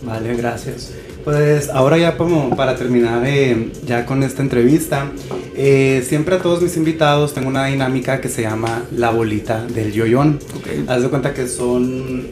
vale, 0.02 0.36
gracias. 0.36 0.92
Pues 1.24 1.68
ahora 1.68 1.98
ya 1.98 2.16
como 2.16 2.56
para 2.56 2.76
terminar 2.76 3.22
eh, 3.26 3.72
ya 3.84 4.06
con 4.06 4.22
esta 4.22 4.40
entrevista, 4.42 5.10
eh, 5.54 6.04
siempre 6.06 6.36
a 6.36 6.38
todos 6.38 6.62
mis 6.62 6.76
invitados 6.76 7.34
tengo 7.34 7.48
una 7.48 7.66
dinámica 7.66 8.20
que 8.20 8.28
se 8.28 8.42
llama 8.42 8.84
la 8.92 9.10
bolita 9.10 9.64
del 9.66 9.92
yoyón. 9.92 10.38
Okay. 10.58 10.84
Haz 10.88 11.02
de 11.02 11.08
cuenta 11.08 11.34
que 11.34 11.46
son 11.48 12.28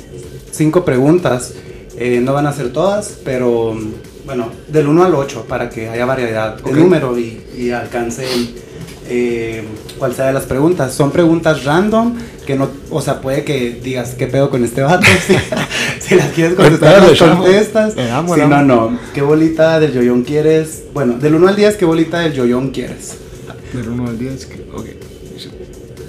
cinco 0.50 0.84
preguntas, 0.84 1.54
eh, 1.98 2.20
no 2.22 2.32
van 2.32 2.46
a 2.46 2.52
ser 2.52 2.72
todas, 2.72 3.18
pero 3.24 3.76
bueno, 4.24 4.50
del 4.68 4.88
1 4.88 5.04
al 5.04 5.14
8 5.14 5.46
para 5.48 5.70
que 5.70 5.88
haya 5.88 6.04
variedad 6.04 6.56
de 6.60 6.72
número 6.72 7.18
y, 7.18 7.42
y 7.56 7.70
alcancen 7.70 8.54
eh, 9.08 9.62
cuál 9.98 10.14
sea 10.14 10.26
de 10.26 10.32
las 10.32 10.44
preguntas. 10.44 10.94
Son 10.94 11.10
preguntas 11.10 11.64
random 11.64 12.14
que 12.46 12.54
no, 12.54 12.68
o 12.90 13.00
sea, 13.02 13.20
puede 13.20 13.44
que 13.44 13.80
digas 13.82 14.14
qué 14.16 14.26
pedo 14.26 14.50
con 14.50 14.64
este 14.64 14.82
vato. 14.82 15.06
si, 16.00 16.14
las 16.14 16.30
quieres 16.32 16.54
contestar, 16.54 17.02
las 17.02 17.18
contestas. 17.18 17.94
Si 17.94 18.40
no, 18.40 18.62
no. 18.62 18.98
¿Qué 19.12 19.22
bolita 19.22 19.80
del 19.80 19.92
yoyón 19.92 20.22
quieres? 20.22 20.84
Bueno, 20.94 21.14
del 21.14 21.34
1 21.34 21.48
al 21.48 21.56
10, 21.56 21.76
¿qué 21.76 21.84
bolita 21.84 22.20
del 22.20 22.32
yoyón 22.32 22.70
quieres? 22.70 23.16
Del 23.72 23.88
1 23.88 24.06
al 24.06 24.18
10, 24.18 24.48
ok. 24.74 24.86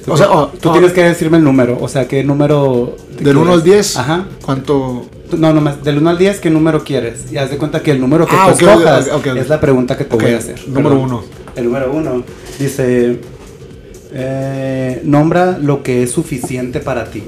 o 0.07 0.17
sea, 0.17 0.31
oh, 0.31 0.47
tú 0.47 0.69
oh. 0.69 0.71
tienes 0.73 0.93
que 0.93 1.03
decirme 1.03 1.37
el 1.37 1.43
número, 1.43 1.77
o 1.81 1.87
sea, 1.87 2.07
¿qué 2.07 2.23
número? 2.23 2.95
Del 3.19 3.35
1 3.35 3.53
al 3.53 3.63
10, 3.63 3.97
Ajá. 3.97 4.25
¿cuánto? 4.45 5.05
No, 5.37 5.51
no 5.53 5.59
más, 5.59 5.83
del 5.83 5.97
1 5.97 6.09
al 6.09 6.17
10, 6.17 6.39
¿qué 6.39 6.49
número 6.49 6.83
quieres? 6.83 7.31
Y 7.31 7.37
haz 7.37 7.49
de 7.49 7.57
cuenta 7.57 7.81
que 7.81 7.91
el 7.91 7.99
número 7.99 8.25
que 8.25 8.35
ah, 8.37 8.47
tú 8.47 8.53
okay, 8.53 8.67
escojas 8.67 9.09
okay, 9.11 9.37
es 9.37 9.49
la 9.49 9.59
pregunta 9.59 9.97
que 9.97 10.05
te 10.05 10.15
voy 10.15 10.33
a 10.33 10.37
hacer. 10.37 10.61
Número 10.69 10.99
1. 10.99 11.23
El 11.55 11.65
número 11.65 11.91
1. 11.91 12.23
Dice, 12.59 13.19
eh, 14.13 15.01
nombra 15.03 15.57
lo 15.57 15.83
que 15.83 16.03
es 16.03 16.11
suficiente 16.11 16.79
para 16.79 17.05
ti. 17.11 17.23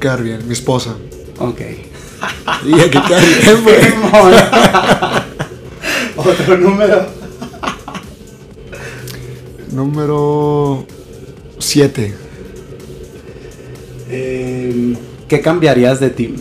Quedar 0.00 0.22
bien, 0.22 0.46
mi 0.46 0.54
esposa. 0.54 0.96
Ok. 1.38 1.60
Y 2.66 2.72
hay 2.74 2.90
que 2.90 3.00
quedar 3.02 3.22
bien, 3.22 3.62
pues. 4.10 4.44
Otro 6.40 6.58
número. 6.58 7.06
Número 9.70 10.86
7. 11.58 12.14
Eh, 14.08 14.94
¿Qué 15.28 15.40
cambiarías 15.40 16.00
de 16.00 16.10
ti? 16.10 16.34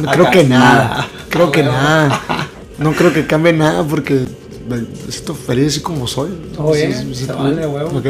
No 0.00 0.10
creo 0.10 0.30
que 0.30 0.44
nada. 0.44 1.08
Creo 1.28 1.50
que 1.50 1.62
nada. 1.62 2.20
No 2.76 2.90
creo 2.92 3.12
que 3.12 3.24
cambie 3.24 3.52
nada 3.52 3.84
porque 3.84 4.24
me 4.68 4.84
siento 5.08 5.32
feliz 5.36 5.68
así 5.68 5.80
como 5.80 6.08
soy. 6.08 6.30
Todo 6.56 6.72
bien, 6.72 7.14
se 7.14 7.32
vale, 7.32 7.64
huevo. 7.68 7.96
Ok. 7.96 8.06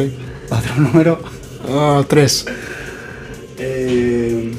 Otro 0.51 0.77
número. 0.79 1.21
Ah, 1.69 2.03
tres. 2.09 2.47
Eh, 3.59 4.55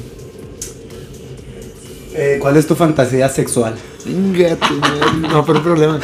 eh, 2.14 2.38
¿Cuál 2.40 2.56
es 2.56 2.66
tu 2.68 2.76
fantasía 2.76 3.28
sexual? 3.28 3.74
no, 4.06 5.44
pero 5.44 5.62
problema. 5.62 5.98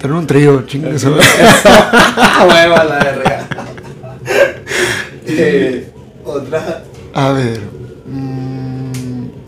Tener 0.00 0.16
un 0.16 0.26
trío, 0.26 0.62
chingue 0.66 0.94
eso. 0.94 1.10
Huevo 2.48 2.76
la 2.76 2.98
verga. 3.02 3.48
Eh, 5.26 5.92
otra. 6.24 6.84
A 7.14 7.32
ver. 7.32 7.71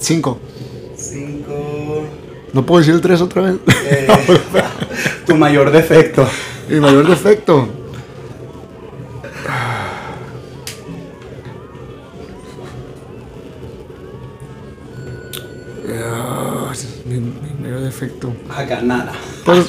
Cinco. 0.05 0.39
Cinco. 0.98 2.05
¿No 2.52 2.66
puedo 2.66 2.81
decir 2.81 2.93
el 2.93 3.01
tres 3.01 3.22
otra 3.22 3.40
vez? 3.40 3.55
Eh, 3.86 4.06
tu 5.26 5.35
mayor 5.35 5.70
defecto. 5.70 6.28
Mi 6.68 6.78
mayor 6.78 7.09
defecto. 7.09 7.66
mi, 17.06 17.14
mi, 17.18 17.31
mayor 17.62 17.81
defecto. 17.81 18.35
Acá 18.55 18.82
nada. 18.82 19.12
Pues, 19.47 19.66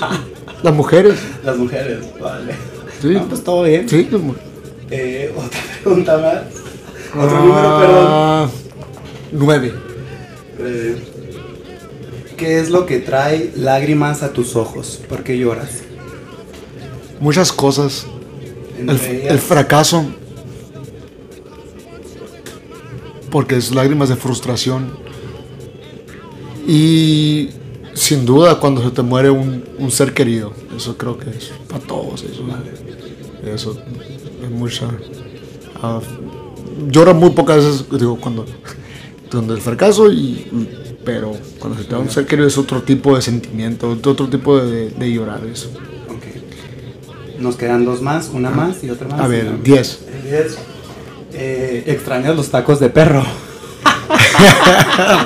las 0.63 0.73
mujeres. 0.73 1.17
Las 1.45 1.57
mujeres, 1.57 1.99
vale. 2.19 2.55
Sí. 3.01 3.11
No, 3.13 3.25
pues 3.29 3.41
todo 3.41 3.63
bien. 3.63 3.87
Sí. 3.87 4.09
Eh, 4.91 5.33
otra 5.33 5.59
pregunta 5.81 6.17
más. 6.17 7.23
Otro 7.23 7.39
número, 7.39 7.79
perdón. 7.79 8.07
Ah, 8.09 8.49
nueve. 9.31 9.84
Eh, 10.59 10.97
¿Qué 12.37 12.59
es 12.59 12.69
lo 12.69 12.85
que 12.85 12.99
trae 12.99 13.51
lágrimas 13.55 14.23
a 14.23 14.33
tus 14.33 14.55
ojos? 14.55 14.99
¿Por 15.07 15.23
qué 15.23 15.37
lloras? 15.37 15.83
Muchas 17.19 17.51
cosas. 17.51 18.05
El, 18.77 18.89
el, 18.89 19.39
fracaso. 19.39 20.05
Porque 23.31 23.55
es 23.55 23.73
lágrimas 23.73 24.09
de 24.09 24.15
frustración. 24.17 24.97
Y 26.67 27.49
sin 27.93 28.25
duda 28.25 28.59
cuando 28.59 28.83
se 28.83 28.91
te 28.91 29.01
muere 29.01 29.29
un, 29.29 29.63
un 29.77 29.91
ser 29.91 30.13
querido. 30.13 30.53
Eso 30.75 30.97
creo 30.97 31.17
que 31.17 31.29
es 31.29 31.51
para 31.69 31.83
todos. 31.85 32.23
Eso, 32.23 32.43
eso 33.45 33.81
es 34.43 34.51
mucha... 34.51 34.87
Uh, 35.81 36.01
lloro 36.89 37.13
muy 37.13 37.31
pocas 37.31 37.57
veces, 37.57 37.85
digo, 37.97 38.17
cuando, 38.19 38.45
cuando 39.31 39.53
el 39.53 39.61
fracaso, 39.61 40.11
y, 40.11 40.47
pero 41.03 41.33
cuando 41.59 41.77
se 41.79 41.85
te 41.85 41.91
da 41.91 41.99
un 41.99 42.09
ser 42.09 42.25
querido 42.25 42.47
es 42.47 42.57
otro 42.57 42.81
tipo 42.81 43.15
de 43.15 43.21
sentimiento, 43.21 43.89
otro 43.89 44.27
tipo 44.27 44.57
de, 44.59 44.89
de 44.89 45.11
llorar 45.11 45.41
eso. 45.45 45.69
Okay. 46.17 47.39
Nos 47.39 47.55
quedan 47.55 47.85
dos 47.85 48.01
más, 48.01 48.29
una 48.33 48.49
más 48.49 48.83
y 48.83 48.89
otra 48.89 49.07
más. 49.07 49.19
A 49.19 49.27
ver, 49.27 49.61
diez. 49.63 49.99
diez. 50.23 50.57
Eh, 51.33 51.83
¿Extrañas 51.87 52.35
los 52.35 52.49
tacos 52.49 52.79
de 52.79 52.89
perro? 52.89 53.23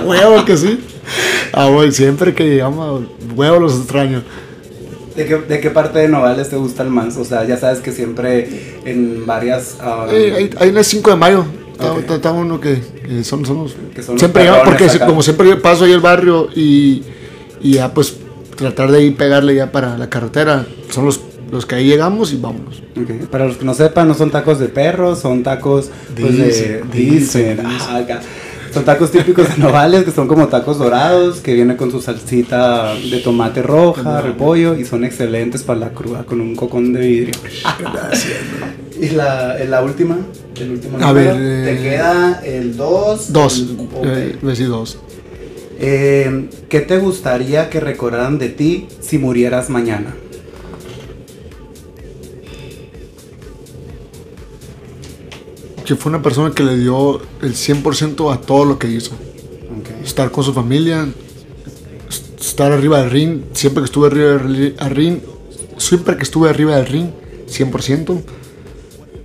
huevo 0.05 0.45
que 0.45 0.57
sí. 0.57 0.79
Ah, 1.53 1.69
bueno, 1.69 1.91
siempre 1.91 2.33
que 2.33 2.47
llegamos, 2.47 3.03
huevo 3.35 3.59
los 3.59 3.77
extraño. 3.77 4.21
¿De 5.15 5.25
qué, 5.25 5.35
¿De 5.37 5.59
qué 5.59 5.69
parte 5.69 5.99
de 5.99 6.07
Nogales 6.07 6.49
te 6.49 6.55
gusta 6.55 6.83
el 6.83 6.89
más? 6.89 7.17
O 7.17 7.25
sea, 7.25 7.43
ya 7.45 7.57
sabes 7.57 7.79
que 7.79 7.91
siempre 7.91 8.77
en 8.85 9.25
varias... 9.25 9.77
ah, 9.81 10.07
Eh, 10.09 10.33
hay, 10.35 10.49
hay 10.57 10.69
una 10.69 10.83
5 10.83 11.09
de 11.09 11.15
mayo. 11.15 11.45
Está, 11.79 11.93
Ok. 11.93 11.99
está- 11.99 12.15
está 12.15 12.31
uno 12.33 12.59
que, 12.59 12.81
que 13.07 13.23
son. 13.23 13.43
Que 13.43 13.53
los 13.53 14.19
siempre 14.19 14.49
porque 14.65 14.85
acá. 14.85 15.05
como 15.05 15.23
siempre 15.23 15.47
yo 15.47 15.61
paso 15.61 15.85
ahí 15.85 15.93
el 15.93 16.01
barrio 16.01 16.49
y, 16.53 17.03
y 17.61 17.73
ya 17.75 17.93
pues 17.93 18.17
tratar 18.57 18.91
de 18.91 19.01
ir 19.03 19.15
pegarle 19.15 19.55
ya 19.55 19.71
para 19.71 19.97
la 19.97 20.09
carretera. 20.09 20.65
Son 20.89 21.05
los, 21.05 21.21
los 21.49 21.65
que 21.65 21.75
ahí 21.75 21.85
llegamos 21.85 22.33
y 22.33 22.37
vámonos. 22.37 22.83
Para 23.31 23.45
los 23.47 23.55
que 23.55 23.63
no 23.63 23.73
sepan, 23.73 24.09
no 24.09 24.13
son 24.13 24.29
tacos 24.29 24.59
de 24.59 24.67
perro, 24.67 25.15
son 25.15 25.41
tacos 25.41 25.89
pues, 26.19 26.37
de... 26.37 26.83
Dicen, 26.91 27.61
ah, 27.65 27.95
acá. 28.03 28.19
Son 28.73 28.83
tacos 28.83 29.09
típicos 29.11 29.47
de 29.49 29.57
Nogales, 29.63 30.03
que 30.03 30.11
son 30.11 30.27
como 30.27 30.47
tacos 30.47 30.77
dorados, 30.77 31.37
que 31.39 31.53
vienen 31.53 31.77
con 31.77 31.89
su 31.91 32.01
salsita 32.01 32.93
de 32.93 33.19
tomate 33.19 33.63
roja, 33.63 34.19
repollo, 34.21 34.75
y 34.77 34.83
son 34.85 35.05
excelentes 35.05 35.63
para 35.63 35.79
la 35.79 35.89
cruda, 35.89 36.23
con 36.25 36.39
un 36.41 36.55
cocón 36.55 36.91
de 36.93 36.99
vidrio. 36.99 37.33
¿Y 38.99 39.09
la, 39.09 39.57
la 39.65 39.81
última? 39.81 40.17
El 40.59 40.71
último 40.71 40.97
A 40.97 41.07
número. 41.13 41.35
ver, 41.35 41.41
eh, 41.41 41.75
Te 41.75 41.81
queda 41.83 42.41
el 42.43 42.75
2. 42.75 43.31
Dos. 43.31 43.65
Eh, 44.03 44.35
voy 44.41 44.49
a 44.49 44.51
decir 44.51 44.67
dos. 44.67 44.97
Eh, 45.79 46.49
¿Qué 46.67 46.81
te 46.81 46.97
gustaría 46.97 47.69
que 47.69 47.79
recordaran 47.79 48.37
de 48.37 48.49
ti 48.49 48.87
si 48.99 49.17
murieras 49.17 49.69
mañana? 49.69 50.13
Que 55.85 55.95
fue 55.95 56.11
una 56.11 56.21
persona 56.21 56.53
que 56.53 56.63
le 56.63 56.77
dio 56.77 57.19
el 57.41 57.55
100% 57.55 58.31
a 58.33 58.41
todo 58.41 58.65
lo 58.65 58.77
que 58.79 58.87
hizo. 58.89 59.11
Ok. 59.13 60.05
estar 60.05 60.31
con 60.31 60.43
su 60.43 60.51
familia, 60.53 61.07
es- 62.09 62.23
estar 62.47 62.71
arriba 62.71 62.99
del 63.01 63.11
ring, 63.11 63.41
siempre 63.53 63.81
que 63.81 63.85
estuve 63.85 64.07
arriba 64.07 64.31
del 64.31 64.95
ring, 64.95 65.19
siempre 65.77 66.17
que 66.17 66.23
estuve 66.23 66.49
arriba 66.49 66.75
del 66.77 66.87
ring, 66.87 67.07
100%, 67.47 68.21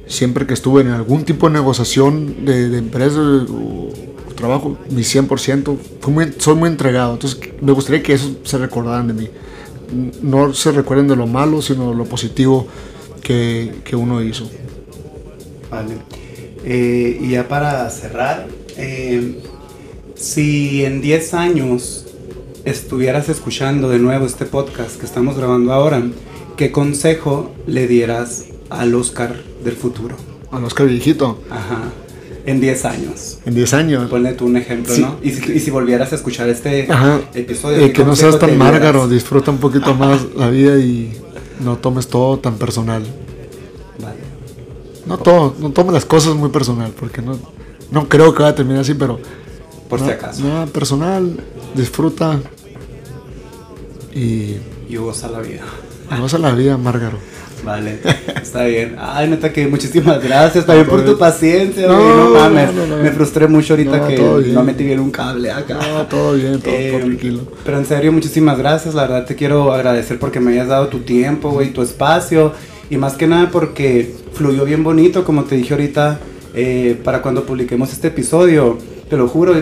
siempre 0.07 0.47
que 0.47 0.55
estuve 0.55 0.83
en 0.83 0.89
algún 0.89 1.25
tipo 1.25 1.49
de 1.49 1.55
negociación 1.55 2.45
de, 2.45 2.77
empresa 2.79 3.21
o, 3.21 3.93
trabajo, 4.35 4.77
mi 4.91 5.03
100%, 5.03 5.77
fui 6.01 6.13
muy- 6.13 6.33
soy 6.39 6.55
muy 6.57 6.69
entregado, 6.69 7.15
entonces 7.15 7.39
me 7.61 7.73
gustaría 7.73 8.03
que 8.03 8.15
eso 8.15 8.37
se 8.43 8.59
recordaran 8.59 9.07
de 9.09 9.15
mí, 9.15 9.29
no 10.23 10.53
se 10.53 10.73
recuerden 10.73 11.07
de 11.09 11.17
lo 11.17 11.27
malo, 11.27 11.63
sino 11.63 11.91
de 11.91 11.97
lo 11.97 12.05
positivo 12.05 12.67
que, 13.23 13.73
que 13.85 13.95
uno 13.97 14.23
hizo. 14.23 14.51
Vale. 15.71 15.95
Eh, 16.65 17.19
y 17.21 17.31
ya 17.31 17.47
para 17.49 17.89
cerrar, 17.91 18.49
eh, 18.77 19.39
si 20.15 20.85
en 20.85 21.01
10 21.01 21.35
años 21.35 22.07
estuvieras 22.65 23.29
escuchando 23.29 23.89
de 23.89 23.99
nuevo 23.99 24.27
este 24.27 24.47
podcast 24.47 24.99
que 24.99 25.07
estamos 25.07 25.37
grabando 25.37 25.73
ahora, 25.73 26.03
¿qué 26.57 26.73
consejo 26.73 27.53
le 27.67 27.87
dieras 27.87 28.47
al 28.71 28.95
Oscar 28.95 29.37
del 29.65 29.77
futuro? 29.77 30.17
Al 30.51 30.65
Oscar 30.65 30.87
viejito, 30.87 31.41
Ajá. 31.51 31.83
En 32.47 32.61
10 32.61 32.85
años. 32.85 33.39
en 33.47 33.55
10 33.55 33.75
años. 33.75 34.11
Ponle 34.11 34.35
tú 34.35 34.45
un 34.45 34.57
ejemplo, 34.59 34.95
Sí. 34.95 35.01
¿no? 35.01 35.17
Y 35.23 35.31
si, 35.31 35.53
y 35.53 35.61
si 35.61 35.71
volvieras 35.71 36.13
a 36.13 36.17
escuchar 36.17 36.49
este 36.51 36.91
Ajá. 36.93 37.21
episodio, 37.35 37.79
Eh, 37.79 37.87
¿qué 37.87 37.93
que 37.95 38.05
no 38.05 38.15
seas 38.15 38.39
tan 38.39 38.57
márgaro, 38.59 39.09
disfruta 39.09 39.51
un 39.51 39.59
poquito 39.59 39.95
más 39.97 40.21
la 40.37 40.51
vida 40.51 40.79
y 40.79 41.19
no 41.61 41.77
tomes 41.79 42.07
todo 42.09 42.39
tan 42.39 42.57
personal. 42.59 43.03
Vale. 43.99 44.17
No 45.07 45.17
todo, 45.19 45.55
no 45.59 45.71
tomes 45.71 45.95
las 45.95 46.05
cosas 46.05 46.35
muy 46.35 46.51
personal, 46.51 46.93
porque 46.99 47.23
no, 47.23 47.39
no 47.91 48.09
creo 48.09 48.35
que 48.35 48.43
vaya 48.43 48.53
a 48.53 48.55
terminar 48.57 48.83
así, 48.83 48.93
pero 48.95 49.19
Por 49.89 50.01
si 50.01 50.11
acaso. 50.11 50.43
Nada 50.45 50.67
personal, 50.67 51.41
disfruta 51.75 52.41
y 54.15 54.57
Y 54.89 54.97
goza 54.97 55.29
la 55.29 55.41
vida. 55.41 55.63
goza 56.21 56.39
la 56.39 56.53
vida, 56.53 56.77
Márgaro. 56.77 57.19
Vale, 57.65 57.99
está 58.43 58.65
bien. 58.65 58.97
Ay, 58.99 59.29
neta 59.29 59.53
que 59.53 59.67
muchísimas 59.67 60.23
gracias 60.23 60.67
también 60.67 60.87
por 60.87 61.05
tu 61.05 61.17
paciencia, 61.19 61.87
No, 61.89 61.95
güey, 61.97 62.17
no, 62.17 62.31
mames. 62.31 62.75
no, 62.75 62.87
no, 62.87 62.97
no. 62.99 63.03
Me 63.03 63.11
frustré 63.11 63.47
mucho 63.49 63.73
ahorita 63.75 64.07
que 64.07 64.19
no 64.53 64.63
metí 64.63 64.85
bien 64.85 65.01
un 65.01 65.11
cable 65.11 65.51
acá. 65.51 65.75
No, 65.75 66.07
todo 66.07 66.35
bien, 66.35 66.61
todo, 66.61 66.75
Eh, 66.75 66.91
todo 66.93 67.07
tranquilo. 67.07 67.41
Pero 67.65 67.79
en 67.79 67.87
serio, 67.87 68.13
muchísimas 68.13 68.59
gracias. 68.59 68.95
La 68.95 69.03
verdad 69.03 69.25
te 69.25 69.35
quiero 69.35 69.73
agradecer 69.73 70.19
porque 70.19 70.41
me 70.41 70.53
hayas 70.53 70.69
dado 70.69 70.89
tu 70.89 70.99
tiempo, 71.01 71.51
güey, 71.51 71.73
tu 71.73 71.83
espacio. 71.83 72.53
Y 72.91 72.97
más 72.99 73.15
que 73.15 73.27
nada 73.27 73.49
porque 73.51 74.15
fluyó 74.35 74.65
bien 74.65 74.85
bonito, 74.85 75.25
como 75.25 75.45
te 75.45 75.57
dije 75.57 75.73
ahorita, 75.75 76.21
eh, 76.55 77.01
para 77.03 77.23
cuando 77.23 77.45
publiquemos 77.45 77.93
este 77.93 78.09
episodio. 78.09 78.77
Te 79.09 79.17
lo 79.17 79.27
juro, 79.29 79.55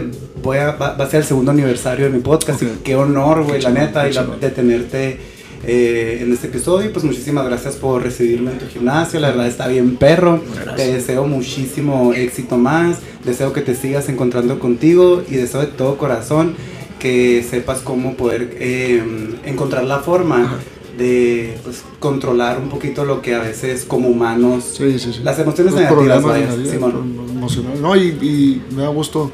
voy 0.42 0.58
a, 0.58 0.72
va, 0.72 0.94
va 0.96 1.04
a 1.04 1.08
ser 1.10 1.20
el 1.20 1.26
segundo 1.26 1.50
aniversario 1.52 2.06
de 2.06 2.10
mi 2.12 2.20
podcast. 2.20 2.62
Y 2.62 2.66
qué 2.82 2.96
honor, 2.96 3.44
güey, 3.44 3.60
la 3.62 3.70
neta, 3.70 4.08
y 4.08 4.12
la- 4.12 4.24
de 4.24 4.50
tenerte 4.50 5.18
eh, 5.64 6.18
en 6.22 6.32
este 6.32 6.48
episodio. 6.48 6.88
Y 6.88 6.92
pues 6.92 7.04
muchísimas 7.04 7.44
gracias 7.46 7.76
por 7.76 8.02
recibirme 8.02 8.52
en 8.52 8.58
tu 8.58 8.66
gimnasio. 8.66 9.20
La 9.20 9.28
verdad 9.28 9.46
está 9.46 9.68
bien 9.68 9.96
perro. 9.96 10.40
Gracias. 10.54 10.76
Te 10.76 10.92
deseo 10.92 11.26
muchísimo 11.26 12.12
éxito 12.14 12.56
más. 12.58 12.98
Deseo 13.24 13.52
que 13.52 13.60
te 13.60 13.74
sigas 13.74 14.08
encontrando 14.08 14.58
contigo 14.58 15.22
y 15.28 15.36
deseo 15.36 15.60
de 15.60 15.66
todo 15.68 15.96
corazón 15.98 16.54
que 16.98 17.44
sepas 17.48 17.80
cómo 17.80 18.14
poder 18.14 18.56
eh, 18.60 19.02
encontrar 19.44 19.82
la 19.84 19.98
forma 20.00 20.44
Ajá. 20.44 20.56
de 20.96 21.54
pues, 21.64 21.82
controlar 21.98 22.58
un 22.60 22.68
poquito 22.68 23.04
lo 23.04 23.20
que 23.22 23.34
a 23.34 23.40
veces 23.40 23.84
como 23.84 24.08
humanos 24.08 24.74
Sí, 24.78 24.98
sí, 25.00 25.12
sí. 25.12 25.20
Las 25.24 25.36
emociones 25.40 25.72
Los 25.72 25.82
negativas, 25.82 26.22
problemas 26.22 26.68
Simón. 26.70 27.16
emocional. 27.30 27.82
No, 27.82 27.96
y, 27.96 28.08
y 28.22 28.62
me 28.74 28.82
da 28.82 28.88
gusto 28.88 29.32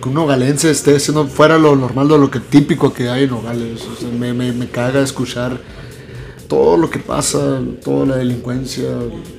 que 0.00 0.08
un 0.08 0.14
nogalense 0.14 0.70
esté 0.70 0.96
haciendo 0.96 1.26
fuera 1.26 1.58
lo 1.58 1.74
normal 1.76 2.08
de 2.08 2.18
lo 2.18 2.30
que 2.30 2.40
típico 2.40 2.92
que 2.92 3.08
hay 3.08 3.24
en 3.24 3.30
Nogales. 3.30 3.82
O 3.84 3.96
sea, 3.96 4.08
me, 4.08 4.32
me, 4.32 4.52
me 4.52 4.68
caga 4.68 5.00
escuchar 5.02 5.60
todo 6.48 6.78
lo 6.78 6.88
que 6.88 6.98
pasa, 6.98 7.60
toda 7.84 8.06
la 8.06 8.16
delincuencia, 8.16 8.88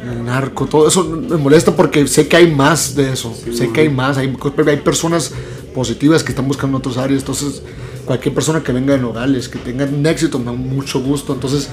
el 0.03 0.23
narco, 0.23 0.67
todo 0.67 0.87
eso. 0.87 1.03
Me 1.03 1.37
molesta 1.37 1.75
porque 1.75 2.07
sé 2.07 2.27
que 2.27 2.37
hay 2.37 2.53
más 2.53 2.95
de 2.95 3.13
eso, 3.13 3.33
sé 3.51 3.71
que 3.71 3.81
hay 3.81 3.89
más, 3.89 4.17
hay, 4.17 4.35
hay 4.67 4.77
personas 4.77 5.33
positivas 5.73 6.23
que 6.23 6.31
están 6.31 6.47
buscando 6.47 6.77
otras 6.77 6.97
áreas, 6.97 7.21
entonces 7.21 7.63
cualquier 8.05 8.33
persona 8.33 8.63
que 8.63 8.71
venga 8.71 8.93
de 8.93 8.99
Nogales, 8.99 9.49
que 9.49 9.57
tenga 9.59 9.85
un 9.85 10.05
éxito, 10.05 10.39
me 10.39 10.45
da 10.45 10.51
mucho 10.51 11.01
gusto, 11.01 11.33
entonces 11.33 11.69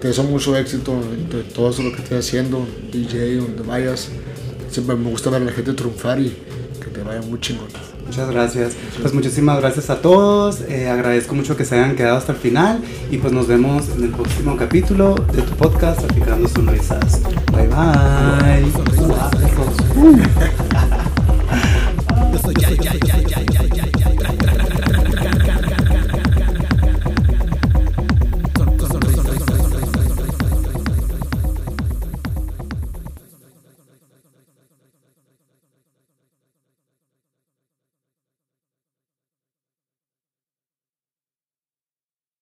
te 0.00 0.08
deseo 0.08 0.24
mucho 0.24 0.56
éxito 0.56 0.92
en 0.92 1.28
todo 1.54 1.70
eso 1.70 1.82
lo 1.82 1.92
que 1.92 2.02
estés 2.02 2.26
haciendo, 2.26 2.66
DJ, 2.92 3.36
donde 3.36 3.62
vayas, 3.62 4.08
siempre 4.70 4.96
me 4.96 5.10
gusta 5.10 5.30
ver 5.30 5.42
a 5.42 5.44
la 5.44 5.52
gente 5.52 5.72
triunfar 5.72 6.20
y 6.20 6.36
que 6.82 6.90
te 6.90 7.02
vaya 7.02 7.22
muy 7.22 7.38
chingón. 7.40 7.68
Muchas 8.10 8.28
gracias. 8.28 8.72
Pues 9.00 9.14
muchísimas 9.14 9.60
gracias 9.60 9.88
a 9.88 10.02
todos. 10.02 10.62
eh, 10.62 10.88
agradezco 10.90 11.36
mucho 11.36 11.56
que 11.56 11.64
se 11.64 11.76
hayan 11.76 11.94
quedado 11.94 12.16
hasta 12.16 12.32
el 12.32 12.38
final. 12.38 12.82
Y 13.08 13.18
pues 13.18 13.32
nos 13.32 13.46
vemos 13.46 13.88
en 13.96 14.02
el 14.02 14.10
próximo 14.10 14.56
capítulo 14.56 15.14
de 15.32 15.42
tu 15.42 15.54
podcast, 15.54 16.02
Aplicando 16.02 16.48
Sonrisas. 16.48 17.22
Bye 17.52 17.68
bye. 17.68 18.66